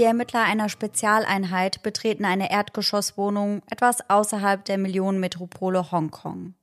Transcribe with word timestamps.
Die 0.00 0.06
Ermittler 0.06 0.44
einer 0.44 0.70
Spezialeinheit 0.70 1.82
betreten 1.82 2.24
eine 2.24 2.50
Erdgeschosswohnung 2.50 3.60
etwas 3.70 4.08
außerhalb 4.08 4.64
der 4.64 4.78
Millionenmetropole 4.78 5.92
Hongkong. 5.92 6.54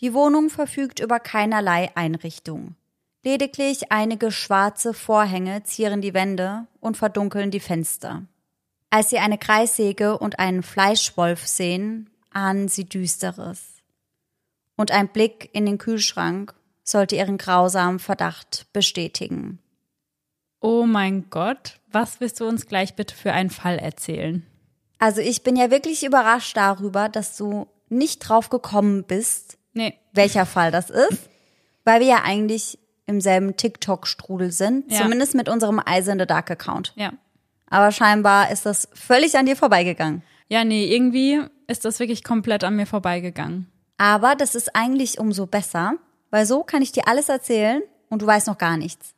Die 0.00 0.12
Wohnung 0.12 0.50
verfügt 0.50 0.98
über 0.98 1.20
keinerlei 1.20 1.92
Einrichtung. 1.94 2.74
Lediglich 3.22 3.92
einige 3.92 4.32
schwarze 4.32 4.92
Vorhänge 4.92 5.62
zieren 5.62 6.00
die 6.00 6.14
Wände 6.14 6.66
und 6.80 6.96
verdunkeln 6.96 7.52
die 7.52 7.60
Fenster. 7.60 8.24
Als 8.90 9.08
sie 9.08 9.18
eine 9.18 9.38
Kreissäge 9.38 10.18
und 10.18 10.40
einen 10.40 10.64
Fleischwolf 10.64 11.46
sehen, 11.46 12.10
ahnen 12.30 12.66
sie 12.66 12.88
Düsteres. 12.88 13.84
Und 14.74 14.90
ein 14.90 15.06
Blick 15.06 15.48
in 15.52 15.64
den 15.64 15.78
Kühlschrank 15.78 16.54
sollte 16.82 17.14
ihren 17.14 17.38
grausamen 17.38 18.00
Verdacht 18.00 18.66
bestätigen. 18.72 19.60
Oh 20.66 20.86
mein 20.86 21.28
Gott, 21.28 21.78
was 21.92 22.20
willst 22.20 22.40
du 22.40 22.46
uns 22.48 22.64
gleich 22.64 22.94
bitte 22.96 23.14
für 23.14 23.34
einen 23.34 23.50
Fall 23.50 23.78
erzählen? 23.78 24.46
Also 24.98 25.20
ich 25.20 25.42
bin 25.42 25.56
ja 25.56 25.70
wirklich 25.70 26.04
überrascht 26.06 26.56
darüber, 26.56 27.10
dass 27.10 27.36
du 27.36 27.66
nicht 27.90 28.20
drauf 28.20 28.48
gekommen 28.48 29.04
bist, 29.04 29.58
Nee. 29.74 29.92
welcher 30.14 30.46
Fall 30.46 30.70
das 30.70 30.88
ist, 30.88 31.28
weil 31.84 32.00
wir 32.00 32.06
ja 32.06 32.22
eigentlich 32.24 32.78
im 33.04 33.20
selben 33.20 33.56
TikTok-Strudel 33.58 34.52
sind, 34.52 34.90
Ja. 34.90 35.02
zumindest 35.02 35.34
mit 35.34 35.50
unserem 35.50 35.82
Eyes 35.84 36.08
in 36.08 36.18
the 36.18 36.24
Dark 36.24 36.50
Account. 36.50 36.94
Ja. 36.96 37.12
Aber 37.68 37.92
scheinbar 37.92 38.50
ist 38.50 38.64
das 38.64 38.88
völlig 38.94 39.36
an 39.36 39.44
dir 39.44 39.56
vorbeigegangen. 39.56 40.22
Ja, 40.48 40.64
nee, 40.64 40.86
irgendwie 40.86 41.42
ist 41.66 41.84
das 41.84 42.00
wirklich 42.00 42.24
komplett 42.24 42.64
an 42.64 42.74
mir 42.76 42.86
vorbeigegangen. 42.86 43.70
Aber 43.98 44.34
das 44.34 44.54
ist 44.54 44.74
eigentlich 44.74 45.18
umso 45.18 45.44
besser, 45.44 45.96
weil 46.30 46.46
so 46.46 46.62
kann 46.62 46.80
ich 46.80 46.90
dir 46.92 47.06
alles 47.06 47.28
erzählen 47.28 47.82
und 48.08 48.22
du 48.22 48.26
weißt 48.26 48.46
noch 48.46 48.56
gar 48.56 48.78
nichts. 48.78 49.13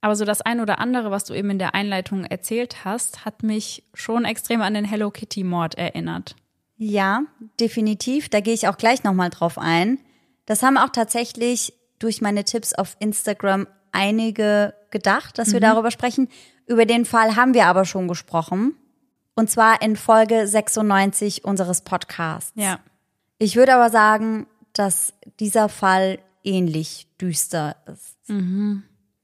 Aber 0.00 0.16
so 0.16 0.24
das 0.24 0.40
ein 0.40 0.60
oder 0.60 0.78
andere, 0.78 1.10
was 1.10 1.24
du 1.24 1.34
eben 1.34 1.50
in 1.50 1.58
der 1.58 1.74
Einleitung 1.74 2.24
erzählt 2.24 2.84
hast, 2.84 3.24
hat 3.24 3.42
mich 3.42 3.84
schon 3.92 4.24
extrem 4.24 4.62
an 4.62 4.74
den 4.74 4.84
Hello 4.84 5.10
Kitty 5.10 5.44
Mord 5.44 5.76
erinnert. 5.76 6.36
Ja, 6.76 7.24
definitiv. 7.58 8.30
Da 8.30 8.40
gehe 8.40 8.54
ich 8.54 8.66
auch 8.66 8.78
gleich 8.78 9.04
nochmal 9.04 9.28
drauf 9.28 9.58
ein. 9.58 9.98
Das 10.46 10.62
haben 10.62 10.78
auch 10.78 10.88
tatsächlich 10.88 11.74
durch 11.98 12.22
meine 12.22 12.44
Tipps 12.44 12.72
auf 12.72 12.96
Instagram 12.98 13.66
einige 13.92 14.74
gedacht, 14.90 15.38
dass 15.38 15.52
wir 15.52 15.60
darüber 15.60 15.90
sprechen. 15.90 16.28
Über 16.66 16.86
den 16.86 17.04
Fall 17.04 17.36
haben 17.36 17.52
wir 17.52 17.66
aber 17.66 17.84
schon 17.84 18.08
gesprochen. 18.08 18.74
Und 19.34 19.50
zwar 19.50 19.82
in 19.82 19.96
Folge 19.96 20.46
96 20.46 21.44
unseres 21.44 21.82
Podcasts. 21.82 22.52
Ja. 22.54 22.80
Ich 23.38 23.56
würde 23.56 23.74
aber 23.74 23.90
sagen, 23.90 24.46
dass 24.72 25.12
dieser 25.38 25.68
Fall 25.68 26.18
ähnlich 26.42 27.06
düster 27.20 27.76
ist. 27.86 28.16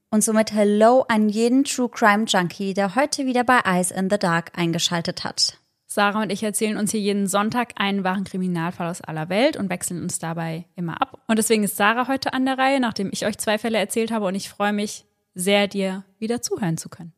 Und 0.09 0.23
somit 0.23 0.53
Hello 0.53 1.03
an 1.09 1.27
jeden 1.27 1.65
True 1.65 1.89
Crime 1.89 2.23
Junkie, 2.23 2.73
der 2.73 2.95
heute 2.95 3.25
wieder 3.25 3.43
bei 3.43 3.59
Eyes 3.65 3.91
in 3.91 4.09
the 4.09 4.17
Dark 4.17 4.51
eingeschaltet 4.55 5.25
hat. 5.25 5.59
Sarah 5.85 6.21
und 6.21 6.31
ich 6.31 6.43
erzählen 6.43 6.77
uns 6.77 6.91
hier 6.91 7.01
jeden 7.01 7.27
Sonntag 7.27 7.73
einen 7.75 8.05
wahren 8.05 8.23
Kriminalfall 8.23 8.87
aus 8.87 9.01
aller 9.01 9.27
Welt 9.27 9.57
und 9.57 9.69
wechseln 9.69 10.01
uns 10.01 10.17
dabei 10.17 10.65
immer 10.77 11.01
ab. 11.01 11.21
Und 11.27 11.37
deswegen 11.37 11.63
ist 11.63 11.75
Sarah 11.75 12.07
heute 12.07 12.31
an 12.31 12.45
der 12.45 12.57
Reihe, 12.57 12.79
nachdem 12.79 13.09
ich 13.11 13.25
euch 13.25 13.37
zwei 13.37 13.57
Fälle 13.57 13.79
erzählt 13.79 14.11
habe 14.11 14.25
und 14.25 14.35
ich 14.35 14.49
freue 14.49 14.71
mich 14.71 15.05
sehr, 15.33 15.67
dir 15.67 16.05
wieder 16.19 16.41
zuhören 16.41 16.77
zu 16.77 16.87
können. 16.87 17.11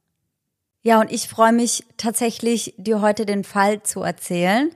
Ja, 0.81 0.99
und 0.99 1.11
ich 1.11 1.27
freue 1.27 1.53
mich 1.53 1.83
tatsächlich, 1.97 2.73
dir 2.77 3.01
heute 3.01 3.27
den 3.27 3.43
Fall 3.43 3.83
zu 3.83 4.01
erzählen 4.01 4.71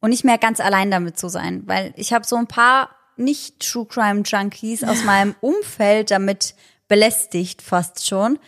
und 0.00 0.10
nicht 0.10 0.24
mehr 0.24 0.38
ganz 0.38 0.60
allein 0.60 0.90
damit 0.90 1.18
zu 1.18 1.28
sein, 1.28 1.62
weil 1.66 1.94
ich 1.96 2.12
habe 2.12 2.26
so 2.26 2.36
ein 2.36 2.48
paar 2.48 2.90
nicht 3.16 3.60
True 3.60 3.86
Crime 3.86 4.22
Junkies 4.26 4.84
aus 4.84 5.04
meinem 5.04 5.34
Umfeld 5.40 6.10
damit 6.10 6.54
belästigt 6.88 7.62
fast 7.62 8.06
schon 8.06 8.38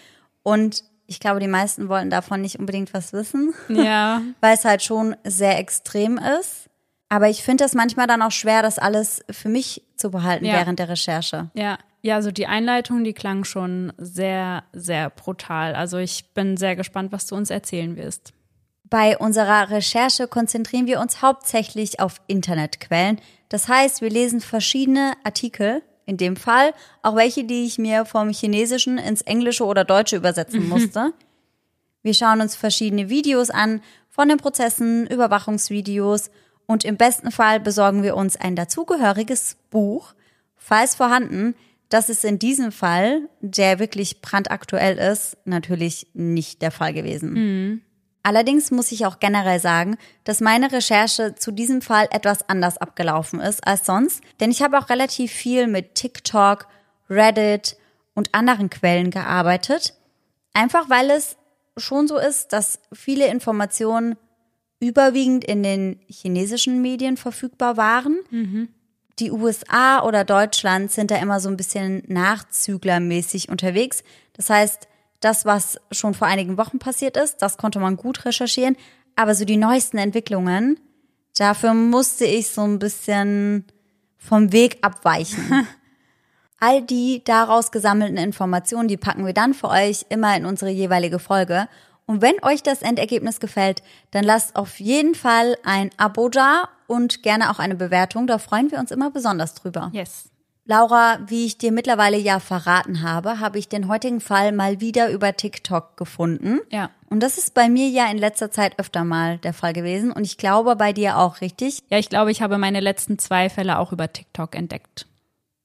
und 0.43 0.85
ich 1.07 1.21
glaube, 1.21 1.41
die 1.41 1.49
meisten 1.49 1.89
wollten 1.89 2.11
davon 2.11 2.43
nicht 2.43 2.59
unbedingt 2.59 2.93
was 2.93 3.13
wissen, 3.13 3.55
Ja, 3.69 4.21
weil 4.41 4.55
es 4.55 4.65
halt 4.67 4.83
schon 4.83 5.17
sehr 5.25 5.59
extrem 5.59 6.19
ist. 6.19 6.69
Aber 7.09 7.31
ich 7.31 7.43
finde 7.43 7.65
das 7.65 7.73
manchmal 7.73 8.07
dann 8.07 8.21
auch 8.21 8.31
schwer, 8.33 8.61
das 8.61 8.79
alles 8.79 9.25
für 9.31 9.49
mich 9.49 9.83
zu 9.97 10.11
behalten 10.11 10.45
Ja. 10.45 10.53
während 10.55 10.79
der 10.79 10.89
Recherche. 10.91 11.51
ja. 11.55 11.79
Ja, 12.01 12.15
also 12.15 12.31
die 12.31 12.47
Einleitung, 12.47 13.03
die 13.03 13.13
klang 13.13 13.43
schon 13.43 13.93
sehr, 13.99 14.63
sehr 14.73 15.11
brutal. 15.11 15.75
Also 15.75 15.99
ich 15.99 16.33
bin 16.33 16.57
sehr 16.57 16.77
gespannt, 16.77 17.11
was 17.11 17.27
du 17.27 17.35
uns 17.35 17.51
erzählen 17.51 17.97
wirst. 17.97 18.33
Bei 18.85 19.19
unserer 19.19 19.69
Recherche 19.71 20.29
konzentrieren 20.29 20.87
wir 20.87 21.01
uns 21.01 21.23
hauptsächlich 21.23 21.99
auf 21.99 22.21
Internetquellen. 22.29 23.21
Das 23.49 23.67
heißt, 23.67 24.01
wir 24.01 24.11
lesen 24.11 24.41
verschiedene 24.41 25.15
Artikel, 25.25 25.83
in 26.09 26.17
dem 26.17 26.37
Fall 26.37 26.73
auch 27.03 27.17
welche, 27.17 27.45
die 27.45 27.67
ich 27.67 27.77
mir 27.79 28.07
vom 28.07 28.31
Chinesischen 28.31 28.97
ins 28.97 29.21
Englische 29.21 29.65
oder 29.65 29.85
Deutsche 29.85 30.17
übersetzen 30.17 30.67
musste. 30.69 31.13
Wir 32.03 32.15
schauen 32.15 32.41
uns 32.41 32.57
verschiedene 32.57 33.11
Videos 33.11 33.51
an, 33.51 33.83
von 34.09 34.29
den 34.29 34.39
Prozessen, 34.39 35.07
Überwachungsvideos 35.07 36.31
und 36.67 36.85
im 36.85 36.97
besten 36.97 37.31
Fall 37.31 37.61
besorgen 37.61 38.03
wir 38.03 38.17
uns 38.17 38.37
ein 38.37 38.57
dazugehöriges 38.57 39.57
Buch, 39.71 40.15
falls 40.57 40.95
vorhanden. 40.95 41.55
Das 41.91 42.09
ist 42.09 42.25
in 42.25 42.39
diesem 42.39 42.73
Fall, 42.73 43.29
der 43.41 43.79
wirklich 43.79 44.23
brandaktuell 44.23 44.97
ist, 44.97 45.37
natürlich 45.45 46.07
nicht 46.15 46.63
der 46.63 46.71
Fall 46.71 46.95
gewesen. 46.95 47.83
Allerdings 48.23 48.71
muss 48.71 48.93
ich 48.93 49.07
auch 49.07 49.21
generell 49.21 49.61
sagen, 49.61 49.97
dass 50.25 50.41
meine 50.41 50.71
Recherche 50.71 51.35
zu 51.35 51.51
diesem 51.53 51.81
Fall 51.81 52.09
etwas 52.11 52.49
anders 52.49 52.77
abgelaufen 52.79 53.41
ist 53.41 53.67
als 53.67 53.87
sonst, 53.87 54.23
denn 54.41 54.51
ich 54.51 54.61
habe 54.63 54.79
auch 54.79 54.91
relativ 54.91 55.33
viel 55.33 55.67
mit 55.67 55.95
TikTok, 55.95 56.67
Reddit 57.09 57.77
und 58.15 58.35
anderen 58.35 58.69
Quellen 58.69 59.11
gearbeitet, 59.11 59.95
einfach 60.53 60.91
weil 60.91 61.11
es 61.11 61.37
schon 61.77 62.09
so 62.09 62.19
ist, 62.19 62.53
dass 62.53 62.81
viele 62.93 63.29
Informationen 63.29 64.17
überwiegend 64.81 65.45
in 65.45 65.63
den 65.63 66.01
chinesischen 66.09 66.83
Medien 66.83 67.17
verfügbar 67.17 67.77
waren. 67.77 68.19
Die 69.21 69.33
USA 69.33 70.03
oder 70.03 70.25
Deutschland 70.25 70.91
sind 70.93 71.11
da 71.11 71.17
immer 71.17 71.41
so 71.41 71.49
ein 71.49 71.57
bisschen 71.57 72.03
nachzüglermäßig 72.07 73.49
unterwegs. 73.49 74.05
Das 74.35 74.51
heißt, 74.51 74.87
das, 75.21 75.45
was 75.45 75.81
schon 75.91 76.15
vor 76.15 76.29
einigen 76.29 76.57
Wochen 76.57 76.79
passiert 76.79 77.17
ist, 77.17 77.39
das 77.39 77.57
konnte 77.57 77.81
man 77.81 77.97
gut 77.97 78.25
recherchieren. 78.25 78.77
Aber 79.17 79.35
so 79.35 79.45
die 79.45 79.57
neuesten 79.57 79.99
Entwicklungen, 79.99 80.79
dafür 81.37 81.75
musste 81.75 82.25
ich 82.25 82.51
so 82.51 82.63
ein 82.63 82.79
bisschen 82.79 83.65
vom 84.17 84.53
Weg 84.53 84.79
abweichen. 84.83 85.67
All 86.61 86.83
die 86.83 87.23
daraus 87.25 87.71
gesammelten 87.71 88.17
Informationen, 88.17 88.89
die 88.89 88.97
packen 88.97 89.25
wir 89.25 89.33
dann 89.33 89.55
für 89.55 89.69
euch 89.69 90.07
immer 90.09 90.37
in 90.37 90.45
unsere 90.45 90.71
jeweilige 90.71 91.19
Folge. 91.19 91.69
Und 92.07 92.23
wenn 92.23 92.43
euch 92.43 92.63
das 92.63 92.83
Endergebnis 92.83 93.39
gefällt, 93.39 93.83
dann 94.11 94.25
lasst 94.25 94.57
auf 94.57 94.81
jeden 94.81 95.15
Fall 95.15 95.57
ein 95.63 95.91
Abo 95.99 96.29
da 96.29 96.69
und 96.87 97.23
gerne 97.23 97.51
auch 97.51 97.59
eine 97.59 97.75
Bewertung. 97.75 98.27
Da 98.27 98.39
freuen 98.39 98.71
wir 98.71 98.79
uns 98.79 98.91
immer 98.91 99.11
besonders 99.11 99.55
drüber. 99.55 99.91
Yes. 99.93 100.31
Laura, 100.71 101.19
wie 101.27 101.47
ich 101.47 101.57
dir 101.57 101.73
mittlerweile 101.73 102.19
ja 102.19 102.41
verraten 102.41 103.01
habe, 103.01 103.41
habe 103.41 103.59
ich 103.59 103.71
den 103.71 103.89
heutigen 103.89 104.21
Fall 104.21 104.53
mal 104.53 104.83
wieder 104.83 105.11
über 105.11 105.35
TikTok 105.35 105.97
gefunden. 105.97 106.61
Ja. 106.71 106.91
Und 107.09 107.23
das 107.23 107.39
ist 107.39 107.55
bei 107.55 107.71
mir 107.71 107.89
ja 107.89 108.11
in 108.11 108.19
letzter 108.19 108.51
Zeit 108.51 108.79
öfter 108.79 109.03
mal 109.03 109.39
der 109.39 109.55
Fall 109.55 109.73
gewesen. 109.73 110.13
Und 110.13 110.25
ich 110.25 110.37
glaube 110.37 110.77
bei 110.77 110.93
dir 110.93 111.17
auch, 111.17 111.41
richtig? 111.41 111.83
Ja, 111.89 111.99
ich 111.99 112.11
glaube, 112.11 112.31
ich 112.33 112.43
habe 112.43 112.59
meine 112.59 112.81
letzten 112.81 113.19
zwei 113.19 113.49
Fälle 113.49 113.79
auch 113.79 113.93
über 113.93 114.13
TikTok 114.13 114.55
entdeckt. 114.55 115.07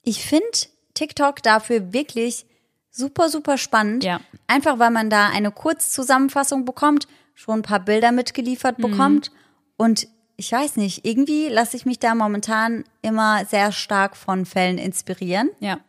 Ich 0.04 0.24
finde 0.24 0.48
TikTok 0.94 1.44
dafür 1.44 1.92
wirklich 1.92 2.46
super, 2.90 3.28
super 3.28 3.58
spannend. 3.58 4.06
Ja. 4.06 4.22
Einfach 4.48 4.80
weil 4.80 4.92
man 4.92 5.10
da 5.10 5.28
eine 5.28 5.52
Kurzzusammenfassung 5.52 6.64
bekommt, 6.64 7.10
schon 7.34 7.60
ein 7.60 7.64
paar 7.64 7.82
Bilder 7.82 8.14
mitgeliefert 8.14 8.78
bekommt. 8.78 9.32
Und 9.76 10.08
ich 10.36 10.52
weiß 10.52 10.78
nicht, 10.78 11.06
irgendwie 11.06 11.48
lasse 11.48 11.78
ich 11.78 11.86
mich 11.86 12.00
da 12.00 12.16
momentan 12.16 12.84
immer 13.02 13.46
sehr 13.46 13.72
stark 13.72 14.16
von 14.16 14.46
Fällen 14.46 14.78
inspirieren. 14.78 15.50
Ja. 15.60 15.80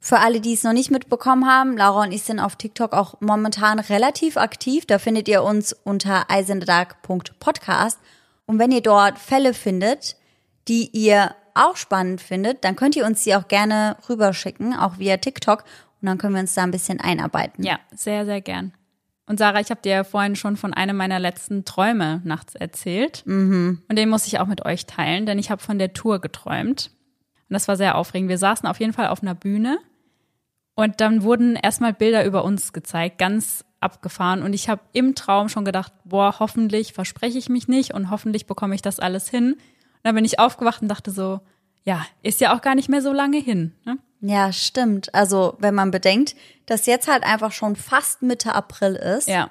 Für 0.00 0.18
alle, 0.18 0.40
die 0.40 0.52
es 0.52 0.64
noch 0.64 0.74
nicht 0.74 0.90
mitbekommen 0.90 1.46
haben, 1.46 1.78
Laura 1.78 2.02
und 2.02 2.12
ich 2.12 2.24
sind 2.24 2.38
auf 2.38 2.56
TikTok 2.56 2.92
auch 2.92 3.20
momentan 3.20 3.78
relativ 3.78 4.36
aktiv. 4.36 4.84
Da 4.84 4.98
findet 4.98 5.28
ihr 5.28 5.42
uns 5.42 5.72
unter 5.72 6.30
eisendark.podcast. 6.30 7.98
Und 8.44 8.58
wenn 8.58 8.70
ihr 8.70 8.82
dort 8.82 9.18
Fälle 9.18 9.54
findet, 9.54 10.16
die 10.68 10.90
ihr 10.92 11.34
auch 11.54 11.76
spannend 11.76 12.20
findet, 12.20 12.64
dann 12.64 12.76
könnt 12.76 12.96
ihr 12.96 13.06
uns 13.06 13.24
die 13.24 13.34
auch 13.34 13.48
gerne 13.48 13.96
rüberschicken, 14.08 14.76
auch 14.76 14.98
via 14.98 15.16
TikTok. 15.16 15.64
Und 16.02 16.08
dann 16.08 16.18
können 16.18 16.34
wir 16.34 16.40
uns 16.40 16.52
da 16.52 16.64
ein 16.64 16.70
bisschen 16.70 17.00
einarbeiten. 17.00 17.64
Ja, 17.64 17.78
sehr, 17.94 18.26
sehr 18.26 18.42
gern. 18.42 18.74
Und 19.26 19.38
Sarah, 19.38 19.60
ich 19.60 19.70
habe 19.70 19.80
dir 19.80 19.92
ja 19.92 20.04
vorhin 20.04 20.36
schon 20.36 20.56
von 20.56 20.74
einem 20.74 20.96
meiner 20.96 21.18
letzten 21.18 21.64
Träume 21.64 22.20
nachts 22.24 22.54
erzählt. 22.54 23.22
Und 23.88 23.96
den 23.96 24.08
muss 24.10 24.26
ich 24.26 24.38
auch 24.38 24.46
mit 24.46 24.64
euch 24.64 24.86
teilen, 24.86 25.24
denn 25.26 25.38
ich 25.38 25.50
habe 25.50 25.62
von 25.62 25.78
der 25.78 25.94
Tour 25.94 26.20
geträumt. 26.20 26.90
Und 27.48 27.54
das 27.54 27.68
war 27.68 27.76
sehr 27.76 27.96
aufregend. 27.96 28.28
Wir 28.28 28.38
saßen 28.38 28.68
auf 28.68 28.80
jeden 28.80 28.92
Fall 28.92 29.08
auf 29.08 29.22
einer 29.22 29.34
Bühne 29.34 29.78
und 30.74 31.00
dann 31.00 31.22
wurden 31.22 31.56
erstmal 31.56 31.92
Bilder 31.92 32.24
über 32.24 32.44
uns 32.44 32.72
gezeigt, 32.72 33.18
ganz 33.18 33.64
abgefahren. 33.80 34.42
Und 34.42 34.52
ich 34.54 34.68
habe 34.68 34.82
im 34.92 35.14
Traum 35.14 35.48
schon 35.48 35.64
gedacht, 35.64 35.92
boah, 36.04 36.38
hoffentlich 36.40 36.92
verspreche 36.92 37.38
ich 37.38 37.48
mich 37.48 37.68
nicht 37.68 37.94
und 37.94 38.10
hoffentlich 38.10 38.46
bekomme 38.46 38.74
ich 38.74 38.82
das 38.82 38.98
alles 38.98 39.28
hin. 39.28 39.52
Und 39.52 39.60
dann 40.02 40.14
bin 40.14 40.24
ich 40.24 40.38
aufgewacht 40.38 40.82
und 40.82 40.88
dachte 40.88 41.10
so, 41.10 41.40
ja, 41.84 42.04
ist 42.22 42.40
ja 42.40 42.54
auch 42.56 42.60
gar 42.62 42.74
nicht 42.74 42.88
mehr 42.88 43.02
so 43.02 43.12
lange 43.12 43.38
hin. 43.38 43.72
Ne? 43.84 43.98
Ja, 44.20 44.52
stimmt. 44.52 45.14
Also, 45.14 45.54
wenn 45.58 45.74
man 45.74 45.90
bedenkt, 45.90 46.34
dass 46.66 46.86
jetzt 46.86 47.08
halt 47.08 47.24
einfach 47.24 47.52
schon 47.52 47.76
fast 47.76 48.22
Mitte 48.22 48.54
April 48.54 48.94
ist. 48.94 49.28
Ja, 49.28 49.50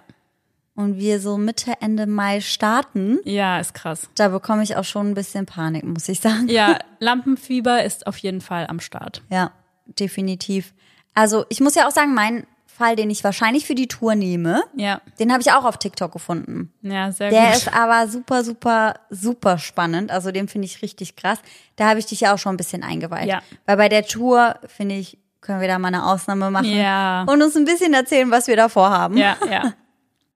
und 0.76 0.98
wir 0.98 1.20
so 1.20 1.38
Mitte, 1.38 1.74
Ende 1.82 2.08
Mai 2.08 2.42
starten, 2.42 3.20
Ja, 3.26 3.60
ist 3.60 3.76
krass. 3.76 4.10
da 4.16 4.30
bekomme 4.30 4.64
ich 4.64 4.76
auch 4.76 4.84
schon 4.84 5.12
ein 5.12 5.14
bisschen 5.14 5.46
Panik, 5.46 5.84
muss 5.84 6.10
ich 6.10 6.20
sagen. 6.20 6.48
Ja, 6.50 6.80
Lampenfieber 7.00 7.84
ist 7.84 8.08
auf 8.08 8.18
jeden 8.18 8.42
Fall 8.42 8.66
am 8.66 8.80
Start. 8.80 9.22
Ja, 9.30 9.52
definitiv. 10.00 10.74
Also 11.14 11.46
ich 11.50 11.62
muss 11.62 11.76
ja 11.76 11.88
auch 11.88 11.92
sagen, 11.92 12.16
mein 12.16 12.48
Fall, 12.78 12.96
den 12.96 13.10
ich 13.10 13.24
wahrscheinlich 13.24 13.66
für 13.66 13.76
die 13.76 13.88
Tour 13.88 14.16
nehme, 14.16 14.64
Ja, 14.76 15.02
den 15.20 15.32
habe 15.32 15.42
ich 15.42 15.52
auch 15.52 15.64
auf 15.66 15.78
TikTok 15.78 16.12
gefunden. 16.12 16.74
ja, 16.82 17.12
sehr 17.12 17.30
Der 17.30 17.48
gut. 17.48 17.56
ist 17.58 17.74
aber 17.76 18.08
super, 18.08 18.44
super, 18.44 18.96
super 19.10 19.58
spannend. 19.60 20.12
Also 20.12 20.32
den 20.32 20.48
finde 20.48 20.66
ich 20.66 20.82
richtig 20.82 21.16
krass. 21.16 21.38
Da 21.76 21.90
habe 21.90 22.00
ich 22.00 22.06
dich 22.08 22.22
ja 22.22 22.34
auch 22.34 22.38
schon 22.38 22.54
ein 22.56 22.58
bisschen 22.58 22.84
eingeweiht. 22.84 23.28
Ja. 23.28 23.42
Weil 23.66 23.78
bei 23.78 23.90
der 23.90 24.06
Tour, 24.06 24.56
finde 24.68 24.96
ich, 24.96 25.18
können 25.42 25.62
wir 25.62 25.68
da 25.68 25.78
mal 25.80 25.90
eine 25.90 26.06
Ausnahme 26.06 26.50
machen 26.52 26.70
Ja. 26.76 27.24
und 27.28 27.42
uns 27.42 27.56
ein 27.56 27.66
bisschen 27.66 27.94
erzählen, 27.94 28.32
was 28.32 28.48
wir 28.48 28.56
da 28.56 28.70
vorhaben. 28.70 29.18
ja, 29.18 29.36
ja. 29.50 29.74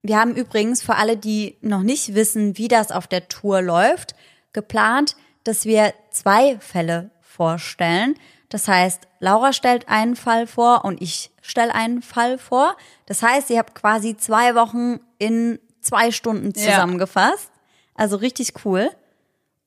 Wir 0.00 0.16
haben 0.18 0.36
übrigens 0.36 0.80
für 0.80 0.94
alle, 0.94 1.16
die 1.16 1.56
noch 1.60 1.82
nicht 1.82 2.14
wissen, 2.14 2.56
wie 2.56 2.68
das 2.68 2.92
auf 2.92 3.08
der 3.08 3.26
Tour 3.28 3.60
läuft, 3.60 4.14
geplant, 4.52 5.16
dass 5.42 5.64
wir 5.64 5.92
zwei 6.10 6.56
Fälle 6.60 7.10
vorstellen. 7.20 8.14
Das 8.48 8.68
heißt, 8.68 9.08
Laura 9.18 9.52
stellt 9.52 9.88
einen 9.88 10.14
Fall 10.14 10.46
vor 10.46 10.84
und 10.84 11.02
ich 11.02 11.30
stelle 11.48 11.74
einen 11.74 12.02
Fall 12.02 12.38
vor. 12.38 12.76
Das 13.06 13.22
heißt, 13.22 13.50
ihr 13.50 13.58
habt 13.58 13.74
quasi 13.74 14.16
zwei 14.16 14.54
Wochen 14.54 15.00
in 15.18 15.58
zwei 15.80 16.10
Stunden 16.10 16.52
Ja. 16.54 16.72
zusammengefasst. 16.72 17.50
Also 17.94 18.16
richtig 18.16 18.52
cool. 18.64 18.90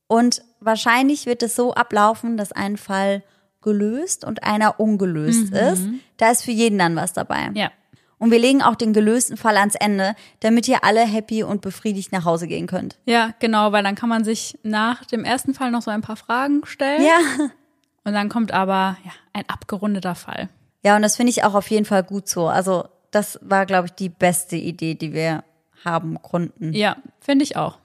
Und 0.08 0.42
wahrscheinlich 0.60 1.26
wird 1.26 1.44
es 1.44 1.56
so 1.56 1.74
ablaufen, 1.74 2.38
dass 2.38 2.52
ein 2.52 2.78
Fall 2.78 3.24
gelöst 3.62 4.26
und 4.26 4.44
einer 4.44 4.80
ungelöst 4.80 5.52
ist. 5.54 5.84
Da 6.18 6.32
ist 6.32 6.44
für 6.44 6.52
jeden 6.52 6.78
dann 6.80 6.96
was 6.96 7.14
dabei. 7.14 7.50
Mhm. 7.50 7.56
Ja. 7.56 7.72
Und 8.18 8.30
wir 8.32 8.40
legen 8.40 8.62
auch 8.62 8.76
den 8.76 8.94
gelösten 8.94 9.36
Fall 9.36 9.58
ans 9.58 9.74
Ende, 9.76 10.16
damit 10.42 10.68
ihr 10.68 10.84
alle 10.84 11.02
happy 11.02 11.42
und 11.44 11.62
befriedigt 11.62 12.12
nach 12.12 12.24
Hause 12.26 12.48
gehen 12.48 12.68
könnt. 12.68 13.00
Ja, 13.06 13.34
genau, 13.40 13.72
weil 13.72 13.84
dann 13.84 13.96
kann 13.96 14.10
man 14.10 14.24
sich 14.24 14.60
nach 14.62 15.06
dem 15.06 15.24
ersten 15.24 15.56
Fall 15.56 15.72
noch 15.72 15.82
so 15.82 15.90
ein 15.90 16.02
paar 16.02 16.18
Fragen 16.18 16.62
stellen. 16.66 17.04
Ja. 17.04 17.18
Und 18.04 18.14
dann 18.14 18.30
kommt 18.30 18.52
aber 18.52 18.98
ja, 19.04 19.12
ein 19.34 19.44
abgerundeter 19.48 20.14
Fall. 20.16 20.50
Ja, 20.84 20.96
und 20.96 21.02
das 21.02 21.16
finde 21.16 21.30
ich 21.32 21.44
auch 21.44 21.54
auf 21.54 21.70
jeden 21.70 21.86
Fall 21.86 22.04
gut 22.04 22.28
so. 22.28 22.48
Also, 22.48 22.86
das 23.12 23.40
war, 23.42 23.66
glaube 23.66 23.88
ich, 23.88 23.94
die 23.94 24.10
beste 24.10 24.56
Idee, 24.56 24.96
die 24.96 25.14
wir 25.14 25.44
haben 25.84 26.22
konnten. 26.22 26.74
Ja, 26.74 26.98
finde 27.20 27.44
ich 27.44 27.56
auch. 27.56 27.80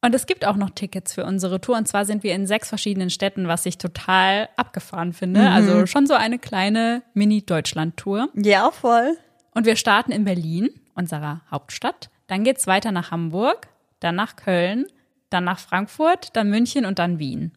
Und 0.00 0.14
es 0.14 0.26
gibt 0.26 0.44
auch 0.46 0.56
noch 0.56 0.70
Tickets 0.70 1.14
für 1.14 1.24
unsere 1.24 1.60
Tour. 1.60 1.76
Und 1.76 1.88
zwar 1.88 2.04
sind 2.04 2.22
wir 2.22 2.34
in 2.34 2.46
sechs 2.46 2.68
verschiedenen 2.68 3.10
Städten, 3.10 3.48
was 3.48 3.66
ich 3.66 3.78
total 3.78 4.48
abgefahren 4.56 5.12
finde. 5.12 5.50
Also 5.50 5.86
schon 5.86 6.06
so 6.06 6.14
eine 6.14 6.38
kleine 6.38 7.02
Mini-Deutschland-Tour. 7.14 8.28
Ja, 8.34 8.70
voll. 8.70 9.16
Und 9.54 9.66
wir 9.66 9.74
starten 9.74 10.12
in 10.12 10.24
Berlin, 10.24 10.70
unserer 10.94 11.40
Hauptstadt. 11.50 12.10
Dann 12.28 12.44
geht's 12.44 12.68
weiter 12.68 12.92
nach 12.92 13.10
Hamburg, 13.10 13.66
dann 13.98 14.14
nach 14.14 14.36
Köln, 14.36 14.86
dann 15.30 15.44
nach 15.44 15.58
Frankfurt, 15.58 16.36
dann 16.36 16.48
München 16.48 16.84
und 16.84 17.00
dann 17.00 17.18
Wien. 17.18 17.52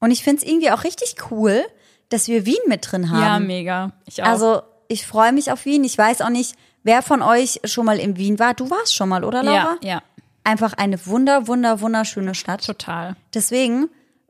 Und 0.00 0.12
ich 0.12 0.24
finde 0.24 0.42
es 0.42 0.48
irgendwie 0.48 0.70
auch 0.70 0.84
richtig 0.84 1.16
cool, 1.30 1.62
dass 2.12 2.28
wir 2.28 2.46
Wien 2.46 2.56
mit 2.66 2.90
drin 2.90 3.04
Ja, 3.04 3.10
haben. 3.32 3.46
mega. 3.46 3.92
Ich 4.06 4.22
auch. 4.22 4.26
also, 4.26 4.62
ich 4.88 5.06
freue 5.06 5.32
mich 5.32 5.50
auf 5.52 5.64
Wien. 5.64 5.84
Ich 5.84 5.96
weiß 5.96 6.20
auch 6.20 6.28
nicht, 6.30 6.54
wer 6.82 7.02
von 7.02 7.22
euch 7.22 7.60
schon 7.64 7.86
mal 7.86 7.98
in 7.98 8.16
Wien 8.16 8.38
war. 8.38 8.54
Du 8.54 8.70
warst 8.70 8.94
schon 8.94 9.08
mal, 9.08 9.24
oder 9.24 9.42
Laura? 9.42 9.76
ja, 9.82 9.88
ja, 9.94 10.02
Einfach 10.44 10.72
eine 10.74 11.06
wunder, 11.06 11.46
wunder, 11.46 11.80
wunderschöne 11.80 12.34
Stadt. 12.34 12.64
total. 12.66 13.16
Deswegen, 13.32 13.88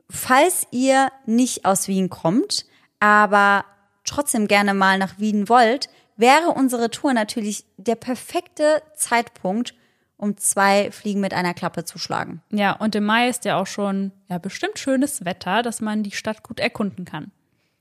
falls 0.09 0.67
ihr 0.71 1.09
nicht 1.25 1.65
aus 1.65 1.87
Wien 1.87 2.09
kommt, 2.09 2.65
aber 2.99 3.65
trotzdem 4.05 4.47
gerne 4.47 4.73
mal 4.73 4.97
nach 4.97 5.17
Wien 5.19 5.49
wollt, 5.49 5.89
wäre 6.15 6.49
unsere 6.51 6.91
Tour 6.91 7.13
natürlich 7.13 7.65
der 7.77 7.95
perfekte 7.95 8.81
Zeitpunkt, 8.95 9.73
um 10.17 10.37
zwei 10.37 10.91
Fliegen 10.91 11.19
mit 11.19 11.33
einer 11.33 11.53
Klappe 11.55 11.83
zu 11.83 11.97
schlagen. 11.97 12.41
Ja, 12.51 12.73
und 12.73 12.93
im 12.95 13.05
Mai 13.05 13.27
ist 13.29 13.43
ja 13.45 13.59
auch 13.59 13.67
schon 13.67 14.11
ja 14.29 14.37
bestimmt 14.37 14.77
schönes 14.79 15.25
Wetter, 15.25 15.63
dass 15.63 15.81
man 15.81 16.03
die 16.03 16.11
Stadt 16.11 16.43
gut 16.43 16.59
erkunden 16.59 17.05
kann. 17.05 17.31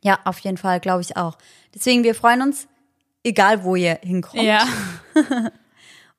Ja, 0.02 0.18
auf 0.24 0.38
jeden 0.40 0.56
Fall, 0.56 0.80
glaube 0.80 1.02
ich 1.02 1.16
auch. 1.16 1.38
Deswegen, 1.74 2.04
wir 2.04 2.14
freuen 2.14 2.42
uns, 2.42 2.66
egal 3.24 3.64
wo 3.64 3.76
ihr 3.76 3.98
hinkommt. 4.02 4.42
Ja, 4.42 4.66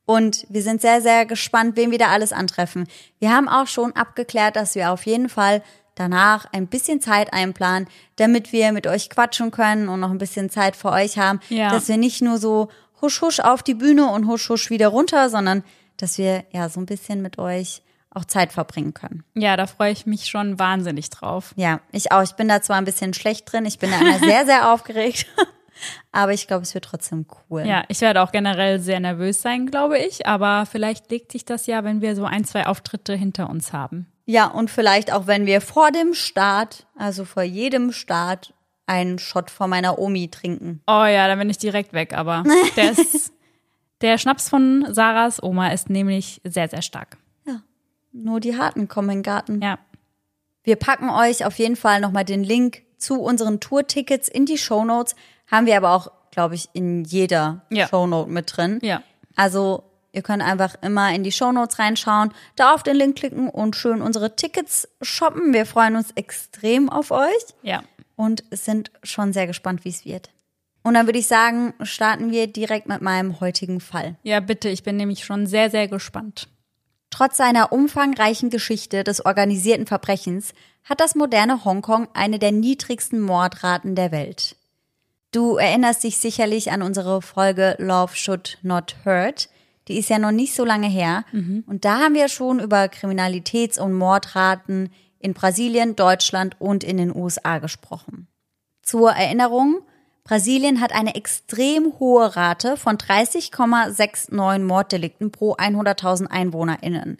Und 0.05 0.45
wir 0.49 0.61
sind 0.61 0.81
sehr, 0.81 1.01
sehr 1.01 1.25
gespannt, 1.25 1.77
wen 1.77 1.91
wir 1.91 1.97
da 1.97 2.09
alles 2.09 2.33
antreffen. 2.33 2.87
Wir 3.19 3.31
haben 3.31 3.47
auch 3.47 3.67
schon 3.67 3.93
abgeklärt, 3.93 4.55
dass 4.55 4.75
wir 4.75 4.91
auf 4.91 5.05
jeden 5.05 5.29
Fall 5.29 5.63
danach 5.95 6.45
ein 6.51 6.67
bisschen 6.67 6.99
Zeit 6.99 7.31
einplanen, 7.31 7.87
damit 8.17 8.51
wir 8.51 8.71
mit 8.71 8.87
euch 8.87 9.09
quatschen 9.09 9.51
können 9.51 9.87
und 9.87 9.99
noch 9.99 10.11
ein 10.11 10.17
bisschen 10.17 10.49
Zeit 10.49 10.75
für 10.75 10.91
euch 10.91 11.17
haben. 11.17 11.39
Ja. 11.49 11.69
Dass 11.69 11.87
wir 11.87 11.97
nicht 11.97 12.21
nur 12.21 12.37
so 12.37 12.69
husch 13.01 13.21
husch 13.21 13.39
auf 13.39 13.63
die 13.63 13.75
Bühne 13.75 14.07
und 14.07 14.27
husch 14.27 14.49
husch 14.49 14.69
wieder 14.69 14.89
runter, 14.89 15.29
sondern 15.29 15.63
dass 15.97 16.17
wir 16.17 16.43
ja 16.51 16.67
so 16.67 16.79
ein 16.81 16.85
bisschen 16.85 17.21
mit 17.21 17.37
euch 17.37 17.81
auch 18.15 18.25
Zeit 18.25 18.53
verbringen 18.53 18.93
können. 18.93 19.23
ja, 19.33 19.57
da 19.57 19.67
freue 19.67 19.91
ich 19.91 20.05
mich 20.05 20.27
schon 20.27 20.59
wahnsinnig 20.59 21.09
drauf. 21.09 21.53
Ja, 21.55 21.79
ich 21.91 22.11
auch. 22.11 22.23
Ich 22.23 22.33
bin 22.33 22.47
da 22.47 22.61
zwar 22.61 22.77
ein 22.77 22.85
bisschen 22.85 23.13
schlecht 23.13 23.51
drin, 23.51 23.65
ich 23.65 23.79
bin 23.79 23.91
da 23.91 23.99
immer 23.99 24.19
sehr, 24.19 24.45
sehr 24.45 24.71
aufgeregt. 24.71 25.25
Aber 26.11 26.33
ich 26.33 26.47
glaube, 26.47 26.63
es 26.63 26.73
wird 26.73 26.85
trotzdem 26.85 27.25
cool. 27.49 27.65
Ja, 27.65 27.83
ich 27.87 28.01
werde 28.01 28.21
auch 28.21 28.31
generell 28.31 28.79
sehr 28.79 28.99
nervös 28.99 29.41
sein, 29.41 29.65
glaube 29.65 29.97
ich, 29.97 30.25
aber 30.27 30.65
vielleicht 30.65 31.09
legt 31.11 31.31
sich 31.31 31.45
das 31.45 31.65
ja, 31.65 31.83
wenn 31.83 31.99
wir 31.99 32.15
so 32.15 32.25
ein, 32.25 32.45
zwei 32.45 32.67
Auftritte 32.67 33.15
hinter 33.15 33.49
uns 33.49 33.73
haben. 33.73 34.07
Ja, 34.25 34.47
und 34.47 34.69
vielleicht 34.69 35.11
auch, 35.11 35.27
wenn 35.27 35.45
wir 35.45 35.59
vor 35.59 35.91
dem 35.91 36.13
Start, 36.13 36.85
also 36.95 37.25
vor 37.25 37.43
jedem 37.43 37.91
Start, 37.91 38.53
einen 38.85 39.19
Shot 39.19 39.49
von 39.49 39.69
meiner 39.69 39.97
Omi 39.99 40.29
trinken. 40.29 40.81
Oh 40.87 41.05
ja, 41.05 41.27
da 41.27 41.35
bin 41.35 41.49
ich 41.49 41.57
direkt 41.57 41.93
weg, 41.93 42.13
aber 42.13 42.43
der, 42.75 42.91
ist, 42.91 43.33
der 44.01 44.17
Schnaps 44.17 44.49
von 44.49 44.85
Sarahs 44.89 45.41
Oma 45.41 45.69
ist 45.69 45.89
nämlich 45.89 46.41
sehr, 46.43 46.69
sehr 46.69 46.81
stark. 46.81 47.17
Nur 48.13 48.39
die 48.39 48.57
Harten 48.57 48.87
kommen 48.87 49.09
in 49.09 49.17
den 49.17 49.23
Garten. 49.23 49.61
Ja, 49.61 49.77
Wir 50.63 50.75
packen 50.77 51.09
euch 51.09 51.43
auf 51.45 51.57
jeden 51.59 51.75
Fall 51.75 51.99
nochmal 51.99 52.23
den 52.25 52.43
Link 52.43 52.83
zu 52.97 53.19
unseren 53.21 53.59
Tourtickets 53.59 54.29
in 54.29 54.45
die 54.45 54.57
Shownotes. 54.57 55.15
Haben 55.51 55.65
wir 55.65 55.75
aber 55.75 55.91
auch, 55.91 56.09
glaube 56.31 56.55
ich, 56.55 56.69
in 56.73 57.03
jeder 57.03 57.65
Ja. 57.69 57.87
Shownote 57.87 58.29
mit 58.29 58.55
drin. 58.55 58.79
ja. 58.81 59.01
Also 59.35 59.83
ihr 60.11 60.21
könnt 60.21 60.43
einfach 60.43 60.75
immer 60.83 61.11
in 61.13 61.23
die 61.23 61.31
Shownotes 61.31 61.79
reinschauen, 61.79 62.31
da 62.55 62.75
auf 62.75 62.83
den 62.83 62.95
Link 62.95 63.15
klicken 63.17 63.49
und 63.49 63.75
schön 63.75 64.01
unsere 64.03 64.35
Tickets 64.35 64.87
shoppen. 65.01 65.53
Wir 65.53 65.65
freuen 65.65 65.95
uns 65.95 66.11
extrem 66.11 66.89
auf 66.89 67.09
euch. 67.11 67.43
Ja. 67.63 67.81
und 68.15 68.43
sind 68.51 68.91
schon 69.01 69.33
sehr 69.33 69.47
gespannt, 69.47 69.83
wie 69.85 69.89
es 69.89 70.05
wird. 70.05 70.29
Und 70.83 70.93
dann 70.93 71.07
würde 71.07 71.17
ich 71.17 71.25
sagen, 71.27 71.73
starten 71.81 72.29
wir 72.31 72.45
direkt 72.45 72.87
mit 72.87 73.01
meinem 73.01 73.39
heutigen 73.39 73.79
Fall. 73.79 74.15
Ja, 74.21 74.39
bitte, 74.39 74.69
ich 74.69 74.83
bin 74.83 74.97
nämlich 74.97 75.25
schon 75.25 75.47
sehr, 75.47 75.71
sehr 75.71 75.87
gespannt. 75.87 76.47
Trotz 77.13 77.37
seiner 77.37 77.71
umfangreichen 77.71 78.49
Geschichte 78.49 79.03
des 79.03 79.23
organisierten 79.23 79.85
Verbrechens 79.85 80.55
hat 80.83 80.99
das 80.99 81.13
moderne 81.13 81.63
Hongkong 81.63 82.07
eine 82.15 82.39
der 82.39 82.51
niedrigsten 82.51 83.21
Mordraten 83.21 83.93
der 83.93 84.11
Welt. 84.11 84.55
Du 85.31 85.57
erinnerst 85.57 86.03
dich 86.03 86.17
sicherlich 86.17 86.71
an 86.71 86.81
unsere 86.81 87.21
Folge 87.21 87.75
Love 87.77 88.15
Should 88.15 88.57
Not 88.63 88.95
Hurt. 89.05 89.49
Die 89.87 89.99
ist 89.99 90.09
ja 90.09 90.17
noch 90.17 90.31
nicht 90.31 90.55
so 90.55 90.65
lange 90.65 90.87
her. 90.87 91.23
Und 91.67 91.85
da 91.85 91.99
haben 91.99 92.15
wir 92.15 92.29
schon 92.29 92.59
über 92.59 92.85
Kriminalitäts- 92.85 93.79
und 93.79 93.93
Mordraten 93.93 94.89
in 95.19 95.35
Brasilien, 95.35 95.95
Deutschland 95.95 96.59
und 96.59 96.83
in 96.83 96.97
den 96.97 97.15
USA 97.15 97.59
gesprochen. 97.59 98.27
Zur 98.81 99.11
Erinnerung, 99.11 99.83
Brasilien 100.23 100.79
hat 100.79 100.93
eine 100.93 101.15
extrem 101.15 101.93
hohe 101.99 102.35
Rate 102.35 102.77
von 102.77 102.97
30,69 102.97 104.59
Morddelikten 104.59 105.31
pro 105.31 105.55
100.000 105.55 106.27
EinwohnerInnen. 106.27 107.17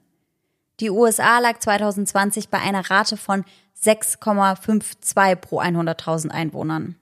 Die 0.79 0.89
USA 0.89 1.39
lag 1.39 1.60
2020 1.60 2.50
bei 2.50 2.60
einer 2.60 2.89
Rate 2.89 3.17
von 3.17 3.43
6,52 3.81 5.36
pro 5.36 5.60
100.000 5.60 6.29
Einwohnern. 6.29 6.95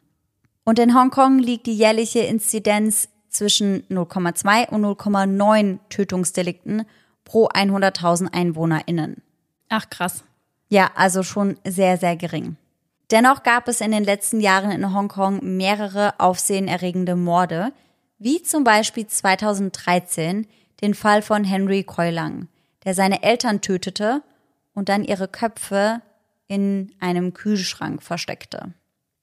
Und 0.63 0.79
in 0.79 0.95
Hongkong 0.95 1.39
liegt 1.39 1.67
die 1.67 1.75
jährliche 1.75 2.19
Inzidenz 2.19 3.09
zwischen 3.29 3.83
0,2 3.87 4.69
und 4.69 4.83
0,9 4.83 5.79
Tötungsdelikten 5.89 6.85
pro 7.23 7.47
100.000 7.47 8.33
EinwohnerInnen. 8.33 9.21
Ach, 9.69 9.89
krass. 9.89 10.23
Ja, 10.67 10.91
also 10.95 11.23
schon 11.23 11.57
sehr, 11.65 11.97
sehr 11.97 12.15
gering. 12.15 12.57
Dennoch 13.11 13.43
gab 13.43 13.67
es 13.67 13.81
in 13.81 13.91
den 13.91 14.05
letzten 14.05 14.39
Jahren 14.39 14.71
in 14.71 14.93
Hongkong 14.93 15.39
mehrere 15.57 16.17
aufsehenerregende 16.17 17.17
Morde, 17.17 17.73
wie 18.17 18.41
zum 18.41 18.63
Beispiel 18.63 19.05
2013 19.05 20.47
den 20.81 20.93
Fall 20.93 21.21
von 21.21 21.43
Henry 21.43 21.83
Koilang, 21.83 22.47
der 22.85 22.93
seine 22.93 23.21
Eltern 23.21 23.59
tötete 23.59 24.23
und 24.73 24.87
dann 24.87 25.03
ihre 25.03 25.27
Köpfe 25.27 26.01
in 26.47 26.93
einem 26.99 27.33
Kühlschrank 27.33 28.01
versteckte. 28.01 28.73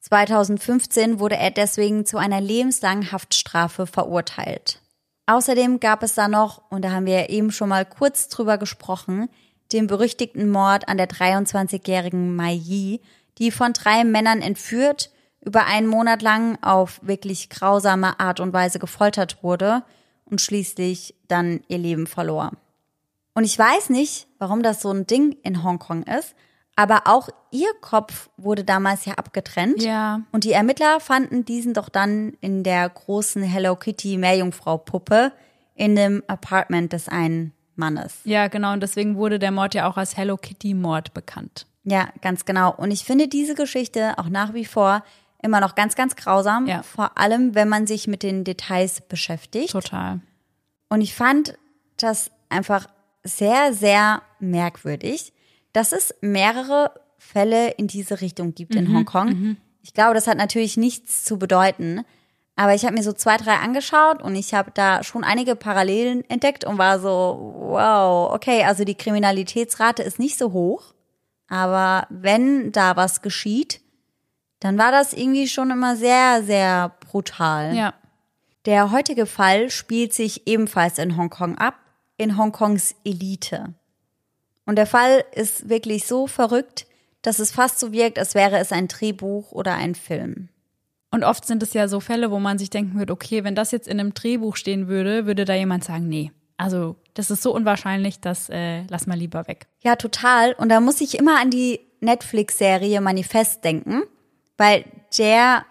2015 0.00 1.18
wurde 1.18 1.36
er 1.36 1.50
deswegen 1.50 2.04
zu 2.04 2.18
einer 2.18 2.40
lebenslangen 2.40 3.10
Haftstrafe 3.10 3.86
verurteilt. 3.86 4.80
Außerdem 5.26 5.80
gab 5.80 6.02
es 6.02 6.14
da 6.14 6.28
noch, 6.28 6.62
und 6.70 6.82
da 6.82 6.90
haben 6.92 7.06
wir 7.06 7.30
eben 7.30 7.50
schon 7.50 7.68
mal 7.68 7.84
kurz 7.84 8.28
drüber 8.28 8.58
gesprochen, 8.58 9.28
den 9.72 9.86
berüchtigten 9.86 10.48
Mord 10.48 10.88
an 10.88 10.96
der 10.96 11.08
23-jährigen 11.08 12.34
Mai 12.34 12.52
Yi, 12.52 13.00
die 13.38 13.50
von 13.50 13.72
drei 13.72 14.04
Männern 14.04 14.40
entführt, 14.40 15.10
über 15.40 15.66
einen 15.66 15.86
Monat 15.86 16.22
lang 16.22 16.58
auf 16.62 17.00
wirklich 17.02 17.48
grausame 17.48 18.18
Art 18.20 18.40
und 18.40 18.52
Weise 18.52 18.78
gefoltert 18.78 19.42
wurde 19.42 19.82
und 20.24 20.40
schließlich 20.40 21.14
dann 21.28 21.60
ihr 21.68 21.78
Leben 21.78 22.06
verlor. 22.06 22.52
Und 23.34 23.44
ich 23.44 23.58
weiß 23.58 23.90
nicht, 23.90 24.26
warum 24.38 24.62
das 24.62 24.82
so 24.82 24.90
ein 24.90 25.06
Ding 25.06 25.36
in 25.42 25.62
Hongkong 25.62 26.02
ist, 26.02 26.34
aber 26.74 27.02
auch 27.06 27.28
ihr 27.50 27.70
Kopf 27.80 28.30
wurde 28.36 28.62
damals 28.62 29.04
ja 29.04 29.14
abgetrennt. 29.14 29.82
Ja. 29.82 30.22
Und 30.32 30.44
die 30.44 30.52
Ermittler 30.52 31.00
fanden 31.00 31.44
diesen 31.44 31.74
doch 31.74 31.88
dann 31.88 32.36
in 32.40 32.62
der 32.62 32.88
großen 32.88 33.42
Hello 33.42 33.74
Kitty 33.74 34.16
Meerjungfrau-Puppe 34.16 35.32
in 35.74 35.96
dem 35.96 36.22
Apartment 36.26 36.92
des 36.92 37.08
einen 37.08 37.52
Mannes. 37.74 38.20
Ja, 38.24 38.48
genau. 38.48 38.72
Und 38.72 38.82
deswegen 38.82 39.16
wurde 39.16 39.38
der 39.38 39.50
Mord 39.50 39.74
ja 39.74 39.88
auch 39.88 39.96
als 39.96 40.16
Hello 40.16 40.36
Kitty 40.36 40.74
Mord 40.74 41.14
bekannt. 41.14 41.66
Ja, 41.90 42.08
ganz 42.20 42.44
genau. 42.44 42.74
Und 42.74 42.90
ich 42.90 43.04
finde 43.04 43.28
diese 43.28 43.54
Geschichte 43.54 44.18
auch 44.18 44.28
nach 44.28 44.52
wie 44.52 44.66
vor 44.66 45.02
immer 45.42 45.60
noch 45.60 45.74
ganz, 45.74 45.94
ganz 45.94 46.16
grausam. 46.16 46.66
Ja. 46.66 46.82
Vor 46.82 47.16
allem, 47.16 47.54
wenn 47.54 47.68
man 47.68 47.86
sich 47.86 48.06
mit 48.06 48.22
den 48.22 48.44
Details 48.44 49.00
beschäftigt. 49.00 49.70
Total. 49.70 50.20
Und 50.88 51.00
ich 51.00 51.14
fand 51.14 51.56
das 51.96 52.30
einfach 52.48 52.86
sehr, 53.22 53.72
sehr 53.72 54.22
merkwürdig, 54.38 55.32
dass 55.72 55.92
es 55.92 56.14
mehrere 56.20 56.92
Fälle 57.18 57.70
in 57.72 57.86
diese 57.86 58.20
Richtung 58.20 58.54
gibt 58.54 58.74
in 58.74 58.92
Hongkong. 58.94 59.56
Ich 59.82 59.94
glaube, 59.94 60.14
das 60.14 60.26
hat 60.26 60.36
natürlich 60.36 60.76
nichts 60.76 61.24
zu 61.24 61.38
bedeuten. 61.38 62.04
Aber 62.56 62.74
ich 62.74 62.84
habe 62.84 62.94
mir 62.94 63.04
so 63.04 63.12
zwei, 63.12 63.36
drei 63.36 63.54
angeschaut 63.54 64.20
und 64.20 64.34
ich 64.34 64.52
habe 64.52 64.72
da 64.74 65.04
schon 65.04 65.22
einige 65.22 65.54
Parallelen 65.54 66.28
entdeckt 66.28 66.64
und 66.64 66.76
war 66.76 66.98
so, 66.98 67.54
wow, 67.68 68.32
okay, 68.34 68.64
also 68.64 68.84
die 68.84 68.96
Kriminalitätsrate 68.96 70.02
ist 70.02 70.18
nicht 70.18 70.36
so 70.36 70.52
hoch. 70.52 70.94
Aber 71.48 72.06
wenn 72.10 72.72
da 72.72 72.96
was 72.96 73.22
geschieht, 73.22 73.80
dann 74.60 74.78
war 74.78 74.92
das 74.92 75.12
irgendwie 75.12 75.48
schon 75.48 75.70
immer 75.70 75.96
sehr, 75.96 76.42
sehr 76.42 76.94
brutal. 77.10 77.74
Ja. 77.74 77.94
Der 78.66 78.90
heutige 78.90 79.26
Fall 79.26 79.70
spielt 79.70 80.12
sich 80.12 80.46
ebenfalls 80.46 80.98
in 80.98 81.16
Hongkong 81.16 81.56
ab, 81.56 81.74
in 82.16 82.36
Hongkongs 82.36 82.94
Elite. 83.04 83.74
Und 84.66 84.76
der 84.76 84.86
Fall 84.86 85.24
ist 85.32 85.68
wirklich 85.68 86.06
so 86.06 86.26
verrückt, 86.26 86.86
dass 87.22 87.38
es 87.38 87.50
fast 87.50 87.78
so 87.78 87.92
wirkt, 87.92 88.18
als 88.18 88.34
wäre 88.34 88.58
es 88.58 88.72
ein 88.72 88.88
Drehbuch 88.88 89.52
oder 89.52 89.74
ein 89.74 89.94
Film. 89.94 90.50
Und 91.10 91.24
oft 91.24 91.46
sind 91.46 91.62
es 91.62 91.72
ja 91.72 91.88
so 91.88 92.00
Fälle, 92.00 92.30
wo 92.30 92.38
man 92.38 92.58
sich 92.58 92.68
denken 92.68 92.98
würde, 92.98 93.12
okay, 93.12 93.44
wenn 93.44 93.54
das 93.54 93.70
jetzt 93.70 93.88
in 93.88 93.98
einem 93.98 94.12
Drehbuch 94.12 94.56
stehen 94.56 94.88
würde, 94.88 95.26
würde 95.26 95.44
da 95.44 95.54
jemand 95.54 95.84
sagen, 95.84 96.08
nee. 96.08 96.32
Also 96.58 96.96
das 97.14 97.30
ist 97.30 97.42
so 97.42 97.54
unwahrscheinlich, 97.54 98.20
das 98.20 98.48
äh, 98.50 98.82
lass 98.88 99.06
mal 99.06 99.16
lieber 99.16 99.46
weg. 99.48 99.66
Ja, 99.82 99.96
total. 99.96 100.52
Und 100.54 100.68
da 100.68 100.80
muss 100.80 101.00
ich 101.00 101.16
immer 101.18 101.40
an 101.40 101.50
die 101.50 101.80
Netflix-Serie 102.00 103.00
Manifest 103.00 103.64
denken, 103.64 104.02
weil 104.56 104.84
der 105.16 105.64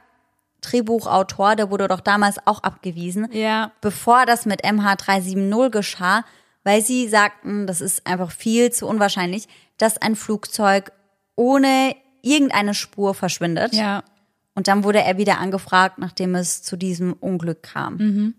Drehbuchautor, 0.62 1.56
der 1.56 1.70
wurde 1.70 1.88
doch 1.88 2.00
damals 2.01 2.38
auch 2.46 2.63
abgewiesen, 2.63 3.27
Ja. 3.32 3.72
bevor 3.82 4.25
das 4.25 4.46
mit 4.46 4.63
MH370 4.65 5.70
geschah, 5.70 6.25
weil 6.63 6.82
sie 6.82 7.08
sagten, 7.08 7.67
das 7.67 7.79
ist 7.82 8.06
einfach 8.08 8.32
viel 8.32 8.72
zu 8.72 8.88
unwahrscheinlich, 8.88 9.48
dass 9.77 9.98
ein 10.01 10.15
Flugzeug 10.15 10.91
ohne 11.36 11.96
irgendeine 12.22 12.74
Spur 12.74 13.13
verschwindet. 13.13 13.74
Ja. 13.74 14.03
Und 14.56 14.67
dann 14.67 14.84
wurde 14.84 15.01
er 15.01 15.17
wieder 15.17 15.38
angefragt, 15.38 16.00
nachdem 16.00 16.34
es 16.36 16.63
zu 16.63 16.75
diesem 16.75 17.13
Unglück 17.13 17.62
kam. 17.63 18.34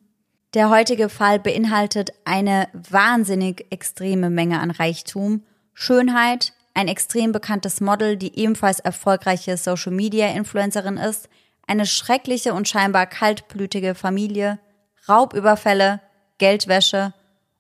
Der 0.55 0.71
heutige 0.71 1.11
Fall 1.11 1.39
beinhaltet 1.39 2.11
eine 2.25 2.69
wahnsinnig 2.73 3.67
extreme 3.71 4.31
Menge 4.31 4.61
an 4.61 4.71
Reichtum, 4.71 5.43
Schönheit, 5.75 6.55
ein 6.73 6.89
extrem 6.89 7.33
bekanntes 7.33 7.83
Model, 7.83 8.17
die 8.17 8.39
ebenfalls 8.39 8.81
erfolgreiche 8.81 9.59
Social-Media-Influencerin 9.59 10.97
ist, 10.97 11.29
eine 11.67 11.85
schreckliche 11.85 12.55
und 12.55 12.67
scheinbar 12.67 13.07
kaltblütige 13.07 13.95
Familie, 13.95 14.59
Raubüberfälle, 15.07 16.01
Geldwäsche 16.39 17.13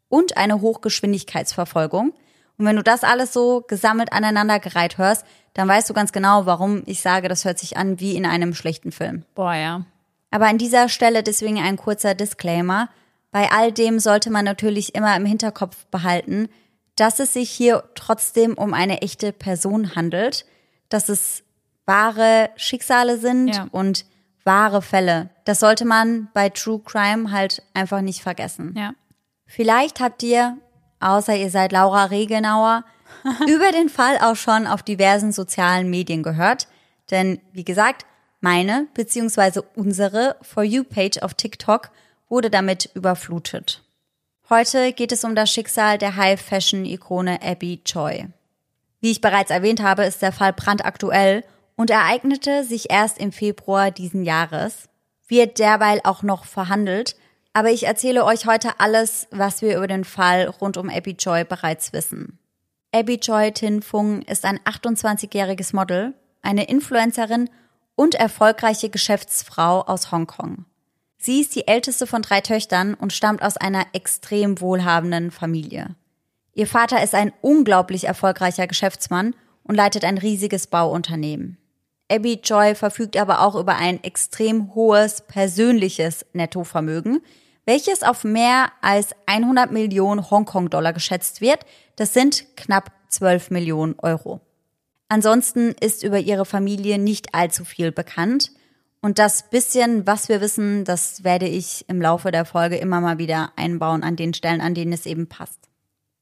und 0.08 0.38
eine 0.38 0.62
Hochgeschwindigkeitsverfolgung. 0.62 2.14
Und 2.56 2.64
wenn 2.64 2.76
du 2.76 2.82
das 2.82 3.04
alles 3.04 3.34
so 3.34 3.64
gesammelt 3.68 4.14
aneinandergereiht 4.14 4.96
hörst, 4.96 5.26
dann 5.52 5.68
weißt 5.68 5.90
du 5.90 5.94
ganz 5.94 6.12
genau, 6.12 6.46
warum 6.46 6.84
ich 6.86 7.02
sage, 7.02 7.28
das 7.28 7.44
hört 7.44 7.58
sich 7.58 7.76
an 7.76 8.00
wie 8.00 8.16
in 8.16 8.24
einem 8.24 8.54
schlechten 8.54 8.92
Film. 8.92 9.24
Boah, 9.34 9.54
ja. 9.54 9.84
Aber 10.30 10.46
an 10.46 10.58
dieser 10.58 10.88
Stelle 10.88 11.22
deswegen 11.22 11.58
ein 11.58 11.76
kurzer 11.76 12.14
Disclaimer. 12.14 12.88
Bei 13.30 13.50
all 13.50 13.72
dem 13.72 13.98
sollte 13.98 14.30
man 14.30 14.44
natürlich 14.44 14.94
immer 14.94 15.14
im 15.16 15.26
Hinterkopf 15.26 15.84
behalten, 15.86 16.48
dass 16.96 17.20
es 17.20 17.32
sich 17.34 17.50
hier 17.50 17.84
trotzdem 17.94 18.54
um 18.54 18.74
eine 18.74 19.02
echte 19.02 19.32
Person 19.32 19.94
handelt, 19.94 20.44
dass 20.88 21.08
es 21.08 21.42
wahre 21.86 22.50
Schicksale 22.56 23.18
sind 23.18 23.54
Ja. 23.54 23.68
und 23.70 24.04
wahre 24.44 24.82
Fälle. 24.82 25.30
Das 25.44 25.60
sollte 25.60 25.84
man 25.84 26.28
bei 26.34 26.48
True 26.48 26.80
Crime 26.84 27.30
halt 27.30 27.62
einfach 27.74 28.00
nicht 28.00 28.22
vergessen. 28.22 28.74
Ja. 28.76 28.92
Vielleicht 29.46 30.00
habt 30.00 30.22
ihr, 30.22 30.58
außer 31.00 31.36
ihr 31.36 31.50
seid 31.50 31.72
Laura 31.72 32.06
Regenauer, 32.06 32.84
über 33.48 33.72
den 33.72 33.88
Fall 33.88 34.18
auch 34.18 34.36
schon 34.36 34.66
auf 34.66 34.82
diversen 34.82 35.32
sozialen 35.32 35.88
Medien 35.90 36.22
gehört. 36.22 36.68
Denn, 37.10 37.40
wie 37.52 37.64
gesagt, 37.64 38.04
meine 38.40 38.86
bzw. 38.94 39.60
unsere 39.74 40.36
For 40.42 40.62
You-Page 40.62 41.22
auf 41.22 41.34
TikTok 41.34 41.90
wurde 42.28 42.50
damit 42.50 42.90
überflutet. 42.94 43.82
Heute 44.50 44.92
geht 44.92 45.12
es 45.12 45.24
um 45.24 45.34
das 45.34 45.50
Schicksal 45.50 45.98
der 45.98 46.16
High-Fashion-Ikone 46.16 47.42
Abby 47.42 47.82
Choi. 47.84 48.26
Wie 49.00 49.10
ich 49.10 49.20
bereits 49.20 49.50
erwähnt 49.50 49.82
habe, 49.82 50.04
ist 50.04 50.22
der 50.22 50.32
Fall 50.32 50.52
brandaktuell 50.52 51.44
und 51.76 51.90
ereignete 51.90 52.64
sich 52.64 52.90
erst 52.90 53.18
im 53.18 53.30
Februar 53.30 53.90
diesen 53.90 54.24
Jahres, 54.24 54.88
wird 55.28 55.58
derweil 55.58 56.00
auch 56.04 56.22
noch 56.22 56.44
verhandelt, 56.44 57.14
aber 57.52 57.70
ich 57.70 57.86
erzähle 57.86 58.24
euch 58.24 58.46
heute 58.46 58.80
alles, 58.80 59.28
was 59.30 59.62
wir 59.62 59.76
über 59.76 59.86
den 59.86 60.04
Fall 60.04 60.46
rund 60.46 60.76
um 60.76 60.88
Abby 60.88 61.16
Choi 61.16 61.44
bereits 61.44 61.92
wissen. 61.92 62.38
Abby 62.92 63.18
Choi 63.18 63.50
Tin 63.50 63.82
Fung 63.82 64.22
ist 64.22 64.44
ein 64.44 64.58
28-jähriges 64.60 65.74
Model, 65.74 66.14
eine 66.40 66.68
Influencerin 66.68 67.50
und 67.98 68.14
erfolgreiche 68.14 68.90
Geschäftsfrau 68.90 69.80
aus 69.82 70.12
Hongkong. 70.12 70.66
Sie 71.18 71.40
ist 71.40 71.56
die 71.56 71.66
älteste 71.66 72.06
von 72.06 72.22
drei 72.22 72.40
Töchtern 72.40 72.94
und 72.94 73.12
stammt 73.12 73.42
aus 73.42 73.56
einer 73.56 73.86
extrem 73.92 74.60
wohlhabenden 74.60 75.32
Familie. 75.32 75.96
Ihr 76.54 76.68
Vater 76.68 77.02
ist 77.02 77.16
ein 77.16 77.32
unglaublich 77.40 78.04
erfolgreicher 78.04 78.68
Geschäftsmann 78.68 79.34
und 79.64 79.74
leitet 79.74 80.04
ein 80.04 80.16
riesiges 80.16 80.68
Bauunternehmen. 80.68 81.58
Abby 82.08 82.40
Joy 82.44 82.76
verfügt 82.76 83.16
aber 83.16 83.40
auch 83.40 83.56
über 83.56 83.74
ein 83.74 84.02
extrem 84.04 84.76
hohes 84.76 85.22
persönliches 85.22 86.24
Nettovermögen, 86.34 87.20
welches 87.66 88.04
auf 88.04 88.22
mehr 88.22 88.70
als 88.80 89.08
100 89.26 89.72
Millionen 89.72 90.30
Hongkong-Dollar 90.30 90.92
geschätzt 90.92 91.40
wird. 91.40 91.66
Das 91.96 92.14
sind 92.14 92.46
knapp 92.56 92.92
12 93.08 93.50
Millionen 93.50 93.96
Euro. 93.98 94.40
Ansonsten 95.08 95.74
ist 95.80 96.02
über 96.02 96.18
ihre 96.18 96.44
Familie 96.44 96.98
nicht 96.98 97.34
allzu 97.34 97.64
viel 97.64 97.92
bekannt. 97.92 98.52
Und 99.00 99.18
das 99.18 99.48
bisschen, 99.48 100.06
was 100.06 100.28
wir 100.28 100.40
wissen, 100.40 100.84
das 100.84 101.24
werde 101.24 101.46
ich 101.46 101.84
im 101.88 102.02
Laufe 102.02 102.30
der 102.30 102.44
Folge 102.44 102.76
immer 102.76 103.00
mal 103.00 103.18
wieder 103.18 103.52
einbauen 103.56 104.02
an 104.02 104.16
den 104.16 104.34
Stellen, 104.34 104.60
an 104.60 104.74
denen 104.74 104.92
es 104.92 105.06
eben 105.06 105.28
passt. 105.28 105.68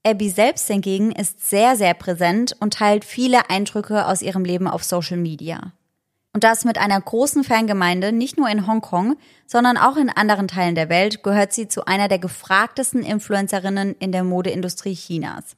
Abby 0.06 0.30
selbst 0.30 0.68
hingegen 0.68 1.10
ist 1.10 1.48
sehr, 1.48 1.76
sehr 1.76 1.94
präsent 1.94 2.54
und 2.60 2.74
teilt 2.74 3.04
viele 3.04 3.50
Eindrücke 3.50 4.06
aus 4.06 4.22
ihrem 4.22 4.44
Leben 4.44 4.68
auf 4.68 4.84
Social 4.84 5.16
Media. 5.16 5.72
Und 6.32 6.44
das 6.44 6.64
mit 6.64 6.78
einer 6.78 7.00
großen 7.00 7.44
Fangemeinde, 7.44 8.12
nicht 8.12 8.36
nur 8.36 8.48
in 8.48 8.66
Hongkong, 8.66 9.16
sondern 9.46 9.78
auch 9.78 9.96
in 9.96 10.10
anderen 10.10 10.48
Teilen 10.48 10.74
der 10.74 10.90
Welt, 10.90 11.24
gehört 11.24 11.54
sie 11.54 11.66
zu 11.66 11.86
einer 11.86 12.08
der 12.08 12.18
gefragtesten 12.18 13.02
Influencerinnen 13.02 13.96
in 13.98 14.12
der 14.12 14.22
Modeindustrie 14.22 14.94
Chinas. 14.94 15.56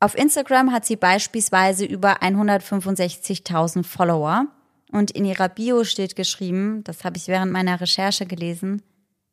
Auf 0.00 0.16
Instagram 0.16 0.72
hat 0.72 0.86
sie 0.86 0.96
beispielsweise 0.96 1.84
über 1.84 2.22
165.000 2.22 3.84
Follower 3.84 4.46
und 4.92 5.10
in 5.10 5.24
ihrer 5.24 5.48
Bio 5.48 5.82
steht 5.84 6.14
geschrieben, 6.14 6.84
das 6.84 7.04
habe 7.04 7.16
ich 7.16 7.26
während 7.26 7.52
meiner 7.52 7.80
Recherche 7.80 8.24
gelesen, 8.26 8.82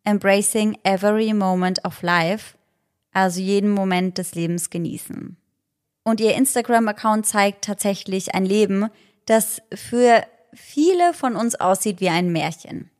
Embracing 0.03 0.77
every 0.84 1.34
moment 1.34 1.84
of 1.86 2.01
life, 2.01 2.55
also 3.12 3.39
jeden 3.39 3.72
Moment 3.72 4.17
des 4.17 4.36
Lebens 4.36 4.69
genießen. 4.69 5.38
Und 6.03 6.19
ihr 6.19 6.36
Instagram-Account 6.36 7.25
zeigt 7.25 7.65
tatsächlich 7.65 8.36
ein 8.36 8.45
Leben, 8.45 8.89
das 9.25 9.62
für 9.74 10.24
viele 10.53 11.13
von 11.13 11.36
uns 11.36 11.55
aussieht 11.55 12.01
wie 12.01 12.10
ein 12.10 12.31
Märchen. 12.31 12.91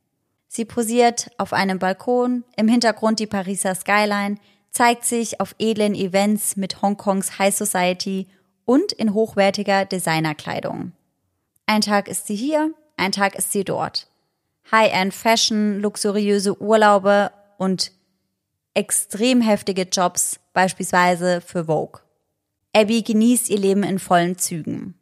Sie 0.48 0.64
posiert 0.64 1.30
auf 1.38 1.52
einem 1.52 1.78
Balkon, 1.78 2.44
im 2.56 2.66
Hintergrund 2.66 3.20
die 3.20 3.26
Pariser 3.26 3.74
Skyline, 3.74 4.36
zeigt 4.76 5.06
sich 5.06 5.40
auf 5.40 5.54
edlen 5.58 5.94
Events 5.94 6.56
mit 6.56 6.82
Hongkongs 6.82 7.38
High 7.38 7.56
Society 7.56 8.26
und 8.66 8.92
in 8.92 9.14
hochwertiger 9.14 9.86
Designerkleidung. 9.86 10.92
Ein 11.64 11.80
Tag 11.80 12.08
ist 12.08 12.26
sie 12.26 12.36
hier, 12.36 12.74
ein 12.98 13.10
Tag 13.10 13.36
ist 13.36 13.52
sie 13.52 13.64
dort. 13.64 14.10
High-end 14.70 15.14
Fashion, 15.14 15.80
luxuriöse 15.80 16.60
Urlaube 16.60 17.30
und 17.56 17.90
extrem 18.74 19.40
heftige 19.40 19.84
Jobs, 19.84 20.40
beispielsweise 20.52 21.40
für 21.40 21.64
Vogue. 21.64 22.02
Abby 22.74 23.00
genießt 23.00 23.48
ihr 23.48 23.58
Leben 23.58 23.82
in 23.82 23.98
vollen 23.98 24.36
Zügen. 24.36 24.94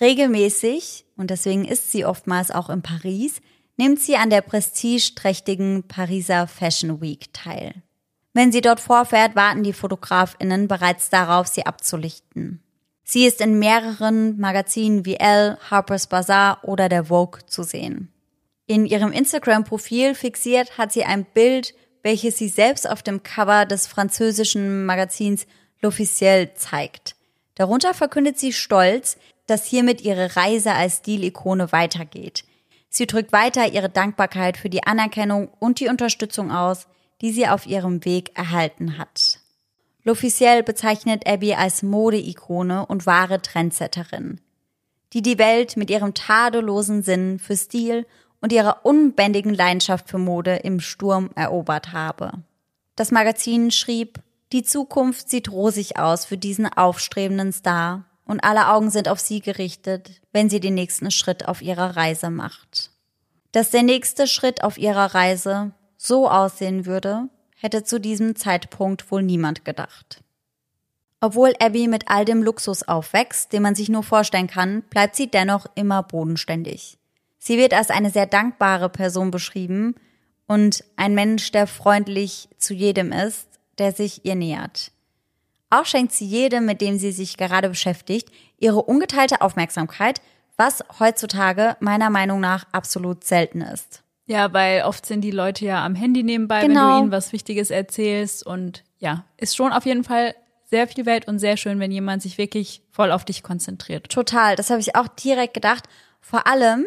Regelmäßig, 0.00 1.04
und 1.16 1.30
deswegen 1.30 1.64
ist 1.64 1.92
sie 1.92 2.04
oftmals 2.04 2.50
auch 2.50 2.70
in 2.70 2.82
Paris, 2.82 3.40
nimmt 3.76 4.00
sie 4.00 4.16
an 4.16 4.30
der 4.30 4.40
prestigeträchtigen 4.40 5.84
Pariser 5.86 6.48
Fashion 6.48 7.00
Week 7.00 7.32
teil. 7.32 7.84
Wenn 8.34 8.52
sie 8.52 8.60
dort 8.60 8.80
vorfährt, 8.80 9.36
warten 9.36 9.62
die 9.62 9.72
Fotografinnen 9.72 10.68
bereits 10.68 11.10
darauf, 11.10 11.46
sie 11.46 11.66
abzulichten. 11.66 12.62
Sie 13.04 13.26
ist 13.26 13.40
in 13.40 13.58
mehreren 13.58 14.38
Magazinen 14.38 15.04
wie 15.04 15.16
Elle, 15.16 15.58
Harper's 15.70 16.06
Bazaar 16.06 16.60
oder 16.62 16.88
der 16.88 17.06
Vogue 17.06 17.40
zu 17.46 17.62
sehen. 17.62 18.12
In 18.66 18.86
ihrem 18.86 19.12
Instagram-Profil 19.12 20.14
fixiert 20.14 20.78
hat 20.78 20.92
sie 20.92 21.04
ein 21.04 21.24
Bild, 21.24 21.74
welches 22.02 22.38
sie 22.38 22.48
selbst 22.48 22.88
auf 22.88 23.02
dem 23.02 23.22
Cover 23.22 23.66
des 23.66 23.86
französischen 23.86 24.86
Magazins 24.86 25.46
L'Officiel 25.82 26.54
zeigt. 26.54 27.16
Darunter 27.56 27.92
verkündet 27.92 28.38
sie 28.38 28.52
stolz, 28.52 29.18
dass 29.46 29.66
hiermit 29.66 30.00
ihre 30.00 30.36
Reise 30.36 30.72
als 30.72 30.98
Stilikone 30.98 31.72
weitergeht. 31.72 32.44
Sie 32.88 33.06
drückt 33.06 33.32
weiter 33.32 33.72
ihre 33.72 33.88
Dankbarkeit 33.88 34.56
für 34.56 34.70
die 34.70 34.84
Anerkennung 34.84 35.48
und 35.58 35.80
die 35.80 35.88
Unterstützung 35.88 36.50
aus, 36.50 36.86
die 37.22 37.32
sie 37.32 37.48
auf 37.48 37.66
ihrem 37.66 38.04
Weg 38.04 38.36
erhalten 38.36 38.98
hat. 38.98 39.38
L'Officiel 40.04 40.62
bezeichnet 40.62 41.26
Abby 41.26 41.54
als 41.54 41.82
Modeikone 41.82 42.84
und 42.84 43.06
wahre 43.06 43.40
Trendsetterin, 43.40 44.40
die 45.12 45.22
die 45.22 45.38
Welt 45.38 45.76
mit 45.76 45.90
ihrem 45.90 46.12
tadellosen 46.12 47.02
Sinn 47.02 47.38
für 47.38 47.56
Stil 47.56 48.06
und 48.40 48.52
ihrer 48.52 48.84
unbändigen 48.84 49.54
Leidenschaft 49.54 50.10
für 50.10 50.18
Mode 50.18 50.56
im 50.56 50.80
Sturm 50.80 51.30
erobert 51.36 51.92
habe. 51.92 52.32
Das 52.96 53.12
Magazin 53.12 53.70
schrieb, 53.70 54.18
die 54.52 54.64
Zukunft 54.64 55.30
sieht 55.30 55.50
rosig 55.50 55.98
aus 55.98 56.26
für 56.26 56.36
diesen 56.36 56.66
aufstrebenden 56.66 57.52
Star 57.52 58.04
und 58.26 58.42
alle 58.42 58.68
Augen 58.68 58.90
sind 58.90 59.08
auf 59.08 59.20
sie 59.20 59.40
gerichtet, 59.40 60.20
wenn 60.32 60.50
sie 60.50 60.60
den 60.60 60.74
nächsten 60.74 61.10
Schritt 61.12 61.46
auf 61.46 61.62
ihrer 61.62 61.96
Reise 61.96 62.30
macht. 62.30 62.90
Dass 63.52 63.70
der 63.70 63.82
nächste 63.82 64.26
Schritt 64.26 64.64
auf 64.64 64.76
ihrer 64.76 65.14
Reise 65.14 65.72
so 66.02 66.28
aussehen 66.28 66.84
würde, 66.84 67.28
hätte 67.60 67.84
zu 67.84 68.00
diesem 68.00 68.34
Zeitpunkt 68.34 69.10
wohl 69.12 69.22
niemand 69.22 69.64
gedacht. 69.64 70.20
Obwohl 71.20 71.52
Abby 71.60 71.86
mit 71.86 72.08
all 72.08 72.24
dem 72.24 72.42
Luxus 72.42 72.82
aufwächst, 72.82 73.52
den 73.52 73.62
man 73.62 73.76
sich 73.76 73.88
nur 73.88 74.02
vorstellen 74.02 74.48
kann, 74.48 74.82
bleibt 74.90 75.14
sie 75.14 75.28
dennoch 75.28 75.66
immer 75.76 76.02
bodenständig. 76.02 76.98
Sie 77.38 77.56
wird 77.56 77.72
als 77.72 77.90
eine 77.90 78.10
sehr 78.10 78.26
dankbare 78.26 78.88
Person 78.88 79.30
beschrieben 79.30 79.94
und 80.48 80.82
ein 80.96 81.14
Mensch, 81.14 81.52
der 81.52 81.68
freundlich 81.68 82.48
zu 82.58 82.74
jedem 82.74 83.12
ist, 83.12 83.46
der 83.78 83.92
sich 83.92 84.24
ihr 84.24 84.34
nähert. 84.34 84.90
Auch 85.70 85.86
schenkt 85.86 86.12
sie 86.12 86.26
jedem, 86.26 86.66
mit 86.66 86.80
dem 86.80 86.98
sie 86.98 87.12
sich 87.12 87.36
gerade 87.36 87.68
beschäftigt, 87.68 88.28
ihre 88.58 88.82
ungeteilte 88.82 89.40
Aufmerksamkeit, 89.40 90.20
was 90.56 90.84
heutzutage 90.98 91.76
meiner 91.78 92.10
Meinung 92.10 92.40
nach 92.40 92.66
absolut 92.72 93.22
selten 93.22 93.60
ist. 93.60 94.01
Ja, 94.26 94.52
weil 94.52 94.82
oft 94.82 95.04
sind 95.04 95.22
die 95.22 95.30
Leute 95.30 95.64
ja 95.64 95.84
am 95.84 95.94
Handy 95.94 96.22
nebenbei, 96.22 96.60
genau. 96.60 96.68
wenn 96.68 96.74
du 96.74 96.80
genau. 96.80 97.00
ihnen 97.00 97.10
was 97.10 97.32
Wichtiges 97.32 97.70
erzählst. 97.70 98.46
Und 98.46 98.84
ja, 98.98 99.24
ist 99.36 99.56
schon 99.56 99.72
auf 99.72 99.84
jeden 99.84 100.04
Fall 100.04 100.34
sehr 100.70 100.88
viel 100.88 101.04
wert 101.04 101.28
und 101.28 101.38
sehr 101.38 101.56
schön, 101.56 101.80
wenn 101.80 101.92
jemand 101.92 102.22
sich 102.22 102.38
wirklich 102.38 102.82
voll 102.90 103.12
auf 103.12 103.24
dich 103.24 103.42
konzentriert. 103.42 104.08
Total, 104.08 104.56
das 104.56 104.70
habe 104.70 104.80
ich 104.80 104.96
auch 104.96 105.08
direkt 105.08 105.54
gedacht. 105.54 105.84
Vor 106.20 106.46
allem 106.46 106.86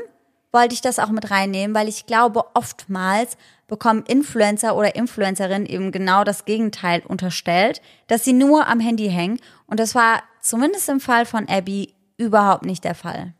wollte 0.51 0.74
ich 0.74 0.82
das 0.82 1.00
auch 1.00 1.10
mit 1.10 1.30
reinnehmen, 1.30 1.75
weil 1.75 1.89
ich 1.89 2.06
glaube, 2.06 2.44
oftmals 2.56 3.38
bekommen 3.68 4.04
Influencer 4.08 4.75
oder 4.75 4.96
Influencerinnen 4.96 5.68
eben 5.68 5.92
genau 5.92 6.24
das 6.24 6.46
Gegenteil 6.46 7.04
unterstellt, 7.06 7.82
dass 8.08 8.24
sie 8.24 8.34
nur 8.34 8.68
am 8.68 8.80
Handy 8.80 9.10
hängen. 9.10 9.39
Und 9.68 9.80
das 9.80 9.94
war 9.94 10.24
zumindest 10.42 10.88
im 10.90 11.00
Fall 11.00 11.25
von 11.25 11.48
Abby 11.50 11.94
überhaupt 12.18 12.66
nicht 12.66 12.83
der 12.83 12.96
Fall. 12.96 13.33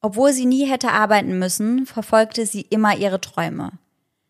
Obwohl 0.00 0.32
sie 0.32 0.46
nie 0.46 0.66
hätte 0.66 0.92
arbeiten 0.92 1.38
müssen, 1.38 1.86
verfolgte 1.86 2.46
sie 2.46 2.62
immer 2.62 2.96
ihre 2.96 3.20
Träume. 3.20 3.72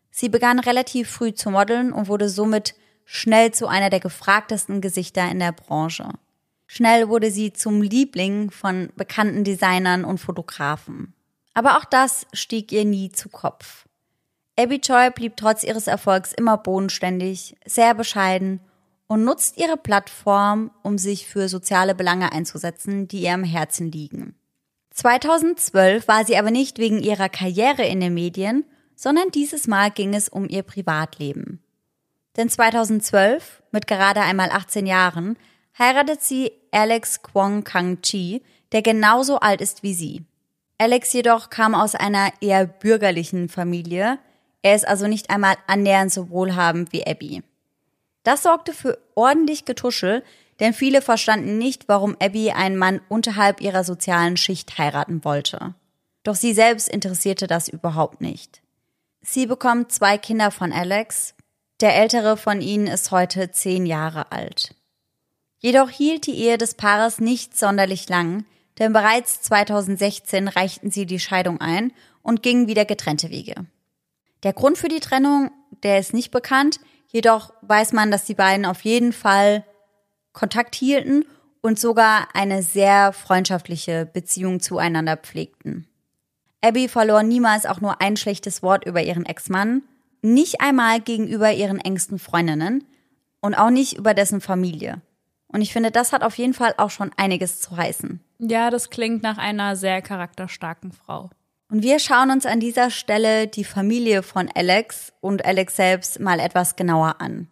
Sie 0.09 0.27
begann 0.27 0.59
relativ 0.59 1.09
früh 1.09 1.33
zu 1.33 1.49
modeln 1.49 1.93
und 1.93 2.07
wurde 2.07 2.27
somit 2.27 2.75
schnell 3.05 3.51
zu 3.51 3.67
einer 3.67 3.89
der 3.89 4.01
gefragtesten 4.01 4.81
Gesichter 4.81 5.29
in 5.29 5.39
der 5.39 5.53
Branche. 5.53 6.09
Schnell 6.67 7.09
wurde 7.09 7.31
sie 7.31 7.53
zum 7.53 7.81
Liebling 7.81 8.51
von 8.51 8.89
bekannten 8.95 9.43
Designern 9.43 10.05
und 10.05 10.19
Fotografen. 10.19 11.13
Aber 11.53 11.77
auch 11.77 11.85
das 11.85 12.25
stieg 12.33 12.71
ihr 12.71 12.85
nie 12.85 13.11
zu 13.11 13.29
Kopf. 13.29 13.85
Abby 14.57 14.79
Choi 14.79 15.09
blieb 15.11 15.37
trotz 15.37 15.63
ihres 15.63 15.87
Erfolgs 15.87 16.33
immer 16.33 16.57
bodenständig, 16.57 17.55
sehr 17.65 17.93
bescheiden 17.93 18.59
und 19.07 19.23
nutzt 19.23 19.57
ihre 19.57 19.77
Plattform, 19.77 20.71
um 20.83 20.97
sich 20.97 21.27
für 21.27 21.49
soziale 21.49 21.95
Belange 21.95 22.31
einzusetzen, 22.31 23.07
die 23.07 23.23
ihr 23.23 23.33
am 23.33 23.43
Herzen 23.43 23.91
liegen. 23.91 24.35
2012 25.01 26.07
war 26.07 26.25
sie 26.25 26.37
aber 26.37 26.51
nicht 26.51 26.77
wegen 26.77 27.01
ihrer 27.01 27.27
Karriere 27.27 27.83
in 27.83 27.99
den 27.99 28.13
Medien, 28.13 28.65
sondern 28.95 29.31
dieses 29.31 29.65
Mal 29.65 29.89
ging 29.89 30.13
es 30.13 30.29
um 30.29 30.47
ihr 30.47 30.61
Privatleben. 30.61 31.59
Denn 32.37 32.49
2012, 32.49 33.63
mit 33.71 33.87
gerade 33.87 34.21
einmal 34.21 34.51
18 34.51 34.85
Jahren, 34.85 35.39
heiratet 35.79 36.21
sie 36.21 36.51
Alex 36.69 37.23
Kwong 37.23 37.63
Kang 37.63 38.03
Chi, 38.03 38.43
der 38.73 38.83
genauso 38.83 39.39
alt 39.39 39.59
ist 39.59 39.81
wie 39.81 39.95
sie. 39.95 40.23
Alex 40.77 41.11
jedoch 41.13 41.49
kam 41.49 41.73
aus 41.73 41.95
einer 41.95 42.31
eher 42.39 42.67
bürgerlichen 42.67 43.49
Familie, 43.49 44.19
er 44.61 44.75
ist 44.75 44.87
also 44.87 45.07
nicht 45.07 45.31
einmal 45.31 45.55
annähernd 45.65 46.11
so 46.11 46.29
wohlhabend 46.29 46.93
wie 46.93 47.07
Abby. 47.07 47.41
Das 48.21 48.43
sorgte 48.43 48.71
für 48.71 48.99
ordentlich 49.15 49.65
Getuschel, 49.65 50.23
denn 50.61 50.73
viele 50.73 51.01
verstanden 51.01 51.57
nicht, 51.57 51.89
warum 51.89 52.15
Abby 52.21 52.51
einen 52.51 52.77
Mann 52.77 53.01
unterhalb 53.09 53.59
ihrer 53.59 53.83
sozialen 53.83 54.37
Schicht 54.37 54.77
heiraten 54.77 55.25
wollte. 55.25 55.73
Doch 56.23 56.35
sie 56.35 56.53
selbst 56.53 56.87
interessierte 56.87 57.47
das 57.47 57.67
überhaupt 57.67 58.21
nicht. 58.21 58.61
Sie 59.21 59.47
bekommt 59.47 59.91
zwei 59.91 60.19
Kinder 60.19 60.51
von 60.51 60.71
Alex, 60.71 61.33
der 61.79 61.95
ältere 61.95 62.37
von 62.37 62.61
ihnen 62.61 62.85
ist 62.85 63.09
heute 63.09 63.51
zehn 63.51 63.87
Jahre 63.87 64.31
alt. 64.31 64.75
Jedoch 65.57 65.89
hielt 65.89 66.27
die 66.27 66.37
Ehe 66.37 66.59
des 66.59 66.75
Paares 66.75 67.19
nicht 67.19 67.57
sonderlich 67.57 68.07
lang, 68.07 68.45
denn 68.77 68.93
bereits 68.93 69.41
2016 69.41 70.47
reichten 70.47 70.91
sie 70.91 71.07
die 71.07 71.19
Scheidung 71.19 71.59
ein 71.59 71.91
und 72.21 72.43
gingen 72.43 72.67
wieder 72.67 72.85
getrennte 72.85 73.31
Wege. 73.31 73.55
Der 74.43 74.53
Grund 74.53 74.77
für 74.77 74.89
die 74.89 74.99
Trennung, 74.99 75.51
der 75.81 75.97
ist 75.97 76.13
nicht 76.13 76.29
bekannt, 76.29 76.79
jedoch 77.07 77.51
weiß 77.61 77.93
man, 77.93 78.11
dass 78.11 78.25
die 78.25 78.35
beiden 78.35 78.65
auf 78.65 78.81
jeden 78.81 79.13
Fall 79.13 79.63
Kontakt 80.33 80.75
hielten 80.75 81.25
und 81.61 81.79
sogar 81.79 82.29
eine 82.33 82.63
sehr 82.63 83.13
freundschaftliche 83.13 84.05
Beziehung 84.05 84.59
zueinander 84.59 85.17
pflegten. 85.17 85.87
Abby 86.61 86.87
verlor 86.87 87.23
niemals 87.23 87.65
auch 87.65 87.81
nur 87.81 88.01
ein 88.01 88.17
schlechtes 88.17 88.61
Wort 88.61 88.85
über 88.85 89.01
ihren 89.01 89.25
Ex-Mann, 89.25 89.83
nicht 90.21 90.61
einmal 90.61 91.01
gegenüber 91.01 91.51
ihren 91.51 91.79
engsten 91.79 92.19
Freundinnen 92.19 92.83
und 93.41 93.55
auch 93.55 93.71
nicht 93.71 93.97
über 93.97 94.13
dessen 94.13 94.41
Familie. 94.41 95.01
Und 95.47 95.61
ich 95.61 95.73
finde, 95.73 95.91
das 95.91 96.13
hat 96.13 96.23
auf 96.23 96.37
jeden 96.37 96.53
Fall 96.53 96.73
auch 96.77 96.91
schon 96.91 97.11
einiges 97.17 97.59
zu 97.59 97.75
heißen. 97.75 98.21
Ja, 98.39 98.69
das 98.69 98.89
klingt 98.89 99.23
nach 99.23 99.37
einer 99.37 99.75
sehr 99.75 100.01
charakterstarken 100.01 100.91
Frau. 100.91 101.29
Und 101.69 101.83
wir 101.83 101.99
schauen 101.99 102.31
uns 102.31 102.45
an 102.45 102.59
dieser 102.59 102.89
Stelle 102.89 103.47
die 103.47 103.63
Familie 103.63 104.23
von 104.23 104.49
Alex 104.53 105.13
und 105.21 105.45
Alex 105.45 105.75
selbst 105.75 106.19
mal 106.19 106.39
etwas 106.39 106.75
genauer 106.75 107.15
an. 107.19 107.47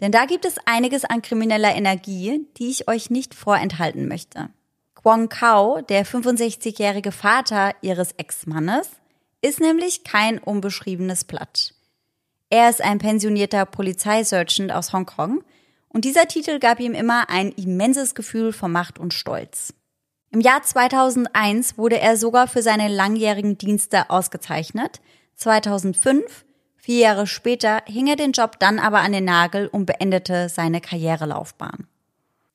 Denn 0.00 0.12
da 0.12 0.24
gibt 0.24 0.44
es 0.44 0.56
einiges 0.64 1.04
an 1.04 1.22
krimineller 1.22 1.74
Energie, 1.74 2.46
die 2.56 2.70
ich 2.70 2.88
euch 2.88 3.10
nicht 3.10 3.34
vorenthalten 3.34 4.08
möchte. 4.08 4.48
Kwong 4.94 5.28
Kao, 5.28 5.80
der 5.82 6.04
65-jährige 6.04 7.12
Vater 7.12 7.74
ihres 7.82 8.12
Ex-Mannes, 8.12 8.88
ist 9.42 9.60
nämlich 9.60 10.04
kein 10.04 10.38
unbeschriebenes 10.38 11.24
Blatt. 11.24 11.74
Er 12.50 12.68
ist 12.68 12.82
ein 12.82 12.98
pensionierter 12.98 13.64
Polizeisergeant 13.64 14.72
aus 14.72 14.92
Hongkong 14.92 15.42
und 15.88 16.04
dieser 16.04 16.28
Titel 16.28 16.58
gab 16.58 16.80
ihm 16.80 16.94
immer 16.94 17.30
ein 17.30 17.52
immenses 17.52 18.14
Gefühl 18.14 18.52
von 18.52 18.72
Macht 18.72 18.98
und 18.98 19.14
Stolz. 19.14 19.74
Im 20.30 20.40
Jahr 20.40 20.62
2001 20.62 21.78
wurde 21.78 21.98
er 21.98 22.16
sogar 22.16 22.46
für 22.46 22.62
seine 22.62 22.88
langjährigen 22.88 23.58
Dienste 23.58 24.10
ausgezeichnet. 24.10 25.00
2005 25.36 26.44
Vier 26.80 26.98
Jahre 27.00 27.26
später 27.26 27.82
hing 27.86 28.06
er 28.06 28.16
den 28.16 28.32
Job 28.32 28.58
dann 28.58 28.78
aber 28.78 29.00
an 29.00 29.12
den 29.12 29.26
Nagel 29.26 29.68
und 29.68 29.84
beendete 29.84 30.48
seine 30.48 30.80
Karrierelaufbahn. 30.80 31.86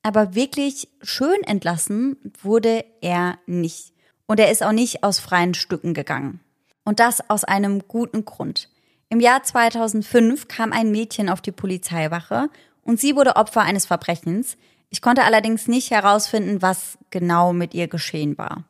Aber 0.02 0.34
wirklich 0.34 0.90
schön 1.02 1.44
entlassen 1.44 2.18
wurde 2.42 2.86
er 3.02 3.38
nicht. 3.46 3.94
Und 4.26 4.40
er 4.40 4.52
ist 4.52 4.64
auch 4.64 4.72
nicht 4.72 5.04
aus 5.04 5.20
freien 5.20 5.54
Stücken 5.54 5.94
gegangen. 5.94 6.40
Und 6.84 7.00
das 7.00 7.30
aus 7.30 7.44
einem 7.44 7.88
guten 7.88 8.26
Grund. 8.26 8.70
Im 9.10 9.20
Jahr 9.20 9.44
2005 9.44 10.48
kam 10.48 10.74
ein 10.74 10.92
Mädchen 10.92 11.30
auf 11.30 11.42
die 11.42 11.52
Polizeiwache 11.52 12.50
und 12.84 13.00
sie 13.00 13.16
wurde 13.16 13.36
Opfer 13.36 13.62
eines 13.62 13.86
Verbrechens. 13.86 14.58
Ich 14.90 15.02
konnte 15.02 15.24
allerdings 15.24 15.68
nicht 15.68 15.92
herausfinden, 15.92 16.62
was 16.62 16.98
genau 17.12 17.54
mit 17.54 17.74
ihr 17.76 17.88
geschehen 17.88 18.38
war. 18.38 18.64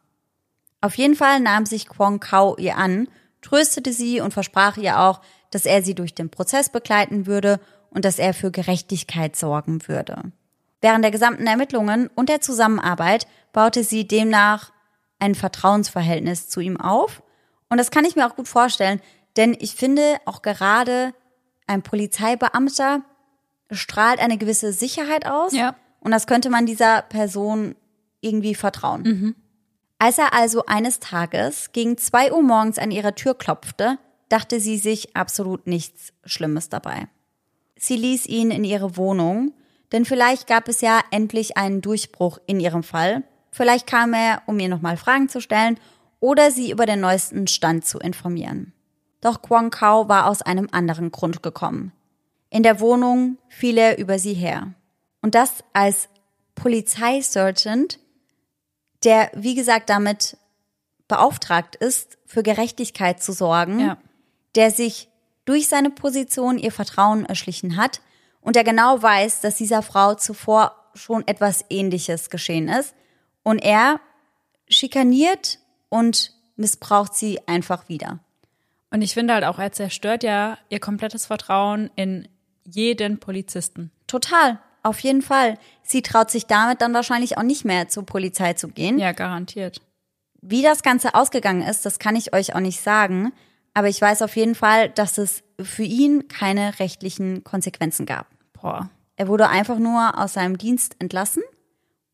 Auf 0.82 0.96
jeden 0.96 1.16
Fall 1.16 1.40
nahm 1.40 1.66
sich 1.66 1.88
Kwong 1.88 2.20
Kao 2.20 2.58
ihr 2.58 2.78
an, 2.78 3.08
tröstete 3.42 3.94
sie 3.94 4.22
und 4.22 4.34
versprach 4.34 4.78
ihr 4.78 5.00
auch, 5.00 5.22
dass 5.56 5.66
er 5.66 5.82
sie 5.82 5.96
durch 5.96 6.14
den 6.14 6.30
Prozess 6.30 6.68
begleiten 6.68 7.28
würde 7.28 7.62
und 7.90 8.04
dass 8.04 8.20
er 8.20 8.34
für 8.34 8.52
Gerechtigkeit 8.52 9.38
sorgen 9.38 9.88
würde. 9.88 10.34
Während 10.82 11.02
der 11.02 11.12
gesamten 11.12 11.48
Ermittlungen 11.48 12.10
und 12.14 12.28
der 12.28 12.42
Zusammenarbeit 12.42 13.26
baute 13.54 13.86
sie 13.86 14.06
demnach 14.06 14.74
ein 15.18 15.34
Vertrauensverhältnis 15.34 16.50
zu 16.50 16.60
ihm 16.60 16.76
auf. 16.76 17.24
Und 17.70 17.78
das 17.78 17.90
kann 17.90 18.04
ich 18.04 18.18
mir 18.18 18.28
auch 18.28 18.36
gut 18.36 18.50
vorstellen, 18.50 19.00
denn 19.38 19.56
ich 19.58 19.76
finde 19.76 20.18
auch 20.26 20.42
gerade 20.42 21.14
ein 21.68 21.84
Polizeibeamter 21.84 23.06
strahlt 23.72 24.20
eine 24.20 24.38
gewisse 24.38 24.74
Sicherheit 24.74 25.26
aus. 25.26 25.54
Ja. 25.54 25.78
Und 26.02 26.12
das 26.12 26.28
könnte 26.28 26.50
man 26.50 26.66
dieser 26.66 27.02
Person 27.04 27.76
irgendwie 28.20 28.56
vertrauen. 28.56 29.04
Als 30.00 30.18
er 30.18 30.34
also 30.34 30.66
eines 30.66 31.00
Tages 31.00 31.72
gegen 31.72 31.98
zwei 31.98 32.34
Uhr 32.34 32.44
morgens 32.44 32.78
an 32.78 32.92
ihre 32.92 33.16
Tür 33.16 33.38
klopfte, 33.38 34.00
dachte 34.30 34.60
sie 34.60 34.78
sich 34.78 35.16
absolut 35.16 35.68
nichts 35.68 36.14
Schlimmes 36.24 36.70
dabei. 36.70 37.08
Sie 37.78 37.96
ließ 37.96 38.26
ihn 38.28 38.52
in 38.52 38.64
ihre 38.64 38.98
Wohnung, 38.98 39.54
denn 39.92 40.06
vielleicht 40.06 40.48
gab 40.48 40.68
es 40.68 40.82
ja 40.82 41.02
endlich 41.12 41.58
einen 41.58 41.82
Durchbruch 41.82 42.40
in 42.48 42.60
ihrem 42.60 42.84
Fall. 42.84 43.24
Vielleicht 43.52 43.88
kam 43.88 44.14
er, 44.14 44.42
um 44.48 44.60
ihr 44.60 44.70
nochmal 44.70 44.98
Fragen 44.98 45.30
zu 45.30 45.42
stellen 45.42 45.80
oder 46.20 46.52
sie 46.52 46.72
über 46.72 46.86
den 46.86 47.02
neuesten 47.02 47.48
Stand 47.48 47.86
zu 47.86 48.00
informieren. 48.00 48.74
Doch 49.22 49.42
Kwon 49.42 49.70
Kao 49.70 50.10
war 50.10 50.28
aus 50.28 50.42
einem 50.42 50.70
anderen 50.72 51.12
Grund 51.12 51.44
gekommen. 51.44 51.92
In 52.50 52.64
der 52.64 52.80
Wohnung 52.80 53.38
fiel 53.48 53.78
er 53.78 53.98
über 53.98 54.20
sie 54.20 54.34
her. 54.34 54.74
Und 55.22 55.36
das 55.36 55.64
als 55.74 56.10
Polizeisergeant, 56.56 58.00
der, 59.04 59.32
wie 59.36 59.56
gesagt, 59.56 59.90
damit 59.90 60.38
beauftragt 61.08 61.76
ist, 61.76 62.18
für 62.26 62.44
Gerechtigkeit 62.44 63.22
zu 63.22 63.32
sorgen, 63.32 63.80
Ja. 63.80 63.98
Der 64.56 64.72
sich 64.72 65.10
durch 65.46 65.68
seine 65.68 65.90
Position 65.90 66.58
ihr 66.58 66.72
Vertrauen 66.72 67.26
erschlichen 67.26 67.78
hat 67.78 68.02
und 68.42 68.56
der 68.56 68.64
genau 68.64 69.02
weiß, 69.02 69.42
dass 69.42 69.56
dieser 69.56 69.82
Frau 69.82 70.16
zuvor 70.16 70.76
schon 70.94 71.28
etwas 71.28 71.66
Ähnliches 71.70 72.30
geschehen 72.30 72.68
ist. 72.68 72.96
Und 73.44 73.60
er 73.60 74.00
schikaniert 74.68 75.60
und 75.90 76.32
missbraucht 76.56 77.14
sie 77.14 77.40
einfach 77.48 77.90
wieder. 77.90 78.20
Und 78.92 79.02
ich 79.02 79.14
finde 79.14 79.34
halt 79.34 79.44
auch, 79.44 79.60
er 79.60 79.72
zerstört 79.72 80.24
ja 80.24 80.58
ihr 80.70 80.80
komplettes 80.80 81.26
Vertrauen 81.26 81.92
in 81.96 82.28
jeden 82.64 83.20
Polizisten. 83.20 83.92
Total, 84.08 84.60
auf 84.84 85.00
jeden 85.00 85.22
Fall. 85.22 85.58
Sie 85.84 86.02
traut 86.02 86.32
sich 86.32 86.46
damit 86.46 86.82
dann 86.82 86.94
wahrscheinlich 86.94 87.38
auch 87.38 87.44
nicht 87.44 87.66
mehr 87.66 87.90
zur 87.90 88.06
Polizei 88.06 88.54
zu 88.54 88.70
gehen. 88.70 88.98
Ja, 88.98 89.12
garantiert. 89.12 89.82
Wie 90.42 90.62
das 90.62 90.84
Ganze 90.84 91.16
ausgegangen 91.16 91.62
ist, 91.62 91.86
das 91.86 92.00
kann 92.00 92.16
ich 92.16 92.34
euch 92.34 92.56
auch 92.56 92.60
nicht 92.60 92.80
sagen. 92.80 93.34
Aber 93.76 93.90
ich 93.90 94.02
weiß 94.02 94.22
auf 94.22 94.36
jeden 94.38 94.56
Fall, 94.56 94.90
dass 94.90 95.18
es 95.18 95.44
für 95.62 95.84
ihn 95.84 96.28
keine 96.30 96.80
rechtlichen 96.80 97.44
Konsequenzen 97.44 98.06
gab. 98.06 98.28
Boah. 98.54 98.90
Er 99.18 99.28
wurde 99.28 99.50
einfach 99.50 99.78
nur 99.78 100.18
aus 100.18 100.34
seinem 100.34 100.58
Dienst 100.58 100.96
entlassen 101.00 101.44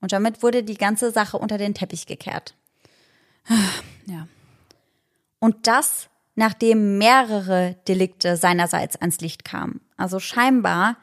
und 0.02 0.12
damit 0.12 0.44
wurde 0.44 0.64
die 0.64 0.78
ganze 0.78 1.12
Sache 1.12 1.38
unter 1.38 1.58
den 1.58 1.74
Teppich 1.74 2.06
gekehrt. 2.06 2.56
Ja. 4.08 4.28
Und 5.40 5.68
das, 5.68 6.10
nachdem 6.34 6.98
mehrere 6.98 7.76
Delikte 7.88 8.36
seinerseits 8.36 8.96
ans 8.96 9.22
Licht 9.22 9.46
kamen. 9.46 9.80
Also 9.96 10.20
scheinbar 10.20 10.98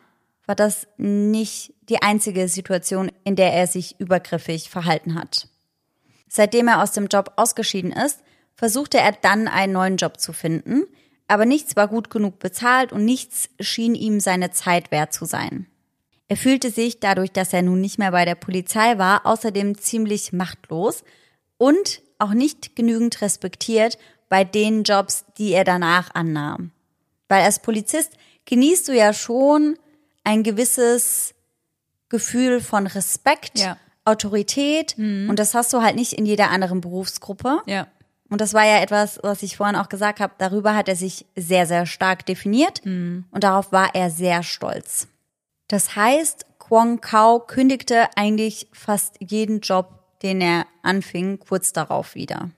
war 0.47 0.57
das 0.57 0.89
nicht 0.97 1.73
die 1.89 2.03
einzige 2.03 2.49
Situation, 2.49 3.13
in 3.23 3.37
der 3.37 3.53
er 3.53 3.69
sich 3.69 3.99
übergriffig 4.01 4.69
verhalten 4.69 5.15
hat. 5.15 5.49
Seitdem 6.29 6.67
er 6.67 6.83
aus 6.83 6.91
dem 6.91 7.07
Job 7.07 7.33
ausgeschieden 7.37 7.93
ist, 7.93 8.21
versuchte 8.59 8.99
er 8.99 9.13
dann 9.13 9.47
einen 9.47 9.73
neuen 9.73 9.97
Job 9.97 10.19
zu 10.21 10.33
finden, 10.33 10.83
aber 11.29 11.47
nichts 11.47 11.77
war 11.77 11.87
gut 11.87 12.11
genug 12.11 12.41
bezahlt 12.41 12.93
und 12.93 13.05
nichts 13.05 13.49
schien 13.61 13.95
ihm 13.95 14.19
seine 14.19 14.51
Zeit 14.51 14.91
wert 14.91 15.13
zu 15.13 15.27
sein. 15.27 15.67
Er 16.27 16.37
fühlte 16.37 16.71
sich 16.71 16.99
dadurch, 16.99 17.31
dass 17.31 17.53
er 17.53 17.63
nun 17.63 17.81
nicht 17.81 17.99
mehr 17.99 18.11
bei 18.11 18.25
der 18.25 18.35
Polizei 18.35 18.99
war, 18.99 19.25
außerdem 19.25 19.79
ziemlich 19.79 20.33
machtlos 20.33 21.05
und 21.57 22.03
auch 22.19 22.33
nicht 22.35 22.75
genügend 22.75 23.23
respektiert 23.23 23.97
bei 24.29 24.43
den 24.43 24.83
Jobs, 24.83 25.25
die 25.39 25.53
er 25.53 25.65
danach 25.65 26.15
annahm. 26.15 26.73
Weil 27.29 27.45
als 27.45 27.61
Polizist 27.61 28.13
genießt 28.47 28.89
du 28.89 28.93
ja 28.93 29.13
schon 29.13 29.79
ein 30.25 30.43
gewisses 30.43 31.35
Gefühl 32.09 32.61
von 32.61 32.87
Respekt, 32.89 33.61
Ja. 33.61 33.77
Autorität 34.05 34.97
und 34.97 35.37
das 35.37 35.53
hast 35.53 35.71
du 35.75 35.83
halt 35.83 35.95
nicht 35.95 36.15
in 36.15 36.25
jeder 36.25 36.51
anderen 36.51 36.81
Berufsgruppe. 36.81 37.61
Ja. 37.67 37.87
Und 38.31 38.41
das 38.41 38.55
war 38.55 38.65
ja 38.65 38.81
etwas, 38.83 39.19
was 39.23 39.43
ich 39.43 39.57
vorhin 39.57 39.77
auch 39.77 39.89
gesagt 39.89 40.21
habe. 40.21 40.35
Darüber 40.39 40.75
hat 40.75 40.89
er 40.89 40.97
sich 40.97 41.27
sehr, 41.35 41.67
sehr 41.67 41.87
stark 41.87 42.27
definiert 42.27 42.83
und 43.31 43.45
darauf 43.45 43.73
war 43.73 43.95
er 43.95 44.11
sehr 44.11 44.43
stolz. 44.43 45.09
Das 45.69 45.97
heißt, 45.97 46.47
Kwon 46.59 47.01
Kao 47.01 47.41
kündigte 47.41 48.09
eigentlich 48.17 48.69
fast 48.73 49.17
jeden 49.21 49.61
Job, 49.61 49.89
den 50.23 50.41
er 50.41 50.67
anfing, 50.83 51.39
kurz 51.39 51.73
darauf 51.73 52.15
wieder. 52.15 52.51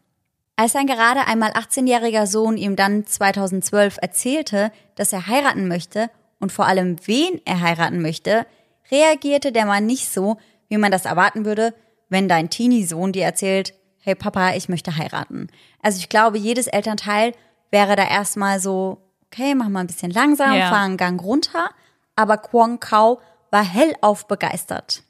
Als 0.56 0.72
sein 0.72 0.86
gerade 0.86 1.26
einmal 1.26 1.52
18-jähriger 1.52 2.26
Sohn 2.26 2.56
ihm 2.56 2.76
dann 2.76 3.06
2012 3.06 3.98
erzählte, 4.02 4.72
dass 4.94 5.12
er 5.12 5.26
heiraten 5.26 5.68
möchte 5.68 6.10
und 6.38 6.52
vor 6.52 6.66
allem 6.66 6.96
wen 7.06 7.40
er 7.44 7.60
heiraten 7.60 8.02
möchte, 8.02 8.46
reagierte 8.90 9.52
der 9.52 9.66
Mann 9.66 9.86
nicht 9.86 10.12
so, 10.12 10.36
wie 10.68 10.78
man 10.78 10.90
das 10.90 11.04
erwarten 11.04 11.44
würde, 11.44 11.72
wenn 12.08 12.28
dein 12.28 12.50
Teenie-Sohn 12.50 13.12
dir 13.12 13.24
erzählt, 13.24 13.74
hey 14.00 14.14
Papa, 14.14 14.54
ich 14.54 14.68
möchte 14.68 14.96
heiraten. 14.96 15.48
Also 15.82 15.98
ich 15.98 16.08
glaube, 16.08 16.38
jedes 16.38 16.66
Elternteil 16.66 17.32
wäre 17.70 17.96
da 17.96 18.08
erstmal 18.08 18.60
so, 18.60 18.98
okay, 19.26 19.54
mach 19.54 19.68
mal 19.68 19.80
ein 19.80 19.86
bisschen 19.86 20.10
langsam, 20.10 20.54
Ja. 20.54 20.68
fahr 20.70 20.84
einen 20.84 20.96
Gang 20.96 21.22
runter. 21.22 21.70
Aber 22.16 22.36
Kwon 22.38 22.80
Kao 22.80 23.20
war 23.50 23.64
hellauf 23.64 24.26
begeistert. 24.26 25.02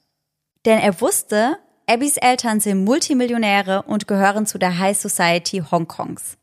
Denn 0.64 0.78
er 0.78 1.00
wusste, 1.00 1.58
Abbys 1.86 2.18
Eltern 2.18 2.60
sind 2.60 2.84
Multimillionäre 2.84 3.82
und 3.82 4.06
gehören 4.06 4.46
zu 4.46 4.58
der 4.58 4.78
High 4.78 4.96
Society 4.96 5.62
Hongkongs. 5.70 6.36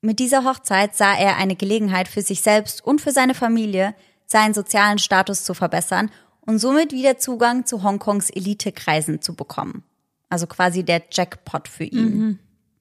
Mit 0.00 0.20
dieser 0.20 0.44
Hochzeit 0.44 0.96
sah 0.96 1.14
er 1.14 1.36
eine 1.36 1.56
Gelegenheit 1.56 2.08
für 2.08 2.22
sich 2.22 2.40
selbst 2.40 2.84
und 2.84 3.00
für 3.00 3.10
seine 3.10 3.34
Familie, 3.34 3.94
seinen 4.24 4.54
sozialen 4.54 4.98
Status 4.98 5.44
zu 5.44 5.52
verbessern 5.52 6.10
und 6.40 6.58
somit 6.58 6.92
wieder 6.92 7.18
Zugang 7.18 7.66
zu 7.66 7.82
Hongkongs 7.82 8.30
Elitekreisen 8.30 9.20
zu 9.20 9.34
bekommen. 9.34 9.84
Also 10.28 10.46
quasi 10.46 10.82
der 10.82 11.02
Jackpot 11.10 11.68
für 11.68 11.84
ihn. 11.84 12.38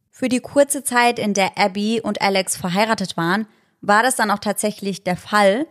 Für 0.09 0.29
die 0.29 0.39
kurze 0.39 0.83
Zeit, 0.83 1.19
in 1.19 1.33
der 1.33 1.57
Abby 1.57 2.01
und 2.01 2.21
Alex 2.21 2.55
verheiratet 2.55 3.17
waren, 3.17 3.47
war 3.81 4.01
das 4.01 4.15
dann 4.15 4.31
auch 4.31 4.39
tatsächlich 4.39 5.03
der 5.03 5.17
Fall. 5.17 5.67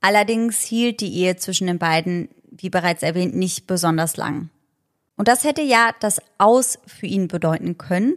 Allerdings 0.00 0.62
hielt 0.62 1.00
die 1.00 1.14
Ehe 1.14 1.36
zwischen 1.36 1.66
den 1.66 1.78
beiden, 1.78 2.28
wie 2.50 2.70
bereits 2.70 3.02
erwähnt, 3.02 3.36
nicht 3.36 3.66
besonders 3.66 4.16
lang. 4.16 4.50
Und 5.16 5.28
das 5.28 5.44
hätte 5.44 5.62
ja 5.62 5.90
das 6.00 6.20
Aus 6.38 6.78
für 6.86 7.06
ihn 7.06 7.28
bedeuten 7.28 7.78
können 7.78 8.14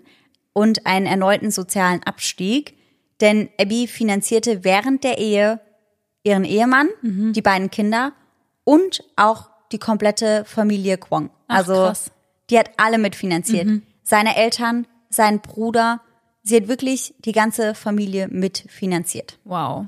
und 0.53 0.85
einen 0.87 1.05
erneuten 1.05 1.51
sozialen 1.51 2.01
Abstieg, 2.03 2.75
denn 3.21 3.49
Abby 3.59 3.87
finanzierte 3.87 4.63
während 4.63 5.03
der 5.03 5.17
Ehe 5.17 5.59
ihren 6.23 6.45
Ehemann, 6.45 6.87
die 7.33 7.41
beiden 7.41 7.69
Kinder 7.69 8.13
und 8.63 9.03
auch 9.15 9.49
die 9.71 9.77
komplette 9.77 10.43
Familie 10.45 10.97
Kwong. 10.97 11.29
Ach, 11.47 11.57
also 11.57 11.73
krass. 11.73 12.11
Die 12.49 12.59
hat 12.59 12.71
alle 12.77 12.97
mitfinanziert. 12.97 13.67
Seine 14.03 14.35
Eltern, 14.35 14.87
sein 15.09 15.41
Bruder, 15.41 16.01
sie 16.43 16.57
hat 16.57 16.67
wirklich 16.67 17.15
die 17.19 17.31
ganze 17.31 17.75
Familie 17.75 18.27
mitfinanziert. 18.27 19.39
Wow. 19.43 19.85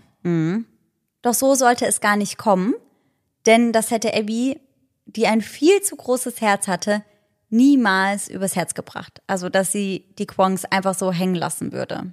Doch 1.22 1.34
so 1.34 1.56
sollte 1.56 1.86
es 1.86 2.02
gar 2.02 2.18
nicht 2.18 2.38
kommen, 2.38 2.74
denn 3.46 3.72
das 3.72 3.92
hätte 3.92 4.16
Abby, 4.16 4.60
die 5.06 5.28
ein 5.28 5.42
viel 5.42 5.82
zu 5.82 5.96
großes 5.96 6.42
Herz 6.42 6.68
hatte, 6.68 7.04
niemals 7.50 8.28
übers 8.28 8.56
Herz 8.56 8.74
gebracht. 8.74 9.22
Also, 9.28 9.50
dass 9.50 9.72
sie 9.72 10.06
die 10.18 10.26
Kwongs 10.26 10.66
einfach 10.66 10.96
so 10.96 11.12
hängen 11.12 11.36
lassen 11.36 11.72
würde. 11.72 12.12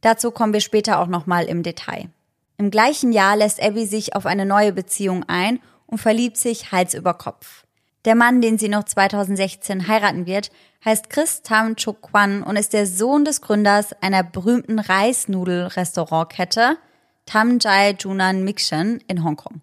Dazu 0.00 0.30
kommen 0.30 0.52
wir 0.52 0.60
später 0.60 0.98
auch 0.98 1.06
nochmal 1.06 1.44
im 1.44 1.62
Detail. 1.62 2.08
Im 2.56 2.70
gleichen 2.70 3.12
Jahr 3.12 3.36
lässt 3.36 3.62
Abby 3.62 3.86
sich 3.86 4.14
auf 4.14 4.26
eine 4.26 4.46
neue 4.46 4.72
Beziehung 4.72 5.24
ein 5.28 5.60
und 5.86 5.98
verliebt 5.98 6.36
sich 6.36 6.72
Hals 6.72 6.94
über 6.94 7.14
Kopf. 7.14 7.63
Der 8.04 8.14
Mann, 8.14 8.40
den 8.42 8.58
sie 8.58 8.68
noch 8.68 8.84
2016 8.84 9.88
heiraten 9.88 10.26
wird, 10.26 10.50
heißt 10.84 11.08
Chris 11.08 11.42
Tam 11.42 11.76
Chuk 11.76 12.02
Kwan 12.02 12.42
und 12.42 12.56
ist 12.56 12.74
der 12.74 12.86
Sohn 12.86 13.24
des 13.24 13.40
Gründers 13.40 13.94
einer 14.02 14.22
berühmten 14.22 14.78
Reisnudel-Restaurantkette 14.78 16.76
Tam 17.24 17.58
Jai 17.58 17.96
Junan 17.98 18.44
Mikshen 18.44 19.02
in 19.08 19.24
Hongkong. 19.24 19.62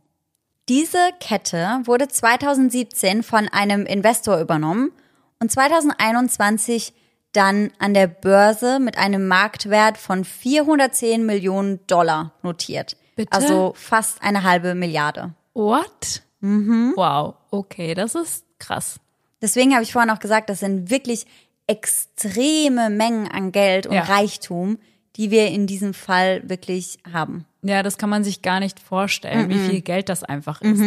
Diese 0.69 0.97
Kette 1.19 1.81
wurde 1.83 2.07
2017 2.07 3.21
von 3.23 3.47
einem 3.49 3.85
Investor 3.85 4.39
übernommen 4.39 4.91
und 5.39 5.51
2021 5.51 6.93
dann 7.33 7.71
an 7.77 7.93
der 7.93 8.07
Börse 8.07 8.79
mit 8.79 8.97
einem 8.97 9.27
Marktwert 9.27 9.97
von 9.97 10.25
410 10.25 11.25
Millionen 11.25 11.85
Dollar 11.87 12.33
notiert. 12.41 12.97
Bitte? 13.15 13.31
Also 13.31 13.73
fast 13.75 14.21
eine 14.23 14.43
halbe 14.43 14.73
Milliarde. 14.75 15.33
What? 15.53 16.23
Mhm. 16.39 16.93
Wow. 16.95 17.35
Okay, 17.51 17.93
das 17.93 18.15
ist 18.15 18.45
krass. 18.57 18.99
Deswegen 19.41 19.73
habe 19.73 19.83
ich 19.83 19.91
vorhin 19.91 20.09
auch 20.09 20.19
gesagt, 20.19 20.49
das 20.49 20.61
sind 20.61 20.89
wirklich 20.89 21.25
extreme 21.67 22.89
Mengen 22.89 23.27
an 23.27 23.51
Geld 23.51 23.85
und 23.87 23.93
Ja. 23.93 24.03
Reichtum, 24.03 24.79
die 25.15 25.31
wir 25.31 25.47
in 25.47 25.67
diesem 25.67 25.93
Fall 25.93 26.41
wirklich 26.49 26.97
haben. 27.11 27.45
Ja, 27.61 27.83
das 27.83 27.97
kann 27.97 28.09
man 28.09 28.23
sich 28.23 28.41
gar 28.41 28.59
nicht 28.59 28.79
vorstellen, 28.79 29.49
wie 29.49 29.69
viel 29.69 29.81
Geld 29.81 30.09
das 30.09 30.23
einfach 30.23 30.61
ist. 30.61 30.81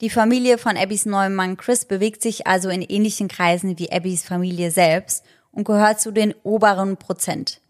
Die 0.00 0.10
Familie 0.10 0.58
von 0.58 0.76
Abbys 0.76 1.06
neuem 1.06 1.34
Mann 1.34 1.56
Chris 1.56 1.84
bewegt 1.84 2.22
sich 2.22 2.46
also 2.46 2.68
in 2.68 2.82
ähnlichen 2.82 3.28
Kreisen 3.28 3.78
wie 3.78 3.90
Abbys 3.90 4.24
Familie 4.24 4.70
selbst 4.70 5.24
und 5.50 5.64
gehört 5.64 6.00
zu 6.00 6.12
den 6.12 6.34
oberen 6.44 6.96
Prozent. 6.96 7.60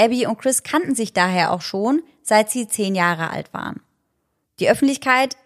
Abby 0.00 0.26
und 0.26 0.38
Chris 0.38 0.62
kannten 0.62 0.94
sich 0.94 1.12
daher 1.12 1.52
auch 1.52 1.60
schon, 1.60 2.02
seit 2.22 2.50
sie 2.50 2.68
zehn 2.68 2.94
Jahre 2.94 3.30
alt 3.30 3.52
waren. 3.52 3.80
Die 4.60 4.70
Öffentlichkeit 4.70 5.36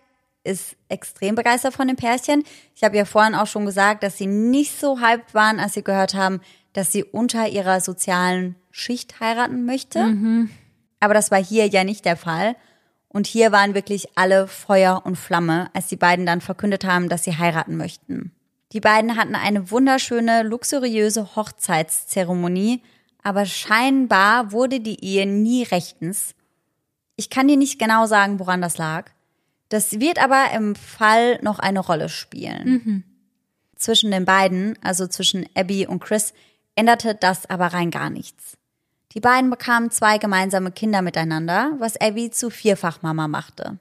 ist 0.44 0.76
extrem 0.88 1.34
begeistert 1.34 1.74
von 1.74 1.86
dem 1.86 1.96
Pärchen. 1.96 2.44
Ich 2.74 2.82
habe 2.82 2.96
ja 2.96 3.04
vorhin 3.04 3.34
auch 3.34 3.46
schon 3.46 3.66
gesagt, 3.66 4.02
dass 4.02 4.18
sie 4.18 4.26
nicht 4.26 4.78
so 4.78 5.00
hyped 5.00 5.34
waren, 5.34 5.60
als 5.60 5.74
sie 5.74 5.84
gehört 5.84 6.14
haben, 6.14 6.40
dass 6.72 6.92
sie 6.92 7.04
unter 7.04 7.48
ihrer 7.48 7.80
sozialen 7.80 8.56
Schicht 8.70 9.20
heiraten 9.20 9.64
möchte. 9.64 10.02
Mhm. 10.04 10.50
Aber 11.00 11.14
das 11.14 11.30
war 11.30 11.42
hier 11.42 11.66
ja 11.66 11.84
nicht 11.84 12.04
der 12.04 12.16
Fall. 12.16 12.56
Und 13.08 13.26
hier 13.26 13.52
waren 13.52 13.74
wirklich 13.74 14.08
alle 14.14 14.46
Feuer 14.48 15.02
und 15.04 15.16
Flamme, 15.16 15.68
als 15.74 15.88
die 15.88 15.96
beiden 15.96 16.24
dann 16.24 16.40
verkündet 16.40 16.84
haben, 16.84 17.08
dass 17.08 17.24
sie 17.24 17.36
heiraten 17.36 17.76
möchten. 17.76 18.32
Die 18.72 18.80
beiden 18.80 19.16
hatten 19.16 19.34
eine 19.34 19.70
wunderschöne, 19.70 20.42
luxuriöse 20.44 21.36
Hochzeitszeremonie, 21.36 22.82
aber 23.22 23.44
scheinbar 23.44 24.50
wurde 24.52 24.80
die 24.80 25.04
Ehe 25.04 25.26
nie 25.26 25.62
rechtens. 25.64 26.34
Ich 27.16 27.28
kann 27.28 27.48
dir 27.48 27.58
nicht 27.58 27.78
genau 27.78 28.06
sagen, 28.06 28.38
woran 28.40 28.62
das 28.62 28.78
lag. 28.78 29.10
Das 29.72 30.00
wird 30.00 30.22
aber 30.22 30.50
im 30.54 30.74
Fall 30.74 31.38
noch 31.40 31.58
eine 31.58 31.80
Rolle 31.80 32.10
spielen. 32.10 32.66
Zwischen 33.74 34.10
den 34.10 34.26
beiden, 34.26 34.78
also 34.82 35.06
zwischen 35.06 35.46
Abby 35.54 35.86
und 35.86 36.00
Chris, 36.00 36.34
änderte 36.74 37.14
das 37.14 37.48
aber 37.48 37.68
rein 37.68 37.90
gar 37.90 38.10
nichts. 38.10 38.58
Die 39.12 39.20
beiden 39.20 39.48
bekamen 39.48 39.90
zwei 39.90 40.18
gemeinsame 40.18 40.72
Kinder 40.72 41.00
miteinander, 41.00 41.72
was 41.78 41.98
Abby 41.98 42.30
zu 42.30 42.50
Vierfachmama 42.50 43.28
machte. 43.28 43.78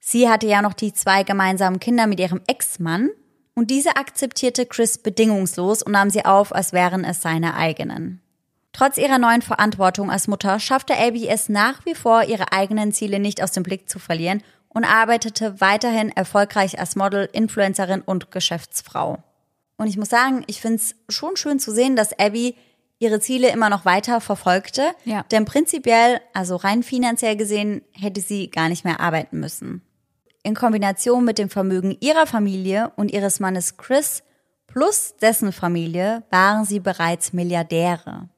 Sie 0.00 0.30
hatte 0.30 0.46
ja 0.46 0.62
noch 0.62 0.72
die 0.72 0.94
zwei 0.94 1.24
gemeinsamen 1.24 1.78
Kinder 1.78 2.06
mit 2.06 2.20
ihrem 2.20 2.40
Ex-Mann 2.46 3.10
und 3.54 3.70
diese 3.70 3.96
akzeptierte 3.96 4.64
Chris 4.64 4.96
bedingungslos 4.96 5.82
und 5.82 5.92
nahm 5.92 6.08
sie 6.08 6.24
auf, 6.24 6.54
als 6.54 6.72
wären 6.72 7.04
es 7.04 7.20
seine 7.20 7.54
eigenen. 7.54 8.22
Trotz 8.72 8.96
ihrer 8.96 9.18
neuen 9.18 9.42
Verantwortung 9.42 10.10
als 10.10 10.26
Mutter 10.26 10.58
schaffte 10.58 10.96
Abby 10.96 11.28
es 11.28 11.50
nach 11.50 11.84
wie 11.84 11.94
vor, 11.94 12.22
ihre 12.24 12.52
eigenen 12.52 12.92
Ziele 12.92 13.18
nicht 13.18 13.42
aus 13.42 13.52
dem 13.52 13.62
Blick 13.62 13.90
zu 13.90 13.98
verlieren 13.98 14.42
und 14.68 14.84
arbeitete 14.84 15.60
weiterhin 15.60 16.10
erfolgreich 16.10 16.78
als 16.78 16.96
Model, 16.96 17.28
Influencerin 17.32 18.02
und 18.02 18.30
Geschäftsfrau. 18.30 19.18
Und 19.76 19.86
ich 19.86 19.96
muss 19.96 20.08
sagen, 20.08 20.44
ich 20.46 20.60
finde 20.60 20.76
es 20.78 20.94
schon 21.08 21.36
schön 21.36 21.58
zu 21.58 21.72
sehen, 21.72 21.96
dass 21.96 22.18
Abby 22.18 22.56
ihre 22.98 23.20
Ziele 23.20 23.50
immer 23.50 23.70
noch 23.70 23.84
weiter 23.84 24.20
verfolgte. 24.20 24.90
Ja. 25.04 25.24
Denn 25.30 25.44
prinzipiell, 25.44 26.20
also 26.34 26.56
rein 26.56 26.82
finanziell 26.82 27.36
gesehen, 27.36 27.82
hätte 27.92 28.20
sie 28.20 28.50
gar 28.50 28.68
nicht 28.68 28.84
mehr 28.84 29.00
arbeiten 29.00 29.38
müssen. 29.38 29.82
In 30.42 30.54
Kombination 30.54 31.24
mit 31.24 31.38
dem 31.38 31.50
Vermögen 31.50 31.96
ihrer 32.00 32.26
Familie 32.26 32.92
und 32.96 33.10
ihres 33.10 33.40
Mannes 33.40 33.76
Chris 33.76 34.22
plus 34.66 35.14
dessen 35.20 35.52
Familie 35.52 36.24
waren 36.30 36.64
sie 36.64 36.80
bereits 36.80 37.32
Milliardäre. 37.32 38.28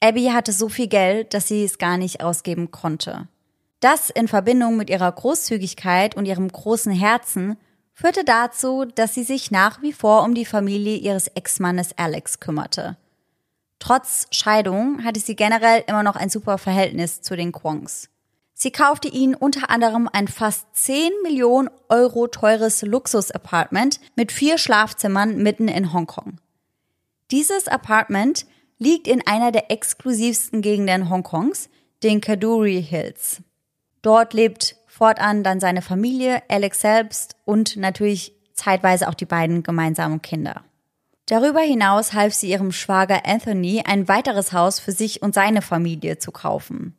Abby 0.00 0.26
hatte 0.26 0.52
so 0.52 0.68
viel 0.68 0.86
Geld, 0.86 1.34
dass 1.34 1.48
sie 1.48 1.64
es 1.64 1.78
gar 1.78 1.96
nicht 1.96 2.22
ausgeben 2.22 2.70
konnte. 2.70 3.28
Das 3.80 4.10
in 4.10 4.26
Verbindung 4.26 4.76
mit 4.76 4.90
ihrer 4.90 5.10
Großzügigkeit 5.10 6.16
und 6.16 6.26
ihrem 6.26 6.48
großen 6.48 6.92
Herzen 6.92 7.56
führte 7.92 8.24
dazu, 8.24 8.84
dass 8.84 9.14
sie 9.14 9.24
sich 9.24 9.50
nach 9.50 9.82
wie 9.82 9.92
vor 9.92 10.24
um 10.24 10.34
die 10.34 10.44
Familie 10.44 10.96
ihres 10.96 11.28
Ex-Mannes 11.28 11.96
Alex 11.96 12.40
kümmerte. 12.40 12.96
Trotz 13.78 14.26
Scheidung 14.30 15.04
hatte 15.04 15.20
sie 15.20 15.36
generell 15.36 15.84
immer 15.86 16.02
noch 16.02 16.16
ein 16.16 16.30
super 16.30 16.58
Verhältnis 16.58 17.22
zu 17.22 17.36
den 17.36 17.52
Kwongs. 17.52 18.08
Sie 18.54 18.72
kaufte 18.72 19.06
ihnen 19.06 19.36
unter 19.36 19.70
anderem 19.70 20.08
ein 20.12 20.26
fast 20.26 20.66
10 20.72 21.12
Millionen 21.22 21.70
Euro 21.88 22.26
teures 22.26 22.82
Luxus-Apartment 22.82 24.00
mit 24.16 24.32
vier 24.32 24.58
Schlafzimmern 24.58 25.36
mitten 25.36 25.68
in 25.68 25.92
Hongkong. 25.92 26.38
Dieses 27.30 27.68
Apartment 27.68 28.46
liegt 28.78 29.06
in 29.06 29.24
einer 29.24 29.52
der 29.52 29.70
exklusivsten 29.70 30.60
Gegenden 30.60 31.08
Hongkongs, 31.08 31.68
den 32.02 32.20
Kadoorie 32.20 32.80
Hills. 32.80 33.42
Dort 34.02 34.34
lebt 34.34 34.76
fortan 34.86 35.44
dann 35.44 35.60
seine 35.60 35.82
Familie, 35.82 36.42
Alex 36.48 36.80
selbst 36.80 37.36
und 37.44 37.76
natürlich 37.76 38.32
zeitweise 38.54 39.08
auch 39.08 39.14
die 39.14 39.26
beiden 39.26 39.62
gemeinsamen 39.62 40.22
Kinder. 40.22 40.64
Darüber 41.26 41.60
hinaus 41.60 42.14
half 42.14 42.32
sie 42.32 42.50
ihrem 42.50 42.72
Schwager 42.72 43.26
Anthony, 43.26 43.82
ein 43.86 44.08
weiteres 44.08 44.52
Haus 44.52 44.80
für 44.80 44.92
sich 44.92 45.22
und 45.22 45.34
seine 45.34 45.60
Familie 45.60 46.18
zu 46.18 46.32
kaufen. 46.32 46.96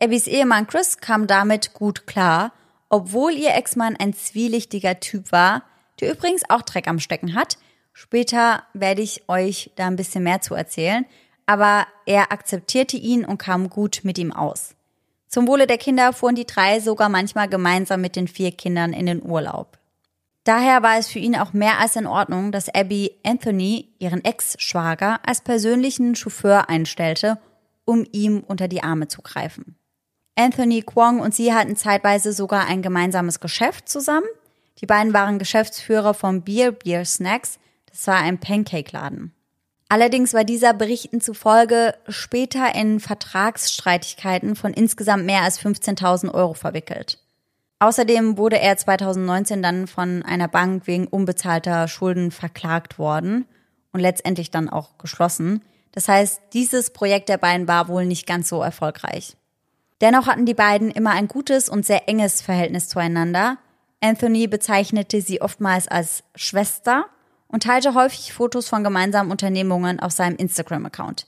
Abbys 0.00 0.28
Ehemann 0.28 0.68
Chris 0.68 0.98
kam 0.98 1.26
damit 1.26 1.72
gut 1.74 2.06
klar, 2.06 2.52
obwohl 2.88 3.32
ihr 3.32 3.54
Ex-Mann 3.54 3.96
ein 3.96 4.14
zwielichtiger 4.14 5.00
Typ 5.00 5.32
war, 5.32 5.62
der 6.00 6.12
übrigens 6.12 6.48
auch 6.48 6.62
Dreck 6.62 6.86
am 6.86 7.00
Stecken 7.00 7.34
hat. 7.34 7.58
Später 7.92 8.62
werde 8.72 9.02
ich 9.02 9.28
euch 9.28 9.72
da 9.74 9.88
ein 9.88 9.96
bisschen 9.96 10.22
mehr 10.22 10.40
zu 10.40 10.54
erzählen, 10.54 11.04
aber 11.46 11.86
er 12.04 12.30
akzeptierte 12.30 12.96
ihn 12.96 13.24
und 13.24 13.38
kam 13.38 13.68
gut 13.68 14.00
mit 14.04 14.16
ihm 14.18 14.32
aus. 14.32 14.75
Zum 15.36 15.48
Wohle 15.48 15.66
der 15.66 15.76
Kinder 15.76 16.14
fuhren 16.14 16.34
die 16.34 16.46
drei 16.46 16.80
sogar 16.80 17.10
manchmal 17.10 17.46
gemeinsam 17.46 18.00
mit 18.00 18.16
den 18.16 18.26
vier 18.26 18.52
Kindern 18.52 18.94
in 18.94 19.04
den 19.04 19.22
Urlaub. 19.22 19.78
Daher 20.44 20.82
war 20.82 20.96
es 20.96 21.08
für 21.08 21.18
ihn 21.18 21.36
auch 21.36 21.52
mehr 21.52 21.78
als 21.78 21.94
in 21.94 22.06
Ordnung, 22.06 22.52
dass 22.52 22.74
Abby 22.74 23.18
Anthony, 23.22 23.92
ihren 23.98 24.24
Ex-Schwager, 24.24 25.20
als 25.26 25.42
persönlichen 25.42 26.16
Chauffeur 26.16 26.70
einstellte, 26.70 27.36
um 27.84 28.06
ihm 28.12 28.44
unter 28.46 28.66
die 28.66 28.82
Arme 28.82 29.08
zu 29.08 29.20
greifen. 29.20 29.76
Anthony 30.36 30.80
Kwong 30.80 31.20
und 31.20 31.34
sie 31.34 31.52
hatten 31.52 31.76
zeitweise 31.76 32.32
sogar 32.32 32.66
ein 32.66 32.80
gemeinsames 32.80 33.38
Geschäft 33.38 33.90
zusammen. 33.90 34.28
Die 34.80 34.86
beiden 34.86 35.12
waren 35.12 35.38
Geschäftsführer 35.38 36.14
von 36.14 36.44
Beer 36.44 36.72
Beer 36.72 37.04
Snacks. 37.04 37.58
Das 37.90 38.06
war 38.06 38.16
ein 38.16 38.38
Pancake-Laden. 38.38 39.35
Allerdings 39.88 40.34
war 40.34 40.44
dieser 40.44 40.74
Berichten 40.74 41.20
zufolge 41.20 41.94
später 42.08 42.74
in 42.74 42.98
Vertragsstreitigkeiten 42.98 44.56
von 44.56 44.72
insgesamt 44.72 45.26
mehr 45.26 45.42
als 45.42 45.60
15.000 45.60 46.34
Euro 46.34 46.54
verwickelt. 46.54 47.18
Außerdem 47.78 48.36
wurde 48.36 48.58
er 48.58 48.76
2019 48.76 49.62
dann 49.62 49.86
von 49.86 50.22
einer 50.22 50.48
Bank 50.48 50.86
wegen 50.86 51.06
unbezahlter 51.06 51.86
Schulden 51.88 52.30
verklagt 52.30 52.98
worden 52.98 53.46
und 53.92 54.00
letztendlich 54.00 54.50
dann 54.50 54.68
auch 54.68 54.98
geschlossen. 54.98 55.62
Das 55.92 56.08
heißt, 56.08 56.40
dieses 56.52 56.90
Projekt 56.90 57.28
der 57.28 57.38
beiden 57.38 57.68
war 57.68 57.88
wohl 57.88 58.06
nicht 58.06 58.26
ganz 58.26 58.48
so 58.48 58.62
erfolgreich. 58.62 59.36
Dennoch 60.00 60.26
hatten 60.26 60.46
die 60.46 60.54
beiden 60.54 60.90
immer 60.90 61.12
ein 61.12 61.28
gutes 61.28 61.68
und 61.68 61.86
sehr 61.86 62.08
enges 62.08 62.42
Verhältnis 62.42 62.88
zueinander. 62.88 63.58
Anthony 64.00 64.46
bezeichnete 64.46 65.20
sie 65.20 65.40
oftmals 65.40 65.88
als 65.88 66.24
Schwester 66.34 67.06
und 67.48 67.62
teilte 67.62 67.94
häufig 67.94 68.32
Fotos 68.32 68.68
von 68.68 68.84
gemeinsamen 68.84 69.30
Unternehmungen 69.30 70.00
auf 70.00 70.12
seinem 70.12 70.36
Instagram-Account. 70.36 71.26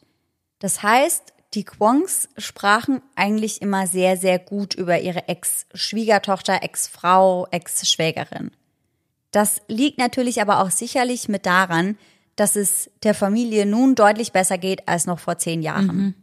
Das 0.59 0.83
heißt, 0.83 1.33
die 1.55 1.65
Kwongs 1.65 2.29
sprachen 2.37 3.01
eigentlich 3.15 3.63
immer 3.63 3.87
sehr, 3.87 4.17
sehr 4.17 4.39
gut 4.39 4.75
über 4.75 5.01
ihre 5.01 5.29
Ex-Schwiegertochter, 5.29 6.63
Ex-Frau, 6.63 7.47
Ex-Schwägerin. 7.51 8.51
Das 9.31 9.63
liegt 9.69 9.99
natürlich 9.99 10.43
aber 10.43 10.61
auch 10.63 10.71
sicherlich 10.71 11.29
mit 11.29 11.47
daran, 11.47 11.97
dass 12.37 12.55
es 12.55 12.91
der 13.03 13.15
Familie 13.15 13.67
nun 13.67 13.95
deutlich 13.95 14.33
besser 14.33 14.59
geht 14.59 14.89
als 14.89 15.07
noch 15.07 15.19
vor 15.19 15.39
zehn 15.39 15.63
Jahren. 15.63 16.15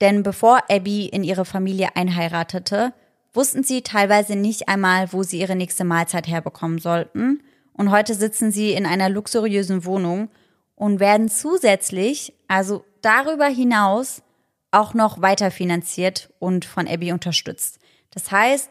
Denn 0.00 0.22
bevor 0.22 0.62
Abby 0.70 1.06
in 1.06 1.24
ihre 1.24 1.44
Familie 1.44 1.96
einheiratete, 1.96 2.92
wussten 3.32 3.62
sie 3.62 3.82
teilweise 3.82 4.36
nicht 4.36 4.68
einmal, 4.68 5.12
wo 5.12 5.22
sie 5.22 5.40
ihre 5.40 5.56
nächste 5.56 5.84
Mahlzeit 5.84 6.28
herbekommen 6.28 6.78
sollten. 6.78 7.42
Und 7.76 7.90
heute 7.90 8.14
sitzen 8.14 8.50
sie 8.50 8.72
in 8.72 8.86
einer 8.86 9.10
luxuriösen 9.10 9.84
Wohnung 9.84 10.30
und 10.76 10.98
werden 10.98 11.28
zusätzlich, 11.28 12.32
also 12.48 12.84
darüber 13.02 13.46
hinaus, 13.46 14.22
auch 14.70 14.94
noch 14.94 15.20
weiter 15.20 15.50
finanziert 15.50 16.32
und 16.38 16.64
von 16.64 16.88
Abby 16.88 17.12
unterstützt. 17.12 17.78
Das 18.10 18.30
heißt, 18.30 18.70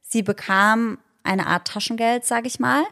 sie 0.00 0.22
bekam 0.22 0.98
eine 1.22 1.46
Art 1.46 1.68
Taschengeld, 1.68 2.24
sag 2.24 2.46
ich 2.46 2.58
mal. 2.58 2.82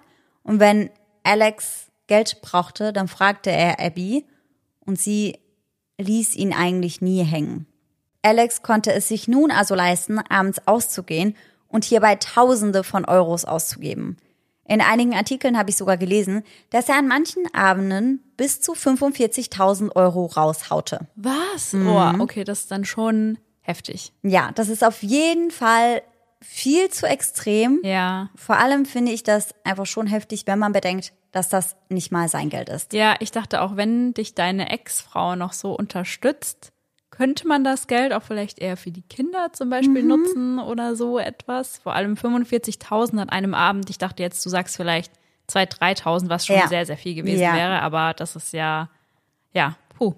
Und 0.42 0.61
wenn 0.61 0.90
Alex 1.22 1.87
Geld 2.09 2.42
brauchte, 2.42 2.92
dann 2.92 3.09
fragte 3.09 3.50
er 3.50 3.81
Abby 3.81 4.27
und 4.81 4.98
sie 5.00 5.38
ließ 5.98 6.35
ihn 6.35 6.53
eigentlich 6.53 7.00
nie 7.00 7.22
hängen. 7.22 7.66
Alex 8.22 8.62
konnte 8.62 8.92
es 8.92 9.09
sich 9.09 9.29
nun 9.29 9.50
also 9.50 9.74
leisten, 9.74 10.18
abends 10.18 10.66
auszugehen 10.66 11.37
und 11.68 11.85
hierbei 11.85 12.16
Tausende 12.16 12.85
von 12.85 13.07
Euros 13.07 13.46
auszugeben. 13.46 14.18
In 14.66 14.81
einigen 14.81 15.14
Artikeln 15.14 15.59
habe 15.59 15.70
ich 15.70 15.77
sogar 15.77 15.96
gelesen, 15.96 16.42
dass 16.70 16.88
er 16.88 16.96
an 16.96 17.09
manchen 17.09 17.53
Abenden 17.55 18.22
bis 18.37 18.61
zu 18.61 18.72
45.000 18.72 19.94
Euro 19.94 20.27
raushaute. 20.27 21.07
Was? 21.16 21.74
Oh, 21.74 22.22
okay, 22.22 22.44
das 22.44 22.61
ist 22.61 22.70
dann 22.70 22.85
schon 22.85 23.38
heftig. 23.61 24.12
Ja, 24.22 24.50
das 24.55 24.68
ist 24.68 24.85
auf 24.85 25.03
jeden 25.03 25.50
Fall 25.50 26.03
viel 26.40 26.90
zu 26.90 27.07
extrem. 27.07 27.81
Ja. 27.83 28.31
Vor 28.37 28.59
allem 28.59 28.85
finde 28.85 29.12
ich 29.12 29.22
das 29.22 29.55
einfach 29.64 29.87
schon 29.87 30.07
heftig, 30.07 30.46
wenn 30.46 30.59
man 30.59 30.72
bedenkt, 30.72 31.12
dass 31.33 31.48
das 31.48 31.74
nicht 31.88 32.12
mal 32.12 32.29
sein 32.29 32.48
Geld 32.48 32.68
ist. 32.68 32.92
Ja, 32.92 33.16
ich 33.18 33.33
dachte 33.33 33.62
auch, 33.62 33.77
wenn 33.77 34.14
dich 34.14 34.35
deine 34.35 34.70
Ex-Frau 34.70 35.37
noch 35.37 35.53
so 35.53 35.72
unterstützt, 35.77 36.70
könnte 37.16 37.46
man 37.46 37.62
das 37.62 37.87
Geld 37.87 38.12
auch 38.12 38.22
vielleicht 38.24 38.59
eher 38.59 38.77
für 38.77 38.90
die 38.90 39.03
Kinder 39.03 39.53
zum 39.53 39.70
Beispiel 39.70 40.03
Mhm. 40.03 40.09
nutzen 40.09 40.59
oder 40.59 40.96
so 40.96 41.18
etwas. 41.18 41.79
Vor 41.79 41.94
allem 41.94 42.16
45.000 42.16 43.18
an 43.20 43.29
einem 43.29 43.55
Abend. 43.55 43.88
Ich 43.88 43.98
dachte 43.98 44.22
jetzt, 44.22 44.44
du 44.44 44.50
sagst 44.50 44.77
vielleicht 44.77 45.12
2.000, 45.46 45.66
3.000, 45.79 46.29
was 46.29 46.46
schon 46.46 46.57
Ja. 46.57 46.66
sehr, 46.68 46.87
sehr 46.87 46.96
viel 46.96 47.14
gewesen 47.14 47.40
Ja. 47.42 47.55
wäre. 47.55 47.83
Aber 47.83 48.14
das 48.14 48.35
ist 48.35 48.53
ja, 48.53 48.88
ja, 49.53 49.77
puh. 49.96 50.14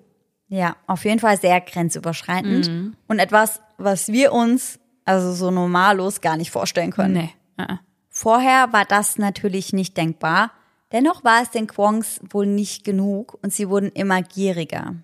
Ja, 0.48 0.76
auf 0.86 1.04
jeden 1.04 1.18
Fall 1.18 1.36
sehr 1.38 1.60
grenzüberschreitend 1.60 2.70
und 3.08 3.18
etwas, 3.18 3.60
was 3.78 4.08
wir 4.08 4.32
uns 4.32 4.78
also 5.04 5.32
so 5.32 5.50
normallos 5.50 6.20
gar 6.20 6.36
nicht 6.36 6.50
vorstellen 6.50 6.92
können. 6.92 7.12
Nee. 7.14 7.30
äh. 7.64 7.76
Vorher 8.08 8.72
war 8.72 8.84
das 8.84 9.18
natürlich 9.18 9.72
nicht 9.72 9.96
denkbar, 9.96 10.50
dennoch 10.92 11.24
war 11.24 11.42
es 11.42 11.50
den 11.50 11.66
Kwongs 11.66 12.20
wohl 12.30 12.46
nicht 12.46 12.84
genug 12.84 13.36
und 13.42 13.52
sie 13.52 13.68
wurden 13.68 13.90
immer 13.92 14.22
gieriger. 14.22 14.94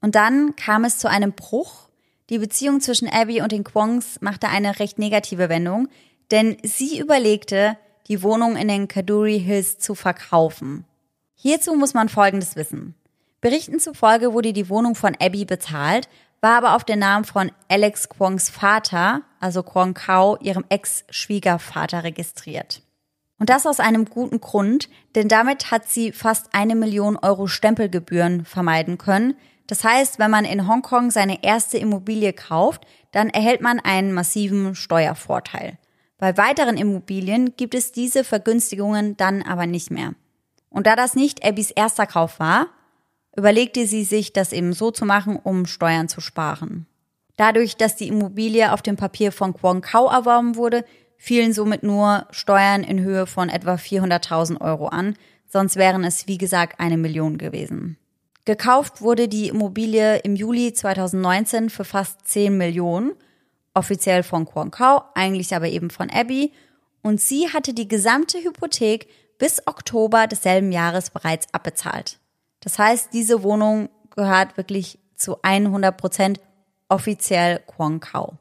Und 0.00 0.14
dann 0.14 0.56
kam 0.56 0.84
es 0.84 0.98
zu 0.98 1.08
einem 1.08 1.32
Bruch. 1.32 1.88
Die 2.30 2.38
Beziehung 2.38 2.80
zwischen 2.80 3.08
Abby 3.08 3.42
und 3.42 3.52
den 3.52 3.64
Kwongs 3.64 4.20
machte 4.20 4.48
eine 4.48 4.78
recht 4.78 4.98
negative 4.98 5.48
Wendung, 5.48 5.88
denn 6.30 6.56
sie 6.62 6.98
überlegte, 6.98 7.76
die 8.08 8.22
Wohnung 8.22 8.56
in 8.56 8.68
den 8.68 8.88
Kaduri 8.88 9.38
Hills 9.40 9.78
zu 9.78 9.94
verkaufen. 9.94 10.84
Hierzu 11.34 11.74
muss 11.74 11.94
man 11.94 12.08
Folgendes 12.08 12.56
wissen. 12.56 12.94
Berichten 13.40 13.80
zufolge 13.80 14.32
wurde 14.32 14.52
die 14.52 14.68
Wohnung 14.68 14.94
von 14.94 15.16
Abby 15.18 15.44
bezahlt, 15.44 16.08
war 16.40 16.56
aber 16.56 16.74
auf 16.74 16.84
den 16.84 16.98
Namen 16.98 17.24
von 17.24 17.52
Alex 17.68 18.08
Kwongs 18.08 18.50
Vater, 18.50 19.22
also 19.40 19.62
Kwong 19.62 19.94
Kao, 19.94 20.36
ihrem 20.40 20.64
Ex-Schwiegervater 20.68 22.04
registriert. 22.04 22.82
Und 23.38 23.48
das 23.48 23.66
aus 23.66 23.80
einem 23.80 24.04
guten 24.04 24.40
Grund, 24.40 24.88
denn 25.14 25.28
damit 25.28 25.70
hat 25.70 25.88
sie 25.88 26.12
fast 26.12 26.48
eine 26.52 26.74
Million 26.74 27.16
Euro 27.16 27.46
Stempelgebühren 27.46 28.44
vermeiden 28.44 28.98
können. 28.98 29.34
Das 29.70 29.84
heißt, 29.84 30.18
wenn 30.18 30.32
man 30.32 30.44
in 30.44 30.66
Hongkong 30.66 31.12
seine 31.12 31.44
erste 31.44 31.78
Immobilie 31.78 32.32
kauft, 32.32 32.88
dann 33.12 33.28
erhält 33.30 33.60
man 33.60 33.78
einen 33.78 34.12
massiven 34.12 34.74
Steuervorteil. 34.74 35.78
Bei 36.18 36.36
weiteren 36.36 36.76
Immobilien 36.76 37.54
gibt 37.56 37.76
es 37.76 37.92
diese 37.92 38.24
Vergünstigungen 38.24 39.16
dann 39.16 39.42
aber 39.42 39.66
nicht 39.66 39.92
mehr. 39.92 40.14
Und 40.70 40.88
da 40.88 40.96
das 40.96 41.14
nicht 41.14 41.44
Abbys 41.44 41.70
erster 41.70 42.06
Kauf 42.06 42.40
war, 42.40 42.66
überlegte 43.36 43.86
sie 43.86 44.02
sich, 44.02 44.32
das 44.32 44.52
eben 44.52 44.72
so 44.72 44.90
zu 44.90 45.04
machen, 45.04 45.36
um 45.36 45.66
Steuern 45.66 46.08
zu 46.08 46.20
sparen. 46.20 46.86
Dadurch, 47.36 47.76
dass 47.76 47.94
die 47.94 48.08
Immobilie 48.08 48.72
auf 48.72 48.82
dem 48.82 48.96
Papier 48.96 49.30
von 49.30 49.54
Kwon 49.54 49.82
Kao 49.82 50.08
erworben 50.08 50.56
wurde, 50.56 50.84
fielen 51.16 51.52
somit 51.52 51.84
nur 51.84 52.26
Steuern 52.32 52.82
in 52.82 52.98
Höhe 52.98 53.24
von 53.28 53.48
etwa 53.48 53.74
400.000 53.74 54.60
Euro 54.60 54.88
an, 54.88 55.14
sonst 55.46 55.76
wären 55.76 56.02
es 56.02 56.26
wie 56.26 56.38
gesagt 56.38 56.80
eine 56.80 56.96
Million 56.96 57.38
gewesen. 57.38 57.98
Gekauft 58.44 59.02
wurde 59.02 59.28
die 59.28 59.48
Immobilie 59.48 60.18
im 60.18 60.34
Juli 60.34 60.72
2019 60.72 61.70
für 61.70 61.84
fast 61.84 62.26
10 62.26 62.56
Millionen, 62.56 63.12
offiziell 63.74 64.22
von 64.22 64.46
Kwon 64.46 64.70
Kao, 64.70 65.02
eigentlich 65.14 65.54
aber 65.54 65.68
eben 65.68 65.90
von 65.90 66.10
Abby, 66.10 66.52
und 67.02 67.20
sie 67.20 67.48
hatte 67.52 67.74
die 67.74 67.88
gesamte 67.88 68.38
Hypothek 68.38 69.08
bis 69.38 69.66
Oktober 69.66 70.26
desselben 70.26 70.72
Jahres 70.72 71.10
bereits 71.10 71.52
abbezahlt. 71.52 72.18
Das 72.60 72.78
heißt, 72.78 73.12
diese 73.12 73.42
Wohnung 73.42 73.88
gehört 74.14 74.56
wirklich 74.56 74.98
zu 75.16 75.38
100 75.42 75.96
Prozent 75.96 76.40
offiziell 76.88 77.60
Kwong 77.66 78.00
Kao. 78.00 78.34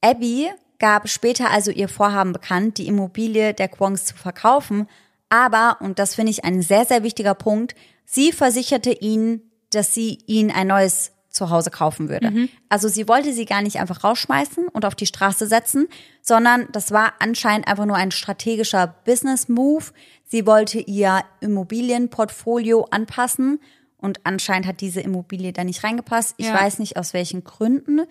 Abby 0.00 0.50
gab 0.78 1.08
später 1.08 1.50
also 1.50 1.70
ihr 1.70 1.88
Vorhaben 1.88 2.32
bekannt, 2.32 2.78
die 2.78 2.88
Immobilie 2.88 3.54
der 3.54 3.68
Kwongs 3.68 4.04
zu 4.04 4.16
verkaufen, 4.16 4.88
aber, 5.32 5.78
und 5.80 5.98
das 5.98 6.14
finde 6.14 6.30
ich 6.30 6.44
ein 6.44 6.60
sehr, 6.60 6.84
sehr 6.84 7.02
wichtiger 7.02 7.34
Punkt, 7.34 7.74
sie 8.04 8.32
versicherte 8.32 8.92
ihnen, 8.92 9.40
dass 9.70 9.94
sie 9.94 10.18
ihnen 10.26 10.50
ein 10.50 10.66
neues 10.66 11.12
Zuhause 11.30 11.70
kaufen 11.70 12.10
würde. 12.10 12.30
Mhm. 12.30 12.48
Also 12.68 12.88
sie 12.88 13.08
wollte 13.08 13.32
sie 13.32 13.46
gar 13.46 13.62
nicht 13.62 13.80
einfach 13.80 14.04
rausschmeißen 14.04 14.68
und 14.68 14.84
auf 14.84 14.94
die 14.94 15.06
Straße 15.06 15.46
setzen, 15.46 15.88
sondern 16.20 16.68
das 16.72 16.90
war 16.90 17.14
anscheinend 17.18 17.66
einfach 17.66 17.86
nur 17.86 17.96
ein 17.96 18.10
strategischer 18.10 18.94
Business 19.06 19.48
Move. 19.48 19.86
Sie 20.26 20.44
wollte 20.44 20.80
ihr 20.80 21.22
Immobilienportfolio 21.40 22.88
anpassen 22.90 23.58
und 23.96 24.20
anscheinend 24.24 24.66
hat 24.66 24.82
diese 24.82 25.00
Immobilie 25.00 25.54
da 25.54 25.64
nicht 25.64 25.82
reingepasst. 25.82 26.34
Ich 26.36 26.48
ja. 26.48 26.60
weiß 26.60 26.78
nicht 26.78 26.98
aus 26.98 27.14
welchen 27.14 27.42
Gründen, 27.42 28.02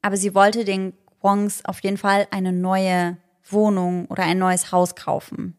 aber 0.00 0.16
sie 0.16 0.32
wollte 0.32 0.64
den 0.64 0.92
Kwongs 1.20 1.64
auf 1.64 1.82
jeden 1.82 1.96
Fall 1.96 2.28
eine 2.30 2.52
neue 2.52 3.16
Wohnung 3.50 4.06
oder 4.06 4.22
ein 4.22 4.38
neues 4.38 4.70
Haus 4.70 4.94
kaufen. 4.94 5.57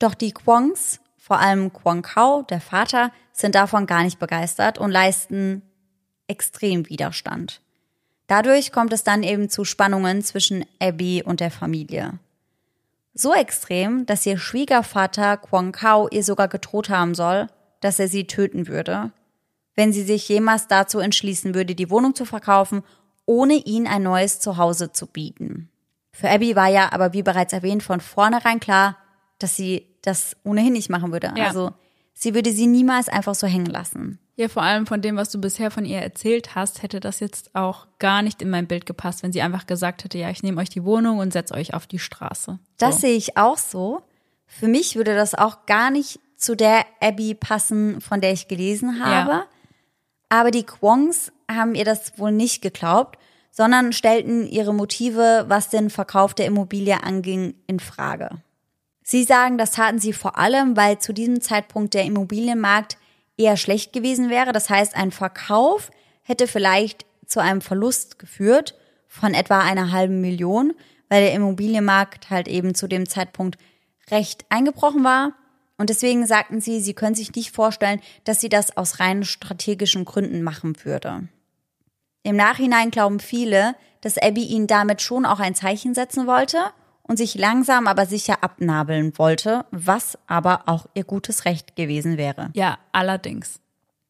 Doch 0.00 0.14
die 0.14 0.32
Kwongs, 0.32 0.98
vor 1.16 1.38
allem 1.38 1.72
Kwon 1.72 2.02
Kao, 2.02 2.42
der 2.42 2.60
Vater, 2.60 3.12
sind 3.32 3.54
davon 3.54 3.86
gar 3.86 4.02
nicht 4.02 4.18
begeistert 4.18 4.78
und 4.78 4.90
leisten 4.90 5.62
extrem 6.26 6.88
Widerstand. 6.88 7.60
Dadurch 8.26 8.72
kommt 8.72 8.92
es 8.92 9.04
dann 9.04 9.22
eben 9.22 9.48
zu 9.50 9.64
Spannungen 9.64 10.22
zwischen 10.22 10.64
Abby 10.80 11.22
und 11.24 11.40
der 11.40 11.50
Familie. 11.50 12.18
So 13.12 13.34
extrem, 13.34 14.06
dass 14.06 14.24
ihr 14.24 14.38
Schwiegervater 14.38 15.36
Kwon 15.36 15.72
Kao 15.72 16.08
ihr 16.08 16.24
sogar 16.24 16.48
gedroht 16.48 16.88
haben 16.88 17.14
soll, 17.14 17.48
dass 17.80 17.98
er 17.98 18.08
sie 18.08 18.26
töten 18.26 18.68
würde, 18.68 19.12
wenn 19.74 19.92
sie 19.92 20.02
sich 20.02 20.28
jemals 20.28 20.68
dazu 20.68 21.00
entschließen 21.00 21.54
würde, 21.54 21.74
die 21.74 21.90
Wohnung 21.90 22.14
zu 22.14 22.24
verkaufen, 22.24 22.82
ohne 23.26 23.54
ihn 23.54 23.86
ein 23.86 24.02
neues 24.02 24.40
Zuhause 24.40 24.92
zu 24.92 25.06
bieten. 25.06 25.68
Für 26.12 26.30
Abby 26.30 26.56
war 26.56 26.68
ja 26.68 26.92
aber, 26.92 27.12
wie 27.12 27.22
bereits 27.22 27.52
erwähnt, 27.52 27.82
von 27.82 28.00
vornherein 28.00 28.60
klar, 28.60 28.96
dass 29.38 29.56
sie 29.56 29.89
das 30.02 30.36
ohnehin 30.44 30.72
nicht 30.72 30.90
machen 30.90 31.12
würde. 31.12 31.32
Ja. 31.36 31.46
Also 31.46 31.72
sie 32.12 32.34
würde 32.34 32.52
sie 32.52 32.66
niemals 32.66 33.08
einfach 33.08 33.34
so 33.34 33.46
hängen 33.46 33.66
lassen. 33.66 34.18
Ja, 34.36 34.48
vor 34.48 34.62
allem 34.62 34.86
von 34.86 35.02
dem, 35.02 35.16
was 35.16 35.28
du 35.28 35.38
bisher 35.38 35.70
von 35.70 35.84
ihr 35.84 35.98
erzählt 35.98 36.54
hast, 36.54 36.82
hätte 36.82 36.98
das 36.98 37.20
jetzt 37.20 37.54
auch 37.54 37.86
gar 37.98 38.22
nicht 38.22 38.40
in 38.40 38.48
mein 38.48 38.66
Bild 38.66 38.86
gepasst, 38.86 39.22
wenn 39.22 39.32
sie 39.32 39.42
einfach 39.42 39.66
gesagt 39.66 40.02
hätte, 40.02 40.16
ja, 40.16 40.30
ich 40.30 40.42
nehme 40.42 40.60
euch 40.62 40.70
die 40.70 40.84
Wohnung 40.84 41.18
und 41.18 41.32
setze 41.32 41.52
euch 41.52 41.74
auf 41.74 41.86
die 41.86 41.98
Straße. 41.98 42.52
So. 42.52 42.58
Das 42.78 43.02
sehe 43.02 43.16
ich 43.16 43.36
auch 43.36 43.58
so. 43.58 44.02
Für 44.46 44.66
mich 44.66 44.96
würde 44.96 45.14
das 45.14 45.34
auch 45.34 45.66
gar 45.66 45.90
nicht 45.90 46.20
zu 46.36 46.56
der 46.56 46.86
Abby 47.00 47.34
passen, 47.34 48.00
von 48.00 48.22
der 48.22 48.32
ich 48.32 48.48
gelesen 48.48 49.04
habe. 49.04 49.30
Ja. 49.30 49.46
Aber 50.30 50.50
die 50.50 50.64
Kwongs 50.64 51.32
haben 51.50 51.74
ihr 51.74 51.84
das 51.84 52.18
wohl 52.18 52.32
nicht 52.32 52.62
geglaubt, 52.62 53.18
sondern 53.50 53.92
stellten 53.92 54.46
ihre 54.46 54.72
Motive, 54.72 55.44
was 55.48 55.68
den 55.68 55.90
Verkauf 55.90 56.32
der 56.32 56.46
Immobilie 56.46 57.02
anging, 57.02 57.54
in 57.66 57.78
Frage. 57.78 58.30
Sie 59.10 59.24
sagen, 59.24 59.58
das 59.58 59.72
taten 59.72 59.98
sie 59.98 60.12
vor 60.12 60.38
allem, 60.38 60.76
weil 60.76 61.00
zu 61.00 61.12
diesem 61.12 61.40
Zeitpunkt 61.40 61.94
der 61.94 62.04
Immobilienmarkt 62.04 62.96
eher 63.36 63.56
schlecht 63.56 63.92
gewesen 63.92 64.30
wäre. 64.30 64.52
Das 64.52 64.70
heißt, 64.70 64.94
ein 64.94 65.10
Verkauf 65.10 65.90
hätte 66.22 66.46
vielleicht 66.46 67.06
zu 67.26 67.40
einem 67.40 67.60
Verlust 67.60 68.20
geführt 68.20 68.76
von 69.08 69.34
etwa 69.34 69.62
einer 69.62 69.90
halben 69.90 70.20
Million, 70.20 70.74
weil 71.08 71.22
der 71.22 71.32
Immobilienmarkt 71.32 72.30
halt 72.30 72.46
eben 72.46 72.76
zu 72.76 72.86
dem 72.86 73.08
Zeitpunkt 73.08 73.58
recht 74.12 74.44
eingebrochen 74.48 75.02
war. 75.02 75.32
Und 75.76 75.90
deswegen 75.90 76.24
sagten 76.24 76.60
sie, 76.60 76.78
sie 76.78 76.94
können 76.94 77.16
sich 77.16 77.34
nicht 77.34 77.50
vorstellen, 77.50 78.00
dass 78.22 78.40
sie 78.40 78.48
das 78.48 78.76
aus 78.76 79.00
rein 79.00 79.24
strategischen 79.24 80.04
Gründen 80.04 80.44
machen 80.44 80.76
würde. 80.84 81.26
Im 82.22 82.36
Nachhinein 82.36 82.92
glauben 82.92 83.18
viele, 83.18 83.74
dass 84.02 84.18
Abby 84.18 84.44
ihnen 84.44 84.68
damit 84.68 85.02
schon 85.02 85.26
auch 85.26 85.40
ein 85.40 85.56
Zeichen 85.56 85.94
setzen 85.94 86.28
wollte 86.28 86.58
und 87.10 87.16
sich 87.16 87.34
langsam 87.34 87.88
aber 87.88 88.06
sicher 88.06 88.44
abnabeln 88.44 89.18
wollte, 89.18 89.64
was 89.72 90.16
aber 90.28 90.62
auch 90.66 90.86
ihr 90.94 91.02
gutes 91.02 91.44
Recht 91.44 91.74
gewesen 91.74 92.16
wäre. 92.16 92.50
Ja, 92.54 92.78
allerdings. 92.92 93.58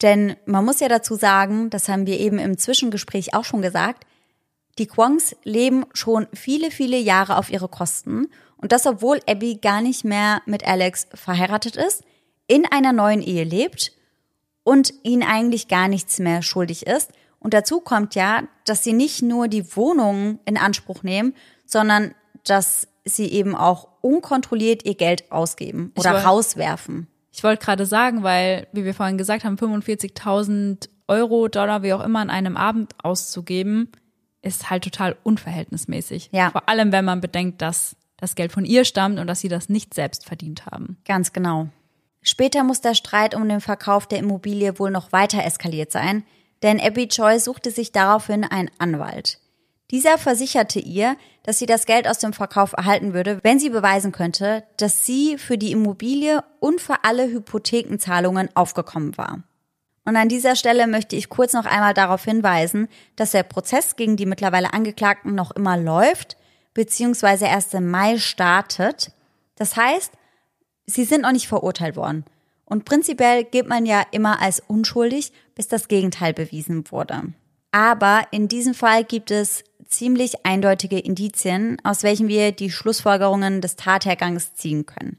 Denn 0.02 0.36
man 0.44 0.66
muss 0.66 0.80
ja 0.80 0.88
dazu 0.88 1.14
sagen, 1.14 1.70
das 1.70 1.88
haben 1.88 2.06
wir 2.06 2.20
eben 2.20 2.38
im 2.38 2.58
Zwischengespräch 2.58 3.32
auch 3.32 3.44
schon 3.44 3.62
gesagt, 3.62 4.04
die 4.78 4.86
Kwongs 4.86 5.34
leben 5.44 5.86
schon 5.94 6.28
viele, 6.34 6.70
viele 6.70 6.98
Jahre 6.98 7.38
auf 7.38 7.50
ihre 7.50 7.68
Kosten 7.68 8.28
und 8.58 8.70
das 8.70 8.84
obwohl 8.84 9.20
Abby 9.26 9.54
gar 9.62 9.80
nicht 9.80 10.04
mehr 10.04 10.42
mit 10.44 10.68
Alex 10.68 11.08
verheiratet 11.14 11.76
ist, 11.76 12.04
in 12.48 12.66
einer 12.70 12.92
neuen 12.92 13.22
Ehe 13.22 13.44
lebt 13.44 13.92
und 14.62 14.92
ihn 15.04 15.22
eigentlich 15.22 15.68
gar 15.68 15.88
nichts 15.88 16.18
mehr 16.18 16.42
schuldig 16.42 16.86
ist. 16.86 17.12
Und 17.38 17.54
dazu 17.54 17.80
kommt 17.80 18.14
ja, 18.14 18.42
dass 18.66 18.84
sie 18.84 18.92
nicht 18.92 19.22
nur 19.22 19.48
die 19.48 19.74
Wohnung 19.74 20.38
in 20.44 20.58
Anspruch 20.58 21.02
nehmen, 21.02 21.34
sondern 21.64 22.14
dass 22.44 22.88
sie 23.04 23.26
eben 23.26 23.54
auch 23.54 23.88
unkontrolliert 24.00 24.84
ihr 24.84 24.94
Geld 24.94 25.30
ausgeben 25.32 25.92
oder 25.96 26.14
wollt, 26.14 26.26
rauswerfen. 26.26 27.06
Ich 27.32 27.42
wollte 27.42 27.64
gerade 27.64 27.86
sagen, 27.86 28.22
weil, 28.22 28.66
wie 28.72 28.84
wir 28.84 28.94
vorhin 28.94 29.18
gesagt 29.18 29.44
haben, 29.44 29.56
45.000 29.56 30.88
Euro, 31.08 31.48
Dollar, 31.48 31.82
wie 31.82 31.92
auch 31.92 32.04
immer, 32.04 32.20
an 32.20 32.30
einem 32.30 32.56
Abend 32.56 32.94
auszugeben, 33.02 33.90
ist 34.42 34.70
halt 34.70 34.84
total 34.84 35.16
unverhältnismäßig. 35.22 36.30
Ja. 36.32 36.50
Vor 36.50 36.68
allem, 36.68 36.92
wenn 36.92 37.04
man 37.04 37.20
bedenkt, 37.20 37.62
dass 37.62 37.96
das 38.16 38.34
Geld 38.34 38.52
von 38.52 38.64
ihr 38.64 38.84
stammt 38.84 39.18
und 39.18 39.26
dass 39.26 39.40
sie 39.40 39.48
das 39.48 39.68
nicht 39.68 39.94
selbst 39.94 40.26
verdient 40.26 40.66
haben. 40.66 40.98
Ganz 41.04 41.32
genau. 41.32 41.68
Später 42.22 42.64
muss 42.64 42.80
der 42.80 42.94
Streit 42.94 43.34
um 43.34 43.48
den 43.48 43.60
Verkauf 43.60 44.06
der 44.06 44.18
Immobilie 44.18 44.78
wohl 44.78 44.90
noch 44.90 45.12
weiter 45.12 45.44
eskaliert 45.44 45.90
sein, 45.90 46.24
denn 46.62 46.78
Abby 46.80 47.08
Choi 47.08 47.38
suchte 47.38 47.70
sich 47.70 47.92
daraufhin 47.92 48.44
einen 48.44 48.70
Anwalt. 48.78 49.40
Dieser 49.90 50.18
versicherte 50.18 50.78
ihr, 50.78 51.16
dass 51.42 51.58
sie 51.58 51.66
das 51.66 51.84
Geld 51.84 52.06
aus 52.06 52.18
dem 52.18 52.32
Verkauf 52.32 52.74
erhalten 52.74 53.12
würde, 53.12 53.40
wenn 53.42 53.58
sie 53.58 53.70
beweisen 53.70 54.12
könnte, 54.12 54.62
dass 54.76 55.04
sie 55.04 55.36
für 55.36 55.58
die 55.58 55.72
Immobilie 55.72 56.44
und 56.60 56.80
für 56.80 57.02
alle 57.02 57.26
Hypothekenzahlungen 57.26 58.50
aufgekommen 58.54 59.16
war. 59.16 59.42
Und 60.04 60.16
an 60.16 60.28
dieser 60.28 60.56
Stelle 60.56 60.86
möchte 60.86 61.16
ich 61.16 61.28
kurz 61.28 61.52
noch 61.52 61.66
einmal 61.66 61.94
darauf 61.94 62.24
hinweisen, 62.24 62.88
dass 63.16 63.32
der 63.32 63.42
Prozess 63.42 63.96
gegen 63.96 64.16
die 64.16 64.26
mittlerweile 64.26 64.72
Angeklagten 64.72 65.34
noch 65.34 65.50
immer 65.50 65.76
läuft, 65.76 66.36
beziehungsweise 66.72 67.46
erst 67.46 67.74
im 67.74 67.90
Mai 67.90 68.18
startet. 68.18 69.12
Das 69.56 69.76
heißt, 69.76 70.12
sie 70.86 71.04
sind 71.04 71.22
noch 71.22 71.32
nicht 71.32 71.48
verurteilt 71.48 71.96
worden. 71.96 72.24
Und 72.64 72.84
prinzipiell 72.84 73.44
gilt 73.44 73.68
man 73.68 73.84
ja 73.84 74.04
immer 74.12 74.40
als 74.40 74.60
unschuldig, 74.60 75.32
bis 75.54 75.66
das 75.66 75.88
Gegenteil 75.88 76.32
bewiesen 76.32 76.90
wurde. 76.90 77.32
Aber 77.72 78.26
in 78.30 78.48
diesem 78.48 78.74
Fall 78.74 79.04
gibt 79.04 79.30
es 79.30 79.64
ziemlich 79.90 80.46
eindeutige 80.46 80.98
Indizien, 80.98 81.76
aus 81.84 82.02
welchen 82.02 82.28
wir 82.28 82.52
die 82.52 82.70
Schlussfolgerungen 82.70 83.60
des 83.60 83.76
Tathergangs 83.76 84.54
ziehen 84.54 84.86
können. 84.86 85.18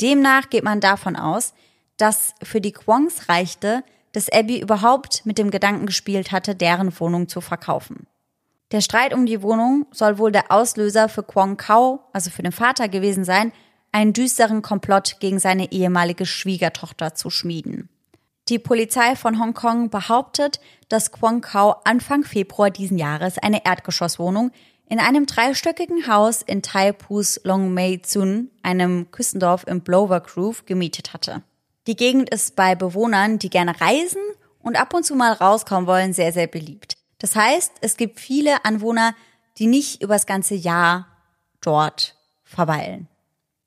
Demnach 0.00 0.50
geht 0.50 0.64
man 0.64 0.80
davon 0.80 1.16
aus, 1.16 1.54
dass 1.96 2.34
für 2.42 2.60
die 2.60 2.72
Kwongs 2.72 3.28
reichte, 3.28 3.82
dass 4.12 4.28
Abby 4.30 4.60
überhaupt 4.60 5.24
mit 5.24 5.38
dem 5.38 5.50
Gedanken 5.50 5.86
gespielt 5.86 6.32
hatte, 6.32 6.54
deren 6.54 6.98
Wohnung 7.00 7.28
zu 7.28 7.40
verkaufen. 7.40 8.06
Der 8.70 8.80
Streit 8.80 9.14
um 9.14 9.26
die 9.26 9.42
Wohnung 9.42 9.86
soll 9.90 10.18
wohl 10.18 10.32
der 10.32 10.50
Auslöser 10.50 11.08
für 11.08 11.22
Kwong 11.22 11.56
Kao, 11.56 12.00
also 12.12 12.30
für 12.30 12.42
den 12.42 12.52
Vater 12.52 12.88
gewesen 12.88 13.24
sein, 13.24 13.52
einen 13.92 14.14
düsteren 14.14 14.62
Komplott 14.62 15.16
gegen 15.20 15.38
seine 15.38 15.70
ehemalige 15.72 16.24
Schwiegertochter 16.24 17.14
zu 17.14 17.28
schmieden. 17.28 17.90
Die 18.52 18.58
Polizei 18.58 19.16
von 19.16 19.40
Hongkong 19.40 19.88
behauptet, 19.88 20.60
dass 20.90 21.10
Kwong 21.10 21.40
Kao 21.40 21.76
Anfang 21.84 22.22
Februar 22.22 22.68
diesen 22.68 22.98
Jahres 22.98 23.38
eine 23.38 23.64
Erdgeschosswohnung 23.64 24.50
in 24.90 25.00
einem 25.00 25.24
dreistöckigen 25.24 26.06
Haus 26.06 26.42
in 26.42 26.60
Taipus 26.60 27.40
Long 27.44 27.72
Mei 27.72 27.98
Tsun, 28.02 28.50
einem 28.62 29.10
Küstendorf 29.10 29.64
im 29.66 29.80
Blower 29.80 30.20
Groove, 30.20 30.66
gemietet 30.66 31.14
hatte. 31.14 31.42
Die 31.86 31.96
Gegend 31.96 32.28
ist 32.28 32.54
bei 32.54 32.74
Bewohnern, 32.74 33.38
die 33.38 33.48
gerne 33.48 33.80
reisen 33.80 34.20
und 34.60 34.78
ab 34.78 34.92
und 34.92 35.06
zu 35.06 35.14
mal 35.14 35.32
rauskommen 35.32 35.86
wollen, 35.86 36.12
sehr, 36.12 36.34
sehr 36.34 36.46
beliebt. 36.46 36.98
Das 37.20 37.34
heißt, 37.34 37.72
es 37.80 37.96
gibt 37.96 38.20
viele 38.20 38.66
Anwohner, 38.66 39.14
die 39.56 39.66
nicht 39.66 40.02
übers 40.02 40.26
ganze 40.26 40.56
Jahr 40.56 41.06
dort 41.62 42.18
verweilen. 42.44 43.08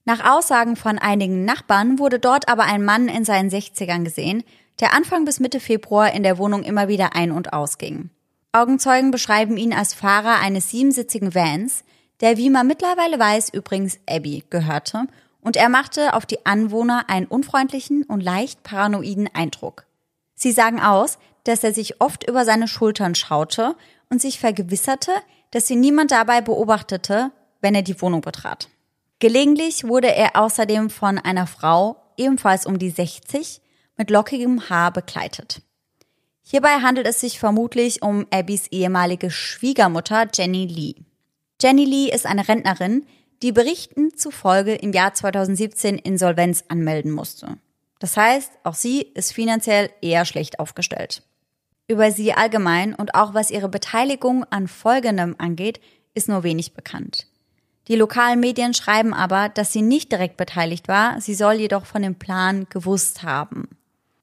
Nach 0.08 0.38
Aussagen 0.38 0.76
von 0.76 1.00
einigen 1.00 1.44
Nachbarn 1.44 1.98
wurde 1.98 2.20
dort 2.20 2.48
aber 2.48 2.66
ein 2.66 2.86
Mann 2.86 3.08
in 3.08 3.26
seinen 3.26 3.50
60ern 3.50 4.04
gesehen, 4.04 4.44
der 4.80 4.94
Anfang 4.94 5.26
bis 5.26 5.40
Mitte 5.40 5.60
Februar 5.60 6.14
in 6.14 6.24
der 6.24 6.38
Wohnung 6.38 6.64
immer 6.64 6.88
wieder 6.88 7.16
ein- 7.16 7.32
und 7.32 7.54
ausging. 7.54 8.10
Augenzeugen 8.52 9.12
beschreiben 9.12 9.58
ihn 9.58 9.74
als 9.74 9.94
Fahrer 9.94 10.40
eines 10.40 10.70
siebensitzigen 10.70 11.36
Vans, 11.36 11.84
der, 12.22 12.38
wie 12.38 12.50
man 12.50 12.68
mittlerweile 12.68 13.20
weiß, 13.20 13.50
übrigens 13.50 14.00
Abby 14.10 14.44
gehörte, 14.50 15.08
und 15.42 15.58
er 15.58 15.70
machte 15.70 16.14
auf 16.14 16.26
die 16.26 16.46
Anwohner 16.46 17.06
einen 17.08 17.28
unfreundlichen 17.28 18.04
und 18.04 18.22
leicht 18.22 18.64
paranoiden 18.64 19.30
Eindruck. 19.34 19.86
Sie 20.34 20.52
sagen 20.52 20.80
aus, 20.80 21.20
dass 21.44 21.64
er 21.64 21.74
sich 21.74 22.02
oft 22.02 22.28
über 22.28 22.46
seine 22.46 22.68
Schultern 22.68 23.14
schaute 23.14 23.76
und 24.10 24.22
sich 24.22 24.40
vergewisserte, 24.40 25.12
dass 25.52 25.68
sie 25.68 25.76
niemand 25.76 26.12
dabei 26.12 26.42
beobachtete, 26.42 27.32
wenn 27.62 27.76
er 27.76 27.84
die 27.84 28.02
Wohnung 28.02 28.22
betrat. 28.22 28.70
Gelegentlich 29.20 29.88
wurde 29.88 30.14
er 30.14 30.36
außerdem 30.36 30.90
von 30.90 31.20
einer 31.20 31.48
Frau, 31.48 31.98
ebenfalls 32.18 32.66
um 32.66 32.80
die 32.80 32.90
60, 32.90 33.62
mit 33.98 34.10
lockigem 34.10 34.70
Haar 34.70 34.92
begleitet. 34.92 35.62
Hierbei 36.44 36.82
handelt 36.82 37.08
es 37.08 37.20
sich 37.20 37.40
vermutlich 37.40 38.02
um 38.02 38.28
Abbys 38.32 38.68
ehemalige 38.68 39.32
Schwiegermutter 39.32 40.28
Jenny 40.34 40.66
Lee. 40.68 40.96
Jenny 41.62 41.86
Lee 41.86 42.14
ist 42.14 42.26
eine 42.26 42.48
Rentnerin, 42.48 43.06
die 43.42 43.52
Berichten 43.52 44.16
zufolge 44.16 44.76
im 44.76 44.94
Jahr 44.94 45.14
2017 45.14 45.98
Insolvenz 45.98 46.66
anmelden 46.68 47.12
musste. 47.12 47.58
Das 48.00 48.18
heißt, 48.18 48.52
auch 48.64 48.76
sie 48.76 49.02
ist 49.02 49.34
finanziell 49.34 49.90
eher 50.02 50.26
schlecht 50.26 50.60
aufgestellt. 50.60 51.24
Über 51.88 52.12
sie 52.12 52.34
allgemein 52.34 52.94
und 52.94 53.16
auch 53.16 53.34
was 53.34 53.52
ihre 53.52 53.70
Beteiligung 53.70 54.44
an 54.46 54.68
Folgendem 54.68 55.36
angeht, 55.38 55.80
ist 56.14 56.30
nur 56.30 56.44
wenig 56.44 56.74
bekannt. 56.74 57.28
Die 57.88 57.96
lokalen 57.96 58.40
Medien 58.40 58.74
schreiben 58.74 59.14
aber, 59.14 59.50
dass 59.50 59.72
sie 59.72 59.84
nicht 59.84 60.12
direkt 60.12 60.38
beteiligt 60.38 60.88
war, 60.88 61.22
sie 61.22 61.36
soll 61.36 61.54
jedoch 61.54 61.86
von 61.86 62.02
dem 62.02 62.16
Plan 62.16 62.66
gewusst 62.70 63.22
haben. 63.22 63.75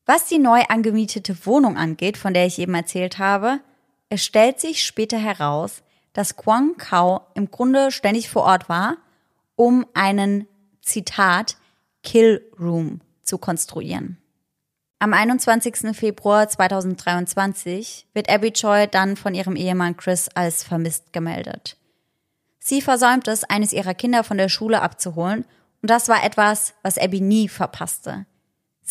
Was 0.05 0.27
die 0.27 0.39
neu 0.39 0.63
angemietete 0.69 1.47
Wohnung 1.47 1.77
angeht, 1.77 2.17
von 2.17 2.35
der 2.35 2.47
ich 2.47 2.59
eben 2.59 2.75
erzählt 2.75 3.19
habe, 3.19 3.61
es 4.09 4.25
stellt 4.25 4.61
sich 4.61 4.85
später 4.85 5.19
heraus, 5.19 5.83
dass 6.13 6.37
Quang 6.37 6.77
Kao 6.77 7.23
im 7.35 7.51
Grunde 7.51 7.91
ständig 7.91 8.29
vor 8.29 8.43
Ort 8.43 8.69
war, 8.69 8.97
um 9.57 9.87
einen 9.95 10.47
Zitat 10.83 11.57
Kill 12.03 12.43
Room 12.59 13.01
zu 13.23 13.39
konstruieren. 13.39 14.19
Am 14.99 15.15
21. 15.15 15.97
Februar 15.97 16.49
2023 16.49 18.07
wird 18.13 18.29
Abby 18.29 18.53
Choi 18.53 18.87
dann 18.87 19.17
von 19.17 19.35
ihrem 19.35 19.57
Ehemann 19.57 19.97
Chris 19.97 20.29
als 20.35 20.63
vermisst 20.63 21.13
gemeldet. 21.13 21.77
Sie 22.59 22.81
versäumt 22.81 23.27
es, 23.27 23.43
eines 23.43 23.73
ihrer 23.73 23.95
Kinder 23.95 24.23
von 24.23 24.37
der 24.37 24.49
Schule 24.49 24.83
abzuholen, 24.83 25.45
und 25.81 25.91
das 25.91 26.09
war 26.09 26.23
etwas, 26.25 26.75
was 26.83 26.99
Abby 26.99 27.21
nie 27.21 27.49
verpasste. 27.49 28.27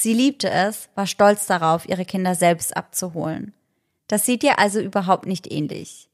Sie 0.01 0.15
liebte 0.15 0.49
es, 0.49 0.89
war 0.95 1.05
stolz 1.05 1.45
darauf, 1.45 1.87
ihre 1.87 2.05
Kinder 2.05 2.33
selbst 2.33 2.75
abzuholen. 2.75 3.53
Das 4.07 4.25
sieht 4.25 4.43
ihr 4.43 4.57
also 4.57 4.79
überhaupt 4.79 5.27
nicht 5.27 5.51
ähnlich. 5.51 6.09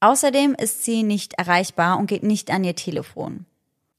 Außerdem 0.00 0.54
ist 0.54 0.86
sie 0.86 1.02
nicht 1.02 1.34
erreichbar 1.34 1.98
und 1.98 2.06
geht 2.06 2.22
nicht 2.22 2.50
an 2.50 2.64
ihr 2.64 2.74
Telefon. 2.74 3.44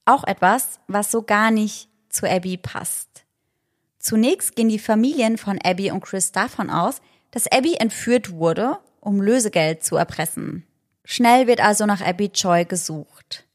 Auch 0.06 0.24
etwas, 0.24 0.80
was 0.88 1.12
so 1.12 1.22
gar 1.22 1.52
nicht 1.52 1.88
zu 2.08 2.28
Abby 2.28 2.56
passt. 2.56 3.24
Zunächst 4.00 4.56
gehen 4.56 4.68
die 4.68 4.80
Familien 4.80 5.38
von 5.38 5.60
Abby 5.62 5.92
und 5.92 6.00
Chris 6.00 6.32
davon 6.32 6.68
aus, 6.68 7.00
dass 7.30 7.46
Abby 7.46 7.74
entführt 7.74 8.32
wurde, 8.32 8.76
um 8.98 9.22
Lösegeld 9.22 9.84
zu 9.84 9.94
erpressen. 9.94 10.66
Schnell 11.04 11.46
wird 11.46 11.60
also 11.60 11.86
nach 11.86 12.00
Abby 12.00 12.30
Choi 12.30 12.64
gesucht. 12.64 13.45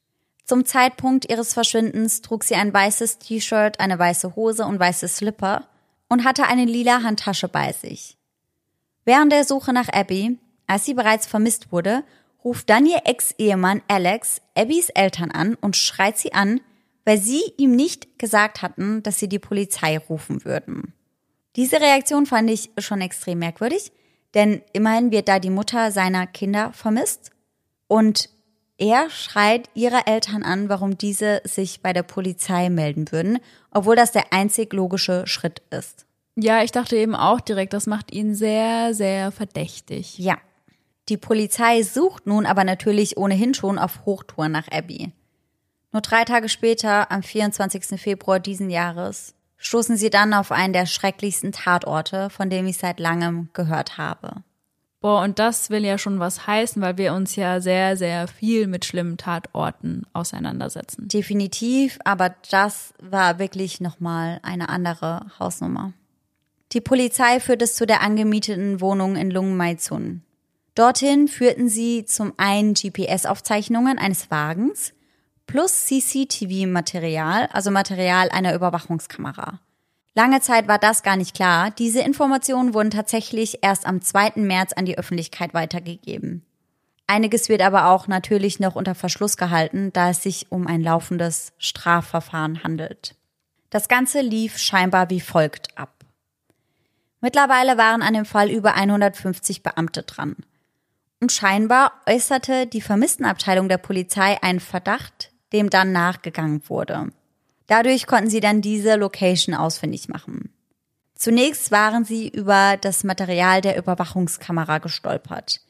Zum 0.51 0.65
Zeitpunkt 0.65 1.29
ihres 1.29 1.53
Verschwindens 1.53 2.21
trug 2.21 2.43
sie 2.43 2.55
ein 2.55 2.73
weißes 2.73 3.19
T-Shirt, 3.19 3.79
eine 3.79 3.97
weiße 3.97 4.35
Hose 4.35 4.65
und 4.65 4.81
weiße 4.81 5.07
Slipper 5.07 5.69
und 6.09 6.25
hatte 6.25 6.45
eine 6.45 6.65
lila 6.65 7.03
Handtasche 7.03 7.47
bei 7.47 7.71
sich. 7.71 8.17
Während 9.05 9.31
der 9.31 9.45
Suche 9.45 9.71
nach 9.71 9.87
Abby, 9.87 10.37
als 10.67 10.83
sie 10.83 10.93
bereits 10.93 11.25
vermisst 11.25 11.71
wurde, 11.71 12.03
ruft 12.43 12.69
dann 12.69 12.85
ihr 12.85 13.03
Ex-Ehemann 13.05 13.81
Alex 13.87 14.41
Abbys 14.53 14.89
Eltern 14.89 15.31
an 15.31 15.55
und 15.55 15.77
schreit 15.77 16.17
sie 16.17 16.33
an, 16.33 16.59
weil 17.05 17.17
sie 17.17 17.53
ihm 17.55 17.73
nicht 17.73 18.19
gesagt 18.19 18.61
hatten, 18.61 19.03
dass 19.03 19.19
sie 19.19 19.29
die 19.29 19.39
Polizei 19.39 19.97
rufen 19.97 20.43
würden. 20.43 20.93
Diese 21.55 21.79
Reaktion 21.79 22.25
fand 22.25 22.49
ich 22.49 22.71
schon 22.77 22.99
extrem 22.99 23.39
merkwürdig, 23.39 23.93
denn 24.33 24.61
immerhin 24.73 25.11
wird 25.11 25.29
da 25.29 25.39
die 25.39 25.49
Mutter 25.49 25.93
seiner 25.93 26.27
Kinder 26.27 26.73
vermisst 26.73 27.31
und 27.87 28.27
er 28.81 29.11
schreit 29.11 29.69
ihre 29.75 30.07
Eltern 30.07 30.41
an, 30.41 30.67
warum 30.67 30.97
diese 30.97 31.41
sich 31.43 31.81
bei 31.81 31.93
der 31.93 32.01
Polizei 32.01 32.69
melden 32.69 33.11
würden, 33.11 33.37
obwohl 33.69 33.95
das 33.95 34.11
der 34.11 34.33
einzig 34.33 34.73
logische 34.73 35.27
Schritt 35.27 35.61
ist. 35.69 36.07
Ja, 36.35 36.63
ich 36.63 36.71
dachte 36.71 36.95
eben 36.95 37.13
auch 37.13 37.39
direkt, 37.41 37.73
das 37.73 37.85
macht 37.85 38.11
ihn 38.11 38.33
sehr, 38.33 38.95
sehr 38.95 39.31
verdächtig. 39.31 40.17
Ja. 40.17 40.37
Die 41.09 41.17
Polizei 41.17 41.83
sucht 41.83 42.25
nun 42.25 42.45
aber 42.45 42.63
natürlich 42.63 43.17
ohnehin 43.17 43.53
schon 43.53 43.77
auf 43.77 44.05
Hochtour 44.05 44.49
nach 44.49 44.67
Abby. 44.71 45.11
Nur 45.91 46.01
drei 46.01 46.23
Tage 46.23 46.49
später, 46.49 47.11
am 47.11 47.21
24. 47.21 47.99
Februar 48.01 48.39
diesen 48.39 48.69
Jahres, 48.69 49.35
stoßen 49.57 49.95
sie 49.95 50.09
dann 50.09 50.33
auf 50.33 50.51
einen 50.51 50.73
der 50.73 50.87
schrecklichsten 50.87 51.51
Tatorte, 51.51 52.31
von 52.31 52.49
dem 52.49 52.65
ich 52.65 52.77
seit 52.77 52.99
langem 52.99 53.49
gehört 53.53 53.97
habe. 53.99 54.43
Boah, 55.01 55.23
und 55.23 55.39
das 55.39 55.71
will 55.71 55.83
ja 55.83 55.97
schon 55.97 56.19
was 56.19 56.45
heißen, 56.45 56.79
weil 56.79 56.97
wir 56.97 57.13
uns 57.13 57.35
ja 57.35 57.59
sehr, 57.59 57.97
sehr 57.97 58.27
viel 58.27 58.67
mit 58.67 58.85
schlimmen 58.85 59.17
Tatorten 59.17 60.05
auseinandersetzen. 60.13 61.07
Definitiv, 61.07 61.97
aber 62.05 62.35
das 62.51 62.93
war 63.01 63.39
wirklich 63.39 63.81
nochmal 63.81 64.39
eine 64.43 64.69
andere 64.69 65.25
Hausnummer. 65.39 65.93
Die 66.71 66.81
Polizei 66.81 67.39
führt 67.39 67.63
es 67.63 67.75
zu 67.75 67.87
der 67.87 68.01
angemieteten 68.01 68.79
Wohnung 68.79 69.15
in 69.15 69.31
Lung 69.31 69.57
Maizun. 69.57 70.21
Dorthin 70.75 71.27
führten 71.27 71.67
sie 71.67 72.05
zum 72.05 72.33
einen 72.37 72.75
GPS-Aufzeichnungen 72.75 73.97
eines 73.97 74.29
Wagens 74.29 74.93
plus 75.47 75.85
CCTV-Material, 75.85 77.49
also 77.51 77.71
Material 77.71 78.29
einer 78.29 78.53
Überwachungskamera. 78.53 79.59
Lange 80.13 80.41
Zeit 80.41 80.67
war 80.67 80.77
das 80.77 81.03
gar 81.03 81.15
nicht 81.15 81.35
klar. 81.35 81.71
Diese 81.71 82.01
Informationen 82.01 82.73
wurden 82.73 82.91
tatsächlich 82.91 83.59
erst 83.61 83.85
am 83.85 84.01
2. 84.01 84.33
März 84.35 84.73
an 84.73 84.85
die 84.85 84.97
Öffentlichkeit 84.97 85.53
weitergegeben. 85.53 86.45
Einiges 87.07 87.49
wird 87.49 87.61
aber 87.61 87.87
auch 87.87 88.07
natürlich 88.07 88.59
noch 88.59 88.75
unter 88.75 88.95
Verschluss 88.95 89.37
gehalten, 89.37 89.91
da 89.93 90.09
es 90.09 90.23
sich 90.23 90.51
um 90.51 90.67
ein 90.67 90.81
laufendes 90.81 91.53
Strafverfahren 91.57 92.63
handelt. 92.63 93.15
Das 93.69 93.87
Ganze 93.87 94.21
lief 94.21 94.57
scheinbar 94.57 95.09
wie 95.09 95.21
folgt 95.21 95.77
ab. 95.77 96.05
Mittlerweile 97.21 97.77
waren 97.77 98.01
an 98.01 98.13
dem 98.13 98.25
Fall 98.25 98.49
über 98.49 98.73
150 98.73 99.63
Beamte 99.63 100.03
dran. 100.03 100.35
Und 101.21 101.31
scheinbar 101.31 101.93
äußerte 102.07 102.65
die 102.65 102.81
Vermisstenabteilung 102.81 103.69
der 103.69 103.77
Polizei 103.77 104.41
einen 104.41 104.59
Verdacht, 104.59 105.31
dem 105.53 105.69
dann 105.69 105.91
nachgegangen 105.91 106.67
wurde. 106.67 107.11
Dadurch 107.67 108.07
konnten 108.07 108.29
sie 108.29 108.39
dann 108.39 108.61
diese 108.61 108.95
Location 108.95 109.55
ausfindig 109.55 110.09
machen. 110.09 110.53
Zunächst 111.15 111.71
waren 111.71 112.03
sie 112.03 112.29
über 112.29 112.77
das 112.81 113.03
Material 113.03 113.61
der 113.61 113.77
Überwachungskamera 113.77 114.79
gestolpert. 114.79 115.61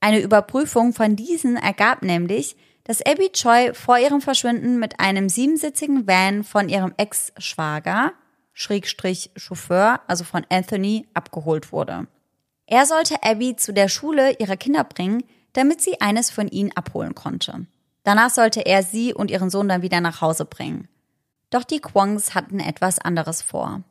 Eine 0.00 0.20
Überprüfung 0.20 0.92
von 0.92 1.16
diesen 1.16 1.56
ergab 1.56 2.02
nämlich, 2.02 2.56
dass 2.84 3.04
Abby 3.04 3.30
Choi 3.32 3.74
vor 3.74 3.98
ihrem 3.98 4.22
Verschwinden 4.22 4.78
mit 4.78 4.98
einem 4.98 5.28
siebensitzigen 5.28 6.06
Van 6.06 6.42
von 6.42 6.70
ihrem 6.70 6.94
Ex-Schwager, 6.96 8.14
Schrägstrich 8.54 9.30
Chauffeur, 9.36 10.00
also 10.06 10.24
von 10.24 10.46
Anthony, 10.48 11.06
abgeholt 11.12 11.70
wurde. 11.70 12.06
Er 12.66 12.86
sollte 12.86 13.22
Abby 13.22 13.56
zu 13.56 13.72
der 13.72 13.88
Schule 13.88 14.36
ihrer 14.38 14.56
Kinder 14.56 14.84
bringen, 14.84 15.22
damit 15.52 15.80
sie 15.80 16.00
eines 16.00 16.30
von 16.30 16.48
ihnen 16.48 16.72
abholen 16.74 17.14
konnte. 17.14 17.66
Danach 18.04 18.30
sollte 18.30 18.64
er 18.64 18.82
sie 18.82 19.12
und 19.12 19.30
ihren 19.30 19.50
Sohn 19.50 19.68
dann 19.68 19.82
wieder 19.82 20.00
nach 20.00 20.22
Hause 20.22 20.46
bringen. 20.46 20.88
Doch 21.50 21.64
die 21.64 21.80
Kwongs 21.80 22.34
hatten 22.34 22.60
etwas 22.60 22.98
anderes 22.98 23.42
vor. 23.42 23.82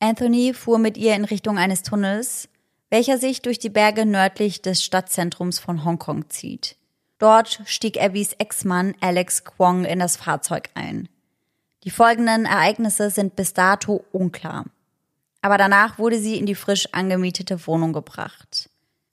Anthony 0.00 0.54
fuhr 0.54 0.78
mit 0.78 0.96
ihr 0.96 1.14
in 1.14 1.24
Richtung 1.24 1.58
eines 1.58 1.82
Tunnels, 1.82 2.48
welcher 2.90 3.18
sich 3.18 3.42
durch 3.42 3.58
die 3.58 3.70
Berge 3.70 4.06
nördlich 4.06 4.62
des 4.62 4.82
Stadtzentrums 4.82 5.58
von 5.58 5.84
Hongkong 5.84 6.28
zieht. 6.28 6.76
Dort 7.18 7.60
stieg 7.66 8.00
Abbys 8.00 8.32
Ex-Mann 8.34 8.94
Alex 9.00 9.44
Kwong 9.44 9.84
in 9.84 9.98
das 9.98 10.16
Fahrzeug 10.16 10.70
ein. 10.74 11.08
Die 11.84 11.90
folgenden 11.90 12.46
Ereignisse 12.46 13.10
sind 13.10 13.36
bis 13.36 13.54
dato 13.54 14.04
unklar. 14.12 14.64
Aber 15.42 15.56
danach 15.56 15.98
wurde 15.98 16.18
sie 16.18 16.36
in 16.36 16.46
die 16.46 16.54
frisch 16.54 16.88
angemietete 16.92 17.66
Wohnung 17.66 17.92
gebracht. 17.92 18.68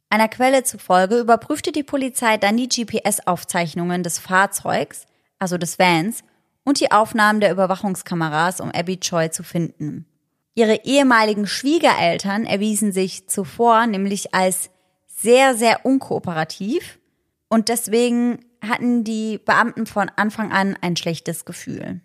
Einer 0.09 0.29
Quelle 0.29 0.63
zufolge 0.63 1.19
überprüfte 1.19 1.71
die 1.71 1.83
Polizei 1.83 2.37
dann 2.37 2.57
die 2.57 2.69
GPS-Aufzeichnungen 2.69 4.03
des 4.03 4.19
Fahrzeugs, 4.19 5.05
also 5.37 5.57
des 5.57 5.79
Vans, 5.79 6.23
und 6.67 6.81
die 6.81 6.91
Aufnahmen 6.91 7.39
der 7.39 7.53
Überwachungskameras, 7.53 8.59
um 8.59 8.71
Abby 8.71 8.99
Choi 8.99 9.29
zu 9.29 9.41
finden. 9.41 10.05
Ihre 10.53 10.83
ehemaligen 10.83 11.47
Schwiegereltern 11.47 12.45
erwiesen 12.45 12.91
sich 12.91 13.29
zuvor 13.29 13.87
nämlich 13.87 14.35
als 14.35 14.69
sehr, 15.07 15.55
sehr 15.55 15.85
unkooperativ 15.85 16.99
und 17.47 17.69
deswegen 17.69 18.39
hatten 18.61 19.05
die 19.05 19.37
Beamten 19.37 19.85
von 19.85 20.11
Anfang 20.17 20.51
an 20.51 20.75
ein 20.81 20.97
schlechtes 20.97 21.45
Gefühl. 21.45 22.01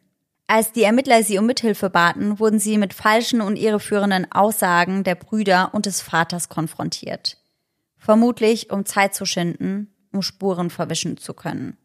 Als 0.46 0.70
die 0.70 0.84
Ermittler 0.84 1.24
sie 1.24 1.38
um 1.38 1.46
Mithilfe 1.46 1.90
baten, 1.90 2.38
wurden 2.38 2.60
sie 2.60 2.78
mit 2.78 2.94
falschen 2.94 3.40
und 3.40 3.56
irreführenden 3.56 4.30
Aussagen 4.30 5.02
der 5.02 5.16
Brüder 5.16 5.70
und 5.74 5.86
des 5.86 6.02
Vaters 6.02 6.48
konfrontiert. 6.48 7.36
Vermutlich, 7.98 8.70
um 8.70 8.86
Zeit 8.86 9.16
zu 9.16 9.26
schinden, 9.26 9.92
um 10.12 10.22
Spuren 10.22 10.70
verwischen 10.70 11.16
zu 11.16 11.34
können. 11.34 11.78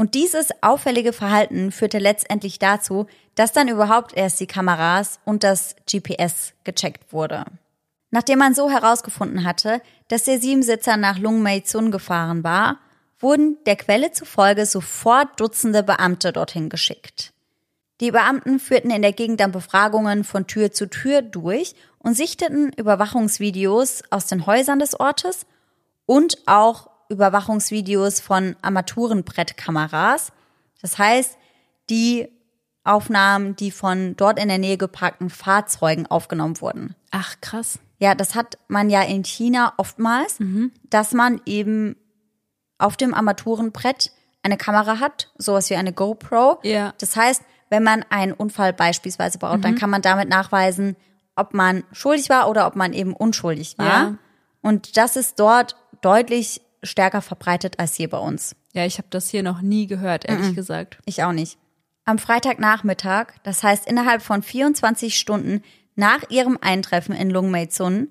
Und 0.00 0.14
dieses 0.14 0.48
auffällige 0.62 1.12
Verhalten 1.12 1.70
führte 1.72 1.98
letztendlich 1.98 2.58
dazu, 2.58 3.06
dass 3.34 3.52
dann 3.52 3.68
überhaupt 3.68 4.16
erst 4.16 4.40
die 4.40 4.46
Kameras 4.46 5.20
und 5.26 5.44
das 5.44 5.76
GPS 5.84 6.54
gecheckt 6.64 7.12
wurde. 7.12 7.44
Nachdem 8.10 8.38
man 8.38 8.54
so 8.54 8.70
herausgefunden 8.70 9.44
hatte, 9.44 9.82
dass 10.08 10.22
der 10.22 10.40
Siebensitzer 10.40 10.96
nach 10.96 11.18
Lung 11.18 11.42
Mei 11.42 11.60
Tsun 11.60 11.90
gefahren 11.90 12.42
war, 12.42 12.78
wurden 13.18 13.58
der 13.66 13.76
Quelle 13.76 14.10
zufolge 14.10 14.64
sofort 14.64 15.38
Dutzende 15.38 15.82
Beamte 15.82 16.32
dorthin 16.32 16.70
geschickt. 16.70 17.34
Die 18.00 18.10
Beamten 18.10 18.58
führten 18.58 18.90
in 18.90 19.02
der 19.02 19.12
Gegend 19.12 19.40
dann 19.40 19.52
Befragungen 19.52 20.24
von 20.24 20.46
Tür 20.46 20.72
zu 20.72 20.88
Tür 20.88 21.20
durch 21.20 21.74
und 21.98 22.16
sichteten 22.16 22.72
Überwachungsvideos 22.72 24.04
aus 24.08 24.28
den 24.28 24.46
Häusern 24.46 24.78
des 24.78 24.98
Ortes 24.98 25.44
und 26.06 26.38
auch 26.46 26.89
Überwachungsvideos 27.10 28.20
von 28.20 28.56
Armaturenbrettkameras. 28.62 30.32
Das 30.80 30.98
heißt, 30.98 31.36
die 31.90 32.28
Aufnahmen, 32.84 33.56
die 33.56 33.70
von 33.70 34.16
dort 34.16 34.38
in 34.38 34.48
der 34.48 34.58
Nähe 34.58 34.78
geparkten 34.78 35.28
Fahrzeugen 35.28 36.06
aufgenommen 36.06 36.60
wurden. 36.60 36.94
Ach, 37.10 37.36
krass. 37.40 37.78
Ja, 37.98 38.14
das 38.14 38.34
hat 38.34 38.58
man 38.68 38.88
ja 38.88 39.02
in 39.02 39.24
China 39.24 39.74
oftmals, 39.76 40.40
mhm. 40.40 40.72
dass 40.88 41.12
man 41.12 41.40
eben 41.44 41.96
auf 42.78 42.96
dem 42.96 43.12
Armaturenbrett 43.12 44.12
eine 44.42 44.56
Kamera 44.56 45.00
hat, 45.00 45.30
sowas 45.36 45.68
wie 45.68 45.76
eine 45.76 45.92
GoPro. 45.92 46.60
Ja. 46.62 46.94
Das 46.98 47.14
heißt, 47.16 47.42
wenn 47.68 47.82
man 47.82 48.04
einen 48.08 48.32
Unfall 48.32 48.72
beispielsweise 48.72 49.38
baut, 49.38 49.58
mhm. 49.58 49.62
dann 49.62 49.74
kann 49.74 49.90
man 49.90 50.00
damit 50.00 50.30
nachweisen, 50.30 50.96
ob 51.36 51.52
man 51.52 51.84
schuldig 51.92 52.30
war 52.30 52.48
oder 52.48 52.66
ob 52.66 52.76
man 52.76 52.94
eben 52.94 53.14
unschuldig 53.14 53.76
war. 53.76 53.86
Ja. 53.86 54.14
Und 54.62 54.96
das 54.96 55.16
ist 55.16 55.38
dort 55.38 55.76
deutlich 56.00 56.62
stärker 56.82 57.22
verbreitet 57.22 57.78
als 57.78 57.94
hier 57.94 58.08
bei 58.08 58.18
uns. 58.18 58.56
Ja, 58.72 58.84
ich 58.86 58.98
habe 58.98 59.08
das 59.10 59.28
hier 59.28 59.42
noch 59.42 59.60
nie 59.60 59.86
gehört, 59.86 60.24
ehrlich 60.24 60.50
mhm. 60.50 60.54
gesagt. 60.54 60.98
Ich 61.04 61.22
auch 61.22 61.32
nicht. 61.32 61.58
Am 62.04 62.18
Freitagnachmittag, 62.18 63.34
das 63.42 63.62
heißt 63.62 63.86
innerhalb 63.86 64.22
von 64.22 64.42
24 64.42 65.18
Stunden 65.18 65.62
nach 65.94 66.28
ihrem 66.30 66.58
Eintreffen 66.60 67.14
in 67.14 67.30
Lungmeizun, 67.30 68.08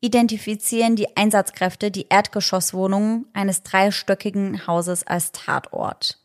identifizieren 0.00 0.96
die 0.96 1.16
Einsatzkräfte 1.16 1.90
die 1.90 2.06
Erdgeschosswohnung 2.08 3.26
eines 3.32 3.62
dreistöckigen 3.62 4.66
Hauses 4.66 5.06
als 5.06 5.32
Tatort. 5.32 6.18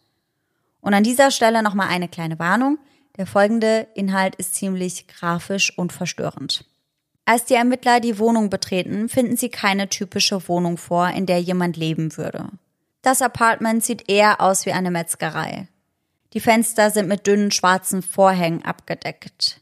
Und 0.82 0.94
an 0.94 1.04
dieser 1.04 1.32
Stelle 1.32 1.64
nochmal 1.64 1.90
eine 1.90 2.08
kleine 2.08 2.40
Warnung. 2.40 2.78
Der 3.18 3.26
folgende 3.26 3.88
Inhalt 3.96 4.36
ist 4.36 4.56
ziemlich 4.56 5.08
grafisch 5.08 5.78
und 5.78 5.94
verstörend. 5.94 6.66
Als 7.26 7.46
die 7.46 7.56
Ermittler 7.56 8.00
die 8.00 8.20
Wohnung 8.20 8.52
betreten, 8.52 9.10
finden 9.10 9.36
sie 9.36 9.50
keine 9.50 9.90
typische 9.90 10.48
Wohnung 10.48 10.78
vor, 10.78 11.10
in 11.10 11.26
der 11.26 11.42
jemand 11.42 11.76
leben 11.76 12.16
würde. 12.18 12.50
Das 13.02 13.22
Apartment 13.22 13.84
sieht 13.84 14.10
eher 14.10 14.42
aus 14.42 14.66
wie 14.66 14.72
eine 14.72 14.92
Metzgerei. 14.92 15.68
Die 16.34 16.40
Fenster 16.40 16.92
sind 16.92 17.08
mit 17.08 17.26
dünnen 17.28 17.52
schwarzen 17.52 18.04
Vorhängen 18.04 18.64
abgedeckt. 18.64 19.62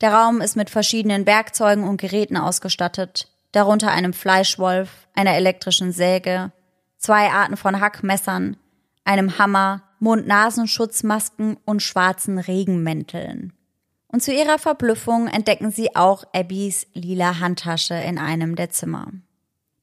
Der 0.00 0.12
Raum 0.12 0.40
ist 0.40 0.56
mit 0.56 0.70
verschiedenen 0.70 1.26
Werkzeugen 1.26 1.84
und 1.84 2.00
Geräten 2.00 2.36
ausgestattet, 2.36 3.28
darunter 3.52 3.90
einem 3.90 4.12
Fleischwolf, 4.12 4.90
einer 5.14 5.34
elektrischen 5.34 5.92
Säge, 5.92 6.52
zwei 6.98 7.30
Arten 7.30 7.56
von 7.56 7.80
Hackmessern, 7.80 8.56
einem 9.04 9.38
Hammer, 9.38 9.82
Mund-Nasenschutzmasken 9.98 11.58
und 11.64 11.82
schwarzen 11.82 12.38
Regenmänteln. 12.38 13.52
Und 14.12 14.22
zu 14.22 14.32
ihrer 14.32 14.58
Verblüffung 14.58 15.28
entdecken 15.28 15.70
sie 15.70 15.94
auch 15.94 16.24
Abbys 16.34 16.86
lila 16.94 17.38
Handtasche 17.38 17.94
in 17.94 18.18
einem 18.18 18.56
der 18.56 18.70
Zimmer. 18.70 19.12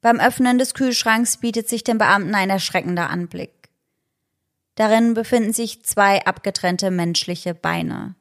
Beim 0.01 0.19
Öffnen 0.19 0.57
des 0.57 0.73
Kühlschranks 0.73 1.37
bietet 1.37 1.69
sich 1.69 1.83
den 1.83 1.97
Beamten 1.97 2.35
ein 2.35 2.49
erschreckender 2.49 3.09
Anblick. 3.09 3.69
Darin 4.75 5.13
befinden 5.13 5.53
sich 5.53 5.83
zwei 5.83 6.25
abgetrennte 6.25 6.91
menschliche 6.91 7.55
Beine, 7.55 8.15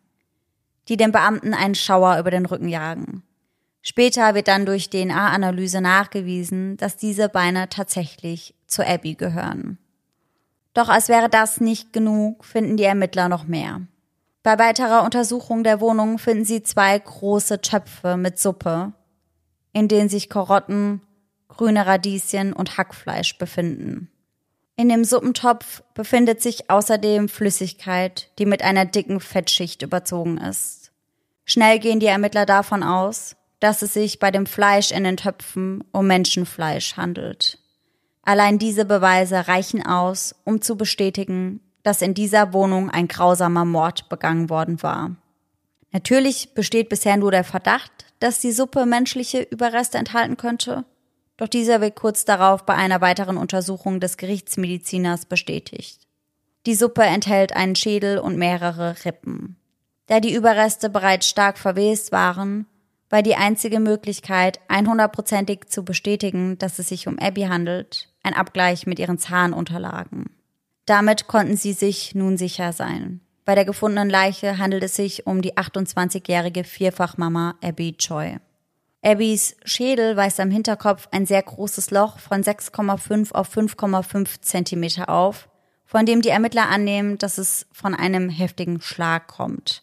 die 0.89 0.97
den 0.97 1.13
Beamten 1.13 1.55
einen 1.55 1.75
Schauer 1.75 2.19
über 2.19 2.31
den 2.31 2.47
Rücken 2.47 2.69
jagen. 2.69 3.23
Später 3.83 4.35
wird 4.35 4.49
dann 4.49 4.65
durch 4.65 4.91
DNA-Analyse 4.91 5.81
nachgewiesen, 5.81 6.77
dass 6.77 6.97
diese 6.97 7.29
Beine 7.29 7.69
tatsächlich 7.69 8.55
zu 8.67 8.85
Abby 8.85 9.15
gehören. 9.15 9.79
Doch 10.73 10.89
als 10.89 11.09
wäre 11.09 11.29
das 11.29 11.61
nicht 11.61 11.93
genug, 11.93 12.45
finden 12.45 12.77
die 12.77 12.85
Ermittler 12.85 13.29
noch 13.29 13.45
mehr. 13.45 13.83
Bei 14.47 14.61
weiterer 14.61 15.03
Untersuchung 15.03 15.65
der 15.65 15.81
Wohnung 15.81 16.21
finden 16.21 16.45
sie 16.45 16.63
zwei 16.63 16.97
große 16.97 17.63
Töpfe 17.63 18.17
mit 18.17 18.39
Suppe, 18.39 18.93
in 19.73 19.89
denen 19.89 20.09
sich 20.09 20.29
Karotten, 20.29 21.01
grüne 21.49 21.85
Radieschen 21.85 22.53
und 22.53 22.79
Hackfleisch 22.79 23.39
befinden. 23.39 24.09
In 24.77 24.89
dem 24.89 25.03
Suppentopf 25.03 25.83
befindet 25.95 26.43
sich 26.43 26.71
außerdem 26.71 27.29
Flüssigkeit, 27.29 28.31
die 28.39 28.47
mit 28.47 28.63
einer 28.63 28.85
dicken 28.85 29.19
Fettschicht 29.19 29.83
überzogen 29.83 30.39
ist. 30.39 30.93
Schnell 31.45 31.81
gehen 31.81 31.99
die 31.99 32.07
Ermittler 32.07 32.47
davon 32.47 32.85
aus, 32.85 33.35
dass 33.59 33.83
es 33.83 33.95
sich 33.95 34.21
bei 34.21 34.31
dem 34.31 34.47
Fleisch 34.47 34.93
in 34.93 35.03
den 35.03 35.17
Töpfen 35.17 35.83
um 35.91 36.07
Menschenfleisch 36.07 36.97
handelt. 36.97 37.59
Allein 38.23 38.61
diese 38.61 38.85
Beweise 38.85 39.49
reichen 39.49 39.85
aus, 39.85 40.37
um 40.45 40.63
zu 40.63 40.77
bestätigen, 40.77 41.66
dass 41.87 42.03
in 42.03 42.15
dieser 42.15 42.53
Wohnung 42.53 42.91
ein 42.91 43.07
grausamer 43.07 43.65
Mord 43.65 44.09
begangen 44.09 44.51
worden 44.51 44.83
war. 44.83 45.15
Natürlich 45.93 46.53
besteht 46.53 46.89
bisher 46.89 47.17
nur 47.17 47.31
der 47.31 47.45
Verdacht, 47.45 47.93
dass 48.19 48.41
die 48.41 48.51
Suppe 48.51 48.87
menschliche 48.87 49.43
Überreste 49.43 49.97
enthalten 49.97 50.37
könnte, 50.37 50.85
doch 51.37 51.47
dieser 51.47 51.81
wird 51.81 51.95
kurz 51.95 52.25
darauf 52.25 52.67
bei 52.67 52.75
einer 52.75 53.01
weiteren 53.01 53.37
Untersuchung 53.37 54.01
des 54.01 54.17
Gerichtsmediziners 54.17 55.27
bestätigt. 55.27 56.01
Die 56.67 56.75
Suppe 56.75 57.03
enthält 57.03 57.55
einen 57.55 57.77
Schädel 57.77 58.19
und 58.19 58.37
mehrere 58.37 58.97
Rippen. 59.05 59.57
Da 60.07 60.19
die 60.19 60.35
Überreste 60.35 60.91
bereits 60.91 61.29
stark 61.29 61.57
verwest 61.57 62.11
waren, 62.11 62.67
war 63.11 63.23
die 63.23 63.37
einzige 63.37 63.79
Möglichkeit, 63.79 64.59
100%ig 64.69 65.69
zu 65.69 65.85
bestätigen, 65.85 66.59
dass 66.59 66.81
es 66.81 66.89
sich 66.89 67.07
um 67.07 67.17
Abby 67.21 67.43
handelt, 67.43 68.09
ein 68.25 68.35
Abgleich 68.35 68.87
mit 68.87 68.99
ihren 68.99 69.19
Zahnunterlagen. 69.19 70.37
Damit 70.87 71.27
konnten 71.27 71.57
sie 71.57 71.73
sich 71.73 72.15
nun 72.15 72.37
sicher 72.37 72.73
sein. 72.73 73.21
Bei 73.45 73.55
der 73.57 73.65
gefundenen 73.65 74.09
Leiche 74.09 74.59
handelt 74.59 74.85
es 74.85 74.95
sich 74.95 75.27
um 75.27 75.43
die 75.43 75.55
28-jährige 75.55 76.65
Vierfachmama 76.65 77.57
Abby 77.63 77.97
Choi. 77.97 78.39
Abbys 79.05 79.57
Schädel 79.65 80.17
weist 80.17 80.41
am 80.41 80.51
Hinterkopf 80.51 81.09
ein 81.11 81.27
sehr 81.27 81.43
großes 81.43 81.91
Loch 81.91 82.19
von 82.19 82.43
6,5 82.43 83.33
auf 83.33 83.57
5,5 83.57 84.41
Zentimeter 84.41 85.09
auf, 85.09 85.49
von 85.85 86.07
dem 86.07 86.23
die 86.23 86.29
Ermittler 86.29 86.69
annehmen, 86.69 87.19
dass 87.19 87.39
es 87.39 87.67
von 87.73 87.95
einem 87.95 88.29
heftigen 88.29 88.81
Schlag 88.81 89.29
kommt. 89.29 89.83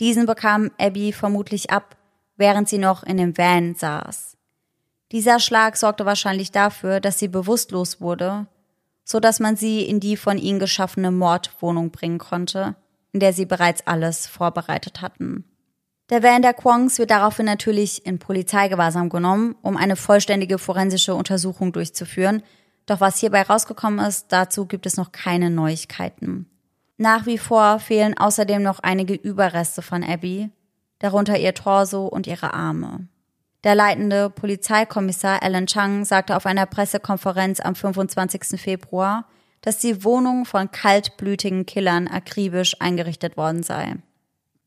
Diesen 0.00 0.26
bekam 0.26 0.70
Abby 0.78 1.12
vermutlich 1.12 1.70
ab, 1.70 1.96
während 2.36 2.68
sie 2.68 2.78
noch 2.78 3.02
in 3.02 3.16
dem 3.16 3.36
Van 3.36 3.74
saß. 3.74 4.36
Dieser 5.10 5.40
Schlag 5.40 5.76
sorgte 5.76 6.04
wahrscheinlich 6.04 6.52
dafür, 6.52 7.00
dass 7.00 7.18
sie 7.18 7.28
bewusstlos 7.28 8.00
wurde 8.00 8.46
so 9.10 9.20
dass 9.20 9.40
man 9.40 9.56
sie 9.56 9.82
in 9.82 10.00
die 10.00 10.18
von 10.18 10.36
ihnen 10.36 10.58
geschaffene 10.58 11.10
Mordwohnung 11.10 11.90
bringen 11.90 12.18
konnte, 12.18 12.76
in 13.12 13.20
der 13.20 13.32
sie 13.32 13.46
bereits 13.46 13.86
alles 13.86 14.26
vorbereitet 14.26 15.00
hatten. 15.00 15.44
Der 16.10 16.22
Van 16.22 16.42
der 16.42 16.52
Kwongs 16.52 16.98
wird 16.98 17.10
daraufhin 17.10 17.46
natürlich 17.46 18.04
in 18.04 18.18
Polizeigewahrsam 18.18 19.08
genommen, 19.08 19.56
um 19.62 19.78
eine 19.78 19.96
vollständige 19.96 20.58
forensische 20.58 21.14
Untersuchung 21.14 21.72
durchzuführen, 21.72 22.42
Doch 22.86 23.00
was 23.02 23.18
hierbei 23.18 23.42
rausgekommen 23.42 24.04
ist, 24.04 24.32
dazu 24.32 24.64
gibt 24.64 24.86
es 24.86 24.96
noch 24.96 25.12
keine 25.12 25.50
Neuigkeiten. 25.50 26.46
Nach 26.96 27.26
wie 27.26 27.36
vor 27.36 27.80
fehlen 27.80 28.16
außerdem 28.16 28.62
noch 28.62 28.80
einige 28.80 29.12
Überreste 29.12 29.82
von 29.82 30.02
Abby, 30.02 30.50
darunter 30.98 31.38
ihr 31.38 31.52
Torso 31.52 32.06
und 32.06 32.26
ihre 32.26 32.54
Arme. 32.54 33.06
Der 33.64 33.74
leitende 33.74 34.30
Polizeikommissar 34.30 35.42
Alan 35.42 35.66
Chang 35.66 36.04
sagte 36.04 36.36
auf 36.36 36.46
einer 36.46 36.66
Pressekonferenz 36.66 37.58
am 37.58 37.74
25. 37.74 38.60
Februar, 38.60 39.26
dass 39.62 39.78
die 39.78 40.04
Wohnung 40.04 40.44
von 40.44 40.70
kaltblütigen 40.70 41.66
Killern 41.66 42.06
akribisch 42.06 42.76
eingerichtet 42.80 43.36
worden 43.36 43.64
sei. 43.64 43.96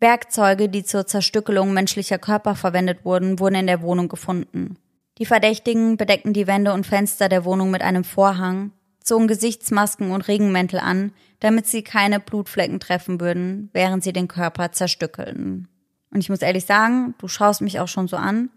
Werkzeuge, 0.01 0.67
die 0.67 0.83
zur 0.83 1.05
Zerstückelung 1.05 1.73
menschlicher 1.73 2.17
Körper 2.17 2.55
verwendet 2.55 3.05
wurden, 3.05 3.39
wurden 3.39 3.55
in 3.55 3.67
der 3.67 3.81
Wohnung 3.81 4.09
gefunden. 4.09 4.77
Die 5.19 5.25
Verdächtigen 5.25 5.95
bedeckten 5.95 6.33
die 6.33 6.47
Wände 6.47 6.73
und 6.73 6.85
Fenster 6.85 7.29
der 7.29 7.45
Wohnung 7.45 7.71
mit 7.71 7.83
einem 7.83 8.03
Vorhang, 8.03 8.71
zogen 9.03 9.27
Gesichtsmasken 9.27 10.11
und 10.11 10.27
Regenmäntel 10.27 10.79
an, 10.79 11.13
damit 11.39 11.67
sie 11.67 11.83
keine 11.83 12.19
Blutflecken 12.19 12.79
treffen 12.79 13.21
würden, 13.21 13.69
während 13.73 14.03
sie 14.03 14.13
den 14.13 14.27
Körper 14.27 14.71
zerstückelten. 14.71 15.67
Und 16.11 16.19
ich 16.19 16.29
muss 16.29 16.41
ehrlich 16.41 16.65
sagen, 16.65 17.15
du 17.19 17.27
schaust 17.27 17.61
mich 17.61 17.79
auch 17.79 17.87
schon 17.87 18.07
so 18.07 18.17
an. 18.17 18.49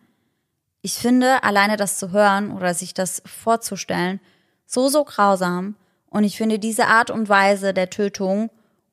Ich 0.87 0.95
finde, 0.99 1.43
alleine 1.45 1.79
das 1.79 1.97
zu 1.99 2.11
hören 2.13 2.53
oder 2.53 2.75
sich 2.75 2.93
das 2.93 3.23
vorzustellen, 3.25 4.21
so, 4.67 4.89
so 4.89 5.03
grausam. 5.05 5.77
Und 6.11 6.25
ich 6.25 6.37
finde 6.37 6.59
diese 6.59 6.89
Art 6.89 7.11
und 7.11 7.31
Weise 7.31 7.73
der 7.73 7.89
Tötung 7.89 8.51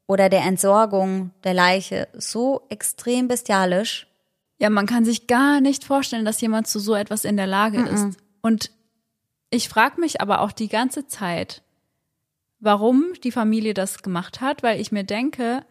oder 0.08 0.30
der 0.30 0.44
Entsorgung 0.46 1.32
der 1.44 1.54
Leiche 1.54 2.08
so 2.14 2.62
extrem 2.70 3.28
bestialisch. 3.28 4.08
Ja, 4.58 4.70
man 4.70 4.86
kann 4.86 5.04
sich 5.04 5.28
gar 5.28 5.60
nicht 5.60 5.84
vorstellen, 5.84 6.24
dass 6.24 6.40
jemand 6.40 6.68
zu 6.68 6.80
so 6.80 6.96
etwas 6.96 7.26
in 7.26 7.36
der 7.36 7.48
Lage 7.48 7.80
Mhm. 7.80 7.88
ist. 7.88 8.18
Und 8.42 8.72
ich 9.50 9.68
frage 9.68 10.00
mich 10.00 10.22
aber 10.22 10.40
auch 10.40 10.54
die 10.54 10.70
ganze 10.70 11.08
Zeit, 11.08 11.62
warum 12.62 13.04
die 13.22 13.34
Familie 13.34 13.74
das 13.74 14.02
gemacht 14.02 14.40
hat, 14.40 14.64
weil 14.64 14.80
ich 14.80 14.94
mir 14.94 15.04
denke, 15.04 15.66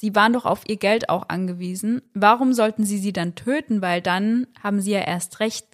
sie 0.00 0.14
waren 0.14 0.32
doch 0.32 0.46
auf 0.46 0.62
ihr 0.66 0.76
Geld 0.78 1.08
auch 1.10 1.28
angewiesen. 1.28 2.00
Warum 2.14 2.52
sollten 2.54 2.84
sie 2.84 2.98
sie 2.98 3.12
dann 3.12 3.34
töten? 3.34 3.82
Weil 3.82 4.00
dann 4.00 4.46
haben 4.62 4.80
sie 4.80 4.92
ja 4.92 5.00
erst 5.00 5.40
recht 5.40 5.66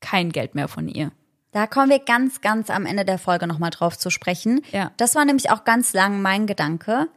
kein 0.00 0.30
Geld 0.32 0.54
mehr 0.54 0.68
von 0.68 0.86
ihr. 0.86 1.12
Da 1.50 1.66
kommen 1.66 1.88
wir 1.88 1.98
ganz, 2.00 2.40
ganz 2.40 2.68
am 2.68 2.84
Ende 2.84 3.04
der 3.04 3.18
Folge 3.18 3.46
nochmal 3.46 3.70
drauf 3.70 3.96
zu 3.96 4.10
sprechen. 4.10 4.60
Ja. 4.72 4.92
Das 4.98 5.14
war 5.14 5.24
nämlich 5.24 5.50
auch 5.50 5.64
ganz 5.64 5.92
lang 5.94 6.20
mein 6.20 6.46
Gedanke, 6.46 7.08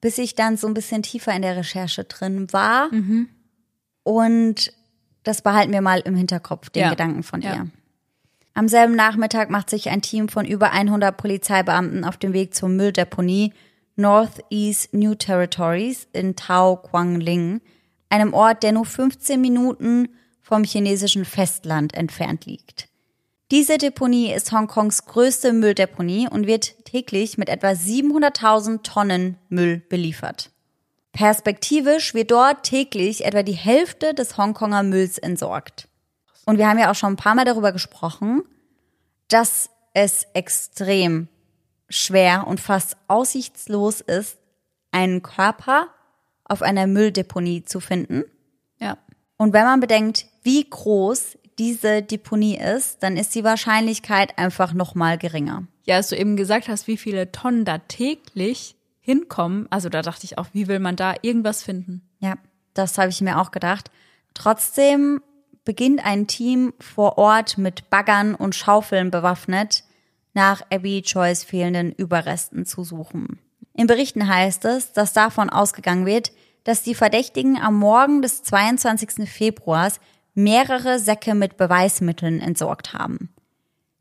bis 0.00 0.18
ich 0.18 0.34
dann 0.36 0.56
so 0.56 0.66
ein 0.68 0.74
bisschen 0.74 1.02
tiefer 1.02 1.34
in 1.34 1.42
der 1.42 1.56
Recherche 1.56 2.04
drin 2.04 2.52
war. 2.52 2.90
Und 4.04 4.72
das 5.24 5.42
behalten 5.42 5.72
wir 5.72 5.80
mal 5.80 6.00
im 6.00 6.14
Hinterkopf, 6.14 6.70
den 6.70 6.82
Ja. 6.82 6.90
Gedanken 6.90 7.22
von 7.22 7.40
Ja. 7.42 7.54
ihr. 7.54 7.66
Am 8.54 8.68
selben 8.68 8.94
Nachmittag 8.94 9.50
macht 9.50 9.70
sich 9.70 9.88
ein 9.90 10.02
Team 10.02 10.28
von 10.28 10.44
über 10.44 10.72
100 10.72 11.16
Polizeibeamten 11.16 12.04
auf 12.04 12.16
den 12.16 12.32
Weg 12.32 12.54
zur 12.54 12.68
Mülldeponie 12.68 13.52
Northeast 13.98 14.94
New 14.94 15.14
Territories 15.16 16.06
in 16.12 16.36
Tao 16.36 16.76
Quang 16.76 17.20
Ling, 17.20 17.60
einem 18.08 18.32
Ort, 18.32 18.62
der 18.62 18.72
nur 18.72 18.86
15 18.86 19.40
Minuten 19.40 20.08
vom 20.40 20.62
chinesischen 20.64 21.24
Festland 21.24 21.94
entfernt 21.94 22.46
liegt. 22.46 22.88
Diese 23.50 23.76
Deponie 23.76 24.32
ist 24.32 24.52
Hongkongs 24.52 25.06
größte 25.06 25.52
Mülldeponie 25.52 26.28
und 26.28 26.46
wird 26.46 26.84
täglich 26.84 27.38
mit 27.38 27.48
etwa 27.48 27.68
700.000 27.70 28.82
Tonnen 28.82 29.36
Müll 29.48 29.82
beliefert. 29.88 30.50
Perspektivisch 31.12 32.14
wird 32.14 32.30
dort 32.30 32.62
täglich 32.62 33.24
etwa 33.24 33.42
die 33.42 33.52
Hälfte 33.52 34.14
des 34.14 34.36
Hongkonger 34.36 34.84
Mülls 34.84 35.18
entsorgt. 35.18 35.88
Und 36.46 36.58
wir 36.58 36.68
haben 36.68 36.78
ja 36.78 36.90
auch 36.90 36.94
schon 36.94 37.14
ein 37.14 37.16
paar 37.16 37.34
Mal 37.34 37.44
darüber 37.44 37.72
gesprochen, 37.72 38.42
dass 39.28 39.70
es 39.92 40.26
extrem 40.34 41.28
schwer 41.88 42.46
und 42.46 42.60
fast 42.60 42.96
aussichtslos 43.08 44.00
ist, 44.00 44.38
einen 44.90 45.22
Körper 45.22 45.88
auf 46.44 46.62
einer 46.62 46.86
Mülldeponie 46.86 47.64
zu 47.64 47.80
finden. 47.80 48.24
Ja. 48.78 48.98
Und 49.36 49.52
wenn 49.52 49.64
man 49.64 49.80
bedenkt, 49.80 50.26
wie 50.42 50.68
groß 50.68 51.38
diese 51.58 52.02
Deponie 52.02 52.56
ist, 52.56 53.02
dann 53.02 53.16
ist 53.16 53.34
die 53.34 53.44
Wahrscheinlichkeit 53.44 54.38
einfach 54.38 54.72
noch 54.72 54.94
mal 54.94 55.18
geringer. 55.18 55.66
Ja, 55.84 55.96
als 55.96 56.08
du 56.08 56.16
eben 56.16 56.36
gesagt 56.36 56.68
hast, 56.68 56.86
wie 56.86 56.96
viele 56.96 57.32
Tonnen 57.32 57.64
da 57.64 57.78
täglich 57.78 58.76
hinkommen, 59.00 59.66
also 59.70 59.88
da 59.88 60.02
dachte 60.02 60.24
ich 60.24 60.38
auch, 60.38 60.46
wie 60.52 60.68
will 60.68 60.78
man 60.78 60.96
da 60.96 61.14
irgendwas 61.22 61.62
finden? 61.62 62.02
Ja, 62.20 62.34
das 62.74 62.98
habe 62.98 63.08
ich 63.08 63.20
mir 63.20 63.40
auch 63.40 63.50
gedacht. 63.50 63.90
Trotzdem 64.34 65.20
beginnt 65.64 66.04
ein 66.04 66.26
Team 66.26 66.72
vor 66.78 67.18
Ort 67.18 67.58
mit 67.58 67.90
Baggern 67.90 68.34
und 68.34 68.54
Schaufeln 68.54 69.10
bewaffnet, 69.10 69.84
nach 70.34 70.62
Abby 70.70 71.02
Joyce 71.04 71.44
fehlenden 71.44 71.92
Überresten 71.92 72.66
zu 72.66 72.84
suchen. 72.84 73.38
In 73.74 73.86
Berichten 73.86 74.28
heißt 74.28 74.64
es, 74.64 74.92
dass 74.92 75.12
davon 75.12 75.50
ausgegangen 75.50 76.06
wird, 76.06 76.32
dass 76.64 76.82
die 76.82 76.94
Verdächtigen 76.94 77.58
am 77.60 77.78
Morgen 77.78 78.22
des 78.22 78.42
22. 78.42 79.28
Februars 79.28 80.00
mehrere 80.34 80.98
Säcke 80.98 81.34
mit 81.34 81.56
Beweismitteln 81.56 82.40
entsorgt 82.40 82.92
haben. 82.92 83.30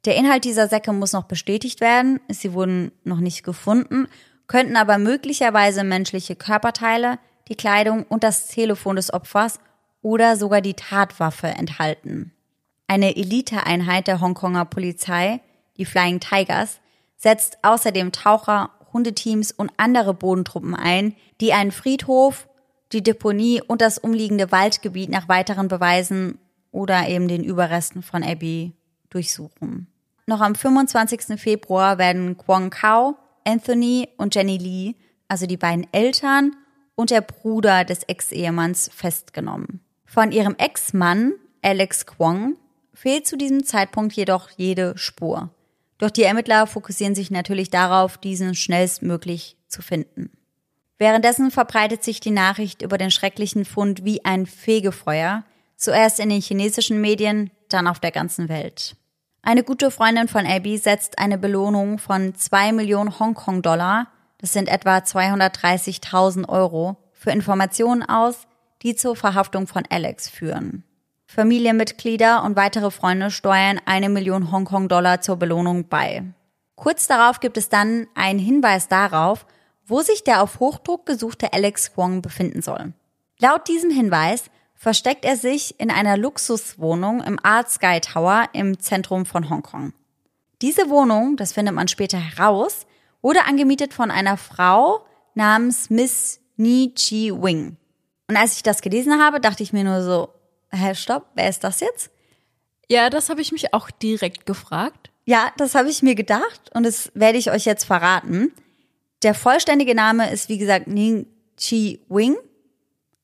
Der 0.05 0.15
Inhalt 0.15 0.45
dieser 0.45 0.67
Säcke 0.67 0.93
muss 0.93 1.13
noch 1.13 1.25
bestätigt 1.25 1.82
werden, 1.82 2.19
sie 2.30 2.53
wurden 2.53 2.91
noch 3.03 3.19
nicht 3.19 3.43
gefunden, 3.43 4.07
könnten 4.47 4.78
aber 4.78 4.97
möglicherweise 4.97 5.84
menschliche 5.84 6.36
Körperteile, 6.36 7.19
die 7.47 7.55
Kleidung 7.55 8.03
und 8.03 8.23
das 8.23 8.47
Telefon 8.47 8.95
des 8.95 9.13
Opfers 9.13 9.59
oder 10.01 10.38
sogar 10.38 10.61
die 10.61 10.75
Tatwaffe 10.75 11.47
enthalten. 11.47 12.32
Eine 12.88 13.15
Eliteeinheit 13.17 14.07
der 14.07 14.21
Hongkonger 14.21 14.65
Polizei, 14.65 15.41
die 15.78 15.86
Flying 15.86 16.19
Tigers, 16.19 16.80
setzt 17.17 17.57
außerdem 17.63 18.11
Taucher, 18.11 18.71
Hundeteams 18.93 19.51
und 19.51 19.71
andere 19.78 20.13
Bodentruppen 20.13 20.75
ein, 20.75 21.15
die 21.41 21.53
einen 21.53 21.71
Friedhof, 21.71 22.47
die 22.91 23.03
Deponie 23.03 23.61
und 23.61 23.82
das 23.82 23.97
umliegende 23.97 24.51
Waldgebiet 24.51 25.09
nach 25.09 25.28
weiteren 25.28 25.67
Beweisen 25.67 26.39
oder 26.71 27.07
eben 27.07 27.28
den 27.28 27.43
Überresten 27.43 28.01
von 28.01 28.23
Abby 28.23 28.73
durchsuchen. 29.09 29.88
Noch 30.25 30.41
am 30.41 30.55
25. 30.55 31.39
Februar 31.39 31.97
werden 31.97 32.38
Kwong 32.38 32.69
Kao, 32.69 33.15
Anthony 33.45 34.09
und 34.17 34.36
Jenny 34.36 34.57
Lee, 34.57 34.95
also 35.28 35.45
die 35.45 35.57
beiden 35.57 35.88
Eltern 35.93 36.55
und 36.95 37.11
der 37.11 37.21
Bruder 37.21 37.86
des 37.86 38.03
Ex-Ehemanns, 38.03 38.89
festgenommen. 38.93 39.82
Von 40.05 40.32
ihrem 40.32 40.55
Ex-Mann, 40.57 41.34
Alex 41.61 42.05
Kwong, 42.05 42.57
fehlt 42.93 43.28
zu 43.28 43.38
diesem 43.38 43.63
Zeitpunkt 43.63 44.13
jedoch 44.13 44.49
jede 44.57 44.97
Spur. 44.97 45.49
Doch 45.98 46.12
die 46.12 46.24
Ermittler 46.24 46.68
fokussieren 46.68 47.16
sich 47.16 47.32
natürlich 47.32 47.70
darauf, 47.70 48.18
diesen 48.18 48.56
schnellstmöglich 48.56 49.58
zu 49.68 49.82
finden. 49.82 50.32
Währenddessen 50.98 51.52
verbreitet 51.52 52.04
sich 52.04 52.20
die 52.20 52.32
Nachricht 52.32 52.82
über 52.82 52.98
den 52.98 53.12
schrecklichen 53.12 53.66
Fund 53.66 54.04
wie 54.04 54.26
ein 54.26 54.45
Fegefeuer, 54.45 55.43
zuerst 55.76 56.20
in 56.20 56.30
den 56.30 56.41
chinesischen 56.41 57.02
Medien, 57.02 57.52
dann 57.70 57.88
auf 57.88 58.00
der 58.00 58.12
ganzen 58.12 58.50
Welt. 58.50 58.95
Eine 59.41 59.64
gute 59.64 59.91
Freundin 59.91 60.28
von 60.28 60.45
Abby 60.45 60.78
setzt 60.78 61.20
eine 61.20 61.38
Belohnung 61.38 62.00
von 62.00 62.36
2 62.36 62.74
Millionen 62.74 63.20
Hongkong-Dollar, 63.20 64.08
das 64.39 64.54
sind 64.54 64.70
etwa 64.70 64.98
230.000 64.98 66.50
Euro, 66.50 66.98
für 67.14 67.32
Informationen 67.32 68.04
aus, 68.04 68.48
die 68.84 68.95
zur 68.95 69.16
Verhaftung 69.16 69.68
von 69.68 69.84
Alex 69.89 70.30
führen. 70.30 70.84
Familienmitglieder 71.28 72.43
und 72.43 72.55
weitere 72.55 72.89
Freunde 72.89 73.32
steuern 73.32 73.80
eine 73.86 74.09
Million 74.09 74.51
Hongkong-Dollar 74.51 75.21
zur 75.21 75.36
Belohnung 75.36 75.88
bei. 75.88 76.23
Kurz 76.75 77.07
darauf 77.07 77.39
gibt 77.39 77.57
es 77.57 77.69
dann 77.69 78.07
einen 78.15 78.39
Hinweis 78.39 78.88
darauf, 78.88 79.45
wo 79.86 80.01
sich 80.01 80.23
der 80.23 80.41
auf 80.41 80.59
Hochdruck 80.59 81.05
gesuchte 81.05 81.53
Alex 81.53 81.93
Kwong 81.93 82.21
befinden 82.21 82.61
soll. 82.61 82.93
Laut 83.39 83.67
diesem 83.67 83.91
Hinweis 83.91 84.45
versteckt 84.73 85.25
er 85.25 85.36
sich 85.36 85.80
in 85.80 85.91
einer 85.91 86.17
Luxuswohnung 86.17 87.21
im 87.21 87.39
Art 87.43 87.69
Sky 87.69 87.99
Tower 87.99 88.45
im 88.53 88.80
Zentrum 88.80 89.25
von 89.25 89.49
Hongkong. 89.49 89.93
Diese 90.61 90.89
Wohnung, 90.89 91.36
das 91.36 91.51
findet 91.53 91.75
man 91.75 91.88
später 91.88 92.17
heraus, 92.17 92.88
wurde 93.21 93.45
angemietet 93.45 93.93
von 93.93 94.11
einer 94.11 94.38
Frau 94.38 95.05
namens 95.36 95.89
Miss 95.89 96.39
Ni 96.55 96.93
Chi 96.95 97.32
Wing. 97.32 97.78
Und 98.28 98.38
als 98.38 98.55
ich 98.55 98.63
das 98.63 98.82
gelesen 98.82 99.21
habe, 99.21 99.39
dachte 99.39 99.63
ich 99.63 99.73
mir 99.73 99.84
nur 99.84 100.01
so, 100.01 100.30
hä, 100.72 100.93
stopp, 100.95 101.28
wer 101.36 101.49
ist 101.49 101.63
das 101.63 101.80
jetzt? 101.80 102.11
Ja, 102.89 103.09
das 103.09 103.30
habe 103.30 103.41
ich 103.41 103.51
mich 103.51 103.74
auch 103.74 103.89
direkt 103.91 104.45
gefragt. 104.45 105.11
Ja, 105.26 105.51
das 105.57 105.76
habe 105.76 105.89
ich 105.89 106.01
mir 106.03 106.15
gedacht 106.15 106.72
und 106.74 106.84
das 106.84 107.11
werde 107.13 107.38
ich 107.38 107.51
euch 107.51 107.65
jetzt 107.65 107.84
verraten. 107.84 108.53
Der 109.24 109.34
vollständige 109.34 109.93
Name 109.95 110.32
ist, 110.32 110.47
wie 110.47 110.57
gesagt, 110.57 110.88
Ning 110.88 111.28
Chi 111.57 111.99
Wing, 112.07 112.38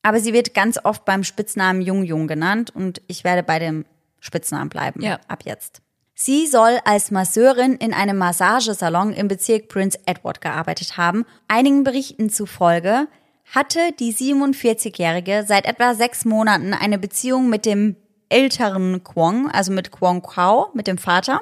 aber 0.02 0.20
sie 0.20 0.32
wird 0.34 0.52
ganz 0.52 0.78
oft 0.84 1.04
beim 1.06 1.24
Spitznamen 1.24 1.80
Jung 1.80 2.02
Jung 2.04 2.26
genannt 2.26 2.74
und 2.74 3.00
ich 3.06 3.24
werde 3.24 3.42
bei 3.42 3.58
dem 3.58 3.86
Spitznamen 4.20 4.68
bleiben 4.68 5.00
Ja. 5.02 5.18
ab 5.28 5.44
jetzt. 5.44 5.80
Sie 6.14 6.46
soll 6.46 6.78
als 6.84 7.10
Masseurin 7.10 7.74
in 7.76 7.92
einem 7.94 8.18
Massagesalon 8.18 9.12
im 9.12 9.26
Bezirk 9.28 9.68
Prince 9.68 9.98
Edward 10.06 10.40
gearbeitet 10.40 10.96
haben. 10.96 11.24
Einigen 11.48 11.82
Berichten 11.84 12.30
zufolge 12.30 13.08
hatte 13.52 13.92
die 13.98 14.12
47-Jährige 14.12 15.44
seit 15.46 15.66
etwa 15.66 15.94
sechs 15.94 16.24
Monaten 16.24 16.74
eine 16.74 16.98
Beziehung 16.98 17.48
mit 17.48 17.66
dem 17.66 17.96
älteren 18.28 19.04
Kwong, 19.04 19.50
also 19.50 19.72
mit 19.72 19.92
Kwong 19.92 20.22
Kao, 20.22 20.70
mit 20.74 20.86
dem 20.86 20.98
Vater. 20.98 21.40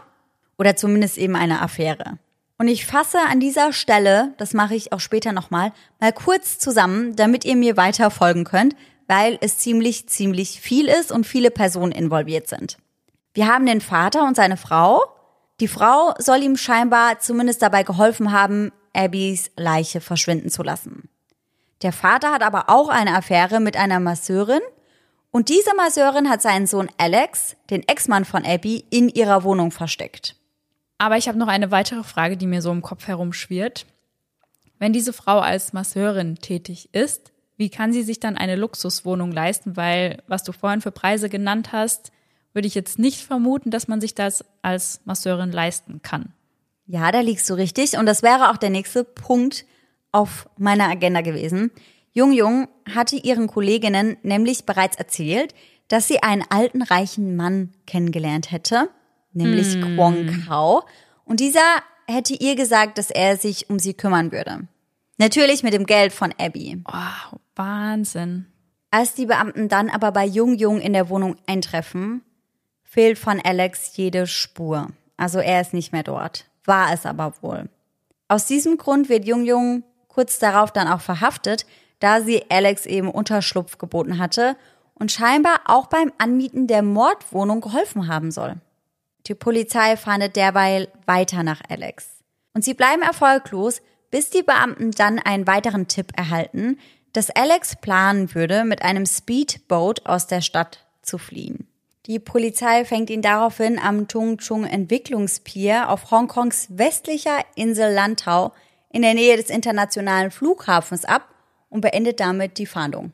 Oder 0.58 0.76
zumindest 0.76 1.18
eben 1.18 1.34
eine 1.34 1.62
Affäre. 1.62 2.18
Und 2.58 2.68
ich 2.68 2.86
fasse 2.86 3.18
an 3.28 3.40
dieser 3.40 3.72
Stelle, 3.72 4.34
das 4.38 4.54
mache 4.54 4.76
ich 4.76 4.92
auch 4.92 5.00
später 5.00 5.32
nochmal, 5.32 5.72
mal 5.98 6.12
kurz 6.12 6.58
zusammen, 6.58 7.16
damit 7.16 7.44
ihr 7.44 7.56
mir 7.56 7.76
weiter 7.76 8.10
folgen 8.10 8.44
könnt, 8.44 8.76
weil 9.08 9.38
es 9.40 9.58
ziemlich, 9.58 10.08
ziemlich 10.08 10.60
viel 10.60 10.86
ist 10.86 11.10
und 11.10 11.26
viele 11.26 11.50
Personen 11.50 11.92
involviert 11.92 12.46
sind. 12.46 12.76
Wir 13.34 13.48
haben 13.48 13.66
den 13.66 13.80
Vater 13.80 14.24
und 14.24 14.36
seine 14.36 14.56
Frau. 14.56 15.02
Die 15.60 15.68
Frau 15.68 16.14
soll 16.18 16.42
ihm 16.42 16.56
scheinbar 16.56 17.18
zumindest 17.18 17.62
dabei 17.62 17.82
geholfen 17.82 18.30
haben, 18.30 18.70
Abbys 18.94 19.50
Leiche 19.56 20.00
verschwinden 20.00 20.50
zu 20.50 20.62
lassen. 20.62 21.08
Der 21.82 21.92
Vater 21.92 22.32
hat 22.32 22.42
aber 22.42 22.68
auch 22.68 22.88
eine 22.88 23.14
Affäre 23.16 23.60
mit 23.60 23.76
einer 23.76 24.00
Masseurin 24.00 24.60
und 25.32 25.48
diese 25.48 25.74
Masseurin 25.74 26.28
hat 26.28 26.42
seinen 26.42 26.66
Sohn 26.66 26.88
Alex, 26.98 27.56
den 27.70 27.86
Ex-Mann 27.88 28.24
von 28.24 28.44
Abby, 28.44 28.84
in 28.90 29.08
ihrer 29.08 29.42
Wohnung 29.44 29.70
versteckt. 29.70 30.36
Aber 30.98 31.16
ich 31.16 31.26
habe 31.26 31.38
noch 31.38 31.48
eine 31.48 31.70
weitere 31.70 32.04
Frage, 32.04 32.36
die 32.36 32.46
mir 32.46 32.62
so 32.62 32.70
im 32.70 32.82
Kopf 32.82 33.08
herumschwirrt. 33.08 33.86
Wenn 34.78 34.92
diese 34.92 35.12
Frau 35.12 35.40
als 35.40 35.72
Masseurin 35.72 36.36
tätig 36.36 36.90
ist, 36.92 37.32
wie 37.56 37.70
kann 37.70 37.92
sie 37.92 38.02
sich 38.02 38.20
dann 38.20 38.36
eine 38.36 38.56
Luxuswohnung 38.56 39.32
leisten? 39.32 39.76
Weil, 39.76 40.22
was 40.26 40.44
du 40.44 40.52
vorhin 40.52 40.80
für 40.80 40.92
Preise 40.92 41.28
genannt 41.28 41.72
hast, 41.72 42.12
würde 42.52 42.68
ich 42.68 42.74
jetzt 42.74 42.98
nicht 42.98 43.24
vermuten, 43.24 43.70
dass 43.70 43.88
man 43.88 44.00
sich 44.00 44.14
das 44.14 44.44
als 44.60 45.00
Masseurin 45.04 45.50
leisten 45.50 46.02
kann. 46.02 46.34
Ja, 46.86 47.10
da 47.10 47.20
liegst 47.20 47.48
du 47.48 47.54
richtig. 47.54 47.96
Und 47.96 48.06
das 48.06 48.22
wäre 48.22 48.50
auch 48.50 48.56
der 48.56 48.70
nächste 48.70 49.04
Punkt 49.04 49.64
auf 50.12 50.48
meiner 50.56 50.88
Agenda 50.88 51.22
gewesen. 51.22 51.70
Jung 52.12 52.32
Jung 52.32 52.68
hatte 52.94 53.16
ihren 53.16 53.46
Kolleginnen 53.46 54.18
nämlich 54.22 54.66
bereits 54.66 54.96
erzählt, 54.96 55.54
dass 55.88 56.08
sie 56.08 56.22
einen 56.22 56.44
alten 56.48 56.82
reichen 56.82 57.36
Mann 57.36 57.72
kennengelernt 57.86 58.52
hätte, 58.52 58.88
nämlich 59.32 59.76
mm. 59.76 59.96
Kwong 59.96 60.44
Kao. 60.46 60.84
Und 61.24 61.40
dieser 61.40 61.82
hätte 62.06 62.34
ihr 62.34 62.54
gesagt, 62.54 62.98
dass 62.98 63.10
er 63.10 63.36
sich 63.36 63.70
um 63.70 63.78
sie 63.78 63.94
kümmern 63.94 64.32
würde. 64.32 64.68
Natürlich 65.18 65.62
mit 65.62 65.72
dem 65.72 65.86
Geld 65.86 66.12
von 66.12 66.34
Abby. 66.38 66.82
Oh, 66.86 67.38
Wahnsinn. 67.56 68.46
Als 68.90 69.14
die 69.14 69.26
Beamten 69.26 69.68
dann 69.68 69.88
aber 69.88 70.12
bei 70.12 70.26
Jung 70.26 70.54
Jung 70.54 70.80
in 70.80 70.92
der 70.92 71.08
Wohnung 71.08 71.36
eintreffen, 71.46 72.22
fehlt 72.82 73.18
von 73.18 73.40
Alex 73.42 73.96
jede 73.96 74.26
Spur. 74.26 74.88
Also 75.16 75.38
er 75.38 75.60
ist 75.60 75.72
nicht 75.72 75.92
mehr 75.92 76.02
dort. 76.02 76.46
War 76.64 76.92
es 76.92 77.06
aber 77.06 77.34
wohl. 77.40 77.70
Aus 78.28 78.46
diesem 78.46 78.76
Grund 78.76 79.08
wird 79.08 79.24
Jung 79.24 79.44
Jung 79.44 79.84
kurz 80.12 80.38
darauf 80.38 80.72
dann 80.72 80.88
auch 80.88 81.00
verhaftet, 81.00 81.66
da 82.00 82.20
sie 82.20 82.44
Alex 82.50 82.86
eben 82.86 83.10
Unterschlupf 83.10 83.78
geboten 83.78 84.18
hatte 84.18 84.56
und 84.94 85.12
scheinbar 85.12 85.60
auch 85.66 85.86
beim 85.86 86.12
Anmieten 86.18 86.66
der 86.66 86.82
Mordwohnung 86.82 87.60
geholfen 87.60 88.08
haben 88.08 88.30
soll. 88.30 88.56
Die 89.26 89.34
Polizei 89.34 89.96
fahndet 89.96 90.36
derweil 90.36 90.88
weiter 91.06 91.42
nach 91.42 91.60
Alex. 91.68 92.08
Und 92.54 92.64
sie 92.64 92.74
bleiben 92.74 93.02
erfolglos, 93.02 93.80
bis 94.10 94.30
die 94.30 94.42
Beamten 94.42 94.90
dann 94.90 95.18
einen 95.18 95.46
weiteren 95.46 95.88
Tipp 95.88 96.12
erhalten, 96.16 96.78
dass 97.12 97.30
Alex 97.30 97.76
planen 97.76 98.34
würde, 98.34 98.64
mit 98.64 98.82
einem 98.82 99.06
Speedboat 99.06 100.06
aus 100.06 100.26
der 100.26 100.40
Stadt 100.40 100.84
zu 101.02 101.18
fliehen. 101.18 101.68
Die 102.06 102.18
Polizei 102.18 102.84
fängt 102.84 103.10
ihn 103.10 103.22
daraufhin 103.22 103.78
am 103.78 104.08
Tung 104.08 104.38
Chung 104.38 104.64
Entwicklungspier 104.64 105.88
auf 105.88 106.10
Hongkongs 106.10 106.66
westlicher 106.70 107.38
Insel 107.54 107.92
Lantau 107.92 108.52
in 108.92 109.02
der 109.02 109.14
Nähe 109.14 109.36
des 109.36 109.50
internationalen 109.50 110.30
Flughafens 110.30 111.04
ab 111.04 111.28
und 111.68 111.80
beendet 111.80 112.20
damit 112.20 112.58
die 112.58 112.66
Fahndung. 112.66 113.12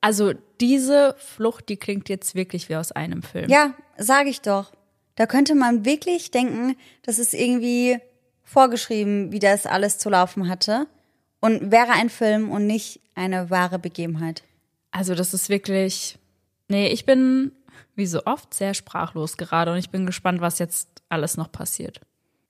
Also 0.00 0.32
diese 0.60 1.16
Flucht, 1.18 1.68
die 1.68 1.76
klingt 1.76 2.08
jetzt 2.08 2.34
wirklich 2.34 2.68
wie 2.68 2.76
aus 2.76 2.92
einem 2.92 3.22
Film. 3.22 3.50
Ja, 3.50 3.74
sage 3.96 4.28
ich 4.28 4.40
doch. 4.40 4.72
Da 5.16 5.26
könnte 5.26 5.54
man 5.54 5.84
wirklich 5.84 6.30
denken, 6.30 6.76
das 7.02 7.18
ist 7.18 7.34
irgendwie 7.34 7.98
vorgeschrieben, 8.44 9.32
wie 9.32 9.40
das 9.40 9.66
alles 9.66 9.98
zu 9.98 10.10
laufen 10.10 10.48
hatte. 10.48 10.86
Und 11.40 11.70
wäre 11.70 11.92
ein 11.92 12.10
Film 12.10 12.50
und 12.50 12.66
nicht 12.66 13.00
eine 13.14 13.50
wahre 13.50 13.78
Begebenheit. 13.78 14.42
Also 14.90 15.14
das 15.14 15.34
ist 15.34 15.48
wirklich. 15.48 16.18
Nee, 16.68 16.88
ich 16.88 17.06
bin 17.06 17.52
wie 17.94 18.06
so 18.06 18.24
oft 18.26 18.52
sehr 18.54 18.74
sprachlos 18.74 19.36
gerade 19.36 19.72
und 19.72 19.78
ich 19.78 19.90
bin 19.90 20.06
gespannt, 20.06 20.40
was 20.40 20.58
jetzt 20.58 20.88
alles 21.08 21.36
noch 21.36 21.50
passiert. 21.50 22.00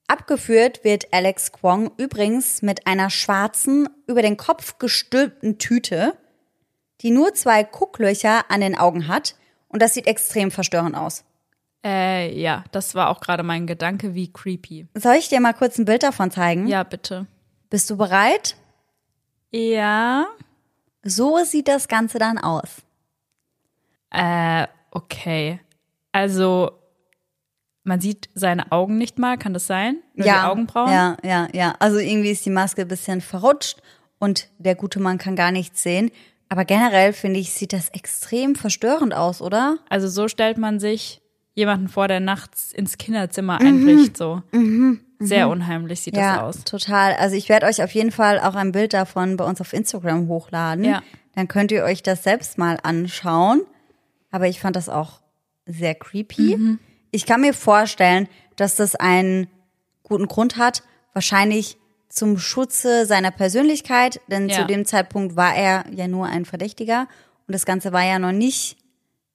Abgeführt 0.09 0.83
wird 0.83 1.13
Alex 1.13 1.51
Kwong 1.51 1.91
übrigens 1.97 2.63
mit 2.63 2.87
einer 2.87 3.11
schwarzen, 3.11 3.87
über 4.07 4.23
den 4.23 4.37
Kopf 4.37 4.79
gestülpten 4.79 5.59
Tüte, 5.59 6.17
die 7.01 7.11
nur 7.11 7.35
zwei 7.35 7.63
Gucklöcher 7.63 8.49
an 8.49 8.61
den 8.61 8.75
Augen 8.75 9.07
hat 9.07 9.35
und 9.67 9.83
das 9.83 9.93
sieht 9.93 10.07
extrem 10.07 10.49
verstörend 10.49 10.95
aus. 10.97 11.25
Äh, 11.85 12.35
ja, 12.35 12.63
das 12.71 12.95
war 12.95 13.09
auch 13.09 13.21
gerade 13.21 13.43
mein 13.43 13.67
Gedanke, 13.67 14.15
wie 14.15 14.33
creepy. 14.33 14.87
Soll 14.95 15.15
ich 15.15 15.29
dir 15.29 15.39
mal 15.39 15.53
kurz 15.53 15.77
ein 15.77 15.85
Bild 15.85 16.01
davon 16.01 16.31
zeigen? 16.31 16.67
Ja, 16.67 16.81
bitte. 16.81 17.27
Bist 17.69 17.87
du 17.91 17.95
bereit? 17.95 18.57
Ja. 19.51 20.25
So 21.03 21.37
sieht 21.43 21.67
das 21.67 21.87
Ganze 21.87 22.17
dann 22.17 22.39
aus. 22.39 22.81
Äh, 24.09 24.65
okay. 24.89 25.59
Also, 26.11 26.78
man 27.89 27.99
sieht 27.99 28.29
seine 28.35 28.71
Augen 28.71 28.97
nicht 28.99 29.17
mal, 29.17 29.37
kann 29.37 29.53
das 29.53 29.65
sein? 29.65 29.97
Nur 30.13 30.27
ja, 30.27 30.33
die 30.33 30.51
Augenbrauen? 30.51 30.91
Ja, 30.91 31.17
ja, 31.23 31.47
ja. 31.51 31.75
Also 31.79 31.97
irgendwie 31.97 32.29
ist 32.29 32.45
die 32.45 32.51
Maske 32.51 32.83
ein 32.83 32.87
bisschen 32.87 33.19
verrutscht 33.19 33.81
und 34.19 34.47
der 34.59 34.75
gute 34.75 34.99
Mann 34.99 35.17
kann 35.17 35.35
gar 35.35 35.51
nichts 35.51 35.81
sehen. 35.81 36.11
Aber 36.49 36.65
generell 36.65 37.13
finde 37.13 37.39
ich, 37.39 37.51
sieht 37.51 37.73
das 37.73 37.89
extrem 37.89 38.53
verstörend 38.55 39.13
aus, 39.13 39.41
oder? 39.41 39.79
Also 39.89 40.07
so 40.07 40.27
stellt 40.27 40.59
man 40.59 40.79
sich 40.79 41.21
jemanden 41.55 41.89
vor, 41.89 42.07
der 42.07 42.19
nachts 42.19 42.71
ins 42.71 42.97
Kinderzimmer 42.97 43.59
einbricht, 43.59 44.15
so. 44.15 44.43
Mhm. 44.51 45.01
Sehr 45.17 45.47
mhm. 45.47 45.53
unheimlich 45.53 46.01
sieht 46.01 46.15
ja, 46.15 46.35
das 46.35 46.57
aus. 46.57 46.63
Total. 46.63 47.13
Also 47.15 47.35
ich 47.35 47.49
werde 47.49 47.65
euch 47.65 47.83
auf 47.83 47.91
jeden 47.91 48.11
Fall 48.11 48.39
auch 48.39 48.55
ein 48.55 48.71
Bild 48.71 48.93
davon 48.93 49.35
bei 49.35 49.45
uns 49.45 49.59
auf 49.59 49.73
Instagram 49.73 50.27
hochladen. 50.27 50.85
Ja. 50.85 51.01
Dann 51.35 51.47
könnt 51.47 51.71
ihr 51.71 51.83
euch 51.83 52.03
das 52.03 52.23
selbst 52.23 52.59
mal 52.59 52.77
anschauen. 52.83 53.63
Aber 54.31 54.47
ich 54.47 54.59
fand 54.59 54.75
das 54.75 54.89
auch 54.89 55.21
sehr 55.65 55.95
creepy. 55.95 56.55
Mhm. 56.55 56.79
Ich 57.11 57.25
kann 57.25 57.41
mir 57.41 57.53
vorstellen, 57.53 58.27
dass 58.55 58.75
das 58.75 58.95
einen 58.95 59.47
guten 60.03 60.27
Grund 60.27 60.57
hat. 60.57 60.83
Wahrscheinlich 61.13 61.77
zum 62.09 62.37
Schutze 62.37 63.05
seiner 63.05 63.31
Persönlichkeit, 63.31 64.19
denn 64.27 64.49
ja. 64.49 64.57
zu 64.57 64.65
dem 64.65 64.85
Zeitpunkt 64.85 65.35
war 65.35 65.55
er 65.55 65.85
ja 65.91 66.07
nur 66.07 66.25
ein 66.25 66.45
Verdächtiger 66.45 67.07
und 67.47 67.53
das 67.53 67.65
Ganze 67.65 67.93
war 67.93 68.03
ja 68.03 68.19
noch 68.19 68.31
nicht 68.31 68.77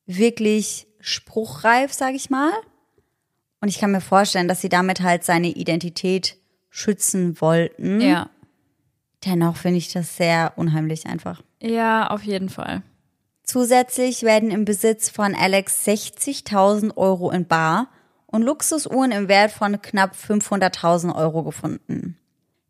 wirklich 0.07 0.87
spruchreif, 1.01 1.93
sage 1.93 2.17
ich 2.17 2.31
mal. 2.31 2.53
Und 3.61 3.69
ich 3.69 3.79
kann 3.79 3.93
mir 3.93 4.01
vorstellen, 4.01 4.49
dass 4.49 4.61
sie 4.61 4.69
damit 4.69 5.01
halt 5.01 5.25
seine 5.25 5.49
Identität 5.49 6.37
schützen 6.69 7.41
wollten. 7.41 8.01
Ja. 8.01 8.29
Dennoch 9.25 9.57
finde 9.57 9.79
ich 9.79 9.93
das 9.93 10.17
sehr 10.17 10.53
unheimlich 10.57 11.07
einfach. 11.07 11.43
Ja, 11.63 12.09
auf 12.09 12.23
jeden 12.25 12.51
Fall. 12.51 12.83
Zusätzlich 13.45 14.23
werden 14.23 14.51
im 14.51 14.65
Besitz 14.65 15.11
von 15.11 15.35
Alex 15.35 15.87
60.000 15.87 16.97
Euro 16.97 17.31
in 17.31 17.47
Bar 17.47 17.89
und 18.27 18.43
Luxusuhren 18.43 19.13
im 19.13 19.29
Wert 19.29 19.53
von 19.53 19.81
knapp 19.81 20.17
500.000 20.17 21.15
Euro 21.15 21.45
gefunden. 21.45 22.19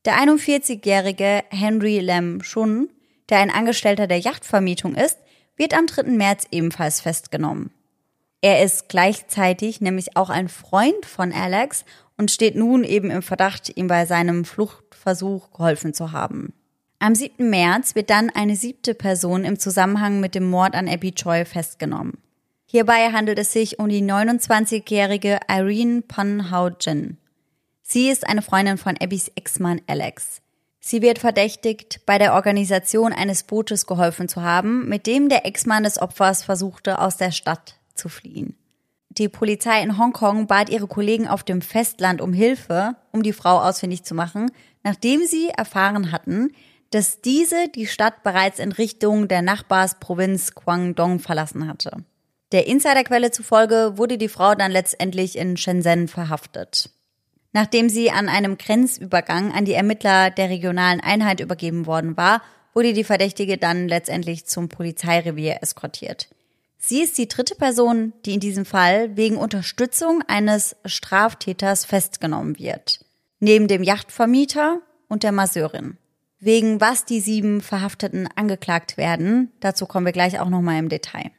Der 0.05 0.19
41-jährige 0.19 1.45
Henry 1.49 2.01
Lam 2.01 2.43
Shun, 2.43 2.91
der 3.31 3.39
ein 3.39 3.51
Angestellter 3.51 4.07
der 4.07 4.19
Yachtvermietung 4.19 4.97
ist, 4.97 5.19
wird 5.57 5.75
am 5.75 5.87
3. 5.87 6.11
März 6.11 6.45
ebenfalls 6.51 7.01
festgenommen. 7.01 7.71
Er 8.41 8.63
ist 8.63 8.89
gleichzeitig 8.89 9.81
nämlich 9.81 10.17
auch 10.17 10.29
ein 10.29 10.49
Freund 10.49 11.07
von 11.07 11.33
Alex 11.33 11.85
und 12.19 12.31
steht 12.31 12.57
nun 12.57 12.85
eben 12.85 13.11
im 13.11 13.23
Verdacht, 13.23 13.75
ihm 13.77 13.87
bei 13.87 14.05
seinem 14.05 14.45
Fluchtversuch 14.45 15.53
geholfen 15.53 15.95
zu 15.95 16.13
haben. 16.13 16.53
Am 17.05 17.15
7. 17.15 17.51
März 17.51 17.95
wird 17.95 18.09
dann 18.09 18.31
eine 18.31 18.57
siebte 18.57 18.95
Person 18.95 19.45
im 19.45 19.59
Zusammenhang 19.59 20.21
mit 20.21 20.35
dem 20.35 20.49
Mord 20.49 20.75
an 20.75 20.89
Abby 20.89 21.13
Choi 21.13 21.45
festgenommen. 21.45 22.17
Hierbei 22.65 23.13
handelt 23.13 23.39
es 23.39 23.53
sich 23.53 23.79
um 23.79 23.91
die 23.91 24.01
29-jährige 24.03 25.39
Irene 25.47 26.01
Panhaugen. 26.01 27.19
Sie 27.83 28.09
ist 28.09 28.27
eine 28.27 28.41
Freundin 28.41 28.79
von 28.79 28.97
Abbys 28.99 29.31
Ex-Mann 29.35 29.83
Alex. 29.87 30.41
Sie 30.81 31.03
wird 31.03 31.19
verdächtigt, 31.19 32.01
bei 32.07 32.17
der 32.17 32.33
Organisation 32.33 33.13
eines 33.13 33.43
Bootes 33.43 33.85
geholfen 33.85 34.27
zu 34.27 34.41
haben, 34.41 34.89
mit 34.89 35.07
dem 35.07 35.29
der 35.29 35.45
Ex-Mann 35.45 35.85
des 35.85 36.01
Opfers 36.01 36.43
versuchte, 36.43 36.99
aus 36.99 37.19
der 37.19 37.33
Stadt 37.33 37.77
zu 37.93 38.09
fliehen. 38.09 38.57
Die 39.11 39.29
Polizei 39.29 39.83
in 39.83 39.99
Hongkong 39.99 40.47
bat 40.47 40.71
ihre 40.71 40.87
Kollegen 40.87 41.29
auf 41.29 41.43
dem 41.43 41.61
Festland 41.61 42.23
um 42.23 42.33
Hilfe, 42.33 42.97
um 43.13 43.23
die 43.23 43.35
Frau 43.35 43.61
ausfindig 43.61 44.05
zu 44.05 44.15
machen, 44.15 44.51
nachdem 44.83 45.27
sie 45.27 45.51
erfahren 45.51 46.11
hatten, 46.11 46.51
dass 46.95 47.21
diese 47.21 47.69
die 47.69 47.89
Stadt 47.89 48.23
bereits 48.23 48.61
in 48.61 48.71
Richtung 48.71 49.27
der 49.27 49.43
Nachbarsprovinz 49.43 50.55
Guangdong 50.55 51.19
verlassen 51.19 51.67
hatte. 51.67 52.05
Der 52.53 52.69
Insiderquelle 52.69 53.33
zufolge 53.33 53.95
wurde 53.97 54.17
die 54.17 54.29
Frau 54.29 54.55
dann 54.55 54.71
letztendlich 54.71 55.37
in 55.37 55.57
Shenzhen 55.57 56.07
verhaftet. 56.07 56.91
Nachdem 57.53 57.89
sie 57.89 58.13
an 58.13 58.29
einem 58.29 58.59
Grenzübergang 58.59 59.53
an 59.53 59.65
die 59.65 59.73
Ermittler 59.73 60.31
der 60.31 60.51
regionalen 60.51 61.01
Einheit 61.01 61.41
übergeben 61.41 61.87
worden 61.87 62.17
war, 62.17 62.43
wurde 62.75 62.93
die 62.93 63.03
Verdächtige 63.03 63.59
dann 63.59 63.89
letztendlich 63.89 64.47
zum 64.47 64.69
Polizeirevier 64.69 65.59
eskortiert. 65.63 66.29
Sie 66.79 67.03
ist 67.03 67.19
die 67.19 67.27
dritte 67.27 67.57
Person, 67.57 68.13
die 68.25 68.35
in 68.35 68.41
diesem 68.41 68.65
Fall 68.65 69.17
wegen 69.17 69.37
Unterstützung 69.37 70.23
eines 70.29 70.77
Straftäters 70.85 71.85
festgenommen 71.85 72.57
wird. 72.57 73.05
Neben 73.41 73.67
dem 73.67 73.83
Yachtvermieter 73.83 74.81
und 75.09 75.25
der 75.25 75.33
Masseurin. 75.33 75.99
Wegen 76.45 76.79
was 76.79 77.07
die 77.07 77.21
sieben 77.21 77.63
Verhafteten 77.63 78.29
angeklagt 78.37 78.99
werden, 78.99 79.51
dazu 79.61 79.87
kommen 79.87 80.05
wir 80.05 80.13
gleich 80.13 80.41
auch 80.41 80.51
nochmal 80.51 80.79
im 80.79 80.91
Detail. 80.91 81.31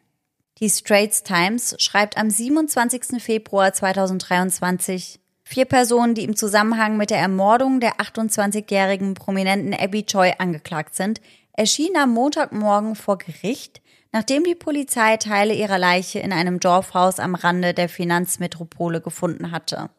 Die 0.57 0.67
Straits 0.67 1.21
Times 1.21 1.75
schreibt 1.77 2.17
am 2.17 2.31
27. 2.31 3.21
Februar 3.21 3.71
2023, 3.71 5.19
vier 5.43 5.65
Personen, 5.65 6.15
die 6.15 6.23
im 6.23 6.35
Zusammenhang 6.35 6.97
mit 6.97 7.11
der 7.11 7.19
Ermordung 7.19 7.79
der 7.79 7.97
28-jährigen 7.97 9.13
prominenten 9.13 9.75
Abby 9.75 10.07
Choi 10.07 10.33
angeklagt 10.39 10.95
sind, 10.95 11.21
erschienen 11.53 11.97
am 11.97 12.09
Montagmorgen 12.09 12.95
vor 12.95 13.19
Gericht, 13.19 13.83
nachdem 14.11 14.43
die 14.43 14.55
Polizei 14.55 15.17
Teile 15.17 15.53
ihrer 15.53 15.77
Leiche 15.77 16.17
in 16.17 16.33
einem 16.33 16.59
Dorfhaus 16.59 17.19
am 17.19 17.35
Rande 17.35 17.75
der 17.75 17.89
Finanzmetropole 17.89 19.01
gefunden 19.01 19.51
hatte. 19.51 19.91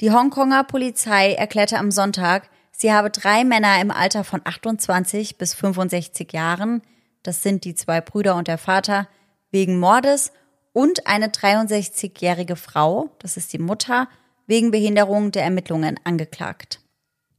Die 0.00 0.10
Hongkonger 0.10 0.64
Polizei 0.64 1.34
erklärte 1.34 1.76
am 1.76 1.90
Sonntag, 1.90 2.48
Sie 2.80 2.92
habe 2.92 3.10
drei 3.10 3.42
Männer 3.42 3.80
im 3.80 3.90
Alter 3.90 4.22
von 4.22 4.40
28 4.44 5.36
bis 5.36 5.52
65 5.52 6.32
Jahren, 6.32 6.80
das 7.24 7.42
sind 7.42 7.64
die 7.64 7.74
zwei 7.74 8.00
Brüder 8.00 8.36
und 8.36 8.46
der 8.46 8.56
Vater, 8.56 9.08
wegen 9.50 9.80
Mordes 9.80 10.30
und 10.72 11.08
eine 11.08 11.26
63-jährige 11.26 12.54
Frau, 12.54 13.10
das 13.18 13.36
ist 13.36 13.52
die 13.52 13.58
Mutter, 13.58 14.08
wegen 14.46 14.70
Behinderung 14.70 15.32
der 15.32 15.42
Ermittlungen 15.42 15.98
angeklagt. 16.04 16.80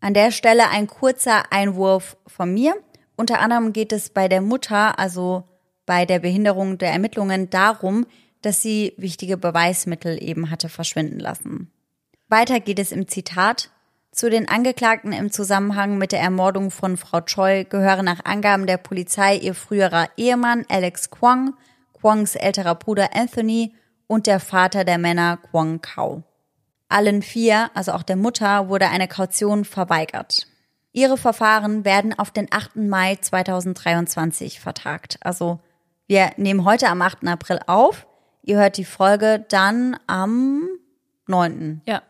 An 0.01 0.13
der 0.13 0.31
Stelle 0.31 0.69
ein 0.71 0.87
kurzer 0.87 1.53
Einwurf 1.53 2.17
von 2.27 2.53
mir. 2.53 2.75
Unter 3.15 3.39
anderem 3.39 3.71
geht 3.71 3.93
es 3.93 4.09
bei 4.09 4.27
der 4.27 4.41
Mutter, 4.41 4.99
also 4.99 5.45
bei 5.85 6.05
der 6.05 6.19
Behinderung 6.19 6.77
der 6.77 6.91
Ermittlungen, 6.91 7.49
darum, 7.49 8.05
dass 8.41 8.61
sie 8.61 8.93
wichtige 8.97 9.37
Beweismittel 9.37 10.21
eben 10.21 10.51
hatte 10.51 10.67
verschwinden 10.67 11.19
lassen. 11.19 11.71
Weiter 12.27 12.59
geht 12.59 12.79
es 12.79 12.91
im 12.91 13.07
Zitat, 13.07 13.69
zu 14.11 14.29
den 14.29 14.47
Angeklagten 14.47 15.13
im 15.13 15.31
Zusammenhang 15.31 15.97
mit 15.97 16.11
der 16.11 16.19
Ermordung 16.19 16.71
von 16.71 16.97
Frau 16.97 17.21
Choi 17.21 17.63
gehören 17.63 18.05
nach 18.05 18.25
Angaben 18.25 18.67
der 18.67 18.77
Polizei 18.77 19.37
ihr 19.37 19.53
früherer 19.53 20.09
Ehemann 20.17 20.65
Alex 20.67 21.09
Kwong, 21.09 21.53
Kwongs 21.93 22.35
älterer 22.35 22.75
Bruder 22.75 23.09
Anthony 23.15 23.75
und 24.07 24.27
der 24.27 24.39
Vater 24.39 24.83
der 24.83 24.97
Männer 24.97 25.37
Kwong 25.37 25.81
Kao. 25.81 26.23
Allen 26.89 27.21
vier, 27.21 27.69
also 27.75 27.91
auch 27.91 28.03
der 28.03 28.15
Mutter, 28.15 28.67
wurde 28.67 28.89
eine 28.89 29.07
Kaution 29.07 29.63
verweigert. 29.63 30.47
Ihre 30.91 31.17
Verfahren 31.17 31.85
werden 31.85 32.17
auf 32.17 32.31
den 32.31 32.47
8. 32.51 32.77
Mai 32.77 33.15
2023 33.15 34.59
vertagt. 34.59 35.19
Also 35.21 35.59
wir 36.07 36.31
nehmen 36.37 36.65
heute 36.65 36.87
am 36.87 37.03
8. 37.03 37.27
April 37.27 37.59
auf. 37.67 38.07
Ihr 38.41 38.57
hört 38.57 38.77
die 38.77 38.85
Folge 38.85 39.45
dann 39.49 39.97
am 40.07 40.67
9. 41.27 41.81
Ja. 41.85 42.01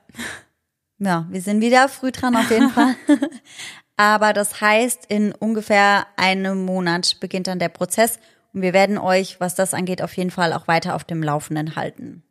Ja, 0.99 1.25
wir 1.29 1.41
sind 1.41 1.61
wieder 1.61 1.87
früh 1.87 2.11
dran 2.11 2.35
auf 2.35 2.51
jeden 2.51 2.69
Fall. 2.69 2.95
Aber 3.97 4.33
das 4.33 4.61
heißt, 4.61 5.05
in 5.07 5.33
ungefähr 5.33 6.07
einem 6.15 6.63
Monat 6.63 7.19
beginnt 7.19 7.47
dann 7.47 7.59
der 7.59 7.69
Prozess 7.69 8.19
und 8.53 8.61
wir 8.61 8.73
werden 8.73 8.97
euch, 8.97 9.39
was 9.39 9.55
das 9.55 9.73
angeht, 9.73 10.01
auf 10.01 10.15
jeden 10.15 10.31
Fall 10.31 10.53
auch 10.53 10.67
weiter 10.67 10.95
auf 10.95 11.03
dem 11.03 11.21
Laufenden 11.21 11.75
halten. 11.75 12.23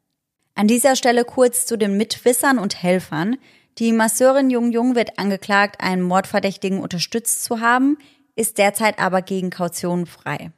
An 0.54 0.66
dieser 0.66 0.96
Stelle 0.96 1.24
kurz 1.24 1.66
zu 1.66 1.76
den 1.76 1.96
Mitwissern 1.96 2.58
und 2.58 2.82
Helfern. 2.82 3.36
Die 3.78 3.92
Masseurin 3.92 4.50
Jung 4.50 4.72
Jung 4.72 4.96
wird 4.96 5.18
angeklagt, 5.18 5.80
einen 5.80 6.02
Mordverdächtigen 6.02 6.80
unterstützt 6.80 7.44
zu 7.44 7.60
haben, 7.60 7.96
ist 8.34 8.58
derzeit 8.58 8.98
aber 8.98 9.22
gegen 9.22 9.50
Kaution 9.50 10.06
frei. 10.06 10.50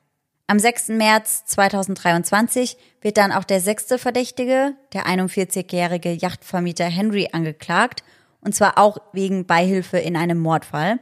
Am 0.51 0.59
6. 0.59 0.89
März 0.89 1.45
2023 1.45 2.77
wird 3.03 3.19
dann 3.19 3.31
auch 3.31 3.45
der 3.45 3.61
sechste 3.61 3.99
Verdächtige, 3.99 4.75
der 4.93 5.07
41-jährige 5.07 6.11
Yachtvermieter 6.11 6.87
Henry, 6.87 7.29
angeklagt, 7.31 8.03
und 8.41 8.53
zwar 8.53 8.77
auch 8.77 8.99
wegen 9.13 9.47
Beihilfe 9.47 9.99
in 9.99 10.17
einem 10.17 10.41
Mordfall, 10.41 10.99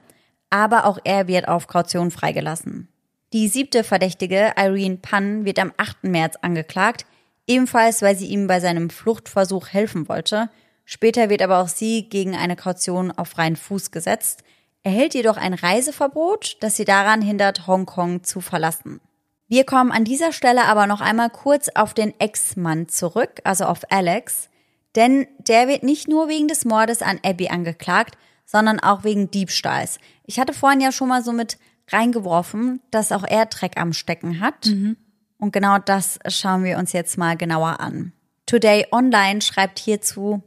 aber 0.51 0.85
auch 0.85 0.99
er 1.03 1.29
wird 1.29 1.49
auf 1.49 1.67
Kaution 1.67 2.11
freigelassen. 2.11 2.89
Die 3.33 3.49
siebte 3.49 3.85
Verdächtige, 3.85 4.53
Irene 4.59 4.99
Pan, 4.99 5.47
wird 5.47 5.61
am 5.61 5.73
8. 5.79 6.05
März 6.05 6.37
angeklagt, 6.43 7.07
ebenfalls 7.47 8.03
weil 8.03 8.19
sie 8.19 8.27
ihm 8.27 8.49
bei 8.49 8.61
seinem 8.61 8.91
Fluchtversuch 8.91 9.69
helfen 9.69 10.11
wollte. 10.11 10.51
Später 10.85 11.31
wird 11.31 11.41
aber 11.41 11.61
auch 11.61 11.69
sie 11.69 12.11
gegen 12.11 12.37
eine 12.37 12.55
Kaution 12.55 13.13
auf 13.13 13.29
freien 13.29 13.57
Fuß 13.57 13.93
gesetzt, 13.93 14.45
erhält 14.83 15.15
jedoch 15.15 15.39
ein 15.39 15.55
Reiseverbot, 15.55 16.59
das 16.61 16.77
sie 16.77 16.85
daran 16.85 17.23
hindert, 17.23 17.67
Hongkong 17.67 18.25
zu 18.25 18.43
verlassen. 18.43 19.01
Wir 19.49 19.65
kommen 19.65 19.91
an 19.91 20.05
dieser 20.05 20.33
Stelle 20.33 20.67
aber 20.67 20.87
noch 20.87 21.01
einmal 21.01 21.31
kurz 21.31 21.69
auf 21.75 21.95
den 21.95 22.19
Ex-Mann 22.21 22.89
zurück, 22.89 23.41
also 23.45 23.65
auf 23.65 23.81
Alex, 23.91 24.51
denn 24.95 25.27
der 25.39 25.69
wird 25.69 25.83
nicht 25.83 26.07
nur 26.07 26.29
wegen 26.29 26.49
des 26.49 26.65
Mordes 26.65 27.03
an 27.03 27.19
Abby 27.25 27.49
angeklagt, 27.49 28.19
sondern 28.45 28.79
auch 28.81 29.05
wegen 29.05 29.31
Diebstahls. 29.31 29.99
Ich 30.25 30.39
hatte 30.39 30.53
vorhin 30.53 30.81
ja 30.81 30.93
schon 30.93 31.09
mal 31.09 31.23
so 31.23 31.33
mit 31.33 31.59
reingeworfen, 31.89 32.81
dass 32.91 33.13
auch 33.13 33.25
er 33.25 33.47
Dreck 33.47 33.81
am 33.81 33.93
Stecken 33.93 34.41
hat. 34.41 34.67
Mhm. 34.67 34.97
Und 35.39 35.53
genau 35.53 35.79
das 35.79 36.19
schauen 36.29 36.65
wir 36.65 36.79
uns 36.79 36.93
jetzt 36.93 37.17
mal 37.17 37.37
genauer 37.37 37.81
an. 37.81 38.13
Today 38.47 38.87
Online 38.93 39.41
schreibt 39.41 39.79
hierzu, 39.79 40.43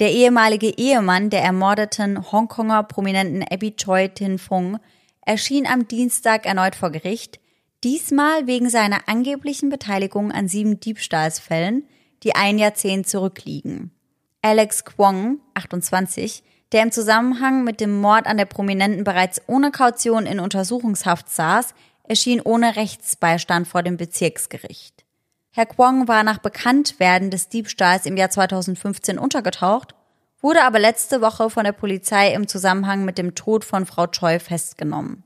der 0.00 0.10
ehemalige 0.10 0.76
Ehemann 0.76 1.30
der 1.30 1.42
ermordeten 1.42 2.32
Hongkonger 2.32 2.82
Prominenten 2.82 3.44
Abby 3.48 3.76
Choi 3.76 4.08
Tin 4.08 4.38
Fung 4.38 4.78
erschien 5.20 5.66
am 5.66 5.86
Dienstag 5.86 6.46
erneut 6.46 6.74
vor 6.74 6.90
Gericht, 6.90 7.38
Diesmal 7.84 8.46
wegen 8.46 8.70
seiner 8.70 9.10
angeblichen 9.10 9.68
Beteiligung 9.68 10.32
an 10.32 10.48
sieben 10.48 10.80
Diebstahlsfällen, 10.80 11.86
die 12.22 12.34
ein 12.34 12.58
Jahrzehnt 12.58 13.06
zurückliegen. 13.06 13.90
Alex 14.40 14.86
Kwong, 14.86 15.40
28, 15.52 16.42
der 16.72 16.82
im 16.82 16.92
Zusammenhang 16.92 17.62
mit 17.62 17.80
dem 17.80 18.00
Mord 18.00 18.26
an 18.26 18.38
der 18.38 18.46
Prominenten 18.46 19.04
bereits 19.04 19.42
ohne 19.48 19.70
Kaution 19.70 20.24
in 20.24 20.40
Untersuchungshaft 20.40 21.28
saß, 21.28 21.74
erschien 22.04 22.40
ohne 22.40 22.76
Rechtsbeistand 22.76 23.68
vor 23.68 23.82
dem 23.82 23.98
Bezirksgericht. 23.98 25.04
Herr 25.50 25.66
Kwong 25.66 26.08
war 26.08 26.22
nach 26.24 26.38
Bekanntwerden 26.38 27.30
des 27.30 27.50
Diebstahls 27.50 28.06
im 28.06 28.16
Jahr 28.16 28.30
2015 28.30 29.18
untergetaucht, 29.18 29.94
wurde 30.40 30.62
aber 30.62 30.78
letzte 30.78 31.20
Woche 31.20 31.50
von 31.50 31.64
der 31.64 31.72
Polizei 31.72 32.32
im 32.32 32.48
Zusammenhang 32.48 33.04
mit 33.04 33.18
dem 33.18 33.34
Tod 33.34 33.62
von 33.62 33.84
Frau 33.84 34.06
Choi 34.06 34.38
festgenommen. 34.38 35.22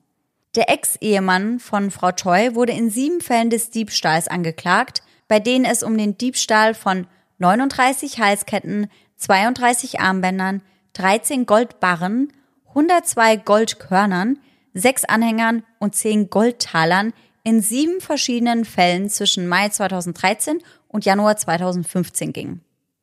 Der 0.59 0.70
Ex-Ehemann 0.70 1.61
von 1.61 1.92
Frau 1.92 2.11
Choi 2.11 2.56
wurde 2.56 2.72
in 2.72 2.90
sieben 2.90 3.20
Fällen 3.20 3.48
des 3.48 3.70
Diebstahls 3.70 4.26
angeklagt, 4.26 5.04
bei 5.28 5.38
denen 5.38 5.64
es 5.64 5.84
um 5.84 5.96
den 5.96 6.18
Diebstahl 6.18 6.74
von 6.74 7.06
39 7.38 8.18
Halsketten, 8.18 8.88
32 9.18 10.00
Armbändern, 10.00 10.62
13 10.94 11.46
Goldbarren, 11.46 12.32
102 12.70 13.36
Goldkörnern, 13.36 14.40
sechs 14.74 15.04
Anhängern 15.04 15.62
und 15.78 15.94
zehn 15.94 16.28
Goldtalern 16.28 17.12
in 17.44 17.61
sieben 17.61 18.00
verschiedenen 18.00 18.64
Fällen 18.64 19.09
zwischen 19.11 19.46
Mai 19.46 19.68
2013 19.68 20.59
und 20.88 21.04
Januar 21.04 21.36
2015 21.36 22.32
ging. 22.32 22.62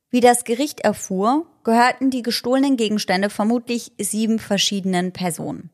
Wie 0.09 0.19
das 0.19 0.43
Gericht 0.43 0.81
erfuhr, 0.81 1.45
gehörten 1.63 2.09
die 2.09 2.21
gestohlenen 2.21 2.75
Gegenstände 2.75 3.29
vermutlich 3.29 3.93
sieben 3.97 4.39
verschiedenen 4.39 5.13
Personen. 5.13 5.69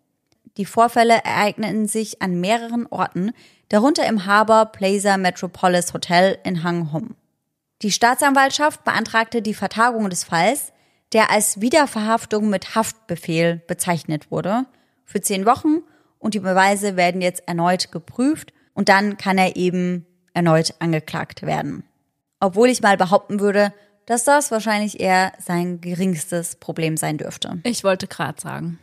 Die 0.57 0.65
Vorfälle 0.65 1.23
ereigneten 1.23 1.87
sich 1.87 2.21
an 2.21 2.39
mehreren 2.39 2.85
Orten, 2.87 3.31
darunter 3.69 4.05
im 4.07 4.25
Harbour 4.25 4.65
Plaza 4.65 5.17
Metropolis 5.17 5.93
Hotel 5.93 6.37
in 6.43 6.63
Hang 6.63 6.91
Hom. 6.91 7.15
Die 7.81 7.91
Staatsanwaltschaft 7.91 8.83
beantragte 8.83 9.41
die 9.41 9.53
Vertagung 9.53 10.09
des 10.09 10.23
Falls, 10.23 10.71
der 11.13 11.31
als 11.31 11.61
Wiederverhaftung 11.61 12.49
mit 12.49 12.75
Haftbefehl 12.75 13.61
bezeichnet 13.67 14.31
wurde, 14.31 14.65
für 15.05 15.21
zehn 15.21 15.45
Wochen 15.45 15.81
und 16.19 16.33
die 16.33 16.39
Beweise 16.39 16.95
werden 16.95 17.21
jetzt 17.21 17.47
erneut 17.47 17.91
geprüft 17.91 18.53
und 18.73 18.89
dann 18.89 19.17
kann 19.17 19.37
er 19.37 19.55
eben 19.55 20.05
erneut 20.33 20.75
angeklagt 20.79 21.41
werden. 21.41 21.83
Obwohl 22.39 22.69
ich 22.69 22.81
mal 22.81 22.97
behaupten 22.97 23.39
würde, 23.39 23.73
dass 24.05 24.23
das 24.23 24.51
wahrscheinlich 24.51 24.99
eher 24.99 25.33
sein 25.39 25.81
geringstes 25.81 26.55
Problem 26.55 26.97
sein 26.97 27.17
dürfte. 27.17 27.59
Ich 27.63 27.83
wollte 27.83 28.07
gerade 28.07 28.39
sagen. 28.41 28.79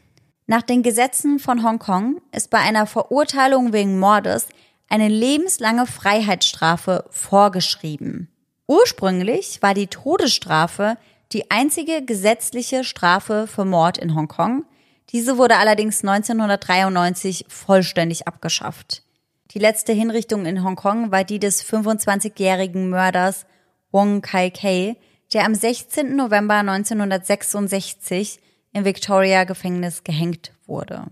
Nach 0.51 0.63
den 0.63 0.83
Gesetzen 0.83 1.39
von 1.39 1.63
Hongkong 1.63 2.23
ist 2.33 2.49
bei 2.49 2.57
einer 2.57 2.87
Verurteilung 2.87 3.75
wegen 3.75 3.99
Mordes 3.99 4.49
eine 4.89 5.09
lebenslange 5.09 5.87
Freiheitsstrafe 5.87 7.05
vorgeschrieben. 7.11 8.31
Ursprünglich 8.67 9.61
war 9.61 9.75
die 9.75 9.89
Todesstrafe 9.89 10.97
die 11.33 11.51
einzige 11.51 12.03
gesetzliche 12.03 12.83
Strafe 12.83 13.47
für 13.47 13.67
Mord 13.67 13.99
in 13.99 14.15
Hongkong. 14.15 14.65
Diese 15.11 15.37
wurde 15.37 15.59
allerdings 15.59 16.03
1993 16.03 17.45
vollständig 17.49 18.27
abgeschafft. 18.27 19.03
Die 19.51 19.59
letzte 19.59 19.93
Hinrichtung 19.93 20.47
in 20.47 20.65
Hongkong 20.65 21.11
war 21.11 21.25
die 21.25 21.41
des 21.41 21.63
25-jährigen 21.63 22.89
Mörders 22.89 23.45
Wong 23.91 24.23
Kai-kei, 24.23 24.97
der 25.35 25.45
am 25.45 25.55
16. 25.55 26.17
November 26.17 26.55
1966 26.55 28.41
im 28.73 28.85
Victoria-Gefängnis 28.85 30.05
gehängt 30.05 30.53
wurde. 30.67 31.05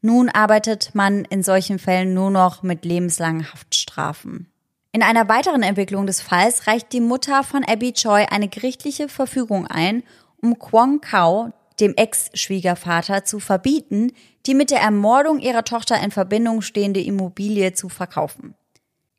Nun 0.00 0.28
arbeitet 0.28 0.94
man 0.94 1.24
in 1.24 1.42
solchen 1.42 1.78
Fällen 1.78 2.12
nur 2.12 2.30
noch 2.30 2.62
mit 2.62 2.84
lebenslangen 2.84 3.50
Haftstrafen. 3.52 4.50
In 4.92 5.02
einer 5.02 5.28
weiteren 5.28 5.62
Entwicklung 5.62 6.06
des 6.06 6.20
Falls 6.20 6.66
reicht 6.66 6.92
die 6.92 7.00
Mutter 7.00 7.42
von 7.42 7.64
Abby 7.64 7.92
Choi 7.92 8.26
eine 8.30 8.48
gerichtliche 8.48 9.08
Verfügung 9.08 9.66
ein, 9.66 10.02
um 10.40 10.58
Kwong 10.58 11.00
Kao, 11.00 11.52
dem 11.80 11.94
Ex-Schwiegervater, 11.96 13.24
zu 13.24 13.40
verbieten, 13.40 14.12
die 14.46 14.54
mit 14.54 14.70
der 14.70 14.80
Ermordung 14.80 15.40
ihrer 15.40 15.64
Tochter 15.64 16.00
in 16.00 16.10
Verbindung 16.10 16.62
stehende 16.62 17.00
Immobilie 17.00 17.72
zu 17.72 17.88
verkaufen. 17.88 18.54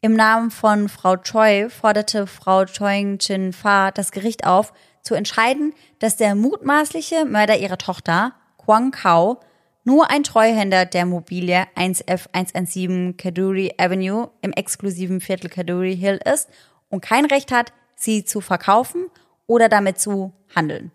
Im 0.02 0.14
Namen 0.14 0.52
von 0.52 0.88
Frau 0.88 1.18
Choi 1.18 1.68
forderte 1.70 2.28
Frau 2.28 2.66
Choi 2.66 3.18
Chin 3.18 3.54
Fa 3.54 3.90
das 3.90 4.12
Gericht 4.12 4.46
auf, 4.46 4.72
zu 5.06 5.14
entscheiden, 5.14 5.74
dass 6.00 6.18
der 6.18 6.36
mutmaßliche 6.36 7.24
Mörder 7.26 7.58
ihrer 7.58 7.78
Tochter, 7.78 8.34
Kwang 8.58 8.92
Kao, 8.92 9.40
nur 9.86 10.10
ein 10.10 10.24
Treuhänder 10.24 10.86
der 10.86 11.04
Immobilie 11.04 11.68
1F117 11.76 13.16
Kaduri 13.16 13.76
Avenue 13.78 14.32
im 14.42 14.52
exklusiven 14.52 15.22
Viertel 15.22 15.50
Kaduri 15.50 15.96
Hill 15.96 16.20
ist 16.26 16.50
und 16.90 17.02
kein 17.02 17.26
Recht 17.26 17.52
hat, 17.52 17.72
sie 17.96 18.26
zu 18.26 18.42
verkaufen 18.42 19.06
oder 19.46 19.70
damit 19.70 20.00
zu 20.00 20.34
handeln. 20.56 20.92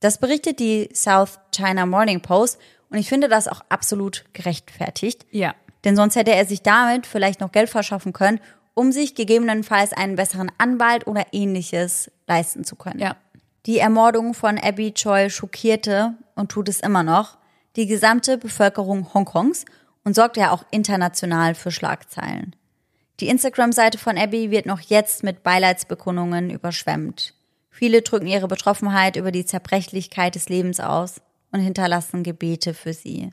Das 0.00 0.16
berichtet 0.18 0.60
die 0.60 0.88
South 0.94 1.38
China 1.54 1.84
Morning 1.84 2.22
Post 2.22 2.58
und 2.88 2.96
ich 2.96 3.08
finde 3.08 3.28
das 3.28 3.48
auch 3.48 3.60
absolut 3.68 4.24
gerechtfertigt. 4.32 5.26
Ja. 5.30 5.54
Denn 5.84 5.94
sonst 5.94 6.16
hätte 6.16 6.32
er 6.32 6.46
sich 6.46 6.62
damit 6.62 7.06
vielleicht 7.06 7.40
noch 7.40 7.52
Geld 7.52 7.68
verschaffen 7.68 8.14
können, 8.14 8.40
um 8.80 8.92
sich 8.92 9.14
gegebenenfalls 9.14 9.92
einen 9.92 10.16
besseren 10.16 10.50
Anwalt 10.56 11.06
oder 11.06 11.26
ähnliches 11.32 12.10
leisten 12.26 12.64
zu 12.64 12.76
können. 12.76 12.98
Ja. 12.98 13.14
Die 13.66 13.78
Ermordung 13.78 14.32
von 14.32 14.56
Abby 14.58 14.94
Choi 14.94 15.28
schockierte 15.28 16.14
und 16.34 16.50
tut 16.50 16.66
es 16.70 16.80
immer 16.80 17.02
noch 17.02 17.36
die 17.76 17.86
gesamte 17.86 18.38
Bevölkerung 18.38 19.12
Hongkongs 19.12 19.66
und 20.02 20.14
sorgt 20.14 20.38
ja 20.38 20.50
auch 20.50 20.64
international 20.70 21.54
für 21.54 21.70
Schlagzeilen. 21.70 22.56
Die 23.20 23.28
Instagram-Seite 23.28 23.98
von 23.98 24.16
Abby 24.16 24.50
wird 24.50 24.64
noch 24.64 24.80
jetzt 24.80 25.24
mit 25.24 25.42
Beileidsbekundungen 25.42 26.48
überschwemmt. 26.48 27.34
Viele 27.68 28.00
drücken 28.00 28.28
ihre 28.28 28.48
Betroffenheit 28.48 29.16
über 29.16 29.30
die 29.30 29.44
Zerbrechlichkeit 29.44 30.36
des 30.36 30.48
Lebens 30.48 30.80
aus 30.80 31.20
und 31.52 31.60
hinterlassen 31.60 32.22
Gebete 32.22 32.72
für 32.72 32.94
sie. 32.94 33.30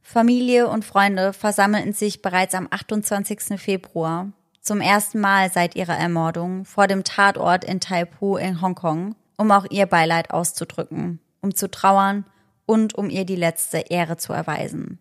Familie 0.00 0.68
und 0.68 0.86
Freunde 0.86 1.34
versammelten 1.34 1.92
sich 1.92 2.22
bereits 2.22 2.54
am 2.54 2.66
28. 2.70 3.60
Februar 3.60 4.32
zum 4.66 4.80
ersten 4.80 5.20
Mal 5.20 5.52
seit 5.52 5.76
ihrer 5.76 5.96
Ermordung 5.96 6.64
vor 6.64 6.88
dem 6.88 7.04
Tatort 7.04 7.64
in 7.64 7.78
Taipu 7.78 8.36
in 8.36 8.60
Hongkong, 8.60 9.14
um 9.36 9.52
auch 9.52 9.64
ihr 9.70 9.86
Beileid 9.86 10.32
auszudrücken, 10.32 11.20
um 11.40 11.54
zu 11.54 11.70
trauern 11.70 12.24
und 12.66 12.96
um 12.96 13.08
ihr 13.08 13.24
die 13.24 13.36
letzte 13.36 13.78
Ehre 13.78 14.16
zu 14.16 14.32
erweisen. 14.32 14.98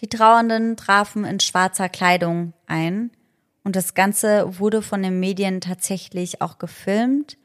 Die 0.00 0.08
Trauernden 0.08 0.76
trafen 0.76 1.24
in 1.24 1.40
schwarzer 1.40 1.88
Kleidung 1.88 2.52
ein 2.68 3.10
und 3.64 3.74
das 3.74 3.94
Ganze 3.94 4.60
wurde 4.60 4.80
von 4.80 5.02
den 5.02 5.18
Medien 5.18 5.60
tatsächlich 5.60 6.40
auch 6.40 6.58
gefilmt 6.58 7.36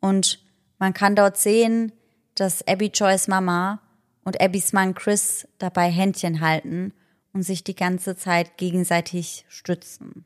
und 0.00 0.42
man 0.78 0.94
kann 0.94 1.14
dort 1.14 1.36
sehen, 1.36 1.92
dass 2.34 2.66
Abby 2.66 2.86
Joys 2.86 3.28
Mama 3.28 3.82
und 4.24 4.40
Abbys 4.40 4.72
Mann 4.72 4.94
Chris 4.94 5.46
dabei 5.58 5.90
Händchen 5.90 6.40
halten 6.40 6.94
und 7.34 7.42
sich 7.42 7.62
die 7.62 7.76
ganze 7.76 8.16
Zeit 8.16 8.56
gegenseitig 8.56 9.44
stützen. 9.48 10.24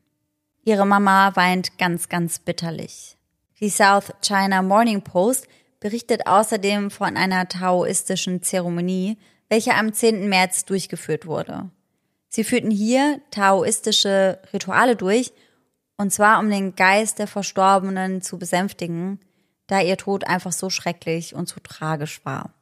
Ihre 0.63 0.85
Mama 0.85 1.35
weint 1.35 1.77
ganz, 1.77 2.09
ganz 2.09 2.39
bitterlich. 2.39 3.17
Die 3.59 3.69
South 3.69 4.13
China 4.21 4.61
Morning 4.61 5.01
Post 5.01 5.47
berichtet 5.79 6.27
außerdem 6.27 6.91
von 6.91 7.17
einer 7.17 7.47
taoistischen 7.47 8.43
Zeremonie, 8.43 9.17
welche 9.47 9.75
am 9.75 9.93
10. 9.93 10.29
März 10.29 10.65
durchgeführt 10.65 11.25
wurde. 11.25 11.69
Sie 12.27 12.43
führten 12.43 12.71
hier 12.71 13.19
taoistische 13.31 14.39
Rituale 14.53 14.95
durch, 14.95 15.33
und 15.97 16.13
zwar 16.13 16.39
um 16.39 16.49
den 16.49 16.75
Geist 16.75 17.19
der 17.19 17.27
Verstorbenen 17.27 18.21
zu 18.21 18.37
besänftigen, 18.37 19.19
da 19.67 19.81
ihr 19.81 19.97
Tod 19.97 20.25
einfach 20.25 20.51
so 20.51 20.69
schrecklich 20.69 21.35
und 21.35 21.47
so 21.47 21.59
tragisch 21.61 22.23
war. 22.23 22.53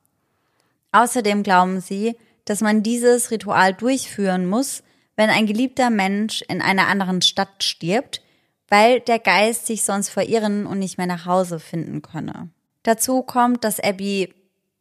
Außerdem 0.91 1.43
glauben 1.43 1.81
sie, 1.81 2.15
dass 2.45 2.61
man 2.61 2.81
dieses 2.81 3.29
Ritual 3.29 3.73
durchführen 3.73 4.47
muss, 4.47 4.81
wenn 5.17 5.29
ein 5.29 5.47
geliebter 5.47 5.89
Mensch 5.89 6.41
in 6.47 6.61
einer 6.61 6.87
anderen 6.87 7.21
Stadt 7.21 7.63
stirbt, 7.63 8.21
weil 8.69 9.01
der 9.01 9.19
Geist 9.19 9.65
sich 9.65 9.83
sonst 9.83 10.09
verirren 10.09 10.65
und 10.65 10.79
nicht 10.79 10.97
mehr 10.97 11.07
nach 11.07 11.25
Hause 11.25 11.59
finden 11.59 12.01
könne. 12.01 12.49
Dazu 12.83 13.23
kommt, 13.23 13.63
dass 13.63 13.81
Abby 13.81 14.33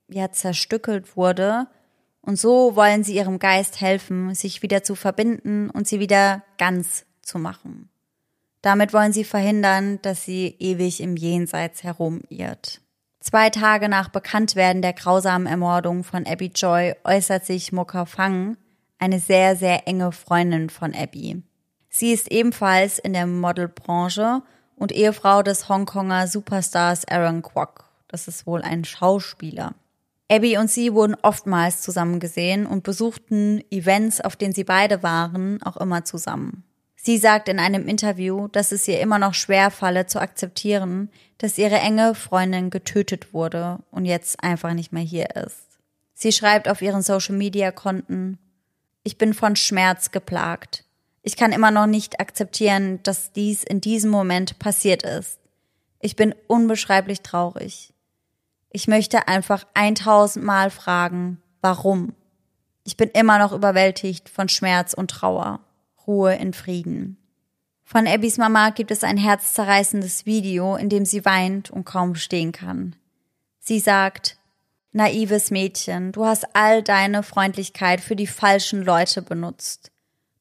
ja 0.09 0.31
zerstückelt 0.31 1.17
wurde 1.17 1.67
und 2.21 2.39
so 2.39 2.77
wollen 2.77 3.03
sie 3.03 3.17
ihrem 3.17 3.39
Geist 3.39 3.81
helfen, 3.81 4.35
sich 4.35 4.63
wieder 4.63 4.83
zu 4.83 4.95
verbinden 4.95 5.71
und 5.71 5.89
sie 5.89 6.01
wieder 6.01 6.43
ganz 6.59 7.07
zu 7.23 7.39
machen. 7.39 7.89
Damit 8.63 8.93
wollen 8.93 9.13
sie 9.13 9.25
verhindern, 9.25 10.01
dass 10.03 10.25
sie 10.25 10.57
ewig 10.59 11.01
im 11.01 11.17
Jenseits 11.17 11.85
herumirrt. 11.85 12.81
Zwei 13.21 13.51
Tage 13.51 13.89
nach 13.89 14.09
Bekanntwerden 14.09 14.83
der 14.83 14.93
grausamen 14.93 15.47
Ermordung 15.47 16.05
von 16.05 16.27
Abby 16.27 16.51
Joy 16.55 16.95
äußert 17.05 17.45
sich 17.47 17.73
Moka 17.73 18.07
Fang, 18.07 18.57
eine 18.99 19.21
sehr, 19.21 19.57
sehr 19.57 19.87
enge 19.87 20.13
Freundin 20.13 20.71
von 20.71 20.95
Abby. 20.95 21.43
Sie 21.89 22.13
ist 22.13 22.31
ebenfalls 22.31 22.99
in 22.99 23.13
der 23.13 23.27
Modelbranche 23.27 24.43
und 24.77 24.93
Ehefrau 24.93 25.43
des 25.43 25.69
Hongkonger 25.69 26.27
Superstars 26.27 27.07
Aaron 27.09 27.43
Kwok. 27.43 27.85
Das 28.09 28.29
ist 28.29 28.47
wohl 28.47 28.63
ein 28.63 28.85
Schauspieler. 28.85 29.75
Abby 30.31 30.59
und 30.59 30.71
sie 30.71 30.93
wurden 30.93 31.17
oftmals 31.23 31.83
zusammen 31.83 32.21
gesehen 32.21 32.67
und 32.67 32.83
besuchten 32.83 33.63
Events, 33.71 34.21
auf 34.21 34.37
denen 34.37 34.53
sie 34.53 34.65
beide 34.65 35.03
waren, 35.03 35.63
auch 35.63 35.77
immer 35.77 36.05
zusammen. 36.05 36.65
Sie 36.97 37.19
sagt 37.19 37.49
in 37.49 37.61
einem 37.61 37.87
Interview, 37.87 38.49
dass 38.49 38.73
es 38.73 38.89
ihr 38.89 39.01
immer 39.01 39.21
noch 39.21 39.35
schwer 39.35 39.71
falle 39.71 40.07
zu 40.07 40.21
akzeptieren, 40.21 41.11
dass 41.39 41.57
ihre 41.57 41.77
enge 41.77 42.17
Freundin 42.17 42.71
getötet 42.71 43.33
wurde 43.33 43.79
und 43.93 44.07
jetzt 44.07 44.43
einfach 44.43 44.75
nicht 44.75 44.93
mehr 44.93 45.05
hier 45.05 45.37
ist. 45.37 45.79
Sie 46.15 46.33
schreibt 46.33 46.69
auf 46.69 46.83
ihren 46.83 47.03
Social-Media-Konten, 47.03 48.39
ich 49.07 49.19
bin 49.19 49.35
von 49.35 49.55
Schmerz 49.55 50.11
geplagt. 50.11 50.85
Ich 51.23 51.37
kann 51.37 51.53
immer 51.53 51.71
noch 51.71 51.87
nicht 51.87 52.19
akzeptieren, 52.19 53.01
dass 53.05 53.31
dies 53.31 53.63
in 53.63 53.81
diesem 53.81 54.11
Moment 54.11 54.59
passiert 54.59 55.05
ist. 55.05 55.39
Ich 56.01 56.17
bin 56.17 56.35
unbeschreiblich 56.49 57.21
traurig. 57.21 57.95
Ich 58.71 58.89
möchte 58.89 59.29
einfach 59.29 59.65
1000 59.75 60.45
Mal 60.45 60.71
fragen, 60.71 61.41
warum? 61.61 62.15
Ich 62.83 62.97
bin 62.97 63.09
immer 63.11 63.39
noch 63.39 63.53
überwältigt 63.53 64.29
von 64.29 64.49
Schmerz 64.49 64.93
und 64.93 65.09
Trauer. 65.13 65.61
Ruhe 66.05 66.35
in 66.35 66.53
Frieden. 66.53 67.17
Von 67.85 68.09
Abbys 68.09 68.39
Mama 68.39 68.71
gibt 68.71 68.91
es 68.91 69.05
ein 69.05 69.19
herzzerreißendes 69.19 70.27
Video, 70.27 70.75
in 70.75 70.89
dem 70.89 71.05
sie 71.05 71.25
weint 71.25 71.71
und 71.71 71.85
kaum 71.85 72.17
stehen 72.17 72.51
kann. 72.51 72.97
Sie 73.61 73.79
sagt, 73.79 74.37
Naives 74.97 75.51
Mädchen, 75.51 76.11
du 76.11 76.25
hast 76.25 76.57
all 76.57 76.83
deine 76.83 77.23
Freundlichkeit 77.23 78.01
für 78.01 78.17
die 78.17 78.27
falschen 78.27 78.81
Leute 78.83 79.21
benutzt. 79.21 79.93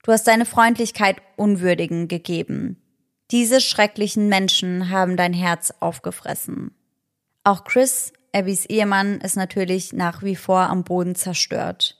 Du 0.01 0.13
hast 0.13 0.25
deine 0.29 0.45
Freundlichkeit 0.45 1.17
Unwürdigen 1.35 2.07
gegeben. 2.07 2.81
Diese 3.31 3.59
schrecklichen 3.59 4.29
Menschen 4.29 4.89
haben 4.89 5.17
dein 5.17 5.33
Herz 5.33 5.73
aufgefressen. 5.81 6.73
Auch 7.43 7.65
Chris, 7.65 8.13
Abbys 8.33 8.65
Ehemann, 8.65 9.19
ist 9.19 9.35
natürlich 9.35 9.91
nach 9.91 10.23
wie 10.23 10.37
vor 10.37 10.61
am 10.61 10.85
Boden 10.85 11.15
zerstört. 11.15 11.97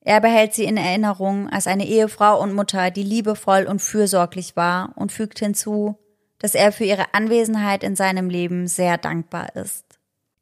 Er 0.00 0.20
behält 0.20 0.54
sie 0.54 0.64
in 0.64 0.76
Erinnerung 0.76 1.48
als 1.50 1.68
eine 1.68 1.86
Ehefrau 1.86 2.42
und 2.42 2.52
Mutter, 2.52 2.90
die 2.90 3.04
liebevoll 3.04 3.66
und 3.68 3.80
fürsorglich 3.80 4.56
war 4.56 4.92
und 4.96 5.12
fügt 5.12 5.38
hinzu, 5.38 5.96
dass 6.40 6.56
er 6.56 6.72
für 6.72 6.84
ihre 6.84 7.14
Anwesenheit 7.14 7.84
in 7.84 7.94
seinem 7.94 8.28
Leben 8.28 8.66
sehr 8.66 8.98
dankbar 8.98 9.54
ist. 9.54 9.89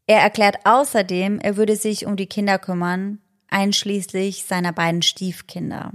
Er 0.09 0.21
erklärt 0.21 0.57
außerdem, 0.65 1.39
er 1.39 1.59
würde 1.59 1.77
sich 1.77 2.07
um 2.07 2.17
die 2.17 2.27
Kinder 2.27 2.59
kümmern, 2.59 3.19
einschließlich 3.49 4.45
seiner 4.45 4.73
beiden 4.73 5.03
Stiefkinder. 5.03 5.93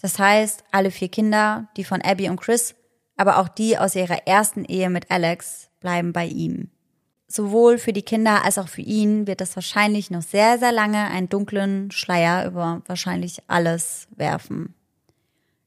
Das 0.00 0.16
heißt, 0.20 0.62
alle 0.70 0.92
vier 0.92 1.08
Kinder, 1.08 1.68
die 1.76 1.82
von 1.82 2.00
Abby 2.00 2.28
und 2.28 2.40
Chris, 2.40 2.76
aber 3.16 3.38
auch 3.38 3.48
die 3.48 3.76
aus 3.76 3.96
ihrer 3.96 4.28
ersten 4.28 4.64
Ehe 4.64 4.90
mit 4.90 5.10
Alex, 5.10 5.70
bleiben 5.80 6.12
bei 6.12 6.26
ihm. 6.26 6.70
Sowohl 7.26 7.78
für 7.78 7.92
die 7.92 8.02
Kinder 8.02 8.44
als 8.44 8.58
auch 8.58 8.68
für 8.68 8.80
ihn 8.80 9.26
wird 9.26 9.40
es 9.40 9.56
wahrscheinlich 9.56 10.12
noch 10.12 10.22
sehr, 10.22 10.60
sehr 10.60 10.72
lange 10.72 11.08
einen 11.08 11.28
dunklen 11.28 11.90
Schleier 11.90 12.46
über 12.46 12.82
wahrscheinlich 12.86 13.42
alles 13.48 14.06
werfen. 14.14 14.74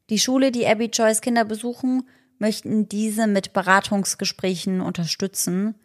Die 0.09 0.19
Schule, 0.19 0.53
die 0.53 0.65
Abby 0.65 0.85
Joyce 0.85 1.19
Kinder 1.19 1.43
besuchen, 1.43 2.07
möchten 2.39 2.87
diese 2.87 3.27
mit 3.27 3.51
Beratungsgesprächen 3.51 4.79
unterstützen 4.79 5.75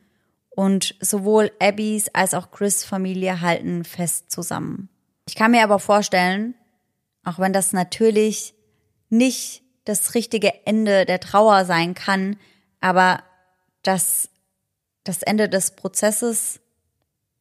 und 0.56 0.96
sowohl 1.00 1.52
Abbys 1.60 2.08
als 2.08 2.34
auch 2.34 2.50
Chris 2.50 2.82
Familie 2.82 3.40
halten 3.42 3.84
fest 3.84 4.32
zusammen. 4.32 4.88
Ich 5.28 5.36
kann 5.36 5.50
mir 5.52 5.62
aber 5.62 5.78
vorstellen, 5.78 6.54
auch 7.24 7.38
wenn 7.38 7.52
das 7.52 7.72
natürlich 7.72 8.54
nicht 9.10 9.62
das 9.84 10.14
richtige 10.14 10.66
Ende 10.66 11.04
der 11.04 11.20
Trauer 11.20 11.64
sein 11.66 11.94
kann, 11.94 12.36
aber 12.80 13.22
dass 13.82 14.30
das 15.04 15.22
Ende 15.22 15.48
des 15.48 15.72
Prozesses 15.72 16.58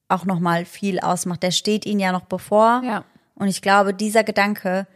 auch 0.10 0.26
noch 0.26 0.40
mal 0.40 0.66
viel 0.66 1.00
ausmacht. 1.00 1.42
Der 1.42 1.52
steht 1.52 1.86
ihnen 1.86 2.02
ja 2.02 2.12
noch 2.12 2.26
bevor. 2.26 2.82
Ja. 2.84 3.06
Und 3.36 3.48
ich 3.48 3.62
glaube, 3.62 3.94
dieser 3.94 4.24
Gedanke, 4.24 4.88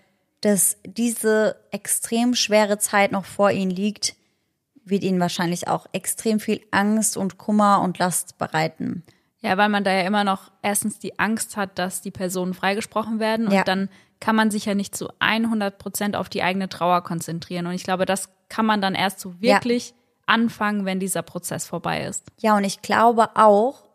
dass 0.41 0.77
diese 0.85 1.55
extrem 1.71 2.35
schwere 2.35 2.77
Zeit 2.79 3.11
noch 3.11 3.25
vor 3.25 3.49
ihnen 3.51 3.71
liegt, 3.71 4.15
wird 4.89 5.03
ihnen 5.03 5.19
wahrscheinlich 5.19 5.67
auch 5.67 5.85
extrem 5.91 6.39
viel 6.39 6.61
Angst 6.71 7.17
und 7.17 7.37
Kummer 7.37 7.81
und 7.81 7.97
Last 7.99 8.37
bereiten. 8.37 9.03
Ja, 9.41 9.57
weil 9.57 9.69
man 9.69 9.83
da 9.83 9.91
ja 9.93 10.01
immer 10.01 10.23
noch 10.23 10.51
erstens 10.61 10.99
die 10.99 11.17
Angst 11.17 11.55
hat, 11.55 11.79
dass 11.79 12.01
die 12.01 12.11
Personen 12.11 12.53
freigesprochen 12.53 13.19
werden 13.19 13.47
und 13.47 13.53
Ja. 13.53 13.63
dann 13.63 13.89
kann 14.19 14.35
man 14.35 14.51
sich 14.51 14.65
ja 14.65 14.75
nicht 14.75 14.97
zu 14.97 15.07
100 15.19 15.77
Prozent 15.77 16.15
auf 16.17 16.27
die 16.27 16.43
eigene 16.43 16.67
Trauer 16.67 17.03
konzentrieren. 17.03 17.67
Und 17.67 17.73
ich 17.73 17.85
glaube, 17.85 18.05
das 18.05 18.27
kann 18.49 18.65
man 18.65 18.81
dann 18.81 18.95
erst 18.95 19.21
so 19.21 19.39
wirklich 19.41 19.93
anfangen, 20.25 20.83
wenn 20.83 20.99
dieser 20.99 21.21
Prozess 21.21 21.65
vorbei 21.65 22.03
ist. 22.03 22.25
Ja, 22.39 22.57
und 22.57 22.65
ich 22.65 22.81
glaube 22.81 23.29
auch, 23.35 23.85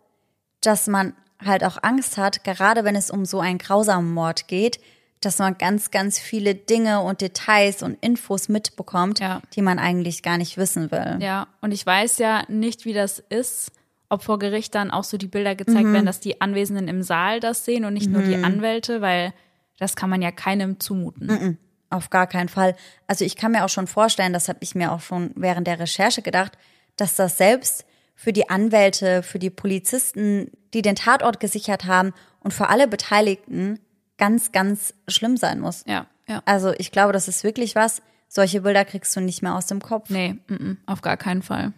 dass 0.63 0.87
man 0.87 1.15
halt 1.45 1.63
auch 1.63 1.77
Angst 1.83 2.17
hat, 2.17 2.43
gerade 2.43 2.85
wenn 2.85 2.97
es 2.97 3.11
um 3.11 3.27
so 3.27 3.41
einen 3.41 3.59
grausamen 3.59 4.13
Mord 4.15 4.49
geht, 4.49 4.81
dass 5.21 5.39
man 5.39 5.57
ganz, 5.57 5.91
ganz 5.91 6.19
viele 6.19 6.55
Dinge 6.55 7.01
und 7.01 7.21
Details 7.21 7.83
und 7.83 7.97
Infos 8.03 8.49
mitbekommt, 8.49 9.21
Ja. 9.21 9.41
die 9.55 9.63
man 9.63 9.79
eigentlich 9.79 10.23
gar 10.23 10.37
nicht 10.39 10.57
wissen 10.59 10.91
will. 10.91 11.17
Ja, 11.21 11.47
und 11.61 11.73
ich 11.73 11.85
weiß 11.85 12.19
ja 12.19 12.45
nicht, 12.49 12.85
wie 12.85 12.93
das 12.93 13.21
ist, 13.31 13.73
ob 14.11 14.23
vor 14.23 14.39
Gericht 14.39 14.75
dann 14.75 14.91
auch 14.91 15.05
so 15.05 15.17
die 15.17 15.27
Bilder 15.27 15.55
gezeigt 15.55 15.87
werden, 15.93 16.05
dass 16.07 16.21
die 16.21 16.41
Anwesenden 16.41 16.89
im 16.89 17.03
Saal 17.03 17.41
das 17.41 17.65
sehen 17.65 17.85
und 17.85 17.95
nicht 17.95 18.11
nur 18.11 18.23
die 18.23 18.37
Anwälte, 18.37 19.01
weil 19.01 19.33
das 19.79 19.97
kann 19.97 20.11
man 20.11 20.23
ja 20.23 20.31
keinem 20.31 20.79
zumuten. 20.79 21.59
Auf 21.91 22.11
gar 22.11 22.27
keinen 22.27 22.49
Fall. 22.49 22.77
Also 23.07 23.25
ich 23.25 23.35
kann 23.37 23.53
mir 23.53 23.65
auch 23.65 23.69
schon 23.71 23.87
vorstellen, 23.87 24.33
das 24.33 24.49
habe 24.49 24.59
ich 24.63 24.75
mir 24.75 24.93
auch 24.93 25.01
schon 25.01 25.31
während 25.37 25.67
der 25.67 25.79
Recherche 25.81 26.23
gedacht, 26.23 26.53
dass 26.97 27.17
das 27.17 27.39
selbst 27.39 27.85
für 28.15 28.33
die 28.33 28.49
Anwälte, 28.51 29.23
für 29.23 29.39
die 29.41 29.51
Polizisten, 29.51 30.51
die 30.75 30.83
den 30.83 30.95
Tatort 30.97 31.41
gesichert 31.41 31.85
haben 31.87 32.13
und 32.41 32.53
für 32.55 32.69
alle 32.69 32.87
Beteiligten 32.87 33.81
ganz, 34.19 34.53
ganz 34.53 34.95
schlimm 35.09 35.37
sein 35.37 35.61
muss. 35.61 35.85
Ja, 35.87 36.07
ja. 36.29 36.43
Also 36.45 36.73
ich 36.79 36.93
glaube, 36.93 37.13
das 37.13 37.29
ist 37.29 37.45
wirklich 37.45 37.75
was. 37.75 38.03
Solche 38.29 38.63
Bilder 38.63 38.85
kriegst 38.85 39.15
du 39.15 39.21
nicht 39.21 39.43
mehr 39.43 39.55
aus 39.55 39.67
dem 39.67 39.81
Kopf. 39.81 40.11
Nee, 40.11 40.37
mm, 40.49 40.55
mm, 40.55 40.79
auf 40.87 41.03
gar 41.03 41.17
keinen 41.17 41.43
Fall. 41.43 41.73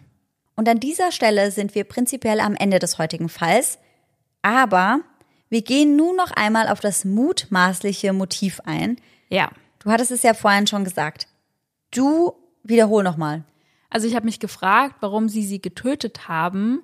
Und 0.55 0.67
an 0.67 0.79
dieser 0.79 1.11
Stelle 1.11 1.51
sind 1.51 1.75
wir 1.75 1.83
prinzipiell 1.83 2.39
am 2.39 2.55
Ende 2.55 2.79
des 2.79 2.97
heutigen 2.97 3.29
Falls. 3.29 3.77
Aber 4.41 5.01
wir 5.49 5.61
gehen 5.61 5.95
nun 5.95 6.15
noch 6.15 6.31
einmal 6.31 6.67
auf 6.67 6.79
das 6.79 7.05
mutmaßliche 7.05 8.11
Motiv 8.13 8.59
ein. 8.65 8.97
Ja. 9.29 9.49
Du 9.79 9.91
hattest 9.91 10.11
es 10.11 10.23
ja 10.23 10.33
vorhin 10.33 10.67
schon 10.67 10.83
gesagt. 10.83 11.27
Du 11.91 12.33
wiederhol 12.63 13.03
nochmal. 13.03 13.43
Also 13.89 14.07
ich 14.07 14.15
habe 14.15 14.25
mich 14.25 14.39
gefragt, 14.39 14.95
warum 14.99 15.29
sie 15.29 15.43
sie 15.43 15.61
getötet 15.61 16.27
haben, 16.27 16.81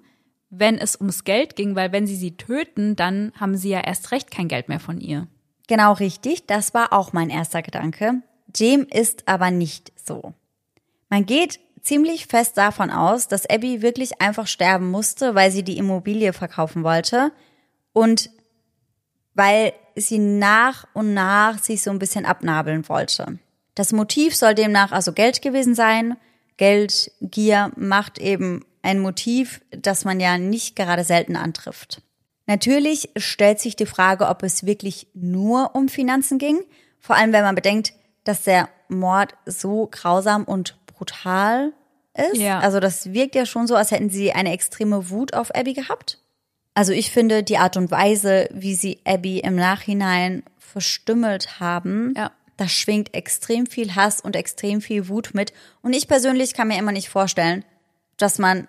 wenn 0.50 0.78
es 0.78 0.96
ums 0.96 1.24
Geld 1.24 1.56
ging, 1.56 1.76
weil 1.76 1.92
wenn 1.92 2.08
sie 2.08 2.16
sie 2.16 2.38
töten, 2.38 2.96
dann 2.96 3.34
haben 3.40 3.58
sie 3.58 3.70
ja 3.70 3.82
erst 3.82 4.12
recht 4.12 4.32
kein 4.32 4.48
Geld 4.48 4.70
mehr 4.70 4.80
von 4.80 5.02
ihr. 5.02 5.28
Genau 5.68 5.94
richtig, 5.94 6.46
das 6.46 6.74
war 6.74 6.94
auch 6.94 7.14
mein 7.14 7.30
erster 7.30 7.62
Gedanke. 7.62 8.22
Dem 8.48 8.86
ist 8.86 9.28
aber 9.28 9.50
nicht 9.50 9.92
so. 9.96 10.34
Man 11.10 11.26
geht 11.26 11.60
ziemlich 11.82 12.28
fest 12.28 12.58
davon 12.58 12.92
aus, 12.92 13.28
dass 13.28 13.50
Abby 13.50 13.82
wirklich 13.82 14.22
einfach 14.22 14.48
sterben 14.48 14.90
musste, 14.90 15.36
weil 15.36 15.52
sie 15.52 15.64
die 15.64 15.78
Immobilie 15.78 16.34
verkaufen 16.34 16.84
wollte 16.84 17.32
und 17.94 18.30
weil 19.34 19.74
sie 19.96 20.20
nach 20.20 20.86
und 20.94 21.14
nach 21.14 21.60
sich 21.60 21.82
so 21.82 21.92
ein 21.92 22.00
bisschen 22.00 22.26
abnabeln 22.26 22.88
wollte. 22.90 23.40
Das 23.76 23.92
Motiv 23.92 24.36
soll 24.36 24.54
demnach 24.54 24.92
also 24.92 25.14
Geld 25.14 25.42
gewesen 25.42 25.76
sein. 25.76 26.18
Geld, 26.58 27.12
Gier 27.22 27.72
macht 27.76 28.20
eben 28.20 28.64
ein 28.84 29.00
Motiv, 29.00 29.62
das 29.72 30.06
man 30.06 30.20
ja 30.20 30.38
nicht 30.38 30.76
gerade 30.76 31.04
selten 31.04 31.36
antrifft. 31.36 32.03
Natürlich 32.46 33.10
stellt 33.16 33.60
sich 33.60 33.76
die 33.76 33.86
Frage, 33.86 34.28
ob 34.28 34.44
es 34.44 34.66
wirklich 34.66 35.08
nur 35.14 35.76
um 35.76 35.88
Finanzen 35.88 36.38
ging, 36.40 36.60
vor 37.00 37.16
allem 37.16 37.32
wenn 37.34 37.44
man 37.44 37.56
bedenkt, 37.56 37.94
dass 38.24 38.44
der 38.44 38.70
Mord 38.90 39.34
so 39.46 39.88
grausam 39.92 40.44
und 40.44 40.78
brutal 40.88 41.74
ist. 42.16 42.38
Ja. 42.38 42.60
Also 42.60 42.80
das 42.80 43.14
wirkt 43.14 43.36
ja 43.36 43.46
schon 43.46 43.68
so, 43.68 43.76
als 43.76 43.92
hätten 43.92 44.10
sie 44.10 44.32
eine 44.34 44.52
extreme 44.52 45.10
Wut 45.10 45.34
auf 45.34 45.54
Abby 45.56 45.74
gehabt. 45.74 46.20
Also 46.74 46.92
ich 46.92 47.12
finde 47.12 47.44
die 47.44 47.58
Art 47.58 47.78
und 47.78 47.92
Weise, 47.92 48.50
wie 48.52 48.76
sie 48.76 49.00
Abby 49.06 49.40
im 49.40 49.56
Nachhinein 49.56 50.44
verstümmelt 50.58 51.60
haben, 51.60 52.14
Ja. 52.18 52.32
da 52.58 52.68
schwingt 52.68 53.14
extrem 53.14 53.68
viel 53.68 53.96
Hass 53.96 54.20
und 54.22 54.36
extrem 54.36 54.82
viel 54.82 55.08
Wut 55.08 55.32
mit. 55.34 55.54
Und 55.82 55.94
ich 55.94 56.08
persönlich 56.08 56.54
kann 56.54 56.68
mir 56.68 56.78
immer 56.80 56.92
nicht 56.92 57.10
vorstellen, 57.10 57.64
dass 58.18 58.40
man 58.40 58.68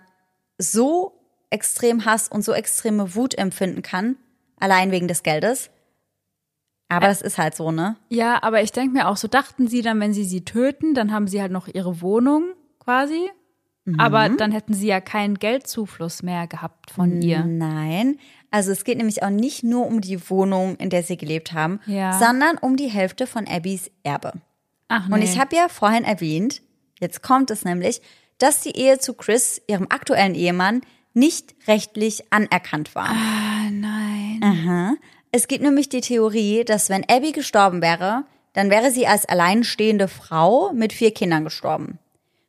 so 0.59 1.13
extrem 1.51 2.05
Hass 2.05 2.29
und 2.29 2.43
so 2.45 2.53
extreme 2.53 3.15
Wut 3.15 3.35
empfinden 3.37 3.83
kann, 3.83 4.17
allein 4.59 4.91
wegen 4.91 5.09
des 5.09 5.23
Geldes. 5.23 5.71
Aber 6.89 7.07
das 7.07 7.23
ist 7.23 7.39
halt 7.39 7.55
so, 7.57 7.73
ne? 7.73 7.97
Ja, 8.09 8.43
aber 8.43 8.63
ich 8.63 8.71
denke 8.73 8.93
mir 8.95 9.09
auch, 9.09 9.17
so 9.17 9.27
dachten 9.29 9.67
sie 9.69 9.83
dann, 9.83 9.99
wenn 10.01 10.13
sie 10.13 10.25
sie 10.25 10.45
töten, 10.45 10.95
dann 10.95 11.13
haben 11.13 11.27
sie 11.27 11.41
halt 11.41 11.51
noch 11.53 11.67
ihre 11.69 12.01
Wohnung 12.01 12.53
quasi. 12.79 13.31
Aber 13.99 14.31
dann 14.31 14.51
hätten 14.51 14.73
sie 14.73 14.87
ja 14.87 15.03
keinen 15.03 15.39
Geldzufluss 15.39 16.23
mehr 16.23 16.47
gehabt 16.47 16.91
von 16.91 17.21
ihr. 17.21 17.45
Nein. 17.45 18.19
Also 18.51 18.73
es 18.73 18.85
geht 18.85 18.97
nämlich 18.97 19.23
auch 19.23 19.29
nicht 19.31 19.63
nur 19.63 19.87
um 19.87 20.01
die 20.01 20.31
Wohnung, 20.31 20.77
in 20.77 20.89
der 20.89 21.03
sie 21.03 21.19
gelebt 21.19 21.53
haben, 21.53 21.81
Ja. 21.85 22.19
sondern 22.19 22.57
um 22.57 22.77
die 22.79 22.87
Hälfte 22.89 23.27
von 23.27 23.47
Abbys 23.47 23.91
Erbe. 24.03 24.33
Ach 24.89 25.07
nee. 25.09 25.15
Und 25.15 25.23
ich 25.23 25.39
habe 25.39 25.55
ja 25.55 25.69
vorhin 25.69 26.05
erwähnt, 26.05 26.63
jetzt 26.99 27.23
kommt 27.23 27.51
es 27.51 27.67
nämlich, 27.67 28.01
dass 28.39 28.63
die 28.63 28.75
Ehe 28.75 28.99
zu 29.01 29.13
Chris, 29.13 29.61
ihrem 29.67 29.87
aktuellen 29.91 30.35
Ehemann, 30.35 30.81
nicht 31.15 31.55
rechtlich 31.67 32.33
anerkannt 32.33 32.95
war. 32.95 33.09
ah, 33.09 33.71
nein. 33.71 34.41
Es 35.33 35.49
gibt 35.49 35.63
nämlich 35.63 35.89
die 35.89 36.01
Theorie, 36.01 36.65
dass 36.65 36.91
wenn 36.91 37.05
Abby 37.09 37.33
gestorben 37.33 37.83
wäre, 37.83 38.25
dann 38.53 38.71
wäre 38.71 38.91
sie 38.91 39.07
als 39.07 39.27
alleinstehende 39.27 40.07
Frau 40.07 40.73
mit 40.73 40.93
vier 40.93 41.13
Kindern 41.13 41.45
gestorben. 41.45 41.99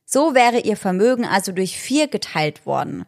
So 0.05 0.35
wäre 0.35 0.59
ihr 0.59 0.77
Vermögen 0.77 1.25
also 1.25 1.51
durch 1.51 1.77
vier 1.77 2.07
geteilt 2.07 2.65
worden. 2.65 3.05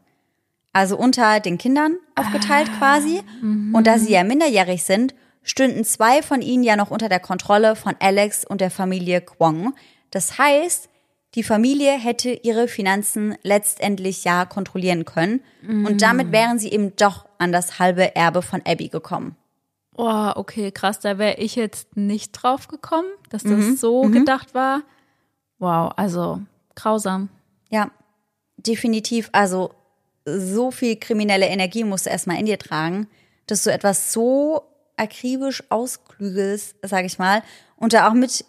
Also 0.73 0.97
unter 0.97 1.39
den 1.39 1.57
Kindern 1.57 1.97
aufgeteilt 2.15 2.69
quasi. 2.79 3.21
Und 3.73 3.87
da 3.87 3.99
sie 3.99 4.11
ja 4.13 4.23
minderjährig 4.23 4.83
sind, 4.83 5.13
stünden 5.43 5.83
zwei 5.83 6.21
von 6.21 6.41
ihnen 6.41 6.63
ja 6.63 6.75
noch 6.75 6.91
unter 6.91 7.07
der 7.07 7.19
Kontrolle 7.19 7.75
von 7.75 7.95
Alex 7.99 8.45
und 8.45 8.61
der 8.61 8.71
Familie 8.71 9.21
Kwong. 9.21 9.73
Das 10.11 10.37
heißt, 10.37 10.89
die 11.37 11.43
Familie 11.43 11.91
hätte 11.91 12.31
ihre 12.31 12.67
Finanzen 12.67 13.37
letztendlich 13.43 14.23
ja 14.23 14.45
kontrollieren 14.45 15.05
können. 15.05 15.41
Und 15.61 16.01
damit 16.01 16.31
wären 16.31 16.57
sie 16.57 16.71
eben 16.71 16.95
doch 16.95 17.27
an 17.37 17.51
das 17.51 17.77
halbe 17.77 18.15
Erbe 18.15 18.41
von 18.41 18.63
Abby 18.65 18.87
gekommen. 18.87 19.35
Oh, 19.95 20.31
okay, 20.33 20.71
krass. 20.71 20.99
Da 20.99 21.19
wäre 21.19 21.35
ich 21.37 21.55
jetzt 21.55 21.95
nicht 21.95 22.31
drauf 22.31 22.67
gekommen, 22.67 23.07
dass 23.29 23.43
das 23.43 23.79
so 23.79 24.01
gedacht 24.09 24.55
war. 24.55 24.81
Wow, 25.59 25.93
also 25.95 26.41
grausam. 26.73 27.29
Ja, 27.69 27.91
definitiv. 28.57 29.29
Also 29.31 29.75
so 30.25 30.71
viel 30.71 30.95
kriminelle 30.95 31.45
Energie 31.45 31.83
musst 31.83 32.07
du 32.07 32.09
erstmal 32.09 32.39
in 32.39 32.47
dir 32.47 32.57
tragen, 32.57 33.07
dass 33.45 33.63
du 33.63 33.71
etwas 33.71 34.11
so 34.11 34.63
akribisch 34.95 35.63
ausklügelst, 35.69 36.77
sag 36.81 37.05
ich 37.05 37.19
mal, 37.19 37.43
und 37.75 37.93
da 37.93 38.09
auch 38.09 38.13
mit 38.13 38.43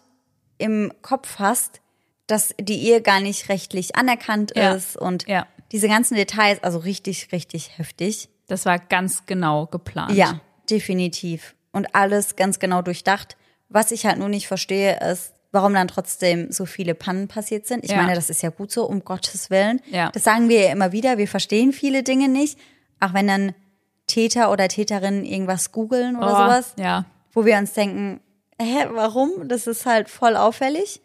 im 0.57 0.91
Kopf 1.03 1.37
hast, 1.37 1.81
dass 2.31 2.53
die 2.59 2.81
Ehe 2.87 3.01
gar 3.01 3.19
nicht 3.21 3.49
rechtlich 3.49 3.95
anerkannt 3.95 4.53
Ja. 4.55 4.73
ist 4.73 4.95
und 4.97 5.27
Ja. 5.27 5.47
diese 5.71 5.87
ganzen 5.87 6.15
Details, 6.15 6.61
also 6.63 6.77
richtig, 6.79 7.31
richtig 7.31 7.77
heftig. 7.77 8.29
Das 8.47 8.65
war 8.65 8.79
ganz 8.79 9.25
genau 9.25 9.65
geplant. 9.67 10.13
Ja, 10.13 10.39
definitiv. 10.69 11.55
Und 11.71 11.93
alles 11.95 12.35
ganz 12.35 12.59
genau 12.59 12.81
durchdacht. 12.81 13.37
Was 13.69 13.91
ich 13.91 14.05
halt 14.05 14.17
nur 14.17 14.29
nicht 14.29 14.47
verstehe, 14.47 14.99
ist, 15.11 15.33
warum 15.51 15.73
dann 15.73 15.87
trotzdem 15.87 16.51
so 16.51 16.65
viele 16.65 16.95
Pannen 16.95 17.27
passiert 17.27 17.67
sind. 17.67 17.83
Ich 17.83 17.91
Ja. 17.91 17.97
meine, 17.97 18.15
das 18.15 18.29
ist 18.29 18.41
ja 18.41 18.49
gut 18.49 18.71
so, 18.71 18.85
um 18.85 19.03
Gottes 19.03 19.49
Willen. 19.49 19.81
Ja. 19.91 20.09
Das 20.11 20.23
sagen 20.23 20.49
wir 20.49 20.61
ja 20.65 20.71
immer 20.71 20.91
wieder. 20.91 21.17
Wir 21.19 21.27
verstehen 21.27 21.73
viele 21.73 22.01
Dinge 22.03 22.27
nicht. 22.27 22.57
Auch 22.99 23.13
wenn 23.13 23.27
dann 23.27 23.53
Täter 24.07 24.51
oder 24.51 24.67
Täterinnen 24.67 25.23
irgendwas 25.25 25.71
googeln 25.71 26.15
oder 26.15 26.27
Oh, 26.27 26.29
sowas, 26.43 26.73
Ja. 26.79 27.05
wo 27.33 27.45
wir 27.45 27.57
uns 27.57 27.73
denken, 27.73 28.19
hä, 28.59 28.87
warum? 28.91 29.47
Das 29.47 29.67
ist 29.67 29.85
halt 29.85 30.09
voll 30.09 30.35
auffällig. 30.35 31.01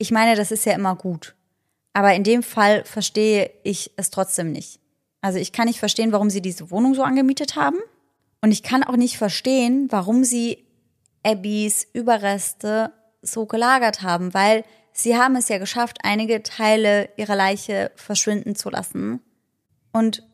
Ich 0.00 0.10
meine, 0.10 0.34
das 0.34 0.50
ist 0.50 0.64
ja 0.64 0.72
immer 0.72 0.96
gut. 0.96 1.34
Aber 1.92 2.14
in 2.14 2.24
dem 2.24 2.42
Fall 2.42 2.84
verstehe 2.86 3.50
ich 3.64 3.90
es 3.96 4.08
trotzdem 4.10 4.50
nicht. 4.50 4.80
Also 5.20 5.38
ich 5.38 5.52
kann 5.52 5.66
nicht 5.66 5.78
verstehen, 5.78 6.10
warum 6.10 6.30
sie 6.30 6.40
diese 6.40 6.70
Wohnung 6.70 6.94
so 6.94 7.02
angemietet 7.02 7.54
haben. 7.54 7.76
Und 8.40 8.50
ich 8.50 8.62
kann 8.62 8.82
auch 8.82 8.96
nicht 8.96 9.18
verstehen, 9.18 9.88
warum 9.90 10.24
sie 10.24 10.64
Abbys 11.22 11.86
Überreste 11.92 12.94
so 13.20 13.44
gelagert 13.44 14.00
haben, 14.00 14.32
weil 14.32 14.64
sie 14.92 15.18
haben 15.18 15.36
es 15.36 15.50
ja 15.50 15.58
geschafft, 15.58 15.98
einige 16.02 16.42
Teile 16.42 17.10
ihrer 17.18 17.36
Leiche 17.36 17.90
verschwinden 17.94 18.54
zu 18.54 18.70
lassen. 18.70 19.20
Und 19.92 20.26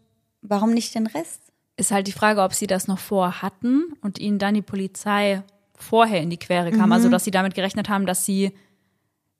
warum 0.43 0.75
nicht 0.75 0.95
den 0.95 1.09
Rest? 1.09 1.41
Ist 1.77 1.91
halt 1.91 2.07
die 2.07 2.13
Frage, 2.13 2.43
ob 2.43 2.55
sie 2.55 2.69
das 2.69 2.87
noch 2.87 3.01
vor 3.01 3.43
hatten 3.43 3.95
und 4.01 4.21
ihnen 4.21 4.39
dann 4.39 4.55
die 4.55 4.63
Polizei 4.63 5.43
vorher 5.75 6.21
in 6.21 6.31
die 6.31 6.39
Quere 6.39 6.71
kam. 6.71 6.93
Also, 6.93 7.09
dass 7.09 7.25
sie 7.25 7.33
damit 7.33 7.57
gerechnet 7.57 7.89
haben, 7.89 8.07
dass 8.07 8.25
sie 8.25 8.53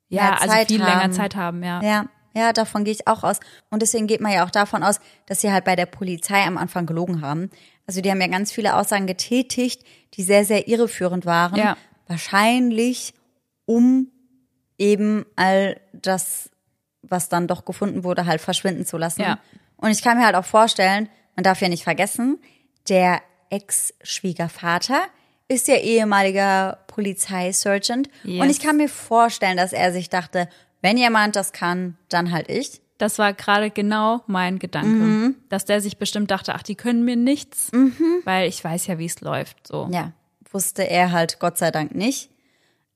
ja, 0.09 0.33
also 0.33 0.47
Zeit 0.47 0.67
viel 0.67 0.79
länger 0.79 1.03
haben. 1.03 1.13
Zeit 1.13 1.35
haben, 1.35 1.63
ja. 1.63 1.81
Ja, 1.81 2.05
ja, 2.33 2.53
davon 2.53 2.83
gehe 2.83 2.93
ich 2.93 3.07
auch 3.07 3.23
aus. 3.23 3.39
Und 3.69 3.81
deswegen 3.81 4.07
geht 4.07 4.21
man 4.21 4.31
ja 4.31 4.45
auch 4.45 4.51
davon 4.51 4.83
aus, 4.83 4.99
dass 5.25 5.41
sie 5.41 5.51
halt 5.51 5.65
bei 5.65 5.75
der 5.75 5.85
Polizei 5.85 6.43
am 6.43 6.57
Anfang 6.57 6.85
gelogen 6.85 7.21
haben. 7.21 7.49
Also 7.87 8.01
die 8.01 8.11
haben 8.11 8.21
ja 8.21 8.27
ganz 8.27 8.51
viele 8.51 8.75
Aussagen 8.75 9.07
getätigt, 9.07 9.83
die 10.13 10.23
sehr, 10.23 10.45
sehr 10.45 10.67
irreführend 10.67 11.25
waren. 11.25 11.55
Ja. 11.55 11.77
Wahrscheinlich, 12.07 13.13
um 13.65 14.11
eben 14.77 15.25
all 15.35 15.79
das 15.93 16.49
was 17.09 17.29
dann 17.29 17.47
doch 17.47 17.65
gefunden 17.65 18.03
wurde, 18.03 18.25
halt 18.25 18.41
verschwinden 18.41 18.85
zu 18.85 18.97
lassen. 18.97 19.21
Ja. 19.21 19.39
Und 19.77 19.91
ich 19.91 20.01
kann 20.01 20.17
mir 20.17 20.25
halt 20.25 20.35
auch 20.35 20.45
vorstellen, 20.45 21.09
man 21.35 21.43
darf 21.43 21.61
ja 21.61 21.69
nicht 21.69 21.83
vergessen, 21.83 22.39
der 22.89 23.21
Ex-Schwiegervater 23.49 25.01
ist 25.47 25.67
ja 25.67 25.75
ehemaliger 25.75 26.79
Polizeisergeant. 26.87 28.09
Yes. 28.23 28.41
Und 28.41 28.49
ich 28.49 28.59
kann 28.59 28.77
mir 28.77 28.89
vorstellen, 28.89 29.57
dass 29.57 29.73
er 29.73 29.91
sich 29.93 30.09
dachte, 30.09 30.49
wenn 30.81 30.97
jemand 30.97 31.35
das 31.35 31.51
kann, 31.53 31.97
dann 32.09 32.31
halt 32.31 32.49
ich. 32.49 32.81
Das 32.97 33.19
war 33.19 33.33
gerade 33.33 33.69
genau 33.69 34.21
mein 34.27 34.57
Gedanke, 34.59 34.87
Mhm. 34.89 35.35
dass 35.49 35.65
der 35.65 35.81
sich 35.81 35.97
bestimmt 35.97 36.31
dachte, 36.31 36.55
ach, 36.55 36.63
die 36.63 36.75
können 36.75 37.05
mir 37.05 37.15
nichts, 37.15 37.69
weil 38.25 38.47
ich 38.49 38.63
weiß 38.63 38.87
ja, 38.87 38.97
wie 38.97 39.05
es 39.05 39.21
läuft. 39.21 39.67
So. 39.67 39.87
Ja, 39.91 40.13
wusste 40.51 40.83
er 40.89 41.11
halt 41.11 41.39
Gott 41.39 41.57
sei 41.59 41.69
Dank 41.71 41.93
nicht. 41.93 42.29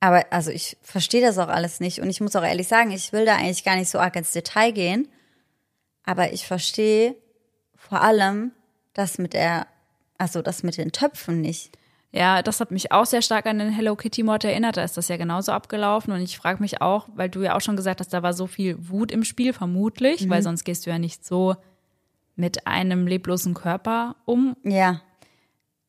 Aber 0.00 0.24
also 0.30 0.50
ich 0.50 0.76
verstehe 0.82 1.20
das 1.22 1.38
auch 1.38 1.46
alles 1.48 1.78
nicht. 1.78 2.00
Und 2.00 2.10
ich 2.10 2.20
muss 2.20 2.34
auch 2.34 2.42
ehrlich 2.42 2.66
sagen, 2.66 2.90
ich 2.90 3.12
will 3.12 3.24
da 3.24 3.36
eigentlich 3.36 3.62
gar 3.62 3.76
nicht 3.76 3.88
so 3.90 4.00
arg 4.00 4.16
ins 4.16 4.32
Detail 4.32 4.72
gehen. 4.72 5.06
Aber 6.04 6.32
ich 6.32 6.46
verstehe 6.48 7.14
vor 7.76 8.00
allem 8.02 8.50
das 8.94 9.18
mit 9.18 9.32
der, 9.34 9.68
also 10.18 10.42
das 10.42 10.64
mit 10.64 10.76
den 10.76 10.90
Töpfen 10.90 11.40
nicht. 11.40 11.78
Ja, 12.14 12.42
das 12.42 12.60
hat 12.60 12.70
mich 12.70 12.92
auch 12.92 13.06
sehr 13.06 13.22
stark 13.22 13.46
an 13.46 13.58
den 13.58 13.70
Hello 13.70 13.96
Kitty 13.96 14.22
Mord 14.22 14.44
erinnert. 14.44 14.76
Da 14.76 14.84
ist 14.84 14.96
das 14.98 15.08
ja 15.08 15.16
genauso 15.16 15.50
abgelaufen. 15.52 16.12
Und 16.12 16.20
ich 16.20 16.36
frage 16.36 16.60
mich 16.62 16.82
auch, 16.82 17.08
weil 17.14 17.30
du 17.30 17.40
ja 17.40 17.56
auch 17.56 17.62
schon 17.62 17.74
gesagt 17.76 18.00
hast, 18.00 18.12
da 18.12 18.22
war 18.22 18.34
so 18.34 18.46
viel 18.46 18.76
Wut 18.90 19.10
im 19.10 19.24
Spiel, 19.24 19.54
vermutlich, 19.54 20.26
Mhm. 20.26 20.30
weil 20.30 20.42
sonst 20.42 20.64
gehst 20.64 20.84
du 20.84 20.90
ja 20.90 20.98
nicht 20.98 21.24
so 21.24 21.56
mit 22.36 22.66
einem 22.66 23.06
leblosen 23.06 23.54
Körper 23.54 24.16
um. 24.26 24.56
Ja. 24.62 25.00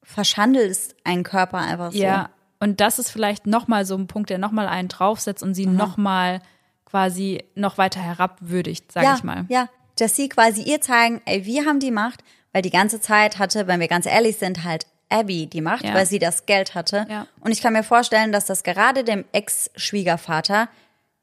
Verschandelst 0.02 0.96
einen 1.04 1.24
Körper 1.24 1.58
einfach 1.58 1.92
so. 1.92 1.98
Ja. 1.98 2.30
Und 2.60 2.80
das 2.80 3.00
ist 3.00 3.10
vielleicht 3.10 3.46
nochmal 3.46 3.86
so 3.86 3.96
ein 3.96 4.08
Punkt, 4.08 4.30
der 4.30 4.38
nochmal 4.38 4.68
einen 4.68 4.88
draufsetzt 4.88 5.44
und 5.44 5.54
sie 5.54 5.66
nochmal 5.66 6.42
quasi 6.86 7.44
noch 7.56 7.78
weiter 7.78 8.00
herabwürdigt, 8.00 8.92
sag 8.92 9.04
ja, 9.04 9.16
ich 9.16 9.24
mal. 9.24 9.46
Ja, 9.50 9.68
dass 9.98 10.16
sie 10.16 10.30
quasi 10.30 10.62
ihr 10.62 10.80
zeigen, 10.80 11.22
ey, 11.26 11.46
wir 11.46 11.66
haben 11.66 11.80
die 11.80 11.92
Macht, 11.92 12.24
weil 12.54 12.62
die 12.62 12.70
ganze 12.70 13.02
Zeit 13.02 13.40
hatte, 13.40 13.68
wenn 13.68 13.80
wir 13.82 13.88
ganz 13.90 14.06
ehrlich 14.06 14.38
sind, 14.38 14.64
halt 14.64 14.86
Abby 15.14 15.48
die 15.48 15.62
Macht, 15.62 15.86
Ja. 15.86 15.94
weil 15.94 16.06
sie 16.06 16.20
das 16.20 16.46
Geld 16.46 16.76
hatte. 16.76 17.06
Ja. 17.10 17.28
Und 17.42 17.52
ich 17.52 17.62
kann 17.62 17.74
mir 17.74 17.84
vorstellen, 17.84 18.32
dass 18.32 18.46
das 18.46 18.64
gerade 18.64 19.04
dem 19.04 19.26
Ex-Schwiegervater, 19.32 20.68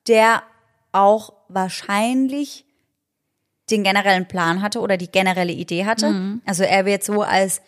der 0.07 0.43
auch 0.93 1.33
wahrscheinlich 1.49 2.65
den 3.71 3.85
generellen 3.85 4.27
Plan 4.27 4.63
hatte 4.63 4.81
oder 4.81 4.97
die 4.97 5.11
generelle 5.11 5.53
Idee 5.53 5.87
hatte. 5.87 6.11
Mhm. 6.11 6.43
Also 6.47 6.65
er 6.65 6.87
wird 6.87 7.05
so 7.05 7.23
als 7.23 7.61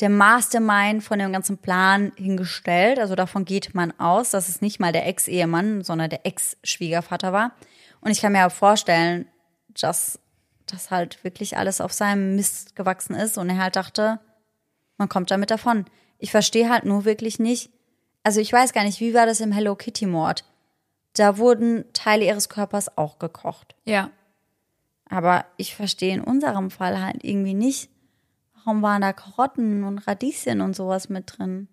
der 0.00 0.10
Mastermind 0.10 1.02
von 1.02 1.18
dem 1.18 1.32
ganzen 1.32 1.58
Plan 1.58 2.12
hingestellt. 2.16 2.98
Also 2.98 3.14
davon 3.14 3.44
geht 3.44 3.74
man 3.74 3.98
aus, 3.98 4.30
dass 4.30 4.48
es 4.48 4.60
nicht 4.60 4.78
mal 4.78 4.92
der 4.92 5.06
Ex-Ehemann, 5.06 5.82
sondern 5.82 6.10
der 6.10 6.24
Ex-Schwiegervater 6.26 7.32
war. 7.32 7.52
Und 8.00 8.10
ich 8.10 8.20
kann 8.20 8.32
mir 8.32 8.46
auch 8.46 8.52
vorstellen, 8.52 9.26
dass 9.68 10.20
das 10.66 10.90
halt 10.90 11.24
wirklich 11.24 11.56
alles 11.56 11.80
auf 11.80 11.92
seinem 11.92 12.36
Mist 12.36 12.76
gewachsen 12.76 13.14
ist 13.14 13.38
und 13.38 13.48
er 13.48 13.58
halt 13.58 13.76
dachte, 13.76 14.20
man 14.98 15.08
kommt 15.08 15.30
damit 15.30 15.50
davon. 15.50 15.86
Ich 16.18 16.30
verstehe 16.30 16.68
halt 16.68 16.84
nur 16.84 17.04
wirklich 17.04 17.38
nicht. 17.38 17.70
Also 18.24 18.40
ich 18.40 18.52
weiß 18.52 18.72
gar 18.72 18.84
nicht, 18.84 19.00
wie 19.00 19.14
war 19.14 19.24
das 19.26 19.40
im 19.40 19.52
Hello 19.52 19.74
Kitty 19.76 20.06
Mord? 20.06 20.44
Da 21.14 21.38
wurden 21.38 21.84
Teile 21.94 22.26
ihres 22.26 22.48
Körpers 22.48 22.96
auch 22.98 23.18
gekocht. 23.18 23.74
Ja. 23.84 24.10
Aber 25.08 25.46
ich 25.56 25.74
verstehe 25.74 26.14
in 26.14 26.20
unserem 26.20 26.70
Fall 26.70 27.00
halt 27.02 27.24
irgendwie 27.24 27.54
nicht, 27.54 27.88
warum 28.54 28.82
waren 28.82 29.00
da 29.00 29.12
Karotten 29.12 29.84
und 29.84 29.98
Radieschen 30.06 30.60
und 30.60 30.76
sowas 30.76 31.08
mit 31.08 31.38
drin. 31.38 31.68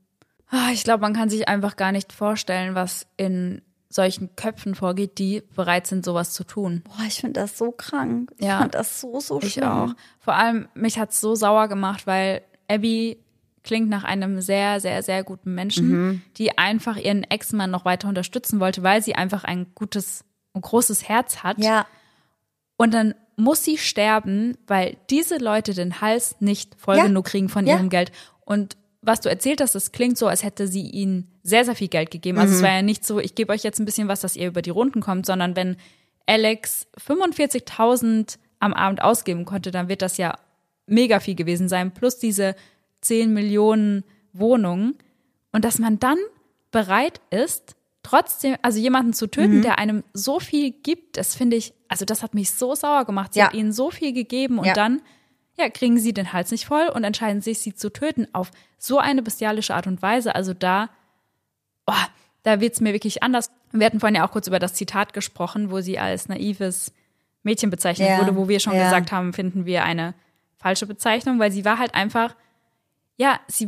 Ah, 0.49 0.69
Ich 0.71 0.83
glaube, 0.83 1.01
man 1.01 1.13
kann 1.13 1.29
sich 1.29 1.47
einfach 1.49 1.75
gar 1.75 1.91
nicht 1.91 2.13
vorstellen, 2.13 2.75
was 2.75 3.07
in 3.17 3.61
solchen 3.89 4.35
Köpfen 4.35 4.75
vorgeht, 4.75 5.17
die 5.19 5.41
bereit 5.55 5.87
sind, 5.87 6.05
sowas 6.05 6.31
zu 6.31 6.43
tun. 6.43 6.83
Boah, 6.85 7.05
ich 7.07 7.19
finde 7.19 7.39
das 7.41 7.57
so 7.57 7.71
krank. 7.71 8.31
Ich 8.37 8.45
Ja. 8.45 8.59
fand 8.59 8.75
das 8.75 9.01
so, 9.01 9.19
so 9.19 9.41
Ich 9.41 9.53
schlimm. 9.53 9.67
auch. 9.69 9.93
Vor 10.19 10.35
allem, 10.35 10.67
mich 10.73 10.99
hat's 10.99 11.19
so 11.19 11.35
sauer 11.35 11.67
gemacht, 11.67 12.05
weil 12.07 12.41
Abby 12.67 13.17
klingt 13.63 13.89
nach 13.89 14.03
einem 14.03 14.41
sehr, 14.41 14.79
sehr, 14.79 15.01
sehr 15.01 15.23
guten 15.23 15.55
Menschen, 15.55 15.89
Mhm. 15.89 16.21
die 16.37 16.57
einfach 16.57 16.97
ihren 16.97 17.23
Ex-Mann 17.23 17.71
noch 17.71 17.83
weiter 17.85 18.07
unterstützen 18.07 18.59
wollte, 18.59 18.83
weil 18.83 19.01
sie 19.01 19.15
einfach 19.15 19.43
ein 19.43 19.67
gutes 19.75 20.23
und 20.53 20.61
großes 20.61 21.07
Herz 21.09 21.37
hat. 21.43 21.57
Ja, 21.59 21.85
Und 22.77 22.93
dann 22.93 23.15
muss 23.37 23.63
sie 23.63 23.77
sterben, 23.77 24.57
weil 24.67 24.97
diese 25.09 25.37
Leute 25.37 25.73
den 25.73 26.01
Hals 26.01 26.35
nicht 26.41 26.75
voll 26.77 26.97
Ja. 26.97 27.05
genug 27.07 27.25
kriegen 27.25 27.47
von 27.49 27.65
Ja. 27.65 27.75
ihrem 27.75 27.89
Geld. 27.89 28.11
Und 28.41 28.75
was 29.01 29.21
du 29.21 29.29
erzählt 29.29 29.61
hast, 29.61 29.75
das 29.75 29.93
klingt 29.93 30.17
so, 30.17 30.27
als 30.27 30.43
hätte 30.43 30.67
sie 30.67 30.81
ihnen 30.89 31.31
sehr, 31.41 31.63
sehr 31.63 31.75
viel 31.75 31.87
Geld 31.87 32.11
gegeben. 32.11 32.35
Mhm. 32.37 32.41
Also 32.41 32.55
es 32.55 32.61
war 32.61 32.71
ja 32.73 32.81
nicht 32.81 33.05
so, 33.05 33.19
ich 33.19 33.33
gebe 33.33 33.53
euch 33.53 33.63
jetzt 33.63 33.79
ein 33.79 33.85
bisschen 33.85 34.07
was, 34.09 34.19
dass 34.21 34.35
ihr 34.35 34.47
über 34.47 34.61
die 34.61 34.71
Runden 34.71 34.99
kommt, 35.01 35.25
sondern 35.25 35.55
wenn 35.55 35.77
Alex 36.25 36.87
45.000 36.97 38.39
am 38.59 38.73
Abend 38.73 39.01
ausgeben 39.01 39.45
konnte, 39.45 39.71
dann 39.71 39.89
wird 39.89 40.01
das 40.01 40.17
ja 40.17 40.37
mega 40.87 41.19
viel 41.19 41.35
gewesen 41.35 41.67
sein. 41.69 41.93
Plus 41.93 42.17
diese 42.19 42.55
10 43.01 43.33
Millionen 43.33 44.03
Wohnungen. 44.33 44.97
Und 45.51 45.65
dass 45.65 45.79
man 45.79 45.99
dann 45.99 46.17
bereit 46.71 47.21
ist, 47.29 47.75
trotzdem, 48.03 48.55
also 48.61 48.79
jemanden 48.79 49.13
zu 49.13 49.25
Mhm. 49.25 49.31
töten, 49.31 49.61
der 49.61 49.79
einem 49.79 50.03
so 50.13 50.39
viel 50.39 50.71
gibt, 50.71 51.17
das 51.17 51.35
finde 51.35 51.55
ich, 51.57 51.73
also 51.87 52.05
das 52.05 52.21
hat 52.21 52.33
mich 52.35 52.51
so 52.51 52.75
sauer 52.75 53.05
gemacht. 53.05 53.33
Sie 53.33 53.39
Ja. 53.39 53.47
hat 53.47 53.53
ihnen 53.53 53.71
so 53.71 53.89
viel 53.91 54.13
gegeben 54.13 54.59
und 54.59 54.65
Ja. 54.65 54.73
dann, 54.73 55.01
ja, 55.57 55.69
kriegen 55.69 55.97
sie 55.97 56.13
den 56.13 56.33
Hals 56.33 56.51
nicht 56.51 56.65
voll 56.65 56.87
und 56.93 57.03
entscheiden 57.03 57.41
sich, 57.41 57.59
sie 57.59 57.73
zu 57.73 57.89
töten 57.91 58.27
auf 58.33 58.51
so 58.77 58.99
eine 58.99 59.21
bestialische 59.23 59.73
Art 59.73 59.87
und 59.87 60.01
Weise. 60.01 60.35
Also 60.35 60.53
da, 60.53 60.89
oh, 61.87 61.93
da 62.43 62.59
wird's 62.59 62.81
mir 62.81 62.93
wirklich 62.93 63.23
anders. 63.23 63.49
Wir 63.71 63.85
hatten 63.87 63.99
vorhin 63.99 64.15
ja 64.15 64.27
auch 64.27 64.31
kurz 64.31 64.47
über 64.47 64.59
das 64.59 64.73
Zitat 64.73 65.13
gesprochen, 65.13 65.71
wo 65.71 65.81
sie 65.81 65.97
als 65.97 66.27
naives 66.27 66.91
Mädchen 67.43 67.69
bezeichnet 67.69 68.09
Ja, 68.09 68.17
wurde, 68.19 68.35
wo 68.35 68.47
wir 68.49 68.59
schon 68.59 68.73
gesagt 68.77 69.11
haben, 69.11 69.33
finden 69.33 69.65
wir 69.65 69.83
eine 69.83 70.13
falsche 70.65 70.87
Bezeichnung, 70.87 71.37
weil 71.37 71.51
sie 71.51 71.63
war 71.63 71.77
halt 71.77 71.93
einfach, 71.93 72.35
ja, 73.17 73.39
sie, 73.47 73.67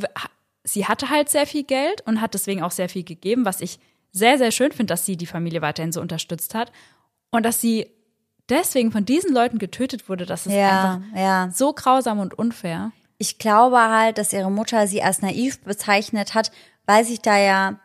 sie 0.63 0.87
hatte 0.87 1.11
halt 1.11 1.29
sehr 1.29 1.45
viel 1.45 1.63
Geld 1.63 2.01
und 2.07 2.21
hat 2.21 2.33
deswegen 2.33 2.63
auch 2.63 2.71
sehr 2.71 2.89
viel 2.89 3.03
gegeben, 3.03 3.45
was 3.45 3.61
ich 3.61 3.77
sehr, 4.11 4.39
sehr 4.39 4.49
schön 4.49 4.71
finde, 4.71 4.93
dass 4.93 5.05
sie 5.05 5.15
die 5.15 5.27
Familie 5.27 5.61
weiterhin 5.61 5.91
so 5.91 6.01
unterstützt 6.01 6.55
hat. 6.55 6.71
Und 7.29 7.45
dass 7.45 7.61
sie 7.61 7.91
deswegen 8.49 8.91
von 8.91 9.05
diesen 9.05 9.31
Leuten 9.31 9.59
getötet 9.59 10.09
wurde, 10.09 10.25
das 10.25 10.47
ist 10.47 10.53
ja, 10.53 10.93
einfach 10.95 11.19
ja. 11.19 11.51
so 11.53 11.71
grausam 11.71 12.17
und 12.17 12.33
unfair. 12.33 12.91
Ich 13.19 13.37
glaube 13.37 13.79
halt, 13.79 14.17
dass 14.17 14.33
ihre 14.33 14.49
Mutter 14.49 14.87
sie 14.87 15.03
als 15.03 15.21
naiv 15.21 15.59
bezeichnet 15.61 16.33
hat, 16.33 16.51
weil 16.87 17.05
sich 17.05 17.21
da 17.21 17.37
ja 17.37 17.79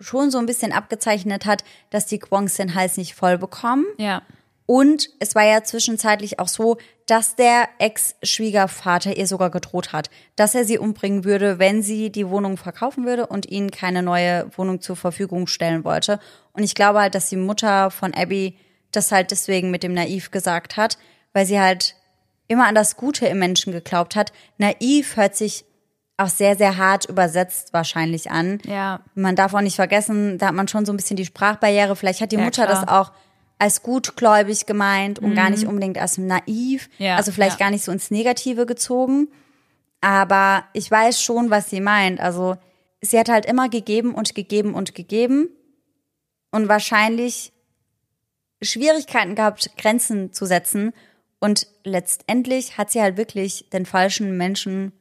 schon 0.00 0.30
so 0.30 0.38
ein 0.38 0.46
bisschen 0.46 0.72
abgezeichnet 0.72 1.44
hat, 1.44 1.64
dass 1.90 2.06
die 2.06 2.18
Kwongs 2.18 2.54
den 2.54 2.74
Hals 2.74 2.96
nicht 2.96 3.14
voll 3.14 3.36
bekommen. 3.36 3.84
Ja. 3.98 4.22
Und 4.66 5.10
es 5.20 5.34
war 5.34 5.44
ja 5.44 5.62
zwischenzeitlich 5.62 6.38
auch 6.38 6.48
so, 6.48 6.78
dass 7.06 7.36
der 7.36 7.68
Ex-Schwiegervater 7.78 9.16
ihr 9.16 9.26
sogar 9.26 9.50
gedroht 9.50 9.92
hat, 9.92 10.08
dass 10.36 10.54
er 10.54 10.64
sie 10.64 10.78
umbringen 10.78 11.24
würde, 11.24 11.58
wenn 11.58 11.82
sie 11.82 12.10
die 12.10 12.28
Wohnung 12.28 12.56
verkaufen 12.56 13.04
würde 13.04 13.26
und 13.26 13.46
ihnen 13.46 13.70
keine 13.70 14.02
neue 14.02 14.50
Wohnung 14.56 14.80
zur 14.80 14.96
Verfügung 14.96 15.46
stellen 15.46 15.84
wollte. 15.84 16.18
Und 16.52 16.62
ich 16.62 16.74
glaube 16.74 17.00
halt, 17.00 17.14
dass 17.14 17.28
die 17.28 17.36
Mutter 17.36 17.90
von 17.90 18.14
Abby 18.14 18.56
das 18.90 19.12
halt 19.12 19.32
deswegen 19.32 19.70
mit 19.70 19.82
dem 19.82 19.92
Naiv 19.92 20.30
gesagt 20.30 20.76
hat, 20.78 20.96
weil 21.34 21.44
sie 21.44 21.60
halt 21.60 21.96
immer 22.48 22.66
an 22.66 22.74
das 22.74 22.96
Gute 22.96 23.26
im 23.26 23.38
Menschen 23.38 23.72
geglaubt 23.72 24.16
hat. 24.16 24.32
Naiv 24.56 25.16
hört 25.16 25.36
sich 25.36 25.66
auch 26.16 26.28
sehr, 26.28 26.56
sehr 26.56 26.76
hart 26.76 27.06
übersetzt 27.06 27.72
wahrscheinlich 27.72 28.30
an. 28.30 28.60
Ja. 28.64 29.00
Man 29.14 29.36
darf 29.36 29.52
auch 29.52 29.60
nicht 29.60 29.76
vergessen, 29.76 30.38
da 30.38 30.48
hat 30.48 30.54
man 30.54 30.68
schon 30.68 30.86
so 30.86 30.92
ein 30.92 30.96
bisschen 30.96 31.16
die 31.16 31.24
Sprachbarriere. 31.24 31.96
Vielleicht 31.96 32.20
hat 32.20 32.32
die 32.32 32.36
Ja, 32.36 32.44
Mutter 32.44 32.66
klar. 32.66 32.80
Das 32.80 32.88
auch 32.88 33.10
als 33.58 33.82
gutgläubig 33.82 34.66
gemeint 34.66 35.18
und 35.18 35.34
gar 35.34 35.50
nicht 35.50 35.66
unbedingt 35.66 35.98
als 35.98 36.18
naiv. 36.18 36.88
Ja, 36.98 37.16
also 37.16 37.32
vielleicht 37.32 37.60
ja. 37.60 37.66
gar 37.66 37.70
nicht 37.70 37.84
so 37.84 37.92
ins 37.92 38.10
Negative 38.10 38.66
gezogen. 38.66 39.28
Aber 40.00 40.64
ich 40.72 40.90
weiß 40.90 41.22
schon, 41.22 41.50
was 41.50 41.70
sie 41.70 41.80
meint. 41.80 42.20
Also 42.20 42.56
sie 43.00 43.18
hat 43.18 43.28
halt 43.28 43.46
immer 43.46 43.68
gegeben 43.68 44.14
und 44.14 44.34
gegeben 44.34 44.74
und 44.74 44.94
gegeben 44.94 45.48
und 46.50 46.68
wahrscheinlich 46.68 47.52
Schwierigkeiten 48.60 49.34
gehabt, 49.34 49.70
Grenzen 49.76 50.32
zu 50.32 50.46
setzen. 50.46 50.92
Und 51.38 51.66
letztendlich 51.84 52.76
hat 52.76 52.90
sie 52.90 53.00
halt 53.00 53.16
wirklich 53.16 53.68
den 53.72 53.86
falschen 53.86 54.36
Menschen 54.36 54.92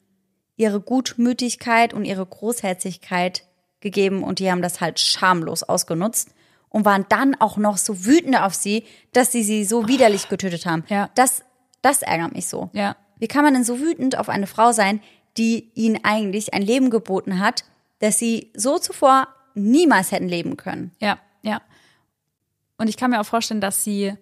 ihre 0.56 0.80
Gutmütigkeit 0.80 1.94
und 1.94 2.06
ihre 2.06 2.26
Großherzigkeit 2.26 3.46
gegeben 3.80 4.24
und 4.24 4.40
die 4.40 4.50
haben 4.50 4.62
das 4.62 4.80
halt 4.80 5.00
schamlos 5.00 5.64
ausgenutzt 5.64 6.30
und 6.74 6.86
waren 6.86 7.06
dann 7.08 7.36
auch 7.40 7.56
noch 7.56 7.78
so 7.78 8.04
wütend 8.04 8.36
auf 8.36 8.56
sie, 8.56 8.84
dass 9.14 9.32
sie 9.32 9.44
sie 9.44 9.64
so 9.64 9.88
widerlich 9.88 10.28
getötet 10.28 10.66
haben. 10.66 10.84
Ja. 10.90 11.10
Das, 11.16 11.44
das 11.84 12.02
ärgert 12.02 12.34
mich 12.34 12.48
so. 12.48 12.72
Ja. 12.74 12.98
Wie 13.20 13.28
kann 13.28 13.44
man 13.44 13.54
denn 13.54 13.64
so 13.64 13.80
wütend 13.80 14.18
auf 14.18 14.28
eine 14.28 14.48
Frau 14.48 14.72
sein, 14.72 15.00
die 15.38 15.72
ihnen 15.76 16.00
eigentlich 16.04 16.54
ein 16.54 16.64
Leben 16.64 16.90
geboten 16.90 17.40
hat, 17.40 17.64
das 18.00 18.18
sie 18.18 18.52
so 18.56 18.80
zuvor 18.80 19.28
niemals 19.54 20.12
hätten 20.12 20.28
leben 20.28 20.58
können? 20.58 20.92
Ja, 21.00 21.20
ja. 21.44 21.62
Und 22.78 22.88
ich 22.88 22.98
kann 22.98 23.12
mir 23.12 23.22
auch 23.22 23.26
vorstellen, 23.26 23.62
dass 23.62 23.84
sie 23.84 24.14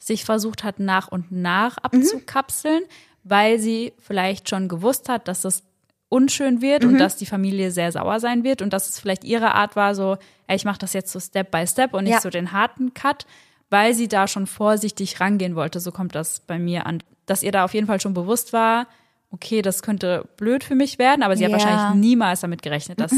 sich 0.00 0.24
versucht 0.24 0.64
hat, 0.64 0.80
nach 0.80 1.08
und 1.08 1.30
nach 1.30 1.78
abzukapseln, 1.78 2.82
weil 3.22 3.60
sie 3.60 3.92
vielleicht 3.98 4.48
schon 4.48 4.66
gewusst 4.66 5.08
hat, 5.08 5.28
dass 5.28 5.42
das 5.42 5.62
unschön 6.10 6.60
wird 6.60 6.84
und 6.84 6.98
dass 6.98 7.16
die 7.16 7.24
Familie 7.24 7.70
sehr 7.70 7.90
sauer 7.92 8.20
sein 8.20 8.44
wird 8.44 8.60
und 8.60 8.72
dass 8.74 8.88
es 8.90 8.98
vielleicht 8.98 9.24
ihre 9.24 9.54
Art 9.54 9.76
war, 9.76 9.94
so, 9.94 10.18
ey, 10.48 10.56
ich 10.56 10.64
mache 10.66 10.78
das 10.78 10.92
jetzt 10.92 11.10
so 11.12 11.18
Step 11.20 11.50
by 11.50 11.66
Step 11.66 11.94
und 11.94 12.04
nicht 12.04 12.12
Ja. 12.14 12.20
so 12.20 12.28
den 12.28 12.52
harten 12.52 12.92
Cut. 12.92 13.24
weil 13.72 13.94
sie 13.94 14.08
da 14.08 14.26
schon 14.26 14.48
vorsichtig 14.48 15.20
rangehen 15.20 15.54
wollte, 15.54 15.78
so 15.78 15.92
kommt 15.92 16.16
das 16.16 16.40
bei 16.40 16.58
mir 16.58 16.86
an, 16.86 17.04
dass 17.26 17.44
ihr 17.44 17.52
da 17.52 17.62
auf 17.64 17.72
jeden 17.72 17.86
Fall 17.86 18.00
schon 18.00 18.14
bewusst 18.14 18.52
war, 18.52 18.88
okay, 19.30 19.62
das 19.62 19.82
könnte 19.82 20.28
blöd 20.36 20.64
für 20.64 20.74
mich 20.74 20.98
werden, 20.98 21.22
aber 21.22 21.36
sie 21.36 21.44
hat 21.44 21.52
Ja. 21.52 21.56
wahrscheinlich 21.58 21.94
niemals 22.00 22.40
damit 22.40 22.62
gerechnet, 22.62 22.98
dass 22.98 23.14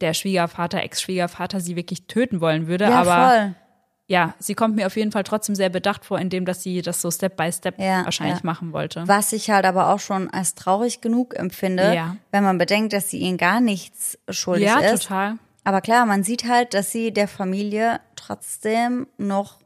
der 0.00 0.14
Schwiegervater, 0.14 0.80
Ex-Schwiegervater 0.80 1.58
sie 1.58 1.74
wirklich 1.74 2.06
töten 2.06 2.40
wollen 2.40 2.68
würde. 2.68 2.84
Ja, 2.84 3.00
aber 3.00 3.28
voll. 3.28 3.54
Ja, 4.08 4.34
sie 4.38 4.54
kommt 4.54 4.76
mir 4.76 4.86
auf 4.86 4.96
jeden 4.96 5.10
Fall 5.12 5.24
trotzdem 5.24 5.54
sehr 5.56 5.68
bedacht 5.68 6.04
vor, 6.04 6.18
indem 6.18 6.44
dass 6.44 6.62
sie 6.62 6.80
das 6.82 7.00
so 7.02 7.10
Step 7.10 7.36
by 7.36 7.50
Step 7.52 7.78
Ja, 7.80 8.04
wahrscheinlich 8.04 8.38
ja. 8.38 8.44
machen 8.46 8.72
wollte. 8.72 9.02
Was 9.08 9.32
ich 9.32 9.50
halt 9.50 9.64
aber 9.64 9.92
auch 9.92 9.98
schon 10.00 10.30
als 10.30 10.54
traurig 10.54 11.00
genug 11.00 11.34
empfinde, 11.34 11.92
Ja. 11.94 12.16
wenn 12.30 12.44
man 12.44 12.56
bedenkt, 12.58 12.92
dass 12.92 13.10
sie 13.10 13.18
ihnen 13.18 13.36
gar 13.36 13.60
nichts 13.60 14.18
schuldig 14.28 14.66
Ja, 14.68 14.78
ist. 14.78 15.02
total. 15.02 15.38
Aber 15.64 15.80
klar, 15.80 16.06
man 16.06 16.22
sieht 16.22 16.44
halt, 16.48 16.74
dass 16.74 16.92
sie 16.92 17.12
der 17.12 17.26
Familie 17.26 18.00
trotzdem 18.14 19.08
noch 19.18 19.58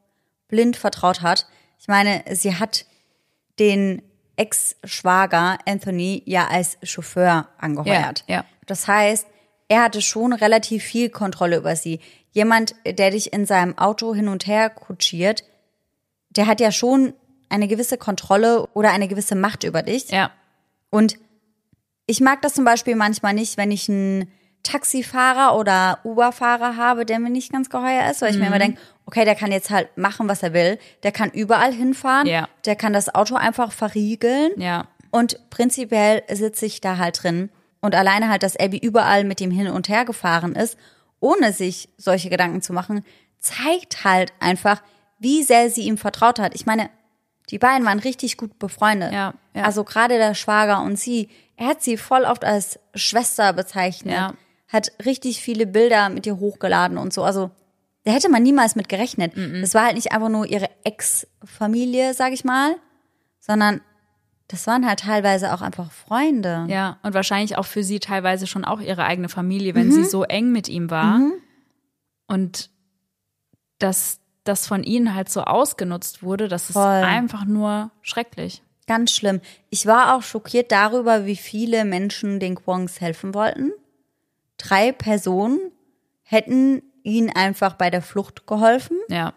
blind 0.49 0.77
vertraut 0.77 1.21
hat. 1.21 1.47
Ich 1.79 1.89
meine, 1.89 2.25
sie 2.33 2.57
hat 2.57 2.87
den 3.59 4.01
Ex-Schwager 4.37 5.59
Anthony 5.67 6.23
ja 6.25 6.47
als 6.49 6.79
Chauffeur 6.83 7.49
angeheuert. 7.59 8.25
Ja, 8.27 8.37
ja. 8.37 8.45
Das 8.67 8.89
heißt, 8.89 9.27
er 9.71 9.85
hatte 9.85 10.03
schon 10.03 10.35
relativ 10.35 10.83
viel 10.85 11.09
Kontrolle 11.09 11.57
über 11.57 11.77
sie. 11.77 12.01
Jemand, 12.33 12.75
der 12.85 13.11
dich 13.11 13.33
in 13.33 13.47
seinem 13.47 13.79
Auto 13.79 14.15
hin 14.15 14.29
und 14.29 14.47
her 14.47 14.69
kutschiert, 14.69 15.45
der 16.31 16.47
hat 16.47 16.61
ja 16.61 16.71
schon 16.73 17.15
eine 17.49 17.67
gewisse 17.69 17.97
Kontrolle 17.97 18.67
oder 18.75 18.91
eine 18.91 19.09
gewisse 19.09 19.35
Macht 19.37 19.65
über 19.65 19.83
dich. 19.83 20.11
Ja, 20.11 20.31
Und 20.91 21.17
ich 22.07 22.21
mag 22.21 22.43
das 22.43 22.55
zum 22.55 22.65
Beispiel 22.65 22.97
manchmal 22.97 23.33
nicht, 23.35 23.57
wenn 23.57 23.71
ich 23.71 23.89
einen 23.89 24.31
Taxifahrer 24.65 25.57
oder 25.57 26.01
Uber-Fahrer 26.05 26.77
habe, 26.77 27.07
der 27.07 27.19
mir 27.19 27.31
nicht 27.31 27.53
ganz 27.53 27.71
geheuer 27.71 28.11
ist, 28.11 28.21
weil 28.23 28.31
ich 28.33 28.39
mir 28.39 28.47
immer 28.47 28.57
Mhm. 28.57 28.61
denke, 28.61 28.81
okay, 29.07 29.25
der 29.25 29.35
kann 29.35 29.53
jetzt 29.53 29.71
halt 29.71 29.97
machen, 29.97 30.29
was 30.29 30.43
er 30.43 30.53
will. 30.53 30.79
Der 31.03 31.13
kann 31.13 31.31
überall 31.31 31.73
hinfahren. 31.73 32.27
Ja. 32.27 32.49
Der 32.67 32.77
kann 32.77 32.93
das 32.93 33.15
Auto 33.15 33.35
einfach 33.37 33.73
verriegeln. 33.73 34.51
ja, 34.57 34.87
Und 35.11 35.39
prinzipiell 35.51 36.23
sitze 36.31 36.67
ich 36.67 36.81
da 36.81 36.99
halt 36.99 37.23
drin. 37.23 37.51
Und 37.81 37.95
alleine 37.95 38.29
halt, 38.29 38.43
dass 38.43 38.57
Abby 38.59 38.79
überall 38.79 39.25
mit 39.25 39.41
ihm 39.41 39.51
hin 39.51 39.69
und 39.69 39.89
her 39.89 40.05
gefahren 40.05 40.55
ist, 40.55 40.77
ohne 41.19 41.53
sich 41.53 41.89
solche 41.97 42.31
Gedanken 42.31 42.63
zu 42.63 42.73
machen, 42.73 43.05
zeigt 43.39 44.05
halt 44.05 44.33
einfach, 44.41 44.83
wie 45.19 45.43
sehr 45.43 45.71
sie 45.71 45.83
ihm 45.83 45.99
vertraut 45.99 46.39
hat. 46.39 46.55
Ich 46.55 46.67
meine, 46.67 46.91
die 47.51 47.59
beiden 47.59 47.87
waren 47.87 47.99
richtig 47.99 48.37
gut 48.37 48.59
befreundet. 48.59 49.13
Ja, 49.13 49.35
ja. 49.55 49.63
Also 49.65 49.85
gerade 49.85 50.19
der 50.19 50.35
Schwager 50.35 50.83
und 50.83 50.99
sie, 50.99 51.29
er 51.57 51.69
hat 51.69 51.83
sie 51.83 51.97
voll 51.97 52.25
oft 52.25 52.45
als 52.45 52.79
Schwester 52.95 53.53
bezeichnet, 53.53 54.15
Ja. 54.15 54.35
hat 54.69 54.93
richtig 55.05 55.41
viele 55.43 55.67
Bilder 55.67 56.09
mit 56.11 56.27
ihr 56.27 56.39
hochgeladen 56.39 56.97
und 56.99 57.13
so. 57.13 57.23
Also 57.25 57.51
da 58.05 58.13
hätte 58.13 58.31
man 58.31 58.43
niemals 58.43 58.77
mit 58.77 58.89
gerechnet. 58.89 59.33
Das 59.61 59.75
war 59.75 59.85
halt 59.85 59.95
nicht 59.97 60.13
einfach 60.13 60.31
nur 60.31 60.47
ihre 60.47 60.71
Ex-Familie, 60.85 62.15
sag 62.15 62.33
ich 62.33 62.45
mal, 62.45 62.77
sondern 63.41 63.81
das 64.51 64.67
waren 64.67 64.87
halt 64.87 65.01
teilweise 65.01 65.53
auch 65.55 65.61
einfach 65.63 65.91
Freunde. 65.93 66.67
ja. 66.69 66.99
Und 67.03 67.15
wahrscheinlich 67.15 67.57
auch 67.57 67.67
für 67.67 67.85
sie 67.85 68.01
teilweise 68.01 68.47
schon 68.49 68.65
auch 68.65 68.81
ihre 68.81 69.05
eigene 69.05 69.29
Familie, 69.29 69.73
Mhm. 69.73 69.77
wenn 69.77 69.93
sie 69.93 70.05
so 70.05 70.25
eng 70.25 70.51
mit 70.51 70.69
ihm 70.69 70.91
war. 70.91 71.21
Und 72.27 72.71
dass 73.79 74.19
das 74.45 74.67
von 74.67 74.83
ihnen 74.83 75.15
halt 75.15 75.29
so 75.29 75.43
ausgenutzt 75.43 76.23
wurde, 76.23 76.49
das 76.49 76.71
ist 76.71 76.73
Voll. 76.75 76.85
einfach 76.85 77.45
nur 77.45 77.91
schrecklich. 78.03 78.63
Ganz 78.87 79.13
schlimm. 79.13 79.41
Ich 79.69 79.87
war 79.87 80.17
auch 80.17 80.23
schockiert 80.23 80.73
darüber, 80.73 81.27
wie 81.27 81.37
viele 81.37 81.85
Menschen 81.85 82.41
den 82.41 82.57
Kwongs 82.57 83.01
helfen 83.01 83.35
wollten. 83.35 83.71
Drei 84.59 84.91
Personen 84.93 85.59
hätten 86.23 86.83
ihnen 87.03 87.31
einfach 87.31 87.75
bei 87.75 87.89
der 87.91 88.03
Flucht 88.03 88.47
geholfen. 88.47 88.97
Ja, 89.09 89.33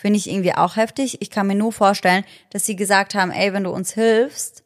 Finde 0.00 0.16
ich 0.16 0.30
irgendwie 0.30 0.54
auch 0.54 0.76
heftig. 0.76 1.20
Ich 1.22 1.30
kann 1.30 1.48
mir 1.48 1.56
nur 1.56 1.72
vorstellen, 1.72 2.24
dass 2.50 2.64
sie 2.64 2.76
gesagt 2.76 3.16
haben, 3.16 3.32
ey, 3.32 3.52
wenn 3.52 3.64
du 3.64 3.70
uns 3.70 3.92
hilfst, 3.94 4.62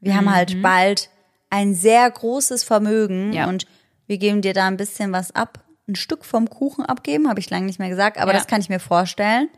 wir 0.00 0.14
haben 0.14 0.26
Mhm. 0.26 0.34
halt 0.34 0.62
bald 0.62 1.08
ein 1.48 1.74
sehr 1.74 2.10
großes 2.10 2.64
Vermögen 2.64 3.32
Ja. 3.32 3.48
und 3.48 3.66
wir 4.06 4.18
geben 4.18 4.42
dir 4.42 4.52
da 4.52 4.66
ein 4.66 4.76
bisschen 4.76 5.10
was 5.12 5.34
ab. 5.34 5.64
Ein 5.88 5.94
Stück 5.94 6.22
vom 6.26 6.50
Kuchen 6.50 6.84
abgeben, 6.84 7.30
habe 7.30 7.40
ich 7.40 7.48
lange 7.48 7.64
nicht 7.64 7.78
mehr 7.78 7.88
gesagt, 7.88 8.18
aber 8.18 8.32
Ja. 8.32 8.38
das 8.38 8.46
kann 8.46 8.60
ich 8.60 8.68
mir 8.68 8.78
vorstellen. 8.80 9.48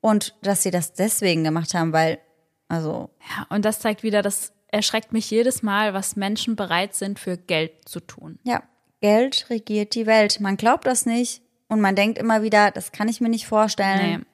Und 0.00 0.34
dass 0.42 0.62
sie 0.62 0.70
das 0.70 0.92
deswegen 0.92 1.42
gemacht 1.42 1.74
haben, 1.74 1.92
weil, 1.92 2.18
also, 2.68 3.10
Ja, 3.36 3.46
und 3.50 3.64
das 3.64 3.80
zeigt 3.80 4.04
wieder, 4.04 4.22
das 4.22 4.52
erschreckt 4.68 5.12
mich 5.12 5.28
jedes 5.30 5.62
Mal, 5.64 5.94
was 5.94 6.14
Menschen 6.14 6.54
bereit 6.54 6.94
sind, 6.94 7.18
für 7.18 7.36
Geld 7.36 7.88
zu 7.88 7.98
tun. 7.98 8.38
ja, 8.44 8.62
Geld 9.00 9.50
regiert 9.50 9.94
die 9.96 10.06
Welt. 10.06 10.38
Man 10.40 10.56
glaubt 10.56 10.86
das 10.86 11.04
nicht 11.06 11.42
und 11.68 11.80
man 11.80 11.94
denkt 11.96 12.18
immer 12.18 12.42
wieder, 12.42 12.70
das 12.70 12.92
kann 12.92 13.08
ich 13.08 13.20
mir 13.20 13.28
nicht 13.28 13.46
vorstellen. 13.46 14.20
Nee. 14.20 14.26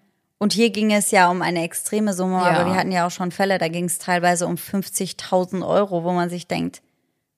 Und 0.42 0.54
hier 0.54 0.70
ging 0.70 0.90
es 0.90 1.10
ja 1.10 1.30
um 1.30 1.42
eine 1.42 1.62
extreme 1.62 2.14
Summe, 2.14 2.38
Ja. 2.38 2.46
aber 2.46 2.64
wir 2.66 2.74
hatten 2.74 2.90
ja 2.90 3.06
auch 3.06 3.10
schon 3.10 3.30
Fälle, 3.30 3.58
da 3.58 3.68
ging 3.68 3.84
es 3.84 3.98
teilweise 3.98 4.46
um 4.46 4.54
50.000 4.56 5.64
Euro, 5.66 6.02
wo 6.02 6.12
man 6.12 6.30
sich 6.30 6.46
denkt, 6.48 6.80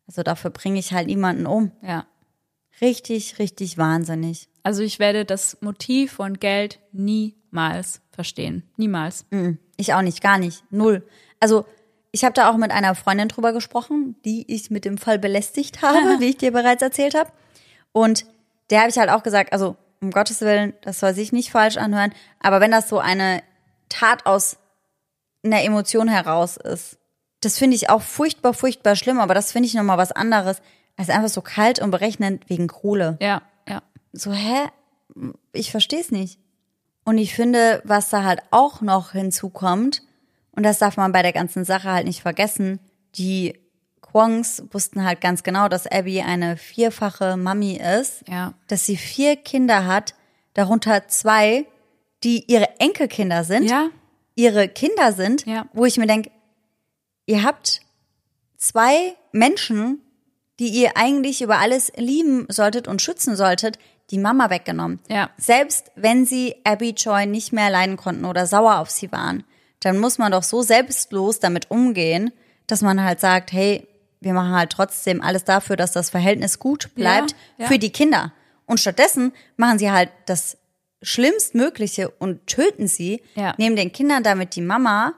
also 0.07 0.23
dafür 0.23 0.51
bringe 0.51 0.79
ich 0.79 0.93
halt 0.93 1.09
niemanden 1.09 1.47
um. 1.47 1.73
Ja. 1.83 2.07
Richtig, 2.81 3.41
richtig 3.41 3.77
wahnsinnig. 3.77 4.49
Also 4.63 4.83
ich 4.85 5.01
werde 5.01 5.25
das 5.25 5.59
Motiv 5.61 6.13
von 6.13 6.39
Geld 6.39 6.79
niemals 6.93 8.01
verstehen. 8.13 8.63
Niemals. 8.77 9.27
Ich 9.77 9.95
auch 9.95 10.03
nicht, 10.03 10.23
gar 10.23 10.39
nicht, 10.39 10.63
null. 10.71 11.05
Also 11.41 11.65
ich 12.13 12.23
habe 12.25 12.35
da 12.35 12.51
auch 12.51 12.57
mit 12.57 12.71
einer 12.71 12.95
Freundin 12.95 13.27
drüber 13.29 13.53
gesprochen, 13.53 14.15
die 14.25 14.45
ich 14.53 14.71
mit 14.71 14.85
dem 14.85 14.97
Fall 14.97 15.19
belästigt 15.19 15.83
habe, 15.83 15.99
wie 16.21 16.31
ich 16.31 16.37
dir 16.39 16.53
bereits 16.53 16.83
erzählt 16.83 17.15
habe. 17.17 17.31
Und 17.91 18.27
der 18.71 18.81
habe 18.81 18.91
ich 18.91 18.97
halt 18.99 19.11
auch 19.11 19.25
gesagt, 19.25 19.53
also 19.53 19.77
um 20.03 20.11
Gottes 20.11 20.41
Willen, 20.41 20.75
das 20.83 21.01
soll 21.01 21.15
sich 21.15 21.33
nicht 21.33 21.51
falsch 21.51 21.77
anhören, 21.77 22.13
aber 22.41 22.61
wenn 22.61 22.73
das 22.73 22.89
so 22.89 22.99
eine 22.99 23.43
Tat 23.89 24.27
aus 24.27 24.59
einer 25.45 25.63
Emotion 25.63 26.09
heraus 26.09 26.57
ist, 26.57 26.99
das 27.41 27.59
finde 27.59 27.77
ich 27.77 27.89
auch 27.89 28.03
furchtbar, 28.03 28.53
furchtbar 28.53 28.97
schlimm, 28.97 29.21
aber 29.21 29.35
das 29.35 29.53
finde 29.53 29.69
ich 29.69 29.75
nochmal 29.75 29.99
was 29.99 30.13
anderes, 30.13 30.61
als 30.97 31.09
einfach 31.09 31.29
so 31.29 31.41
kalt 31.41 31.81
und 31.81 31.91
berechnend 31.91 32.49
wegen 32.49 32.69
Kohle. 32.69 33.17
Ja, 33.21 33.43
ja. 33.69 33.83
So, 34.13 34.33
hä? 34.33 34.69
Ich 35.53 35.71
verstehe 35.71 36.01
es 36.01 36.11
nicht. 36.11 36.39
Und 37.05 37.19
ich 37.19 37.35
finde, 37.35 37.83
was 37.85 38.11
da 38.11 38.25
halt 38.25 38.41
auch 38.51 38.81
noch 38.81 39.13
hinzukommt, 39.13 40.03
und 40.53 40.65
das 40.65 40.79
darf 40.79 40.97
man 40.97 41.13
bei 41.13 41.23
der 41.23 41.33
ganzen 41.33 41.65
Sache 41.65 41.91
halt 41.91 42.07
nicht 42.07 42.23
vergessen, 42.23 42.79
die 43.17 43.59
Kwongs 44.03 44.63
wussten 44.71 45.05
halt 45.05 45.21
ganz 45.23 45.43
genau, 45.43 45.69
dass 45.69 45.87
Abby 45.87 46.21
eine 46.21 46.57
vierfache 46.59 47.37
Mami 47.39 47.77
ist, 47.99 48.23
Ja. 48.29 48.53
dass 48.69 48.85
sie 48.85 48.97
vier 48.97 49.37
Kinder 49.37 49.87
hat, 49.87 50.15
darunter 50.55 51.09
zwei, 51.09 51.67
die 52.23 52.45
ihre 52.53 52.79
Enkelkinder 52.79 53.45
sind, 53.45 53.71
Ja, 53.71 53.89
ihre 54.35 54.69
Kinder 54.69 55.13
sind, 55.13 55.47
Ja. 55.47 55.67
wo 55.73 55.87
ich 55.87 55.97
mir 55.97 56.07
denke, 56.07 56.31
ihr 57.27 57.43
habt 57.43 57.81
zwei 58.59 59.15
Menschen, 59.33 60.01
die 60.59 60.69
ihr 60.69 60.97
eigentlich 60.97 61.43
über 61.43 61.59
alles 61.59 61.91
lieben 61.97 62.47
solltet 62.51 62.87
und 62.87 63.01
schützen 63.03 63.35
solltet, 63.37 63.79
die 64.11 64.19
Mama 64.19 64.51
weggenommen. 64.51 65.01
Ja. 65.09 65.31
Selbst 65.39 65.91
wenn 65.97 66.27
sie 66.27 66.57
Abby 66.65 66.91
Joy 66.91 67.27
nicht 67.27 67.53
mehr 67.53 67.71
leiden 67.71 67.97
konnten 67.97 68.25
oder 68.27 68.47
sauer 68.47 68.79
auf 68.79 68.91
sie 68.91 69.11
waren, 69.11 69.45
dann 69.81 69.99
muss 69.99 70.19
man 70.19 70.31
doch 70.33 70.43
so 70.43 70.63
selbstlos 70.63 71.41
damit 71.41 71.71
umgehen, 71.71 72.31
dass 72.67 72.83
man 72.83 73.03
halt 73.03 73.21
sagt, 73.21 73.53
hey, 73.53 73.89
wir 74.23 74.33
machen 74.35 74.53
halt 74.53 74.71
trotzdem 74.71 75.21
alles 75.23 75.45
dafür, 75.45 75.77
dass 75.77 75.93
das 75.93 76.11
Verhältnis 76.11 76.59
gut 76.59 76.95
bleibt 76.95 77.33
Ja, 77.33 77.37
ja. 77.65 77.67
für 77.67 77.79
die 77.79 77.91
Kinder. 77.91 78.33
Und 78.67 78.81
stattdessen 78.81 79.33
machen 79.57 79.79
sie 79.79 79.91
halt 79.91 80.11
das 80.27 80.57
Schlimmstmögliche 81.03 82.09
und 82.11 82.47
töten 82.47 82.87
sie, 82.89 83.23
Ja. 83.35 83.55
nehmen 83.59 83.77
den 83.77 83.93
Kindern 83.93 84.23
damit 84.23 84.57
die 84.57 84.61
Mama 84.61 85.13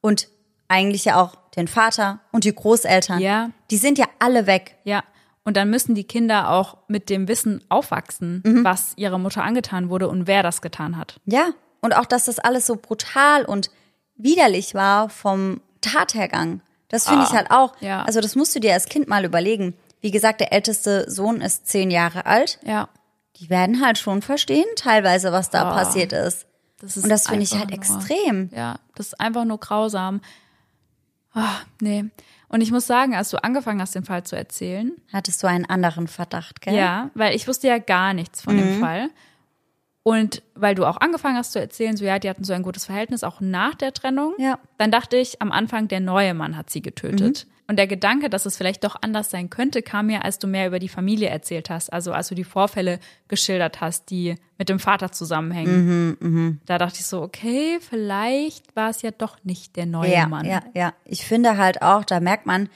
und 0.00 0.28
eigentlich 0.68 1.04
ja 1.06 1.20
auch 1.20 1.34
den 1.56 1.66
Vater 1.68 2.20
und 2.32 2.44
die 2.44 2.54
Großeltern. 2.54 3.20
Ja. 3.20 3.50
Die 3.70 3.76
sind 3.76 3.98
ja 3.98 4.06
alle 4.18 4.46
weg. 4.46 4.76
ja. 4.84 5.02
Und 5.42 5.56
dann 5.56 5.70
müssen 5.70 5.94
die 5.94 6.04
Kinder 6.04 6.50
auch 6.50 6.76
mit 6.86 7.08
dem 7.08 7.26
Wissen 7.26 7.64
aufwachsen, 7.70 8.42
was 8.62 8.92
ihrer 8.96 9.16
Mutter 9.16 9.42
angetan 9.42 9.88
wurde 9.88 10.06
und 10.06 10.26
wer 10.26 10.42
das 10.42 10.60
getan 10.60 10.98
hat. 10.98 11.18
Ja. 11.24 11.48
Und 11.80 11.96
auch, 11.96 12.04
dass 12.04 12.26
das 12.26 12.38
alles 12.38 12.66
so 12.66 12.76
brutal 12.76 13.46
und 13.46 13.70
widerlich 14.16 14.74
war 14.74 15.08
vom 15.08 15.62
Tathergang. 15.80 16.60
Das 16.90 17.08
finde 17.08 17.24
ich 17.24 17.30
halt 17.32 17.50
auch. 17.50 17.74
ja. 17.80 18.02
Also 18.02 18.20
das 18.20 18.36
musst 18.36 18.54
du 18.54 18.60
dir 18.60 18.74
als 18.74 18.86
Kind 18.86 19.08
mal 19.08 19.24
überlegen. 19.24 19.74
Wie 20.02 20.10
gesagt, 20.10 20.40
der 20.40 20.52
älteste 20.52 21.10
Sohn 21.10 21.40
ist 21.40 21.66
zehn 21.66 21.90
Jahre 21.90 22.26
alt. 22.26 22.58
Ja. 22.64 22.88
Die 23.36 23.48
werden 23.48 23.80
halt 23.84 23.96
schon 23.98 24.20
verstehen, 24.22 24.66
teilweise, 24.76 25.32
was 25.32 25.50
da 25.50 25.70
Oh. 25.70 25.74
passiert 25.74 26.12
ist. 26.12 26.46
Das 26.80 26.96
ist 26.96 27.04
Und 27.04 27.10
das 27.10 27.26
finde 27.28 27.42
ich 27.44 27.52
halt 27.54 27.68
nur- 27.70 27.78
extrem. 27.78 28.50
Ja, 28.54 28.76
das 28.94 29.08
ist 29.08 29.20
einfach 29.20 29.44
nur 29.44 29.58
grausam. 29.58 30.20
Ah, 31.34 31.56
nee. 31.80 32.04
Und 32.48 32.60
ich 32.62 32.72
muss 32.72 32.86
sagen, 32.86 33.14
als 33.14 33.30
du 33.30 33.42
angefangen 33.44 33.80
hast, 33.80 33.94
den 33.94 34.04
Fall 34.04 34.24
zu 34.24 34.36
erzählen, 34.36 34.92
Hattest 35.12 35.42
du 35.42 35.46
einen 35.46 35.66
anderen 35.66 36.08
Verdacht, 36.08 36.60
gell? 36.60 36.74
ja, 36.74 37.10
weil 37.14 37.34
ich 37.36 37.46
wusste 37.46 37.68
ja 37.68 37.78
gar 37.78 38.12
nichts 38.14 38.42
von 38.42 38.56
Mhm. 38.56 38.60
dem 38.60 38.80
Fall. 38.80 39.10
Und 40.10 40.42
weil 40.54 40.74
du 40.74 40.84
auch 40.86 40.96
angefangen 40.96 41.36
hast 41.36 41.52
zu 41.52 41.60
erzählen, 41.60 41.96
so 41.96 42.04
ja, 42.04 42.18
die 42.18 42.28
hatten 42.28 42.42
so 42.44 42.52
ein 42.52 42.62
gutes 42.62 42.84
Verhältnis, 42.86 43.22
auch 43.22 43.40
nach 43.40 43.74
der 43.76 43.92
Trennung. 43.92 44.34
Ja. 44.38 44.58
Dann 44.76 44.90
dachte 44.90 45.16
ich 45.16 45.40
am 45.40 45.52
Anfang, 45.52 45.86
der 45.86 46.00
neue 46.00 46.34
Mann 46.34 46.56
hat 46.56 46.68
sie 46.70 46.82
getötet. 46.82 47.46
Und 47.68 47.76
der 47.78 47.86
Gedanke, 47.86 48.28
dass 48.28 48.46
es 48.46 48.56
vielleicht 48.56 48.82
doch 48.82 48.96
anders 49.00 49.30
sein 49.30 49.48
könnte, 49.50 49.82
kam 49.82 50.06
mir, 50.06 50.24
als 50.24 50.40
du 50.40 50.48
mehr 50.48 50.66
über 50.66 50.80
die 50.80 50.88
Familie 50.88 51.28
erzählt 51.28 51.70
hast. 51.70 51.92
Also 51.92 52.12
als 52.12 52.26
du 52.26 52.34
die 52.34 52.42
Vorfälle 52.42 52.98
geschildert 53.28 53.80
hast, 53.80 54.10
die 54.10 54.34
mit 54.58 54.68
dem 54.68 54.80
Vater 54.80 55.12
zusammenhängen. 55.12 56.16
Mhm, 56.18 56.60
Da 56.66 56.78
dachte 56.78 56.96
ich 56.98 57.06
so, 57.06 57.22
okay, 57.22 57.78
vielleicht 57.80 58.74
war 58.74 58.90
es 58.90 59.02
ja 59.02 59.12
doch 59.12 59.36
nicht 59.44 59.76
der 59.76 59.86
neue 59.86 60.12
Ja, 60.12 60.26
Mann. 60.26 60.44
ja, 60.46 60.62
ja. 60.74 60.92
Ich 61.04 61.24
finde 61.24 61.56
halt 61.56 61.82
auch, 61.82 62.02
da 62.04 62.18
merkt 62.18 62.46
man, 62.46 62.68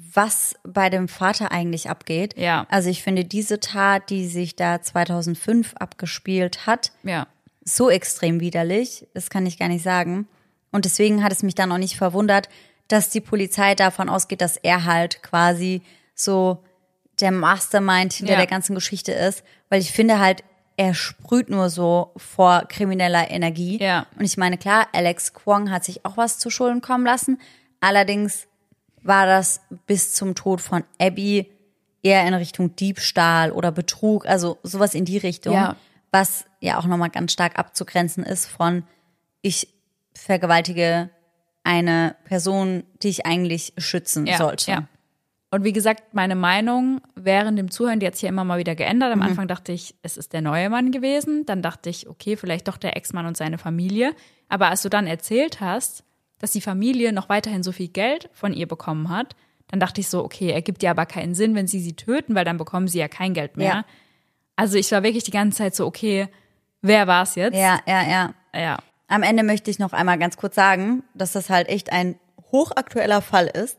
was 0.00 0.54
bei 0.62 0.90
dem 0.90 1.08
Vater 1.08 1.50
eigentlich 1.50 1.90
abgeht. 1.90 2.38
Ja. 2.38 2.66
Also 2.70 2.88
ich 2.88 3.02
finde 3.02 3.24
diese 3.24 3.58
Tat, 3.58 4.10
die 4.10 4.28
sich 4.28 4.54
da 4.54 4.80
2005 4.80 5.74
abgespielt 5.74 6.66
hat, 6.66 6.92
ja. 7.02 7.26
so 7.64 7.90
extrem 7.90 8.38
widerlich. 8.38 9.08
Das 9.14 9.28
kann 9.28 9.44
ich 9.44 9.58
gar 9.58 9.66
nicht 9.68 9.82
sagen. 9.82 10.28
Und 10.70 10.84
deswegen 10.84 11.24
hat 11.24 11.32
es 11.32 11.42
mich 11.42 11.56
dann 11.56 11.72
auch 11.72 11.78
nicht 11.78 11.96
verwundert, 11.96 12.48
dass 12.86 13.10
die 13.10 13.20
Polizei 13.20 13.74
davon 13.74 14.08
ausgeht, 14.08 14.40
dass 14.40 14.56
er 14.56 14.84
halt 14.84 15.22
quasi 15.24 15.82
so 16.14 16.62
der 17.20 17.32
Mastermind 17.32 18.12
hinter 18.12 18.34
Ja. 18.34 18.38
der 18.38 18.46
ganzen 18.46 18.76
Geschichte 18.76 19.10
ist. 19.12 19.42
Weil 19.68 19.80
ich 19.80 19.90
finde 19.90 20.20
halt, 20.20 20.44
er 20.76 20.94
sprüht 20.94 21.50
nur 21.50 21.70
so 21.70 22.12
vor 22.16 22.66
krimineller 22.68 23.30
Energie. 23.32 23.78
Ja. 23.82 24.06
Und 24.16 24.24
ich 24.24 24.36
meine, 24.36 24.58
klar, 24.58 24.86
Alex 24.92 25.34
Kwong 25.34 25.72
hat 25.72 25.84
sich 25.84 26.04
auch 26.04 26.16
was 26.16 26.38
zu 26.38 26.50
Schulden 26.50 26.82
kommen 26.82 27.04
lassen. 27.04 27.40
Allerdings 27.80 28.46
war 29.02 29.26
das 29.26 29.60
bis 29.86 30.14
zum 30.14 30.34
Tod 30.34 30.60
von 30.60 30.84
Abby 30.98 31.50
eher 32.02 32.26
in 32.26 32.34
Richtung 32.34 32.76
Diebstahl 32.76 33.52
oder 33.52 33.72
Betrug, 33.72 34.26
also 34.26 34.58
sowas 34.62 34.94
in 34.94 35.04
die 35.04 35.18
Richtung, 35.18 35.54
Ja. 35.54 35.76
was 36.10 36.44
ja 36.60 36.78
auch 36.78 36.86
nochmal 36.86 37.10
ganz 37.10 37.32
stark 37.32 37.58
abzugrenzen 37.58 38.24
ist 38.24 38.46
von 38.46 38.84
ich 39.42 39.68
vergewaltige 40.14 41.10
eine 41.64 42.16
Person, 42.24 42.84
die 43.02 43.08
ich 43.08 43.26
eigentlich 43.26 43.72
schützen 43.76 44.26
ja, 44.26 44.38
sollte. 44.38 44.70
Ja. 44.70 44.88
Und 45.50 45.64
wie 45.64 45.72
gesagt, 45.72 46.14
meine 46.14 46.34
Meinung 46.34 47.00
während 47.14 47.58
dem 47.58 47.70
Zuhören, 47.70 48.00
die 48.00 48.06
hat 48.06 48.14
sich 48.14 48.22
ja 48.22 48.28
immer 48.28 48.44
mal 48.44 48.58
wieder 48.58 48.74
geändert. 48.74 49.14
Mhm. 49.14 49.22
Am 49.22 49.28
Anfang 49.28 49.48
dachte 49.48 49.72
ich, 49.72 49.94
es 50.02 50.16
ist 50.16 50.32
der 50.32 50.42
neue 50.42 50.68
Mann 50.68 50.92
gewesen. 50.92 51.46
Dann 51.46 51.62
dachte 51.62 51.88
ich, 51.88 52.08
okay, 52.08 52.36
vielleicht 52.36 52.68
doch 52.68 52.76
der 52.76 52.96
Ex-Mann 52.96 53.26
und 53.26 53.36
seine 53.36 53.58
Familie. 53.58 54.14
Aber 54.48 54.68
als 54.68 54.82
du 54.82 54.88
dann 54.88 55.06
erzählt 55.06 55.60
hast, 55.60 56.04
dass 56.38 56.52
die 56.52 56.60
Familie 56.60 57.12
noch 57.12 57.28
weiterhin 57.28 57.62
so 57.62 57.72
viel 57.72 57.88
Geld 57.88 58.30
von 58.32 58.52
ihr 58.52 58.68
bekommen 58.68 59.08
hat, 59.08 59.34
dann 59.68 59.80
dachte 59.80 60.00
ich 60.00 60.08
so, 60.08 60.24
okay, 60.24 60.50
ergibt 60.50 60.82
ja 60.82 60.92
aber 60.92 61.06
keinen 61.06 61.34
Sinn, 61.34 61.54
wenn 61.54 61.66
sie 61.66 61.80
sie 61.80 61.94
töten, 61.94 62.34
weil 62.34 62.44
dann 62.44 62.56
bekommen 62.56 62.88
sie 62.88 62.98
ja 62.98 63.08
kein 63.08 63.34
Geld 63.34 63.56
mehr. 63.56 63.66
Ja. 63.66 63.84
Also 64.56 64.76
ich 64.76 64.90
war 64.92 65.02
wirklich 65.02 65.24
die 65.24 65.30
ganze 65.30 65.58
Zeit 65.58 65.74
so, 65.74 65.86
okay, 65.86 66.28
wer 66.80 67.06
war 67.06 67.22
es 67.22 67.34
jetzt? 67.34 67.56
ja, 67.56 67.80
ja, 67.86 68.02
ja. 68.02 68.34
ja. 68.54 68.78
Am 69.08 69.22
Ende 69.22 69.42
möchte 69.42 69.70
ich 69.70 69.78
noch 69.78 69.92
einmal 69.92 70.18
ganz 70.18 70.36
kurz 70.36 70.54
sagen, 70.54 71.02
dass 71.14 71.32
das 71.32 71.50
halt 71.50 71.68
echt 71.68 71.92
ein 71.92 72.18
hochaktueller 72.50 73.22
Fall 73.22 73.46
ist. 73.46 73.78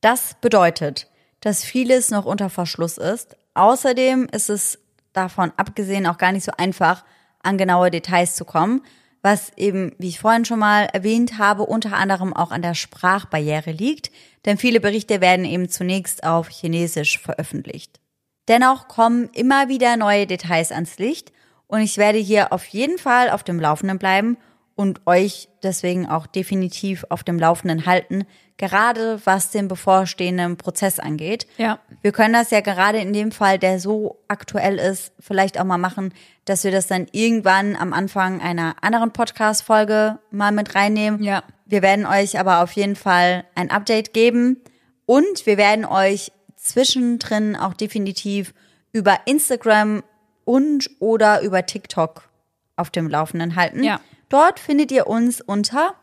Das 0.00 0.34
bedeutet, 0.40 1.08
dass 1.40 1.64
vieles 1.64 2.10
noch 2.10 2.24
unter 2.24 2.50
Verschluss 2.50 2.98
ist. 2.98 3.36
Außerdem 3.54 4.28
ist 4.32 4.50
es 4.50 4.78
davon 5.12 5.52
abgesehen 5.56 6.06
auch 6.06 6.18
gar 6.18 6.32
nicht 6.32 6.44
so 6.44 6.52
einfach, 6.56 7.04
an 7.42 7.58
genaue 7.58 7.90
Details 7.90 8.36
zu 8.36 8.44
kommen, 8.44 8.82
was 9.24 9.50
eben, 9.56 9.92
wie 9.98 10.10
ich 10.10 10.20
vorhin 10.20 10.44
schon 10.44 10.58
mal 10.58 10.84
erwähnt 10.92 11.38
habe, 11.38 11.62
unter 11.62 11.94
anderem 11.96 12.34
auch 12.34 12.50
an 12.50 12.60
der 12.60 12.74
Sprachbarriere 12.74 13.70
liegt, 13.70 14.12
denn 14.44 14.58
viele 14.58 14.80
Berichte 14.80 15.22
werden 15.22 15.46
eben 15.46 15.70
zunächst 15.70 16.24
auf 16.24 16.50
Chinesisch 16.50 17.18
veröffentlicht. 17.18 18.00
Dennoch 18.48 18.86
kommen 18.86 19.30
immer 19.32 19.70
wieder 19.70 19.96
neue 19.96 20.26
Details 20.26 20.70
ans 20.72 20.98
Licht 20.98 21.32
und 21.66 21.80
ich 21.80 21.96
werde 21.96 22.18
hier 22.18 22.52
auf 22.52 22.66
jeden 22.66 22.98
Fall 22.98 23.30
auf 23.30 23.42
dem 23.42 23.58
Laufenden 23.58 23.98
bleiben 23.98 24.36
und 24.74 25.00
euch 25.06 25.48
deswegen 25.62 26.06
auch 26.06 26.26
definitiv 26.26 27.06
auf 27.08 27.24
dem 27.24 27.38
Laufenden 27.38 27.86
halten, 27.86 28.26
gerade 28.56 29.20
was 29.24 29.50
den 29.50 29.68
bevorstehenden 29.68 30.56
Prozess 30.56 30.98
angeht. 30.98 31.46
Ja. 31.56 31.78
Wir 32.02 32.12
können 32.12 32.34
das 32.34 32.50
ja 32.50 32.60
gerade 32.60 32.98
in 32.98 33.12
dem 33.12 33.32
Fall, 33.32 33.58
der 33.58 33.80
so 33.80 34.20
aktuell 34.28 34.78
ist, 34.78 35.12
vielleicht 35.18 35.58
auch 35.58 35.64
mal 35.64 35.78
machen, 35.78 36.12
dass 36.44 36.64
wir 36.64 36.70
das 36.70 36.86
dann 36.86 37.06
irgendwann 37.12 37.76
am 37.76 37.92
Anfang 37.92 38.40
einer 38.40 38.76
anderen 38.82 39.12
Podcast-Folge 39.12 40.18
mal 40.30 40.52
mit 40.52 40.74
reinnehmen. 40.74 41.22
Ja. 41.22 41.42
Wir 41.66 41.82
werden 41.82 42.06
euch 42.06 42.38
aber 42.38 42.62
auf 42.62 42.72
jeden 42.72 42.96
Fall 42.96 43.44
ein 43.54 43.70
Update 43.70 44.12
geben 44.12 44.60
und 45.06 45.46
wir 45.46 45.56
werden 45.56 45.84
euch 45.84 46.30
zwischendrin 46.56 47.56
auch 47.56 47.74
definitiv 47.74 48.54
über 48.92 49.18
Instagram 49.26 50.02
und 50.44 50.90
oder 51.00 51.42
über 51.42 51.66
TikTok 51.66 52.28
auf 52.76 52.90
dem 52.90 53.08
Laufenden 53.08 53.56
halten. 53.56 53.82
Ja. 53.82 54.00
Dort 54.28 54.60
findet 54.60 54.92
ihr 54.92 55.06
uns 55.06 55.40
unter 55.40 55.94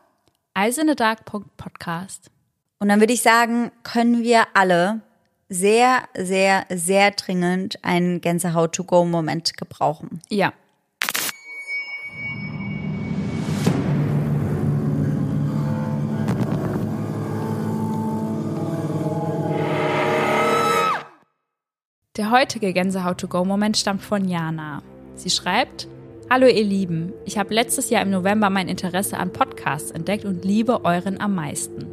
Eisenedark.podcast. 0.54 2.31
und 2.82 2.90
dann 2.90 3.00
würde 3.00 3.14
ich 3.14 3.22
sagen, 3.22 3.72
können 3.84 4.24
wir 4.24 4.48
alle 4.56 5.02
sehr, 5.50 6.02
sehr, 6.18 6.66
sehr 6.70 7.12
dringend 7.12 7.78
einen 7.84 8.22
Gänsehaut-to-go-Moment 8.22 9.56
gebrauchen. 9.56 10.20
Ja. 10.30 10.52
Der 22.18 22.32
heutige 22.32 22.74
Gänsehaut-to-go-Moment 22.74 23.78
stammt 23.78 24.02
von 24.02 24.28
Jana. 24.28 24.82
Sie 25.14 25.30
schreibt, 25.30 25.88
Hallo 26.32 26.48
ihr 26.48 26.64
Lieben, 26.64 27.14
ich 27.26 27.38
habe 27.38 27.54
letztes 27.54 27.92
Jahr 27.92 28.02
im 28.02 28.10
November 28.10 28.50
mein 28.50 28.70
Interesse 28.70 29.18
an 29.18 29.34
Podcasts 29.34 29.92
entdeckt 29.92 30.26
und 30.26 30.46
liebe 30.46 30.84
euren 30.84 31.20
am 31.20 31.36
meisten. 31.36 31.86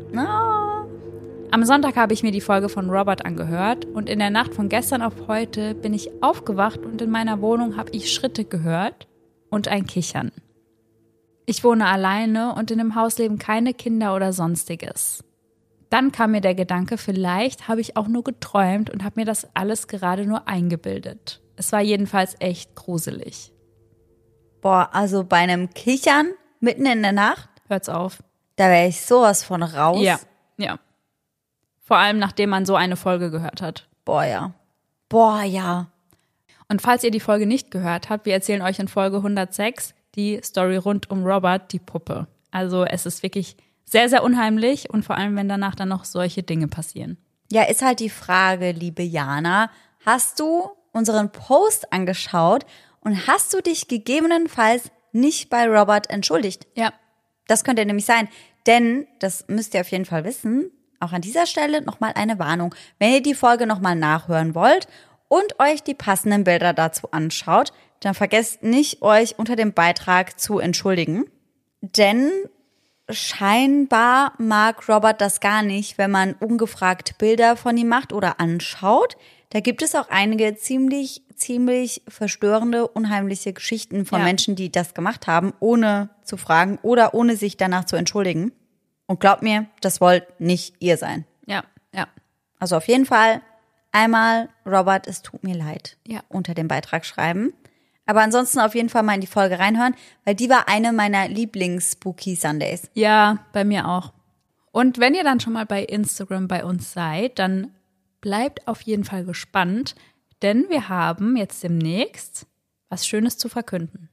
Am 1.50 1.64
Sonntag 1.64 1.96
habe 1.96 2.12
ich 2.12 2.22
mir 2.22 2.30
die 2.30 2.42
Folge 2.42 2.68
von 2.68 2.90
Robert 2.90 3.24
angehört 3.24 3.86
und 3.86 4.10
in 4.10 4.18
der 4.18 4.28
Nacht 4.30 4.54
von 4.54 4.68
gestern 4.68 5.00
auf 5.00 5.14
heute 5.28 5.74
bin 5.74 5.94
ich 5.94 6.10
aufgewacht 6.22 6.80
und 6.80 7.00
in 7.00 7.10
meiner 7.10 7.40
Wohnung 7.40 7.78
habe 7.78 7.90
ich 7.92 8.12
Schritte 8.12 8.44
gehört 8.44 9.08
und 9.48 9.66
ein 9.66 9.86
Kichern. 9.86 10.30
Ich 11.46 11.64
wohne 11.64 11.86
alleine 11.86 12.54
und 12.54 12.70
in 12.70 12.76
dem 12.78 12.94
Haus 12.94 13.16
leben 13.16 13.38
keine 13.38 13.72
Kinder 13.72 14.14
oder 14.14 14.34
sonstiges. 14.34 15.24
Dann 15.88 16.12
kam 16.12 16.32
mir 16.32 16.42
der 16.42 16.54
Gedanke, 16.54 16.98
vielleicht 16.98 17.66
habe 17.66 17.80
ich 17.80 17.96
auch 17.96 18.08
nur 18.08 18.24
geträumt 18.24 18.90
und 18.90 19.02
habe 19.02 19.20
mir 19.20 19.24
das 19.24 19.48
alles 19.54 19.88
gerade 19.88 20.26
nur 20.26 20.46
eingebildet. 20.46 21.40
Es 21.56 21.72
war 21.72 21.80
jedenfalls 21.80 22.36
echt 22.40 22.74
gruselig. 22.74 23.54
Boah, 24.60 24.90
also 24.92 25.24
bei 25.24 25.38
einem 25.38 25.70
Kichern 25.70 26.32
mitten 26.60 26.84
in 26.84 27.02
der 27.02 27.12
Nacht, 27.12 27.48
Hört's 27.68 27.88
auf. 27.88 28.22
da 28.56 28.68
wäre 28.68 28.88
ich 28.88 29.00
sowas 29.00 29.42
von 29.42 29.62
raus. 29.62 30.02
Ja, 30.02 30.18
ja. 30.58 30.78
Vor 31.88 31.96
allem 31.96 32.18
nachdem 32.18 32.50
man 32.50 32.66
so 32.66 32.76
eine 32.76 32.96
Folge 32.96 33.30
gehört 33.30 33.62
hat. 33.62 33.88
Boah, 34.04 34.22
ja. 34.22 34.52
Boah, 35.08 35.40
ja. 35.40 35.86
Und 36.68 36.82
falls 36.82 37.02
ihr 37.02 37.10
die 37.10 37.18
Folge 37.18 37.46
nicht 37.46 37.70
gehört 37.70 38.10
habt, 38.10 38.26
wir 38.26 38.34
erzählen 38.34 38.60
euch 38.60 38.78
in 38.78 38.88
Folge 38.88 39.16
106 39.16 39.94
die 40.14 40.38
Story 40.44 40.76
rund 40.76 41.10
um 41.10 41.24
Robert, 41.24 41.72
die 41.72 41.78
Puppe. 41.78 42.26
Also 42.50 42.84
es 42.84 43.06
ist 43.06 43.22
wirklich 43.22 43.56
sehr, 43.86 44.10
sehr 44.10 44.22
unheimlich 44.22 44.90
und 44.90 45.02
vor 45.02 45.16
allem, 45.16 45.34
wenn 45.36 45.48
danach 45.48 45.74
dann 45.74 45.88
noch 45.88 46.04
solche 46.04 46.42
Dinge 46.42 46.68
passieren. 46.68 47.16
Ja, 47.50 47.62
ist 47.62 47.80
halt 47.80 48.00
die 48.00 48.10
Frage, 48.10 48.72
liebe 48.72 49.02
Jana, 49.02 49.70
hast 50.04 50.40
du 50.40 50.68
unseren 50.92 51.32
Post 51.32 51.90
angeschaut 51.90 52.66
und 53.00 53.26
hast 53.26 53.54
du 53.54 53.62
dich 53.62 53.88
gegebenenfalls 53.88 54.90
nicht 55.12 55.48
bei 55.48 55.66
Robert 55.66 56.10
entschuldigt? 56.10 56.66
Ja. 56.74 56.92
Das 57.46 57.64
könnte 57.64 57.86
nämlich 57.86 58.04
sein, 58.04 58.28
denn 58.66 59.06
das 59.20 59.46
müsst 59.48 59.72
ihr 59.72 59.80
auf 59.80 59.90
jeden 59.90 60.04
Fall 60.04 60.24
wissen. 60.24 60.70
Auch 61.00 61.12
an 61.12 61.22
dieser 61.22 61.46
Stelle 61.46 61.82
nochmal 61.82 62.12
eine 62.14 62.38
Warnung. 62.38 62.74
Wenn 62.98 63.12
ihr 63.12 63.22
die 63.22 63.34
Folge 63.34 63.66
nochmal 63.66 63.96
nachhören 63.96 64.54
wollt 64.54 64.88
und 65.28 65.58
euch 65.58 65.82
die 65.82 65.94
passenden 65.94 66.44
Bilder 66.44 66.72
dazu 66.72 67.10
anschaut, 67.12 67.72
dann 68.00 68.14
vergesst 68.14 68.62
nicht, 68.62 69.02
euch 69.02 69.38
unter 69.38 69.56
dem 69.56 69.72
Beitrag 69.72 70.38
zu 70.38 70.58
entschuldigen. 70.58 71.24
Denn 71.80 72.30
scheinbar 73.10 74.32
mag 74.38 74.88
Robert 74.88 75.20
das 75.20 75.40
gar 75.40 75.62
nicht, 75.62 75.98
wenn 75.98 76.10
man 76.10 76.34
ungefragt 76.34 77.18
Bilder 77.18 77.56
von 77.56 77.76
ihm 77.76 77.88
macht 77.88 78.12
oder 78.12 78.40
anschaut. 78.40 79.16
Da 79.50 79.60
gibt 79.60 79.82
es 79.82 79.94
auch 79.94 80.08
einige 80.10 80.56
ziemlich, 80.56 81.22
ziemlich 81.34 82.02
verstörende, 82.08 82.86
unheimliche 82.86 83.52
Geschichten 83.52 84.04
von 84.04 84.18
Ja. 84.18 84.24
Menschen, 84.24 84.56
die 84.56 84.70
das 84.70 84.94
gemacht 84.94 85.26
haben, 85.26 85.54
ohne 85.60 86.10
zu 86.22 86.36
fragen 86.36 86.78
oder 86.82 87.14
ohne 87.14 87.36
sich 87.36 87.56
danach 87.56 87.84
zu 87.84 87.96
entschuldigen. 87.96 88.52
Und 89.08 89.18
glaubt 89.20 89.42
mir, 89.42 89.66
das 89.80 90.00
wollt 90.00 90.38
nicht 90.40 90.76
ihr 90.78 90.96
sein. 90.96 91.24
Ja, 91.46 91.64
ja. 91.92 92.06
Also 92.60 92.76
auf 92.76 92.86
jeden 92.86 93.06
Fall 93.06 93.40
einmal, 93.90 94.48
Robert, 94.64 95.06
es 95.08 95.22
tut 95.22 95.42
mir 95.42 95.56
leid, 95.56 95.96
Ja. 96.06 96.20
unter 96.28 96.54
dem 96.54 96.68
Beitrag 96.68 97.04
schreiben. 97.04 97.52
Aber 98.06 98.22
ansonsten 98.22 98.60
auf 98.60 98.74
jeden 98.74 98.88
Fall 98.88 99.02
mal 99.02 99.14
in 99.14 99.20
die 99.20 99.26
Folge 99.26 99.58
reinhören, 99.58 99.94
weil 100.24 100.34
die 100.34 100.48
war 100.48 100.68
eine 100.68 100.92
meiner 100.92 101.26
Lieblings-Spooky 101.28 102.36
Sundays. 102.36 102.88
Ja, 102.94 103.44
bei 103.52 103.64
mir 103.64 103.88
auch. 103.88 104.12
Und 104.72 104.98
wenn 104.98 105.14
ihr 105.14 105.24
dann 105.24 105.40
schon 105.40 105.54
mal 105.54 105.66
bei 105.66 105.82
Instagram 105.84 106.46
bei 106.48 106.64
uns 106.64 106.92
seid, 106.92 107.38
dann 107.38 107.72
bleibt 108.20 108.68
auf 108.68 108.80
jeden 108.82 109.04
Fall 109.04 109.24
gespannt, 109.24 109.94
denn 110.42 110.66
wir 110.68 110.88
haben 110.88 111.36
jetzt 111.36 111.62
demnächst 111.62 112.46
was 112.88 113.06
Schönes 113.06 113.36
zu 113.38 113.48
verkünden. 113.48 114.08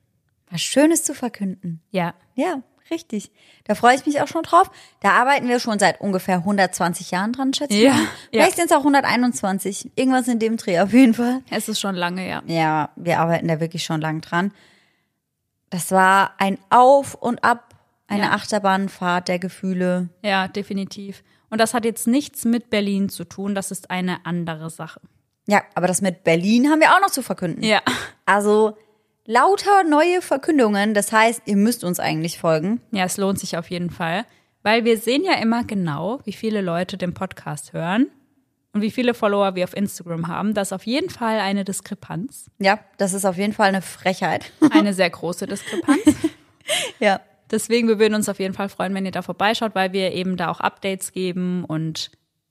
Was 0.49 0.61
Schönes 0.61 1.03
zu 1.03 1.13
verkünden. 1.13 1.81
Ja, 1.91 2.13
Ja, 2.35 2.61
richtig. 2.91 3.31
Da 3.65 3.75
freue 3.75 3.95
ich 3.95 4.05
mich 4.05 4.21
auch 4.21 4.27
schon 4.27 4.43
drauf. 4.43 4.69
Da 5.01 5.11
arbeiten 5.11 5.47
wir 5.47 5.59
schon 5.59 5.79
seit 5.79 6.01
ungefähr 6.01 6.37
120 6.37 7.11
Jahren 7.11 7.33
dran, 7.33 7.53
schätze 7.53 7.73
ich. 7.75 7.83
Ja, 7.83 7.93
mal. 7.93 8.01
ja. 8.01 8.07
Vielleicht 8.31 8.55
sind 8.57 8.65
es 8.65 8.71
auch 8.71 8.79
121. 8.79 9.91
Irgendwas 9.95 10.27
in 10.27 10.39
dem 10.39 10.57
Dreh 10.57 10.79
auf 10.79 10.93
jeden 10.93 11.13
Fall. 11.13 11.41
Es 11.49 11.67
ist 11.69 11.79
schon 11.79 11.95
lange, 11.95 12.27
ja. 12.27 12.43
Ja, 12.47 12.89
wir 12.95 13.19
arbeiten 13.19 13.47
da 13.47 13.59
wirklich 13.59 13.83
schon 13.83 14.01
lang 14.01 14.21
dran. 14.21 14.51
Das 15.69 15.91
war 15.91 16.33
ein 16.37 16.57
Auf 16.69 17.15
und 17.15 17.43
Ab, 17.43 17.73
eine 18.07 18.23
Ja. 18.23 18.31
Achterbahnfahrt 18.31 19.27
der 19.27 19.39
Gefühle. 19.39 20.09
Ja, 20.21 20.47
definitiv. 20.47 21.23
Und 21.49 21.59
das 21.59 21.73
hat 21.73 21.85
jetzt 21.85 22.07
nichts 22.07 22.45
mit 22.45 22.69
Berlin 22.69 23.09
zu 23.09 23.23
tun, 23.23 23.55
das 23.55 23.71
ist 23.71 23.89
eine 23.91 24.25
andere 24.25 24.69
Sache. 24.69 25.01
Ja, 25.47 25.61
aber 25.75 25.87
das 25.87 26.01
mit 26.01 26.23
Berlin 26.23 26.69
haben 26.69 26.79
wir 26.79 26.93
auch 26.95 27.01
noch 27.01 27.11
zu 27.11 27.21
verkünden. 27.21 27.63
Ja. 27.63 27.81
Also 28.25 28.77
lauter 29.25 29.83
neue 29.83 30.21
Verkündungen. 30.21 30.93
Das 30.93 31.11
heißt, 31.11 31.43
ihr 31.45 31.57
müsst 31.57 31.83
uns 31.83 31.99
eigentlich 31.99 32.39
folgen. 32.39 32.81
Ja, 32.91 33.05
es 33.05 33.17
lohnt 33.17 33.39
sich 33.39 33.57
auf 33.57 33.69
jeden 33.69 33.89
Fall, 33.89 34.25
weil 34.63 34.85
wir 34.85 34.97
sehen 34.97 35.23
ja 35.23 35.33
immer 35.33 35.63
genau, 35.63 36.19
wie 36.23 36.33
viele 36.33 36.61
Leute 36.61 36.97
den 36.97 37.13
Podcast 37.13 37.73
hören 37.73 38.07
und 38.73 38.81
wie 38.81 38.91
viele 38.91 39.13
Follower 39.13 39.55
wir 39.55 39.63
auf 39.63 39.75
Instagram 39.75 40.27
haben. 40.27 40.53
Das 40.53 40.69
ist 40.69 40.73
auf 40.73 40.85
jeden 40.85 41.09
Fall 41.09 41.39
eine 41.39 41.65
Diskrepanz, 41.65 42.49
Ja, 42.59 42.79
das 42.97 43.13
ist 43.13 43.25
auf 43.25 43.37
jeden 43.37 43.53
Fall 43.53 43.69
eine 43.69 43.81
Frechheit. 43.81 44.51
eine 44.71 44.93
sehr 44.93 45.09
große 45.09 45.47
Diskrepanz. 45.47 46.01
ja. 46.99 47.19
Deswegen, 47.51 47.87
wir 47.87 47.99
würden 47.99 48.15
uns 48.15 48.27
auf 48.27 48.39
jeden 48.39 48.55
Fall 48.55 48.69
freuen, 48.69 48.95
wenn 48.95 49.05
ihr 49.05 49.11
da 49.11 49.21
vorbeischaut, 49.21 49.75
weil 49.75 49.93
wir 49.93 50.13
eben 50.13 50.35
da 50.35 50.49
auch 50.49 50.61
Updates 50.61 51.11
geben 51.11 51.63
und 51.63 52.09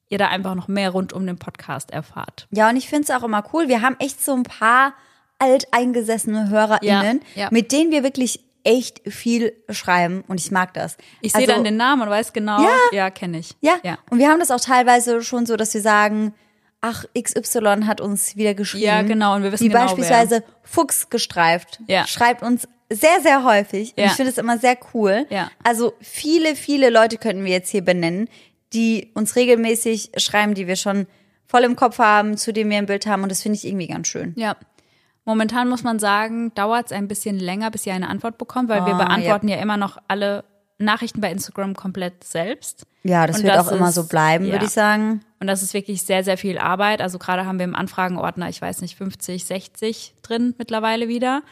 ihr 0.08 0.18
da 0.18 0.28
einfach 0.28 0.54
noch 0.54 0.68
mehr 0.68 0.90
rund 0.90 1.12
um 1.12 1.26
den 1.26 1.36
Podcast 1.36 1.90
erfahrt. 1.90 2.46
Ja, 2.52 2.70
und 2.70 2.76
ich 2.76 2.88
finde 2.88 3.02
es 3.02 3.10
auch 3.10 3.24
immer 3.24 3.42
cool. 3.52 3.66
Wir 3.66 3.82
haben 3.82 3.96
echt 3.98 4.24
so 4.24 4.32
ein 4.34 4.44
paar 4.44 4.94
alteingesessene 5.38 6.48
HörerInnen, 6.50 7.20
Ja, 7.34 7.42
ja. 7.42 7.48
mit 7.50 7.72
denen 7.72 7.90
wir 7.90 8.02
wirklich 8.02 8.40
echt 8.64 9.02
viel 9.12 9.52
schreiben 9.68 10.24
und 10.26 10.40
ich 10.40 10.50
mag 10.50 10.72
das. 10.74 10.96
Ich 11.20 11.32
sehe 11.32 11.42
Also- 11.42 11.52
dann 11.52 11.64
den 11.64 11.76
Namen 11.76 12.02
und 12.02 12.08
weiß 12.10 12.32
genau, 12.32 12.62
Ja. 12.62 12.76
ja, 12.92 13.10
kenne 13.10 13.38
ich. 13.38 13.50
Ja. 13.60 13.74
ja. 13.82 13.98
Und 14.10 14.18
wir 14.18 14.28
haben 14.28 14.40
das 14.40 14.50
auch 14.50 14.60
teilweise 14.60 15.20
schon 15.22 15.44
so, 15.44 15.56
dass 15.56 15.74
wir 15.74 15.82
sagen, 15.82 16.32
ach, 16.80 17.04
XY 17.18 17.82
hat 17.86 18.00
uns 18.00 18.36
wieder 18.36 18.54
geschrieben. 18.54 18.84
Ja, 18.86 19.02
genau, 19.02 19.34
und 19.34 19.42
wir 19.42 19.52
wissen 19.52 19.64
Wie 19.64 19.68
genau, 19.68 19.82
beispielsweise 19.84 20.44
Fuchs 20.62 21.10
gestreift. 21.10 21.80
Ja. 21.88 22.06
Schreibt 22.06 22.42
uns 22.42 22.66
sehr, 22.90 23.20
sehr 23.22 23.44
häufig. 23.44 23.90
Und 23.96 24.02
Ja. 24.02 24.06
ich 24.06 24.12
finde 24.12 24.30
es 24.30 24.38
immer 24.38 24.58
sehr 24.58 24.78
cool. 24.94 25.26
Ja. 25.30 25.50
Also 25.62 25.92
viele, 26.00 26.56
viele 26.56 26.88
Leute 26.90 27.18
könnten 27.18 27.44
wir 27.44 27.52
jetzt 27.52 27.70
hier 27.70 27.82
benennen, 27.84 28.28
die 28.72 29.10
uns 29.14 29.36
regelmäßig 29.36 30.12
schreiben, 30.16 30.54
die 30.54 30.66
wir 30.66 30.76
schon 30.76 31.06
voll 31.46 31.64
im 31.64 31.76
Kopf 31.76 31.98
haben, 31.98 32.36
zu 32.38 32.52
denen 32.52 32.70
wir 32.70 32.78
ein 32.78 32.86
Bild 32.86 33.06
haben. 33.06 33.22
Und 33.22 33.28
das 33.30 33.42
finde 33.42 33.56
ich 33.58 33.66
irgendwie 33.66 33.86
ganz 33.88 34.08
schön. 34.08 34.32
Ja. 34.36 34.56
Momentan 35.24 35.68
muss 35.68 35.82
man 35.82 35.98
sagen, 35.98 36.52
dauert 36.54 36.86
es 36.86 36.92
ein 36.92 37.08
bisschen 37.08 37.38
länger, 37.38 37.70
bis 37.70 37.86
ihr 37.86 37.94
eine 37.94 38.08
Antwort 38.08 38.36
bekommt, 38.38 38.68
weil 38.68 38.84
wir 38.84 38.94
Ah, 38.94 39.04
beantworten 39.04 39.48
ja. 39.48 39.56
immer 39.56 39.76
noch 39.76 39.98
alle 40.08 40.44
Nachrichten 40.78 41.20
bei 41.20 41.30
Instagram 41.30 41.74
komplett 41.74 42.24
selbst. 42.24 42.84
Ja, 43.04 43.26
das 43.26 43.36
Und 43.38 43.44
wird 43.44 43.54
das 43.54 43.68
auch 43.68 43.72
immer 43.72 43.88
ist- 43.88 43.94
so 43.94 44.04
bleiben, 44.06 44.44
ja. 44.46 44.52
würde 44.52 44.64
ich 44.66 44.70
sagen. 44.72 45.20
Und 45.40 45.46
das 45.46 45.62
ist 45.62 45.72
wirklich 45.72 46.02
sehr, 46.02 46.24
sehr 46.24 46.36
viel 46.36 46.58
Arbeit. 46.58 47.00
Also 47.00 47.18
gerade 47.18 47.46
haben 47.46 47.58
wir 47.58 47.64
im 47.64 47.74
Anfragenordner, 47.76 48.48
ich 48.48 48.60
weiß 48.60 48.80
nicht, 48.82 48.96
50, 48.96 49.44
60 49.44 50.14
drin 50.22 50.54
mittlerweile 50.58 51.08
wieder. 51.08 51.42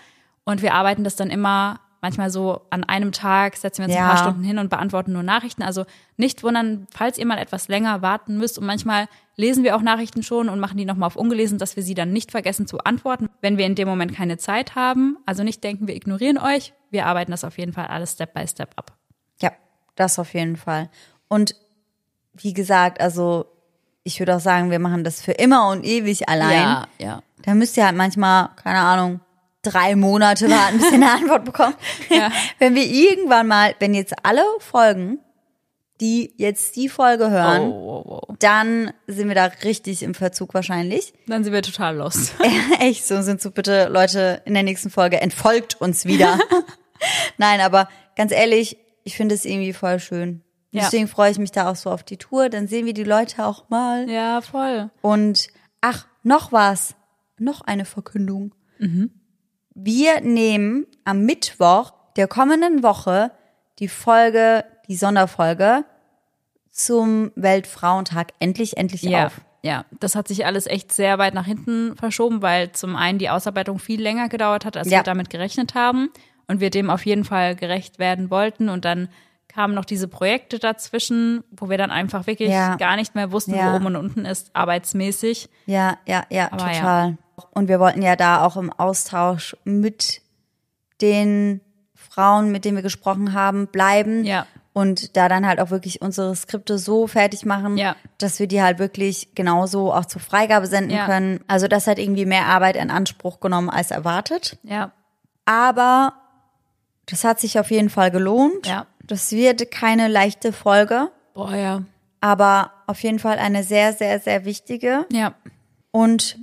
Und 0.45 0.61
wir 0.61 0.75
arbeiten 0.75 1.05
das 1.05 1.15
dann 1.17 1.31
immer 1.31 1.79
manchmal 2.03 2.29
so 2.31 2.61
an 2.71 2.85
einem 2.85 3.13
Tag, 3.13 3.57
setzen 3.57 3.79
wir 3.79 3.87
uns 3.87 3.95
Ja. 3.95 4.03
ein 4.03 4.09
paar 4.17 4.19
Stunden 4.25 4.43
hin 4.45 4.59
und 4.59 4.69
beantworten 4.69 5.13
nur 5.13 5.23
Nachrichten. 5.23 5.63
Also 5.63 5.87
nicht 6.17 6.43
wundern, 6.43 6.87
falls 6.93 7.17
ihr 7.17 7.25
mal 7.27 7.39
etwas 7.39 7.69
länger 7.69 8.03
warten 8.03 8.37
müsst. 8.37 8.59
Und 8.59 8.67
manchmal 8.67 9.07
lesen 9.37 9.65
wir 9.65 9.75
auch 9.77 9.81
Nachrichten 9.83 10.23
schon 10.23 10.49
und 10.51 10.59
machen 10.61 10.77
die 10.77 10.85
nochmal 10.85 11.07
auf 11.07 11.17
ungelesen, 11.17 11.59
dass 11.59 11.77
wir 11.77 11.83
sie 11.83 11.95
dann 11.95 12.13
nicht 12.13 12.31
vergessen 12.33 12.67
zu 12.67 12.79
antworten, 12.81 13.31
wenn 13.41 13.57
wir 13.57 13.65
in 13.65 13.77
dem 13.77 13.89
Moment 13.89 14.15
keine 14.15 14.37
Zeit 14.37 14.75
haben. 14.75 15.17
Also 15.25 15.43
nicht 15.45 15.65
denken, 15.65 15.87
wir 15.87 15.95
ignorieren 15.97 16.37
euch. 16.39 16.75
Wir 16.91 17.07
arbeiten 17.07 17.31
das 17.31 17.45
auf 17.45 17.57
jeden 17.57 17.73
Fall 17.73 17.87
alles 17.87 18.13
Step 18.13 18.35
by 18.35 18.47
Step 18.47 18.71
ab. 18.77 18.93
Ja, 19.41 19.53
das 19.95 20.19
auf 20.19 20.35
jeden 20.35 20.57
Fall. 20.57 20.91
Und 21.29 21.55
wie 22.35 22.53
gesagt, 22.53 23.01
also 23.01 23.47
ich 24.05 24.19
würde 24.19 24.35
auch 24.37 24.41
sagen, 24.41 24.71
wir 24.73 24.81
machen 24.81 25.05
das 25.05 25.23
für 25.23 25.33
immer 25.33 25.69
und 25.71 25.85
ewig 25.85 26.29
allein. 26.29 26.87
ja. 26.99 27.23
Da 27.45 27.55
müsst 27.55 27.77
ihr 27.77 27.87
halt 27.87 27.97
manchmal, 27.97 28.51
keine 28.57 28.79
Ahnung, 28.81 29.21
drei 29.63 29.97
Monate 29.97 30.51
warten, 30.51 30.79
bis 30.79 30.89
ihr 30.89 30.95
eine 30.95 31.13
Antwort 31.15 31.45
bekommt. 31.45 31.77
Ja. 32.11 32.31
Wenn 32.59 32.75
wir 32.75 32.85
irgendwann 32.85 33.47
mal, 33.47 33.75
wenn 33.79 33.95
jetzt 33.95 34.15
alle 34.25 34.43
Folgen, 34.59 35.19
die 36.01 36.35
jetzt 36.37 36.75
die 36.75 36.89
Folge 36.89 37.31
hören, 37.31 37.63
Oh, 37.63 38.03
oh, 38.05 38.23
oh. 38.29 38.35
dann 38.41 38.93
sind 39.07 39.29
wir 39.29 39.37
da 39.37 39.45
richtig 39.63 40.03
im 40.03 40.15
Verzug 40.15 40.53
wahrscheinlich. 40.53 41.13
Dann 41.29 41.45
sind 41.45 41.53
wir 41.53 41.63
total 41.63 41.97
lost. 41.97 42.35
Echt 42.81 43.07
so, 43.07 43.23
sind 43.23 43.41
so 43.41 43.53
bitte 43.53 43.89
Leute 43.89 44.43
in 44.45 44.55
der 44.55 44.65
nächsten 44.65 44.91
Folge, 44.91 45.21
entfolgt 45.21 45.81
uns 45.81 46.05
wieder. 46.05 46.39
Nein, 47.39 47.61
aber 47.61 47.89
ganz 48.17 48.33
ehrlich, 48.33 48.79
ich 49.05 49.17
finde 49.17 49.35
es 49.37 49.45
irgendwie 49.45 49.73
voll 49.73 50.01
schön. 50.01 50.43
Ja. 50.73 50.83
Deswegen 50.83 51.07
freue 51.07 51.31
ich 51.31 51.39
mich 51.39 51.53
da 51.53 51.71
auch 51.71 51.77
so 51.77 51.91
auf 51.91 52.03
die 52.03 52.17
Tour. 52.17 52.49
Dann 52.49 52.67
sehen 52.67 52.87
wir 52.87 52.95
die 52.95 53.05
Leute 53.05 53.45
auch 53.45 53.69
mal. 53.69 54.09
Ja, 54.11 54.41
voll. 54.41 54.91
Und 55.03 55.49
ach, 55.83 56.07
noch 56.23 56.51
was. 56.51 56.95
Noch 57.39 57.61
eine 57.61 57.85
Verkündung. 57.85 58.55
Wir 59.75 60.21
nehmen 60.21 60.87
am 61.05 61.25
Mittwoch 61.25 61.93
der 62.17 62.29
kommenden 62.29 62.83
Woche 62.83 63.31
die 63.79 63.89
Folge, 63.89 64.65
die 64.89 64.97
Sonderfolge 64.97 65.85
zum 66.71 67.33
Weltfrauentag 67.37 68.33
endlich, 68.39 68.77
endlich 68.77 69.03
Ja, 69.03 69.27
auf. 69.27 69.41
ja, 69.63 69.85
das 70.01 70.15
hat 70.15 70.29
sich 70.29 70.47
alles 70.47 70.67
echt 70.67 70.93
sehr 70.93 71.19
weit 71.19 71.35
nach 71.35 71.47
hinten 71.47 71.97
verschoben, 71.97 72.43
weil 72.43 72.73
zum 72.73 72.97
einen 72.97 73.19
die 73.19 73.31
Ausarbeitung 73.31 73.79
viel 73.79 74.01
länger 74.01 74.29
gedauert 74.29 74.65
hat, 74.65 74.77
als 74.77 74.91
Ja. 74.91 74.99
wir 74.99 75.03
damit 75.05 75.31
gerechnet 75.31 75.75
haben 75.75 76.11
und 76.49 76.61
wir 76.61 76.71
dem 76.71 76.91
auf 76.91 77.05
jeden 77.07 77.25
Fall 77.25 77.57
gerecht 77.57 77.99
werden 77.99 78.31
wollten 78.31 78.69
und 78.69 78.85
dann 78.85 79.09
kamen 79.49 79.75
noch 79.75 79.85
diese 79.85 80.09
Projekte 80.09 80.59
dazwischen, 80.59 81.45
wo 81.51 81.69
wir 81.69 81.77
dann 81.77 81.91
einfach 81.91 82.27
wirklich 82.27 82.49
Ja. 82.51 82.77
gar 82.77 82.97
nicht 82.97 83.15
mehr 83.15 83.33
wussten, 83.33 83.55
Ja. 83.55 83.73
wo 83.73 83.77
oben 83.77 83.87
und 83.87 83.97
unten 83.97 84.25
ist, 84.25 84.55
arbeitsmäßig. 84.57 85.51
Ja, 85.67 85.99
ja, 86.07 86.25
ja, 86.31 86.51
Aber 86.53 86.73
ja. 86.73 87.13
Und 87.51 87.69
wir 87.69 87.81
wollten 87.81 88.03
ja 88.03 88.17
da 88.17 88.45
auch 88.45 88.57
im 88.57 88.73
Austausch 88.73 89.57
mit 89.65 90.21
den 91.01 91.61
Frauen, 91.95 92.53
mit 92.53 92.65
denen 92.65 92.77
wir 92.77 92.83
gesprochen 92.83 93.33
haben, 93.33 93.67
bleiben. 93.67 94.25
Ja. 94.25 94.47
Und 94.75 95.17
da 95.17 95.29
dann 95.29 95.47
halt 95.47 95.61
auch 95.61 95.71
wirklich 95.71 96.01
unsere 96.01 96.35
Skripte 96.35 96.79
so 96.79 97.07
fertig 97.07 97.45
machen, 97.45 97.77
Ja. 97.77 97.95
dass 98.19 98.39
wir 98.39 98.47
die 98.47 98.63
halt 98.63 98.79
wirklich 98.79 99.35
genauso 99.35 99.93
auch 99.93 100.07
zur 100.07 100.21
Freigabe 100.23 100.67
senden 100.67 100.97
Ja. 100.97 101.05
können. 101.07 101.41
Also 101.47 101.69
das 101.69 101.87
hat 101.87 101.99
irgendwie 101.99 102.25
mehr 102.25 102.47
Arbeit 102.47 102.77
in 102.77 102.91
Anspruch 102.91 103.41
genommen 103.41 103.69
als 103.69 103.91
erwartet. 103.91 104.59
Ja, 104.63 104.93
Aber 105.45 106.15
das 107.07 107.25
hat 107.25 107.41
sich 107.41 107.59
auf 107.59 107.71
jeden 107.71 107.91
Fall 107.91 108.11
gelohnt. 108.11 108.67
Ja. 108.67 108.87
Das 109.05 109.33
wird 109.33 109.71
keine 109.71 110.07
leichte 110.09 110.53
Folge, 110.53 111.11
boah, 111.35 111.55
ja. 111.55 111.83
aber 112.21 112.71
auf 112.87 113.03
jeden 113.03 113.19
Fall 113.19 113.39
eine 113.39 113.65
sehr, 113.65 113.93
sehr, 113.93 114.21
sehr 114.21 114.45
wichtige. 114.45 115.05
Ja, 115.11 115.35
Und 115.91 116.39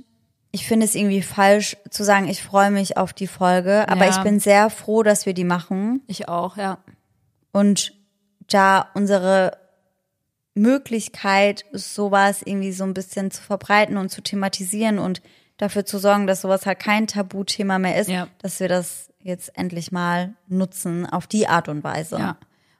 ich 0.52 0.66
finde 0.66 0.84
es 0.86 0.94
irgendwie 0.94 1.22
falsch 1.22 1.76
zu 1.90 2.02
sagen, 2.04 2.28
ich 2.28 2.42
freue 2.42 2.70
mich 2.70 2.96
auf 2.96 3.12
die 3.12 3.26
Folge, 3.28 3.88
aber 3.88 4.06
Ja. 4.06 4.10
ich 4.10 4.22
bin 4.22 4.40
sehr 4.40 4.68
froh, 4.70 5.02
dass 5.02 5.26
wir 5.26 5.34
die 5.34 5.44
machen 5.44 6.02
ich 6.06 6.28
auch, 6.28 6.56
ja. 6.56 6.78
und 7.52 7.92
da 8.48 8.88
unsere 8.94 9.56
Möglichkeit, 10.54 11.64
sowas 11.72 12.42
irgendwie 12.44 12.72
so 12.72 12.84
ein 12.84 12.94
bisschen 12.94 13.30
zu 13.30 13.40
verbreiten 13.42 13.96
und 13.96 14.10
zu 14.10 14.20
thematisieren 14.20 14.98
und 14.98 15.22
dafür 15.58 15.84
zu 15.84 15.98
sorgen, 15.98 16.26
dass 16.26 16.40
sowas 16.40 16.66
halt 16.66 16.80
kein 16.80 17.06
Tabuthema 17.06 17.78
mehr 17.78 17.96
ist, 18.00 18.08
Ja. 18.08 18.26
dass 18.38 18.58
wir 18.60 18.68
das 18.68 19.08
jetzt 19.20 19.56
endlich 19.56 19.92
mal 19.92 20.34
nutzen 20.48 21.06
auf 21.06 21.26
die 21.26 21.46
Art 21.46 21.68
und 21.68 21.84
Weise. 21.84 22.18
Ja. 22.18 22.36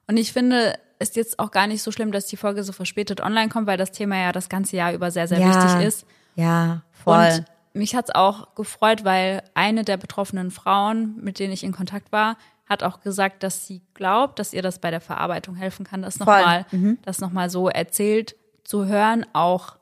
Und 0.08 0.16
ich 0.16 0.32
finde, 0.32 0.74
ist 0.98 1.14
jetzt 1.16 1.38
auch 1.38 1.50
gar 1.50 1.66
nicht 1.66 1.82
so 1.82 1.92
schlimm, 1.92 2.10
dass 2.10 2.26
die 2.26 2.36
Folge 2.36 2.64
so 2.64 2.72
verspätet 2.72 3.20
online 3.20 3.48
kommt, 3.50 3.66
weil 3.66 3.76
das 3.78 3.92
Thema 3.92 4.16
ja 4.16 4.32
das 4.32 4.48
ganze 4.48 4.76
Jahr 4.76 4.92
über 4.92 5.10
sehr, 5.10 5.28
sehr 5.28 5.38
Ja. 5.38 5.48
wichtig 5.48 5.86
ist. 5.86 6.06
Ja, 6.34 6.82
voll. 6.92 7.16
Und 7.38 7.44
mich 7.72 7.94
hat's 7.94 8.10
auch 8.10 8.54
gefreut, 8.54 9.04
weil 9.04 9.42
eine 9.54 9.84
der 9.84 9.96
betroffenen 9.96 10.50
Frauen, 10.50 11.16
mit 11.22 11.38
denen 11.38 11.52
ich 11.52 11.64
in 11.64 11.72
Kontakt 11.72 12.10
war, 12.12 12.36
hat 12.68 12.82
auch 12.82 13.00
gesagt, 13.00 13.42
dass 13.42 13.66
sie 13.66 13.82
glaubt, 13.94 14.38
dass 14.38 14.52
ihr 14.52 14.62
das 14.62 14.78
bei 14.78 14.90
der 14.90 15.00
Verarbeitung 15.00 15.54
helfen 15.56 15.84
kann, 15.84 16.02
das 16.02 16.18
nochmal, 16.20 16.66
das 17.02 17.20
nochmal 17.20 17.50
so 17.50 17.68
erzählt 17.68 18.36
zu 18.64 18.86
hören, 18.86 19.26
auch 19.32 19.76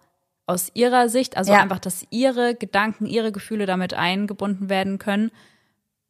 aus 0.47 0.70
ihrer 0.73 1.10
Sicht, 1.10 1.36
also 1.36 1.52
Ja. 1.52 1.60
einfach, 1.60 1.78
dass 1.78 2.06
ihre 2.09 2.55
Gedanken, 2.55 3.05
ihre 3.05 3.32
Gefühle 3.32 3.66
damit 3.66 3.93
eingebunden 3.93 4.70
werden 4.70 4.98
können. 4.98 5.31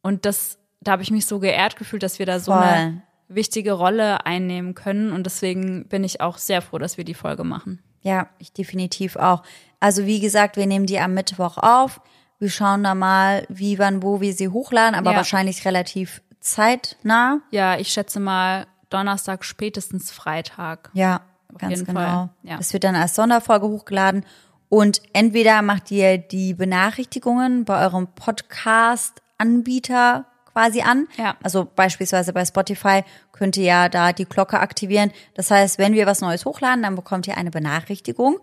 Und 0.01 0.23
das, 0.25 0.57
da 0.79 0.93
habe 0.93 1.03
ich 1.03 1.11
mich 1.11 1.25
so 1.25 1.39
geehrt 1.39 1.75
gefühlt, 1.75 2.03
dass 2.03 2.19
wir 2.19 2.25
da 2.25 2.39
so 2.39 2.53
Voll. 2.53 2.61
eine 2.63 3.01
wichtige 3.27 3.73
Rolle 3.73 4.25
einnehmen 4.25 4.75
können. 4.75 5.11
Und 5.11 5.25
deswegen 5.25 5.87
bin 5.89 6.05
ich 6.05 6.21
auch 6.21 6.37
sehr 6.37 6.61
froh, 6.61 6.77
dass 6.77 6.97
wir 6.97 7.03
die 7.03 7.13
Folge 7.13 7.43
machen. 7.43 7.83
Ja, 8.01 8.27
ich 8.39 8.51
definitiv 8.53 9.15
auch. 9.15 9.43
Also 9.79 10.05
wie 10.05 10.19
gesagt, 10.19 10.57
wir 10.57 10.67
nehmen 10.67 10.85
die 10.85 10.99
am 10.99 11.13
Mittwoch 11.13 11.57
auf. 11.57 12.01
Wir 12.39 12.49
schauen 12.49 12.83
da 12.83 12.95
mal, 12.95 13.45
wie, 13.49 13.79
wann, 13.79 14.01
wo 14.03 14.21
wir 14.21 14.33
sie 14.33 14.47
hochladen, 14.49 14.95
aber 14.95 15.11
Ja. 15.11 15.17
wahrscheinlich 15.17 15.65
relativ 15.65 16.21
zeitnah. 16.39 17.39
Ja, 17.51 17.77
ich 17.77 17.89
schätze 17.89 18.19
mal 18.19 18.65
Donnerstag, 18.89 19.43
spätestens 19.43 20.11
Freitag. 20.11 20.89
Ja, 20.93 21.21
ganz 21.57 21.71
jeden 21.73 21.85
genau. 21.85 22.29
Ja. 22.43 22.57
Das 22.57 22.71
wird 22.73 22.83
dann 22.85 22.95
als 22.95 23.15
Sonderfolge 23.15 23.67
hochgeladen. 23.67 24.25
Und 24.69 25.01
entweder 25.13 25.61
macht 25.61 25.91
ihr 25.91 26.17
die 26.17 26.53
Benachrichtigungen 26.53 27.65
bei 27.65 27.83
eurem 27.83 28.07
Podcast-Anbieter 28.07 30.25
quasi 30.51 30.81
an. 30.81 31.07
Ja. 31.17 31.35
Also 31.43 31.67
beispielsweise 31.75 32.33
bei 32.33 32.45
Spotify 32.45 33.03
könnt 33.31 33.57
ihr 33.57 33.63
ja 33.63 33.89
da 33.89 34.13
die 34.13 34.25
Glocke 34.25 34.59
aktivieren. 34.59 35.11
Das 35.35 35.51
heißt, 35.51 35.77
wenn 35.77 35.93
wir 35.93 36.05
was 36.05 36.21
Neues 36.21 36.45
hochladen, 36.45 36.83
dann 36.83 36.95
bekommt 36.95 37.27
ihr 37.27 37.37
eine 37.37 37.51
Benachrichtigung. 37.51 38.39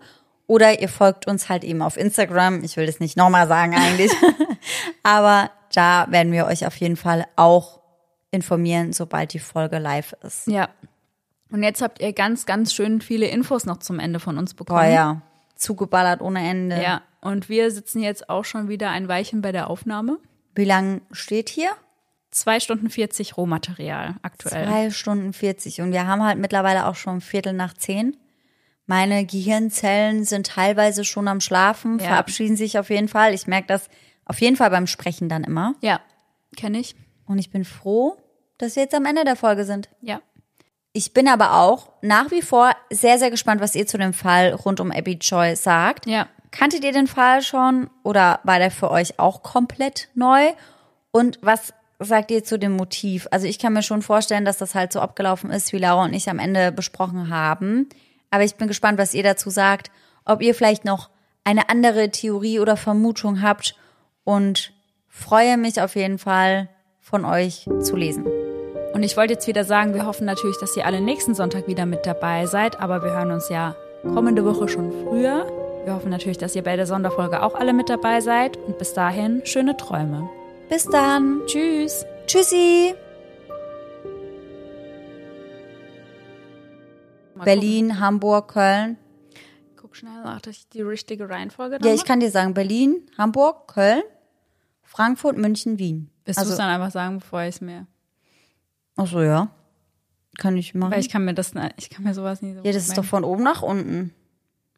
Oder 0.47 0.79
ihr 0.79 0.87
folgt 0.87 1.27
uns 1.27 1.49
halt 1.49 1.63
eben 1.65 1.81
auf 1.81 1.97
Instagram. 1.97 2.63
Ich 2.63 2.77
will 2.77 2.85
das 2.85 3.01
nicht 3.01 3.17
nochmal 3.17 3.47
sagen 3.47 3.75
eigentlich. 3.75 4.11
Aber 5.03 5.51
da 5.73 6.07
werden 6.09 6.31
wir 6.31 6.45
euch 6.45 6.65
auf 6.65 6.75
jeden 6.77 6.95
Fall 6.95 7.25
auch 7.35 7.81
informieren, 8.31 8.93
sobald 8.93 9.33
die 9.33 9.39
Folge 9.39 9.77
live 9.77 10.13
ist. 10.23 10.47
Ja. 10.47 10.69
Und 11.51 11.63
jetzt 11.63 11.81
habt 11.81 12.01
ihr 12.01 12.13
ganz, 12.13 12.45
ganz 12.45 12.73
schön 12.73 13.01
viele 13.01 13.27
Infos 13.27 13.65
noch 13.65 13.77
zum 13.77 13.99
Ende 13.99 14.19
von 14.19 14.37
uns 14.37 14.53
bekommen. 14.53 14.79
Boah, 14.79 14.85
ja. 14.85 15.21
Zugeballert 15.55 16.21
ohne 16.21 16.47
Ende. 16.47 16.81
Ja. 16.81 17.01
Und 17.21 17.49
wir 17.49 17.71
sitzen 17.71 18.01
jetzt 18.01 18.29
auch 18.29 18.45
schon 18.45 18.69
wieder 18.69 18.89
ein 18.91 19.07
Weilchen 19.07 19.41
bei 19.41 19.51
der 19.51 19.69
Aufnahme. 19.69 20.19
Wie 20.55 20.65
lang 20.65 21.01
steht 21.11 21.49
hier? 21.49 21.69
Zwei 22.31 22.59
Stunden 22.59 22.89
40 22.89 23.37
Rohmaterial 23.37 24.15
aktuell. 24.21 24.65
Zwei 24.67 24.89
Stunden 24.91 25.33
40. 25.33 25.81
Und 25.81 25.91
wir 25.91 26.07
haben 26.07 26.23
halt 26.23 26.37
mittlerweile 26.37 26.85
auch 26.87 26.95
schon 26.95 27.21
Viertel 27.21 27.53
nach 27.53 27.73
zehn. 27.73 28.17
Meine 28.85 29.25
Gehirnzellen 29.25 30.23
sind 30.23 30.47
teilweise 30.47 31.03
schon 31.03 31.27
am 31.27 31.39
Schlafen, 31.41 31.99
Ja. 31.99 32.07
verabschieden 32.07 32.55
sich 32.55 32.77
auf 32.79 32.89
jeden 32.89 33.07
Fall. 33.07 33.33
Ich 33.33 33.47
merke 33.47 33.67
das 33.67 33.89
auf 34.25 34.39
jeden 34.41 34.55
Fall 34.55 34.69
beim 34.69 34.87
Sprechen 34.87 35.29
dann 35.29 35.43
immer. 35.43 35.75
Ja, 35.81 35.99
kenne 36.55 36.79
ich. 36.79 36.95
Und 37.25 37.39
ich 37.39 37.49
bin 37.51 37.65
froh, 37.65 38.17
dass 38.57 38.75
wir 38.75 38.83
jetzt 38.83 38.95
am 38.95 39.05
Ende 39.05 39.23
der 39.25 39.35
Folge 39.35 39.65
sind. 39.65 39.89
Ja. 40.01 40.21
Ich 40.93 41.13
bin 41.13 41.27
aber 41.27 41.53
auch 41.59 41.91
nach 42.01 42.31
wie 42.31 42.41
vor 42.41 42.71
sehr, 42.89 43.19
sehr 43.19 43.29
gespannt, 43.29 43.61
was 43.61 43.75
ihr 43.75 43.85
zu 43.87 43.97
dem 43.97 44.13
Fall 44.13 44.53
rund 44.53 44.79
um 44.79 44.91
Abby 44.91 45.13
Joy 45.21 45.55
sagt. 45.55 46.05
Ja. 46.07 46.27
Kanntet 46.51 46.83
ihr 46.83 46.91
den 46.93 47.07
Fall 47.07 47.41
schon 47.41 47.89
oder 48.03 48.39
war 48.43 48.57
der 48.59 48.71
für 48.71 48.89
euch 48.89 49.19
auch 49.19 49.43
komplett 49.43 50.09
neu? 50.15 50.47
Und 51.11 51.39
was 51.41 51.73
sagt 51.99 52.31
ihr 52.31 52.43
zu 52.43 52.59
dem 52.59 52.73
Motiv? 52.73 53.27
Also 53.31 53.47
ich 53.47 53.59
kann 53.59 53.73
mir 53.73 53.83
schon 53.83 54.01
vorstellen, 54.01 54.45
dass 54.45 54.57
das 54.57 54.75
halt 54.75 54.93
so 54.93 54.99
abgelaufen 54.99 55.49
ist, 55.49 55.73
wie 55.73 55.79
Laura 55.79 56.05
und 56.05 56.13
ich 56.13 56.29
am 56.29 56.39
Ende 56.39 56.71
besprochen 56.71 57.29
haben. 57.29 57.89
Aber 58.29 58.43
ich 58.43 58.55
bin 58.55 58.67
gespannt, 58.67 58.97
was 58.97 59.13
ihr 59.13 59.23
dazu 59.23 59.49
sagt. 59.49 59.91
Ob 60.25 60.41
ihr 60.41 60.53
vielleicht 60.53 60.85
noch 60.85 61.09
eine 61.43 61.69
andere 61.69 62.09
Theorie 62.09 62.59
oder 62.59 62.75
Vermutung 62.75 63.41
habt 63.41 63.75
und 64.25 64.73
freue 65.07 65.57
mich 65.57 65.81
auf 65.81 65.95
jeden 65.95 66.17
Fall 66.17 66.69
von 66.99 67.23
euch 67.23 67.65
zu 67.81 67.95
lesen. 67.95 68.25
Und 68.93 69.03
ich 69.03 69.15
wollte 69.15 69.33
jetzt 69.33 69.47
wieder 69.47 69.63
sagen, 69.63 69.93
wir 69.93 70.05
hoffen 70.05 70.25
natürlich, 70.25 70.57
dass 70.57 70.75
ihr 70.75 70.85
alle 70.85 70.99
nächsten 70.99 71.35
Sonntag 71.35 71.67
wieder 71.67 71.85
mit 71.85 72.05
dabei 72.05 72.45
seid, 72.45 72.79
aber 72.79 73.03
wir 73.03 73.11
hören 73.11 73.31
uns 73.31 73.47
ja 73.49 73.75
kommende 74.03 74.43
Woche 74.43 74.67
schon 74.67 74.91
früher. 75.03 75.45
Wir 75.85 75.93
hoffen 75.93 76.09
natürlich, 76.09 76.37
dass 76.37 76.55
ihr 76.55 76.63
bei 76.63 76.75
der 76.75 76.85
Sonderfolge 76.85 77.41
auch 77.41 77.55
alle 77.55 77.73
mit 77.73 77.89
dabei 77.89 78.19
seid 78.19 78.57
und 78.57 78.77
bis 78.77 78.93
dahin 78.93 79.41
schöne 79.45 79.77
Träume. 79.77 80.29
Bis 80.69 80.85
dann. 80.85 81.41
Tschüss. 81.45 82.05
Tschüssi. 82.25 82.93
Mal 87.35 87.43
Berlin, 87.45 87.99
Hamburg, 87.99 88.49
Köln. 88.49 88.97
Guck 89.77 89.95
schnell 89.95 90.23
nach, 90.23 90.41
dass 90.41 90.57
ich 90.57 90.69
die 90.69 90.81
richtige 90.81 91.29
Reihenfolge 91.29 91.75
Ja, 91.75 91.79
dann 91.79 91.95
ich 91.95 92.03
kann 92.03 92.19
dir 92.19 92.31
sagen, 92.31 92.53
Berlin, 92.53 93.09
Hamburg, 93.17 93.67
Köln, 93.67 94.01
Frankfurt, 94.83 95.37
München, 95.37 95.79
Wien. 95.79 96.09
Willst 96.25 96.37
du 96.37 96.41
also, 96.41 96.51
es 96.51 96.57
dann 96.57 96.69
einfach 96.69 96.91
sagen, 96.91 97.19
bevor 97.19 97.43
ich 97.43 97.55
es 97.55 97.61
mir. 97.61 97.87
ach 98.97 99.07
so, 99.07 99.21
ja. 99.21 99.49
Kann 100.37 100.57
ich 100.57 100.75
machen. 100.75 100.91
Weil 100.91 100.99
ich 100.99 101.09
kann 101.09 101.23
mir 101.23 101.33
das, 101.33 101.53
ich 101.77 101.89
kann 101.89 102.03
mir 102.03 102.13
sowas 102.13 102.41
nie 102.41 102.53
so 102.53 102.61
ja, 102.61 102.71
das 102.71 102.87
ist 102.87 102.97
doch 102.97 103.05
von 103.05 103.23
oben 103.23 103.43
nach 103.43 103.61
unten. 103.61 104.13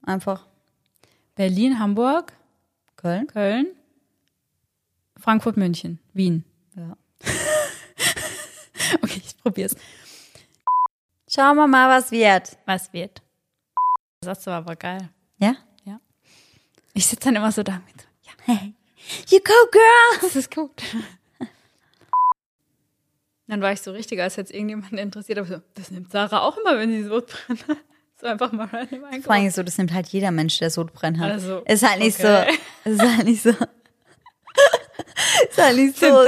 Einfach 0.03 0.45
Berlin, 1.35 1.79
Hamburg, 1.79 2.33
Köln. 2.95 3.27
Köln, 3.27 3.67
Frankfurt, 5.19 5.57
München, 5.57 5.99
Wien. 6.13 6.43
Ja. 6.75 6.97
Okay, 9.03 9.21
ich 9.23 9.37
probier's. 9.37 9.75
Schauen 11.29 11.57
wir 11.57 11.67
mal, 11.67 11.95
was 11.95 12.09
wird. 12.09 12.57
Was 12.65 12.91
wird? 12.91 13.21
Das 14.21 14.29
hast 14.29 14.47
du 14.47 14.51
aber 14.51 14.75
geil. 14.75 15.09
Ja? 15.37 15.55
Ja. 15.83 15.99
Ich 16.95 17.05
sitze 17.05 17.25
dann 17.25 17.35
immer 17.35 17.51
so 17.51 17.61
da 17.61 17.73
mit. 17.85 18.07
Ja, 18.47 18.55
You 19.29 19.39
go, 19.39 19.53
girl! 19.71 20.19
das 20.21 20.35
ist 20.35 20.53
gut. 20.53 20.71
Dann 23.47 23.61
war 23.61 23.71
ich 23.71 23.81
so 23.81 23.91
richtig, 23.91 24.19
als 24.21 24.35
jetzt 24.37 24.51
irgendjemand 24.51 24.93
interessiert, 24.93 25.37
aber 25.37 25.47
so, 25.47 25.61
das 25.75 25.91
nimmt 25.91 26.11
Sarah 26.11 26.41
auch 26.41 26.57
immer, 26.57 26.77
wenn 26.77 26.89
sie 26.89 27.03
so 27.03 27.21
brennt. 27.21 27.65
So 28.19 28.27
einfach 28.27 28.51
mal 28.51 28.65
random 28.65 28.99
Vor 28.99 29.09
einkaufen. 29.09 29.31
allem 29.31 29.49
so, 29.49 29.63
das 29.63 29.77
nimmt 29.77 29.93
halt 29.93 30.07
jeder 30.09 30.31
Mensch, 30.31 30.57
der 30.59 30.69
Sodbrennen 30.69 31.21
hat. 31.21 31.31
Also, 31.31 31.59
ist 31.59 31.87
halt 31.87 31.99
nicht 31.99 32.19
okay. 32.19 32.57
so, 32.83 32.91
ist 32.91 33.01
halt 33.01 33.25
nicht 33.25 33.41
so, 33.41 33.51
ist 35.49 35.57
halt 35.57 35.75
nicht 35.75 35.97
so 35.97 36.07
voll 36.07 36.27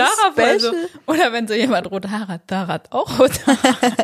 so. 0.59 0.67
special. 0.67 0.89
Oder 1.07 1.33
wenn 1.33 1.47
so 1.47 1.53
jemand 1.53 1.89
rote 1.91 2.11
Haare 2.11 2.27
hat, 2.27 2.41
Sarah 2.49 2.73
hat 2.73 2.91
auch 2.91 3.19
rote 3.19 3.45
Haare. 3.47 3.95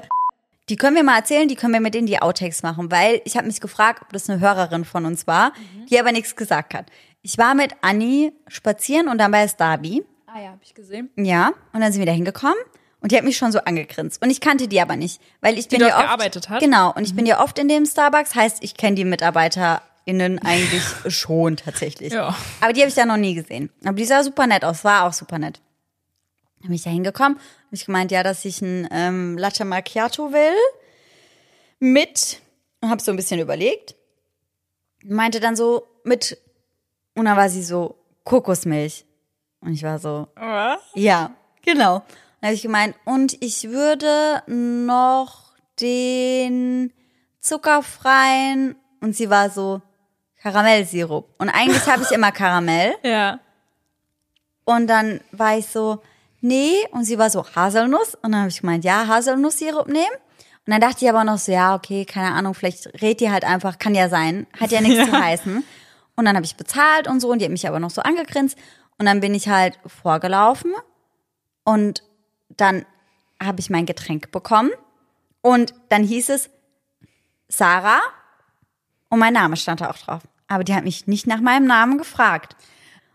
Die 0.69 0.76
können 0.76 0.98
wir 0.98 1.03
mal 1.03 1.18
erzählen, 1.18 1.48
die 1.48 1.56
können 1.56 1.73
wir 1.73 1.80
mit 1.80 1.95
in 1.95 2.06
die 2.06 2.22
Outtakes 2.22 2.61
machen, 2.61 2.91
weil 2.91 3.22
ich 3.23 3.38
habe 3.38 3.48
mich 3.48 3.61
gefragt, 3.61 4.02
ob 4.02 4.11
das 4.11 4.30
eine 4.30 4.41
Hörerin 4.41 4.84
von 4.84 5.06
uns 5.06 5.26
war, 5.26 5.53
die 5.89 5.98
aber 5.98 6.11
nichts 6.11 6.35
gesagt 6.35 6.73
hat. 6.73 6.88
Ich 7.22 7.38
war 7.38 7.56
mit 7.56 7.73
Anni 7.81 8.34
spazieren 8.48 9.07
und 9.07 9.18
dann 9.18 9.31
bei 9.31 9.48
Starby. 9.48 10.03
Ah 10.27 10.41
ja, 10.41 10.49
hab 10.52 10.61
ich 10.61 10.73
gesehen. 10.73 11.10
Ja, 11.15 11.53
und 11.72 11.81
dann 11.81 11.91
sind 11.94 12.02
wir 12.02 12.06
da 12.06 12.11
hingekommen 12.11 12.57
und 12.99 13.11
die 13.11 13.18
hat 13.18 13.23
mich 13.23 13.38
schon 13.38 13.53
so 13.53 13.60
angegrinst. 13.60 14.22
Und 14.22 14.30
ich 14.30 14.41
kannte 14.41 14.68
die 14.68 14.81
aber 14.81 14.98
nicht, 14.98 15.22
weil 15.39 15.57
ich 15.57 15.69
bin 15.69 15.80
dort 15.80 15.91
ja 15.91 15.98
oft, 15.98 16.06
gearbeitet 16.06 16.49
hat? 16.49 16.60
Genau, 16.60 16.94
und 16.94 17.03
ich 17.03 17.15
bin 17.15 17.26
ja 17.26 17.41
oft 17.41 17.57
in 17.60 17.69
dem 17.69 17.85
Starbucks, 17.85 18.35
heißt, 18.35 18.64
ich 18.64 18.76
kenne 18.76 18.95
die 18.95 19.06
MitarbeiterInnen 20.08 20.40
eigentlich 20.40 20.84
schon 21.14 21.58
tatsächlich. 21.58 22.14
Ja. 22.14 22.36
Aber 22.62 22.74
die 22.74 22.82
habe 22.82 22.90
ich 22.90 22.96
da 22.96 23.06
noch 23.06 23.18
nie 23.18 23.36
gesehen. 23.36 23.70
Aber 23.84 23.94
die 23.94 24.06
sah 24.06 24.24
super 24.24 24.48
nett 24.48 24.64
aus, 24.64 24.84
war 24.84 25.06
auch 25.06 25.14
super 25.14 25.38
nett. 25.38 25.62
Dann 26.60 26.70
bin 26.70 26.76
ich 26.76 26.84
da 26.84 26.90
hingekommen 26.90 27.38
und 27.38 27.72
ich 27.72 27.86
gemeint, 27.86 28.12
ja, 28.12 28.24
dass 28.24 28.44
ich 28.46 28.62
ein 28.62 28.88
ähm, 28.92 29.38
Latte 29.38 29.66
Macchiato 29.66 30.34
will 30.34 30.56
mit 31.80 32.42
und 32.82 32.90
habe 32.90 33.02
so 33.02 33.12
ein 33.12 33.18
bisschen 33.18 33.40
überlegt. 33.40 33.96
Meinte 35.04 35.40
dann 35.40 35.56
so 35.56 35.88
mit 36.04 36.38
und 37.16 37.26
dann 37.26 37.38
war 37.38 37.50
sie 37.50 37.64
so 37.64 37.96
Kokosmilch. 38.24 39.06
Und 39.60 39.74
ich 39.74 39.84
war 39.84 40.00
so, 40.00 40.28
Was? 40.36 40.80
ja, 40.94 41.32
genau. 41.64 42.04
Dann 42.42 42.50
habe 42.50 42.54
ich 42.54 42.62
gemeint, 42.62 42.96
und 43.06 43.42
ich 43.42 43.70
würde 43.70 44.44
noch 44.48 45.54
den 45.80 46.94
zuckerfreien 47.40 48.76
und 49.02 49.16
sie 49.16 49.30
war 49.30 49.50
so 49.50 49.82
Karamellsirup. 50.41 51.34
Und 51.38 51.49
eigentlich 51.49 51.85
habe 51.88 52.03
ich 52.03 52.11
immer 52.11 52.31
Karamell. 52.31 52.95
Ja. 53.03 53.39
Und 54.65 54.88
dann 54.88 55.22
war 55.31 55.57
ich 55.57 55.68
so, 55.68 56.01
nee. 56.41 56.76
Und 56.91 57.05
sie 57.05 57.18
war 57.18 57.30
so 57.30 57.45
Haselnuss. 57.55 58.15
Und 58.15 58.34
dann 58.34 58.41
habe 58.41 58.49
ich 58.49 58.59
gemeint, 58.59 58.84
ja, 58.84 59.07
Haselnusssirup 59.07 59.88
nehmen. 59.88 60.15
Und 60.65 60.73
dann 60.73 60.81
dachte 60.81 61.05
ich 61.05 61.09
aber 61.09 61.23
noch 61.23 61.38
so, 61.38 61.53
ja, 61.53 61.73
okay, 61.73 62.03
keine 62.03 62.34
Ahnung, 62.34 62.53
vielleicht 62.53 62.88
redet 63.01 63.22
die 63.22 63.31
halt 63.31 63.45
einfach, 63.45 63.80
kann 63.80 63.95
ja 63.95 64.09
sein, 64.09 64.45
hat 64.59 64.72
ja 64.72 64.81
nichts 64.81 65.05
zu 65.09 65.18
heißen. 65.18 65.64
Und 66.18 66.26
dann 66.26 66.35
habe 66.35 66.45
ich 66.45 66.57
bezahlt 66.57 67.07
und 67.07 67.22
so 67.22 67.31
und 67.31 67.39
die 67.39 67.45
hat 67.45 67.51
mich 67.51 67.68
aber 67.68 67.80
noch 67.80 67.91
so 67.91 68.01
angegrinst. 68.01 68.57
Und 68.97 69.05
dann 69.05 69.22
bin 69.22 69.34
ich 69.34 69.47
halt 69.47 69.80
vorgelaufen 69.85 70.73
und 71.64 72.03
dann 72.49 72.85
habe 73.41 73.61
ich 73.61 73.69
mein 73.69 73.85
Getränk 73.85 74.31
bekommen. 74.31 74.72
Und 75.41 75.73
dann 75.88 76.03
hieß 76.03 76.30
es 76.30 76.49
Sarah 77.47 78.01
und 79.10 79.20
mein 79.20 79.34
Name 79.34 79.56
stand 79.58 79.82
da 79.82 79.90
auch 79.90 79.98
drauf. 79.98 80.22
Aber 80.48 80.64
die 80.64 80.74
hat 80.74 80.84
mich 80.84 81.08
nicht 81.08 81.28
nach 81.28 81.42
meinem 81.42 81.66
Namen 81.68 81.98
gefragt. 81.98 82.56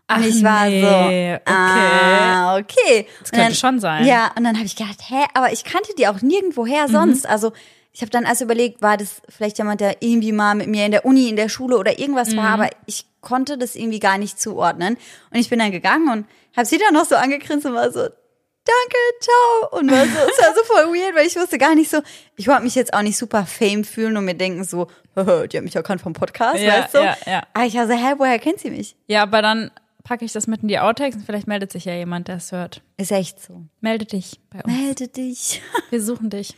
Und 0.09 0.17
Ach 0.17 0.21
ich 0.21 0.43
war 0.43 0.65
nee, 0.65 0.81
so, 0.81 0.87
okay. 0.87 1.39
ah, 1.45 2.57
okay. 2.57 3.07
Das 3.21 3.31
könnte 3.31 3.55
schon 3.55 3.79
sein. 3.79 4.05
Ja, 4.05 4.31
und 4.37 4.43
dann 4.43 4.55
habe 4.55 4.65
ich 4.65 4.75
gedacht, 4.75 4.99
hä, 5.07 5.23
aber 5.33 5.51
ich 5.51 5.63
kannte 5.63 5.93
die 5.97 6.07
auch 6.07 6.21
nirgendwoher 6.21 6.87
Mhm. 6.87 6.91
sonst. 6.91 7.27
Also 7.27 7.53
ich 7.93 8.01
habe 8.01 8.11
dann 8.11 8.23
erst 8.25 8.41
überlegt, 8.41 8.81
war 8.81 8.97
das 8.97 9.21
vielleicht 9.29 9.57
jemand, 9.59 9.79
der 9.81 10.01
irgendwie 10.01 10.31
mal 10.31 10.55
mit 10.55 10.67
mir 10.67 10.85
in 10.85 10.91
der 10.91 11.05
Uni, 11.05 11.29
in 11.29 11.35
der 11.35 11.47
Schule 11.49 11.77
oder 11.77 11.97
irgendwas 11.99 12.31
Mhm. 12.31 12.37
war, 12.37 12.49
aber 12.49 12.69
ich 12.85 13.05
konnte 13.21 13.57
das 13.57 13.75
irgendwie 13.75 13.99
gar 13.99 14.17
nicht 14.17 14.39
zuordnen. 14.39 14.97
Und 15.31 15.39
ich 15.39 15.49
bin 15.49 15.59
dann 15.59 15.71
gegangen 15.71 16.09
und 16.09 16.27
habe 16.55 16.65
sie 16.67 16.77
dann 16.77 16.93
noch 16.93 17.05
so 17.05 17.15
angegrinst 17.15 17.65
und 17.65 17.73
war 17.73 17.89
so, 17.91 18.01
danke, 18.01 18.97
ciao. 19.21 19.79
Und 19.79 19.89
war 19.89 20.03
so, 20.05 20.11
es 20.29 20.45
war 20.45 20.53
so 20.55 20.63
voll 20.65 20.93
weird, 20.95 21.15
weil 21.15 21.25
ich 21.27 21.35
wusste 21.35 21.57
gar 21.57 21.75
nicht 21.75 21.89
so, 21.89 22.01
ich 22.35 22.47
wollte 22.47 22.63
mich 22.63 22.75
jetzt 22.75 22.93
auch 22.93 23.01
nicht 23.01 23.17
super 23.17 23.45
fame 23.45 23.83
fühlen 23.85 24.17
und 24.17 24.25
mir 24.25 24.35
denken 24.35 24.63
so, 24.63 24.87
die 25.47 25.57
hat 25.57 25.63
mich 25.63 25.75
erkannt 25.75 26.01
vom 26.01 26.13
Podcast, 26.13 26.59
Ja, 26.61 26.83
weißt 26.83 26.93
du? 26.95 26.97
ja, 26.99 27.17
ja. 27.25 27.43
Aber 27.53 27.65
ich 27.65 27.75
war 27.75 27.87
so, 27.87 27.93
hä, 27.93 28.13
woher 28.17 28.39
kennt 28.39 28.59
sie 28.59 28.71
mich? 28.71 28.95
Ja, 29.07 29.23
aber 29.23 29.41
dann 29.41 29.71
packe 30.03 30.25
ich 30.25 30.33
das 30.33 30.47
mit 30.47 30.61
in 30.63 30.67
die 30.67 30.79
Outtakes 30.79 31.15
und 31.15 31.25
vielleicht 31.25 31.47
meldet 31.47 31.71
sich 31.71 31.85
ja 31.85 31.93
jemand, 31.95 32.27
der 32.27 32.37
es 32.37 32.51
hört. 32.51 32.81
Ist 32.97 33.11
echt 33.11 33.41
so. 33.41 33.63
Melde 33.79 34.05
dich 34.05 34.39
bei 34.49 34.61
uns. 34.63 34.73
Melde 34.73 35.07
dich. 35.07 35.61
Wir 35.89 36.01
suchen 36.01 36.29
dich. 36.29 36.55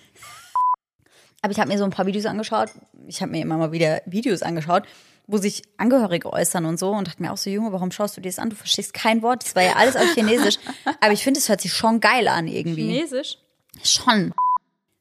Aber 1.42 1.52
ich 1.52 1.60
habe 1.60 1.70
mir 1.70 1.78
so 1.78 1.84
ein 1.84 1.92
paar 1.92 2.08
Videos 2.08 2.26
angeschaut. 2.26 2.70
Ich 3.08 3.22
habe 3.22 3.32
mir 3.32 3.42
immer 3.42 3.58
mal 3.58 3.72
wieder 3.72 4.02
Videos 4.08 4.42
angeschaut, 4.42 4.84
wo 5.28 5.38
sich 5.38 5.62
Angehörige 5.78 6.34
äußern 6.34 6.66
und 6.66 6.80
so 6.80 6.90
und 6.92 7.08
dachte 7.08 7.22
mir 7.22 7.32
auch 7.32 7.38
so, 7.38 7.52
Junge, 7.52 7.72
warum 7.72 7.92
schaust 7.92 8.18
du 8.18 8.22
dir 8.22 8.30
das 8.30 8.40
an? 8.40 8.50
Du 8.50 8.56
verstehst 8.56 8.96
kein 8.96 9.22
Wort. 9.22 9.44
Das 9.44 9.56
war 9.56 9.62
ja 9.62 9.74
alles 9.76 9.96
auf 9.96 10.12
Chinesisch. 10.16 10.58
Aber 11.02 11.14
ich 11.14 11.24
finde, 11.24 11.40
es 11.40 11.48
hört 11.50 11.62
sich 11.62 11.72
schon 11.74 12.00
geil 12.00 12.28
an 12.28 12.48
irgendwie. 12.48 12.92
Chinesisch? 12.92 13.38
Schon. 13.84 14.34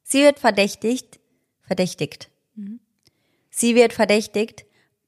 Sie 0.03 0.23
wird 0.23 0.39
verdächtigt. 0.39 1.19
Verdächtigt. 1.63 2.29
Sie 3.57 3.77
wird 3.77 3.93
verdächtigt. 3.93 4.65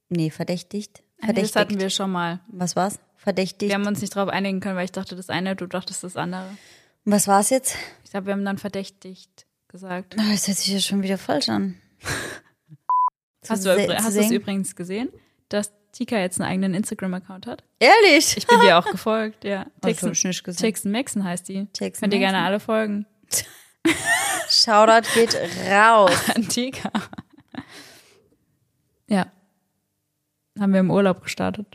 Nee, 0.09 0.31
verdächtigt. 0.31 1.03
Nee, 1.21 1.33
das 1.33 1.37
hatten 1.37 1.49
Verdächtigt. 1.49 1.81
wir 1.81 1.91
schon 1.91 2.13
mal. 2.13 2.41
Was 2.47 2.77
war's? 2.77 3.01
Verdächtigt. 3.17 3.71
Wir 3.71 3.75
haben 3.75 3.87
uns 3.89 4.01
nicht 4.01 4.15
drauf 4.15 4.29
einigen 4.29 4.61
können, 4.61 4.77
weil 4.77 4.85
ich 4.85 4.93
dachte 4.93 5.17
das 5.17 5.31
eine, 5.31 5.57
du 5.57 5.67
dachtest 5.67 6.05
das 6.05 6.17
andere. 6.17 6.47
Was 7.05 7.27
war's 7.27 7.51
jetzt? 7.51 7.75
Ich 8.05 8.11
glaube, 8.11 8.27
wir 8.27 8.35
haben 8.35 8.45
dann 8.45 8.59
verdächtigt 8.59 9.47
gesagt. 9.67 10.15
Oh, 10.17 10.23
das 10.31 10.47
hört 10.47 10.59
sich 10.59 10.73
ja 10.73 10.79
schon 10.79 11.03
wieder 11.03 11.19
falsch 11.19 11.49
an. 11.49 11.75
Hast 13.49 13.65
du, 13.65 13.71
hast 13.71 14.17
du 14.17 14.21
es 14.21 14.31
übrigens 14.33 14.75
gesehen, 14.75 15.09
dass 15.49 15.71
Tika 15.93 16.19
jetzt 16.19 16.41
einen 16.41 16.51
eigenen 16.51 16.75
Instagram-Account 16.75 17.47
hat? 17.47 17.63
Ehrlich? 17.79 18.37
Ich 18.37 18.45
bin 18.45 18.59
dir 18.59 18.77
auch 18.77 18.91
gefolgt, 18.91 19.45
ja. 19.45 19.67
Das 19.81 20.03
hab 20.03 20.11
ich 20.11 20.25
nicht 20.25 20.43
gesehen. 20.43 20.61
Texen 20.61 20.91
Maxen 20.91 21.23
heißt 21.23 21.49
die. 21.49 21.67
Texen 21.67 22.01
Könnt 22.01 22.15
ihr 22.15 22.19
gerne 22.19 22.39
alle 22.39 22.59
folgen. 22.59 23.07
Shoutout 24.51 25.09
geht 25.15 25.39
raus. 25.71 26.11
An 26.35 26.49
Tika. 26.49 26.91
Ja. 29.09 29.27
Haben 30.59 30.73
wir 30.73 30.81
im 30.81 30.91
Urlaub 30.91 31.23
gestartet. 31.23 31.67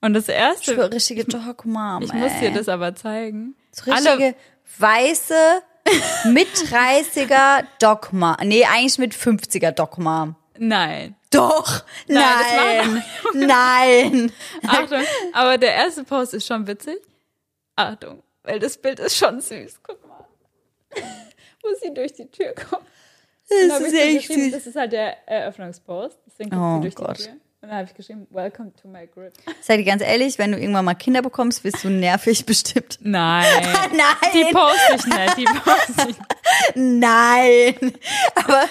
Und 0.00 0.14
das 0.14 0.28
Ich 0.28 0.34
erste, 0.34 0.74
bin 0.74 0.84
richtige 0.84 1.24
Dog 1.24 1.64
Mom. 1.66 2.02
ich 2.02 2.12
muss 2.12 2.32
dir 2.40 2.48
ey. 2.48 2.54
das 2.54 2.68
aber 2.68 2.94
zeigen. 2.94 3.54
So 3.72 3.90
richtige 3.90 4.34
weiße, 4.78 5.62
mit 6.32 6.48
30er 6.48 7.64
Dog 7.80 8.12
Mom. 8.12 8.36
Nee, 8.42 8.64
eigentlich 8.64 8.98
mit 8.98 9.14
50er 9.14 9.72
Dog 9.72 9.98
Mom. 9.98 10.36
Nein. 10.58 11.16
Doch. 11.30 11.84
Nein, 12.08 13.02
Nein. 13.34 13.46
Nein. 13.46 14.32
Achtung, 14.66 15.02
aber 15.32 15.58
der 15.58 15.74
erste 15.74 16.02
Post 16.04 16.34
ist 16.34 16.46
schon 16.46 16.66
witzig. 16.66 16.98
Achtung, 17.76 18.22
weil 18.42 18.58
das 18.58 18.76
Bild 18.78 18.98
ist 19.00 19.16
schon 19.16 19.40
süß. 19.40 19.80
Guck 19.82 20.06
mal. 20.08 20.26
Wo 21.62 21.68
sie 21.80 21.94
durch 21.94 22.14
die 22.14 22.26
Tür 22.30 22.52
kommt. 22.54 22.82
Das 23.68 23.72
hab 23.72 23.80
ist 23.82 23.94
echt 23.94 24.32
süß. 24.32 24.52
Das 24.52 24.66
ist 24.66 24.76
halt 24.76 24.92
der 24.92 25.28
Eröffnungspost. 25.28 26.18
Deswegen 26.26 26.50
kommt 26.50 26.62
Oh 26.62 26.76
sie 26.76 26.80
durch 26.82 26.94
Gott. 26.94 27.18
die 27.18 27.22
Tür. 27.24 27.32
Und 27.62 27.68
dann 27.68 27.76
habe 27.76 27.88
ich 27.88 27.94
geschrieben, 27.94 28.26
Welcome 28.30 28.72
to 28.80 28.88
my 28.88 29.06
grip. 29.06 29.34
Sei 29.60 29.76
dir 29.76 29.84
ganz 29.84 30.00
ehrlich, 30.02 30.38
wenn 30.38 30.52
du 30.52 30.58
irgendwann 30.58 30.84
mal 30.86 30.94
Kinder 30.94 31.20
bekommst, 31.20 31.62
wirst 31.62 31.84
du 31.84 31.90
nervig 31.90 32.46
bestimmt. 32.46 32.98
Nein. 33.02 33.44
Nein. 33.92 34.32
Die 34.32 34.44
poste 34.54 34.94
ich 34.96 35.06
nicht, 35.06 35.36
die 35.36 35.44
poste 35.44 36.08
ich. 36.08 36.16
Nein. 36.74 37.92
Aber 38.34 38.64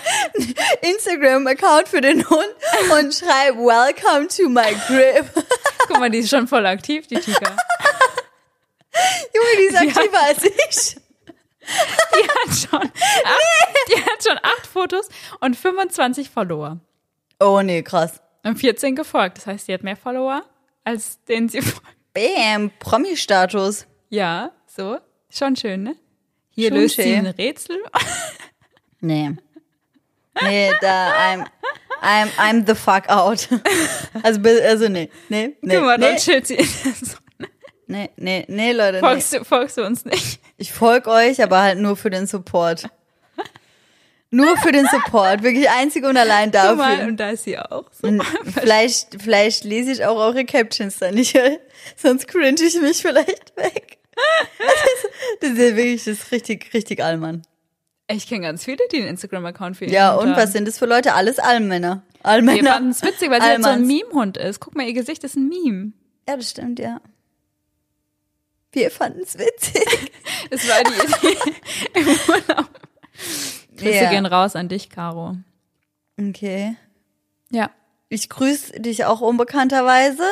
Instagram-Account 0.82 1.88
für 1.88 2.02
den 2.02 2.28
Hund 2.28 2.48
und 3.00 3.14
schreib 3.14 3.58
Welcome 3.58 4.28
to 4.30 4.50
my 4.50 4.74
grip. 4.88 5.26
Guck 5.88 6.00
mal, 6.00 6.10
die 6.10 6.20
ist 6.20 6.30
schon 6.30 6.48
voll 6.48 6.66
aktiv, 6.66 7.06
die 7.06 7.20
Tika. 7.20 7.56
Junge, 9.36 9.48
die 9.60 9.64
ist 9.66 9.78
aktiver 9.78 10.24
als 10.24 10.44
ich. 10.44 10.96
Die 12.16 12.28
hat 12.28 12.58
schon, 12.58 12.82
acht, 12.82 13.88
die 13.90 13.96
hat 14.02 14.24
schon 14.28 14.38
acht 14.42 14.68
Fotos 14.68 15.08
und 15.40 15.56
25 15.56 16.30
Follower. 16.30 16.80
Oh 17.40 17.62
nee, 17.62 17.82
krass. 17.84 18.22
Und 18.44 18.58
14 18.60 18.96
gefolgt. 18.96 19.38
Das 19.38 19.48
heißt, 19.48 19.66
sie 19.68 19.74
hat 19.74 19.84
mehr 19.84 19.96
Follower, 19.96 20.44
als 20.84 21.24
denen 21.26 21.50
sie 21.50 21.62
folgt. 21.64 21.86
Bam, 22.14 22.72
Promi-Status. 22.80 23.86
Ja, 24.10 24.52
so. 24.66 24.98
Schon 25.30 25.56
schön, 25.56 25.84
ne? 25.84 25.96
Hier 26.50 26.70
Schon 26.70 26.78
löst 26.78 26.96
sie 26.96 27.04
schön. 27.04 27.20
ein 27.20 27.28
Rätsel. 27.28 27.78
Nee. 29.02 29.32
Nee, 30.42 30.72
da, 30.82 31.12
I'm, 31.14 31.46
I'm, 32.02 32.28
I'm 32.38 32.66
the 32.68 32.76
fuck 32.76 33.08
out. 33.10 33.48
Also, 34.24 34.42
also 34.42 34.90
nee, 34.90 35.10
nee, 35.30 35.56
nee, 35.62 35.76
Guck 35.76 35.86
mal, 35.86 35.98
nee, 35.98 36.06
dann 36.06 36.18
chillt 36.18 36.48
sie 36.48 36.56
in 36.56 36.68
der 36.84 36.94
Sonne. 36.94 37.22
Nee, 37.90 38.10
nee, 38.16 38.46
nee, 38.48 38.72
Leute, 38.72 38.94
nee. 38.94 39.00
Folgst, 39.00 39.34
du, 39.34 39.44
folgst 39.44 39.78
du 39.78 39.86
uns 39.86 40.06
nicht? 40.06 40.40
Ich 40.58 40.72
folge 40.72 41.10
euch, 41.10 41.44
aber 41.44 41.62
halt 41.62 41.80
nur 41.80 41.96
für 41.98 42.10
den 42.10 42.26
Support. 42.28 42.88
Nur 44.32 44.58
für 44.58 44.72
den 44.72 44.86
Support, 44.86 45.42
wirklich 45.42 45.68
einzig 45.72 46.06
und 46.06 46.16
allein 46.16 46.52
Guck 46.52 46.78
mal, 46.78 46.92
dafür. 46.98 47.08
und 47.08 47.18
da 47.20 47.32
ist 47.32 47.46
sie 47.46 47.58
auch. 47.58 47.86
So. 48.00 48.10
Vielleicht, 48.54 49.20
vielleicht 49.20 49.64
lese 49.64 49.92
ich 49.92 50.06
auch 50.06 50.18
eure 50.18 50.46
Captions 50.46 51.00
dann 51.00 51.16
nicht, 51.16 51.36
sonst 51.96 52.28
cringe 52.28 52.62
ich 52.62 52.80
mich 52.80 53.02
vielleicht 53.02 53.58
weg. 53.58 53.98
Das 54.60 54.68
ist, 54.68 55.42
das 55.42 55.50
ist 55.52 55.76
wirklich, 55.76 56.04
das 56.04 56.20
ist 56.20 56.32
richtig, 56.32 56.72
richtig 56.76 57.04
Allmann. 57.04 57.42
Ich 58.08 58.28
kenne 58.28 58.42
ganz 58.42 58.64
viele, 58.66 58.78
die 58.92 58.98
einen 58.98 59.08
Instagram-Account 59.08 59.78
für 59.78 59.86
ihren 59.86 59.94
Ja, 59.94 60.14
und 60.14 60.30
haben. 60.32 60.38
was 60.38 60.52
sind 60.52 60.68
das 60.68 60.78
für 60.78 60.86
Leute? 60.86 61.14
Alles 61.16 61.40
Allmänner. 61.40 62.04
Wir 62.22 62.26
Allmänner. 62.30 62.74
fanden 62.74 62.90
es 62.92 63.02
witzig, 63.02 63.32
weil 63.32 63.42
sie 63.42 63.48
halt 63.48 63.64
so 63.64 63.70
ein. 63.70 63.88
Meme-Hund 63.88 64.38
ist. 64.38 64.60
Guck 64.60 64.76
mal, 64.76 64.86
ihr 64.86 64.94
Gesicht 64.94 65.24
ist 65.24 65.38
ein 65.38 65.48
Meme. 65.48 65.94
Ja, 66.28 66.36
das 66.38 66.52
stimmt, 66.52 66.78
ja. 66.80 67.02
Wir 68.72 68.92
fanden 68.92 69.20
es 69.24 69.38
witzig. 69.38 70.12
Das 70.50 70.68
war 70.68 70.84
die 70.84 71.28
Idee 71.28 71.38
im 71.96 72.08
Urlaub. 72.08 72.70
Grüße 73.78 73.92
Ja. 73.92 74.10
gehen 74.10 74.26
raus 74.26 74.56
an 74.56 74.68
dich, 74.70 74.90
Caro. 74.90 75.36
Okay. 76.20 76.76
Ja. 77.52 77.72
Ich 78.10 78.30
grüße 78.30 78.80
dich 78.80 79.06
auch 79.06 79.22
unbekannterweise 79.22 80.24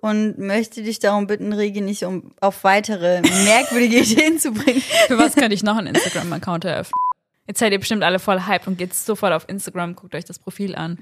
und 0.00 0.38
möchte 0.38 0.82
dich 0.82 0.98
darum 1.00 1.26
bitten, 1.26 1.52
Regi 1.52 1.80
nicht 1.80 2.04
um 2.04 2.32
auf 2.40 2.64
weitere 2.64 3.20
merkwürdige 3.44 3.98
Ideen 4.00 4.38
zu 4.38 4.52
bringen. 4.52 4.80
Für 5.06 5.18
was 5.18 5.34
könnte 5.34 5.54
ich 5.54 5.62
noch 5.62 5.76
einen 5.76 5.94
Instagram-Account 5.94 6.64
eröffnen? 6.64 6.98
Jetzt 7.46 7.60
seid 7.60 7.72
ihr 7.72 7.78
bestimmt 7.78 8.04
alle 8.04 8.18
voll 8.18 8.46
hyped 8.46 8.66
und 8.68 8.76
geht 8.78 8.94
sofort 8.94 9.32
auf 9.32 9.48
Instagram, 9.48 9.96
guckt 9.96 10.14
euch 10.14 10.24
das 10.24 10.38
Profil 10.38 10.74
an. 10.74 10.98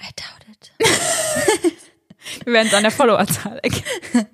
I 0.00 0.08
doubt 0.16 0.46
it. 0.50 0.72
Wir 2.44 2.52
werden 2.52 2.68
es 2.68 2.74
an 2.74 2.82
der 2.82 2.92
Followerzahl 2.92 3.58
erkennen. 3.62 4.26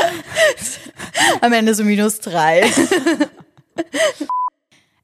Am 1.40 1.52
Ende 1.52 1.74
so 1.74 1.84
minus 1.84 2.20
drei. 2.20 2.70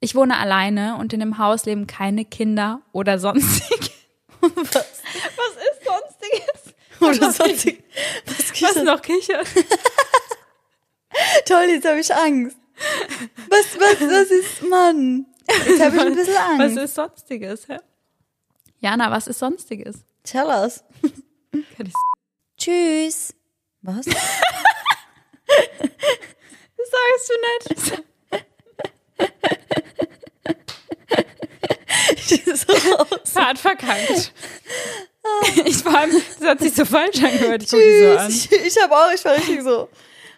Ich 0.00 0.14
wohne 0.14 0.36
alleine 0.38 0.96
und 0.98 1.14
in 1.14 1.20
dem 1.20 1.38
Haus 1.38 1.64
leben 1.64 1.86
keine 1.86 2.24
Kinder 2.26 2.82
oder 2.92 3.18
sonstige. 3.18 3.90
Was? 4.40 4.52
Was 4.74 5.54
ist 5.56 5.84
sonstiges? 5.84 6.74
Oder 7.00 7.32
sonstig. 7.32 7.82
Was 8.26 8.62
Was 8.62 8.82
noch 8.84 9.00
kichert? 9.00 9.48
Toll, 11.46 11.64
jetzt 11.70 11.86
habe 11.88 11.98
ich 11.98 12.14
Angst. 12.14 12.56
Was, 13.48 13.80
was, 13.80 14.00
was 14.00 14.30
ist, 14.30 14.62
Mann? 14.68 15.26
Jetzt 15.48 15.80
habe 15.80 15.96
ich 15.96 16.02
ein 16.02 16.14
bisschen 16.14 16.34
Was 16.34 16.60
Angst. 16.60 16.76
ist 16.78 16.94
sonstiges? 16.94 17.68
Hä? 17.68 17.78
Jana, 18.80 19.10
was 19.10 19.26
ist 19.26 19.38
sonstiges? 19.38 20.04
Tell 20.24 20.46
us. 20.46 20.84
Tschüss. 22.58 23.34
Was? 23.86 24.04
das 24.04 24.16
sagst 26.90 27.30
du 27.30 27.34
nicht. 27.54 28.02
so 32.66 32.72
raus. 32.72 33.34
Hart 33.36 33.58
verkackt. 33.58 34.32
Ich 35.64 35.76
vor 35.78 35.96
allem, 35.96 36.10
das 36.38 36.48
hat 36.48 36.60
sich 36.60 36.74
so 36.74 36.84
falsch 36.84 37.22
angehört. 37.22 37.62
Ich 37.62 37.70
guck 37.70 37.80
die 37.80 37.98
so 38.00 38.18
an. 38.18 38.28
Tschüss. 38.28 38.48
Ich, 38.50 38.66
ich 38.66 38.82
habe 38.82 38.94
auch, 38.94 39.12
ich 39.14 39.24
war 39.24 39.34
richtig 39.34 39.62
so. 39.62 39.88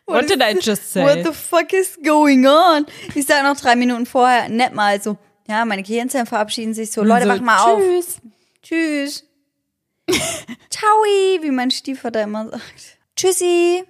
What 0.04 0.24
is 0.24 0.30
did 0.30 0.42
I 0.42 0.52
just 0.58 0.92
say? 0.92 1.02
What 1.02 1.24
the 1.24 1.32
fuck 1.32 1.72
is 1.72 1.98
going 2.02 2.46
on? 2.46 2.86
Ich 3.14 3.24
sag 3.26 3.42
noch 3.44 3.58
drei 3.58 3.76
Minuten 3.76 4.04
vorher 4.06 4.48
nett 4.48 4.74
mal 4.74 5.00
so, 5.00 5.16
ja, 5.46 5.64
meine 5.64 5.82
Gehirnzellen 5.82 6.26
verabschieden 6.26 6.74
sich 6.74 6.90
so, 6.90 7.02
Leute, 7.02 7.22
so, 7.22 7.28
mach 7.28 7.40
mal 7.40 7.58
auf. 7.58 7.80
tschüss. 7.80 8.18
Tschüss. 8.62 9.24
Ciao, 10.70 11.02
wie 11.40 11.50
mein 11.50 11.70
Stiefvater 11.70 12.22
immer 12.22 12.48
sagt. 12.48 12.97
Tschüssi. 13.18 13.84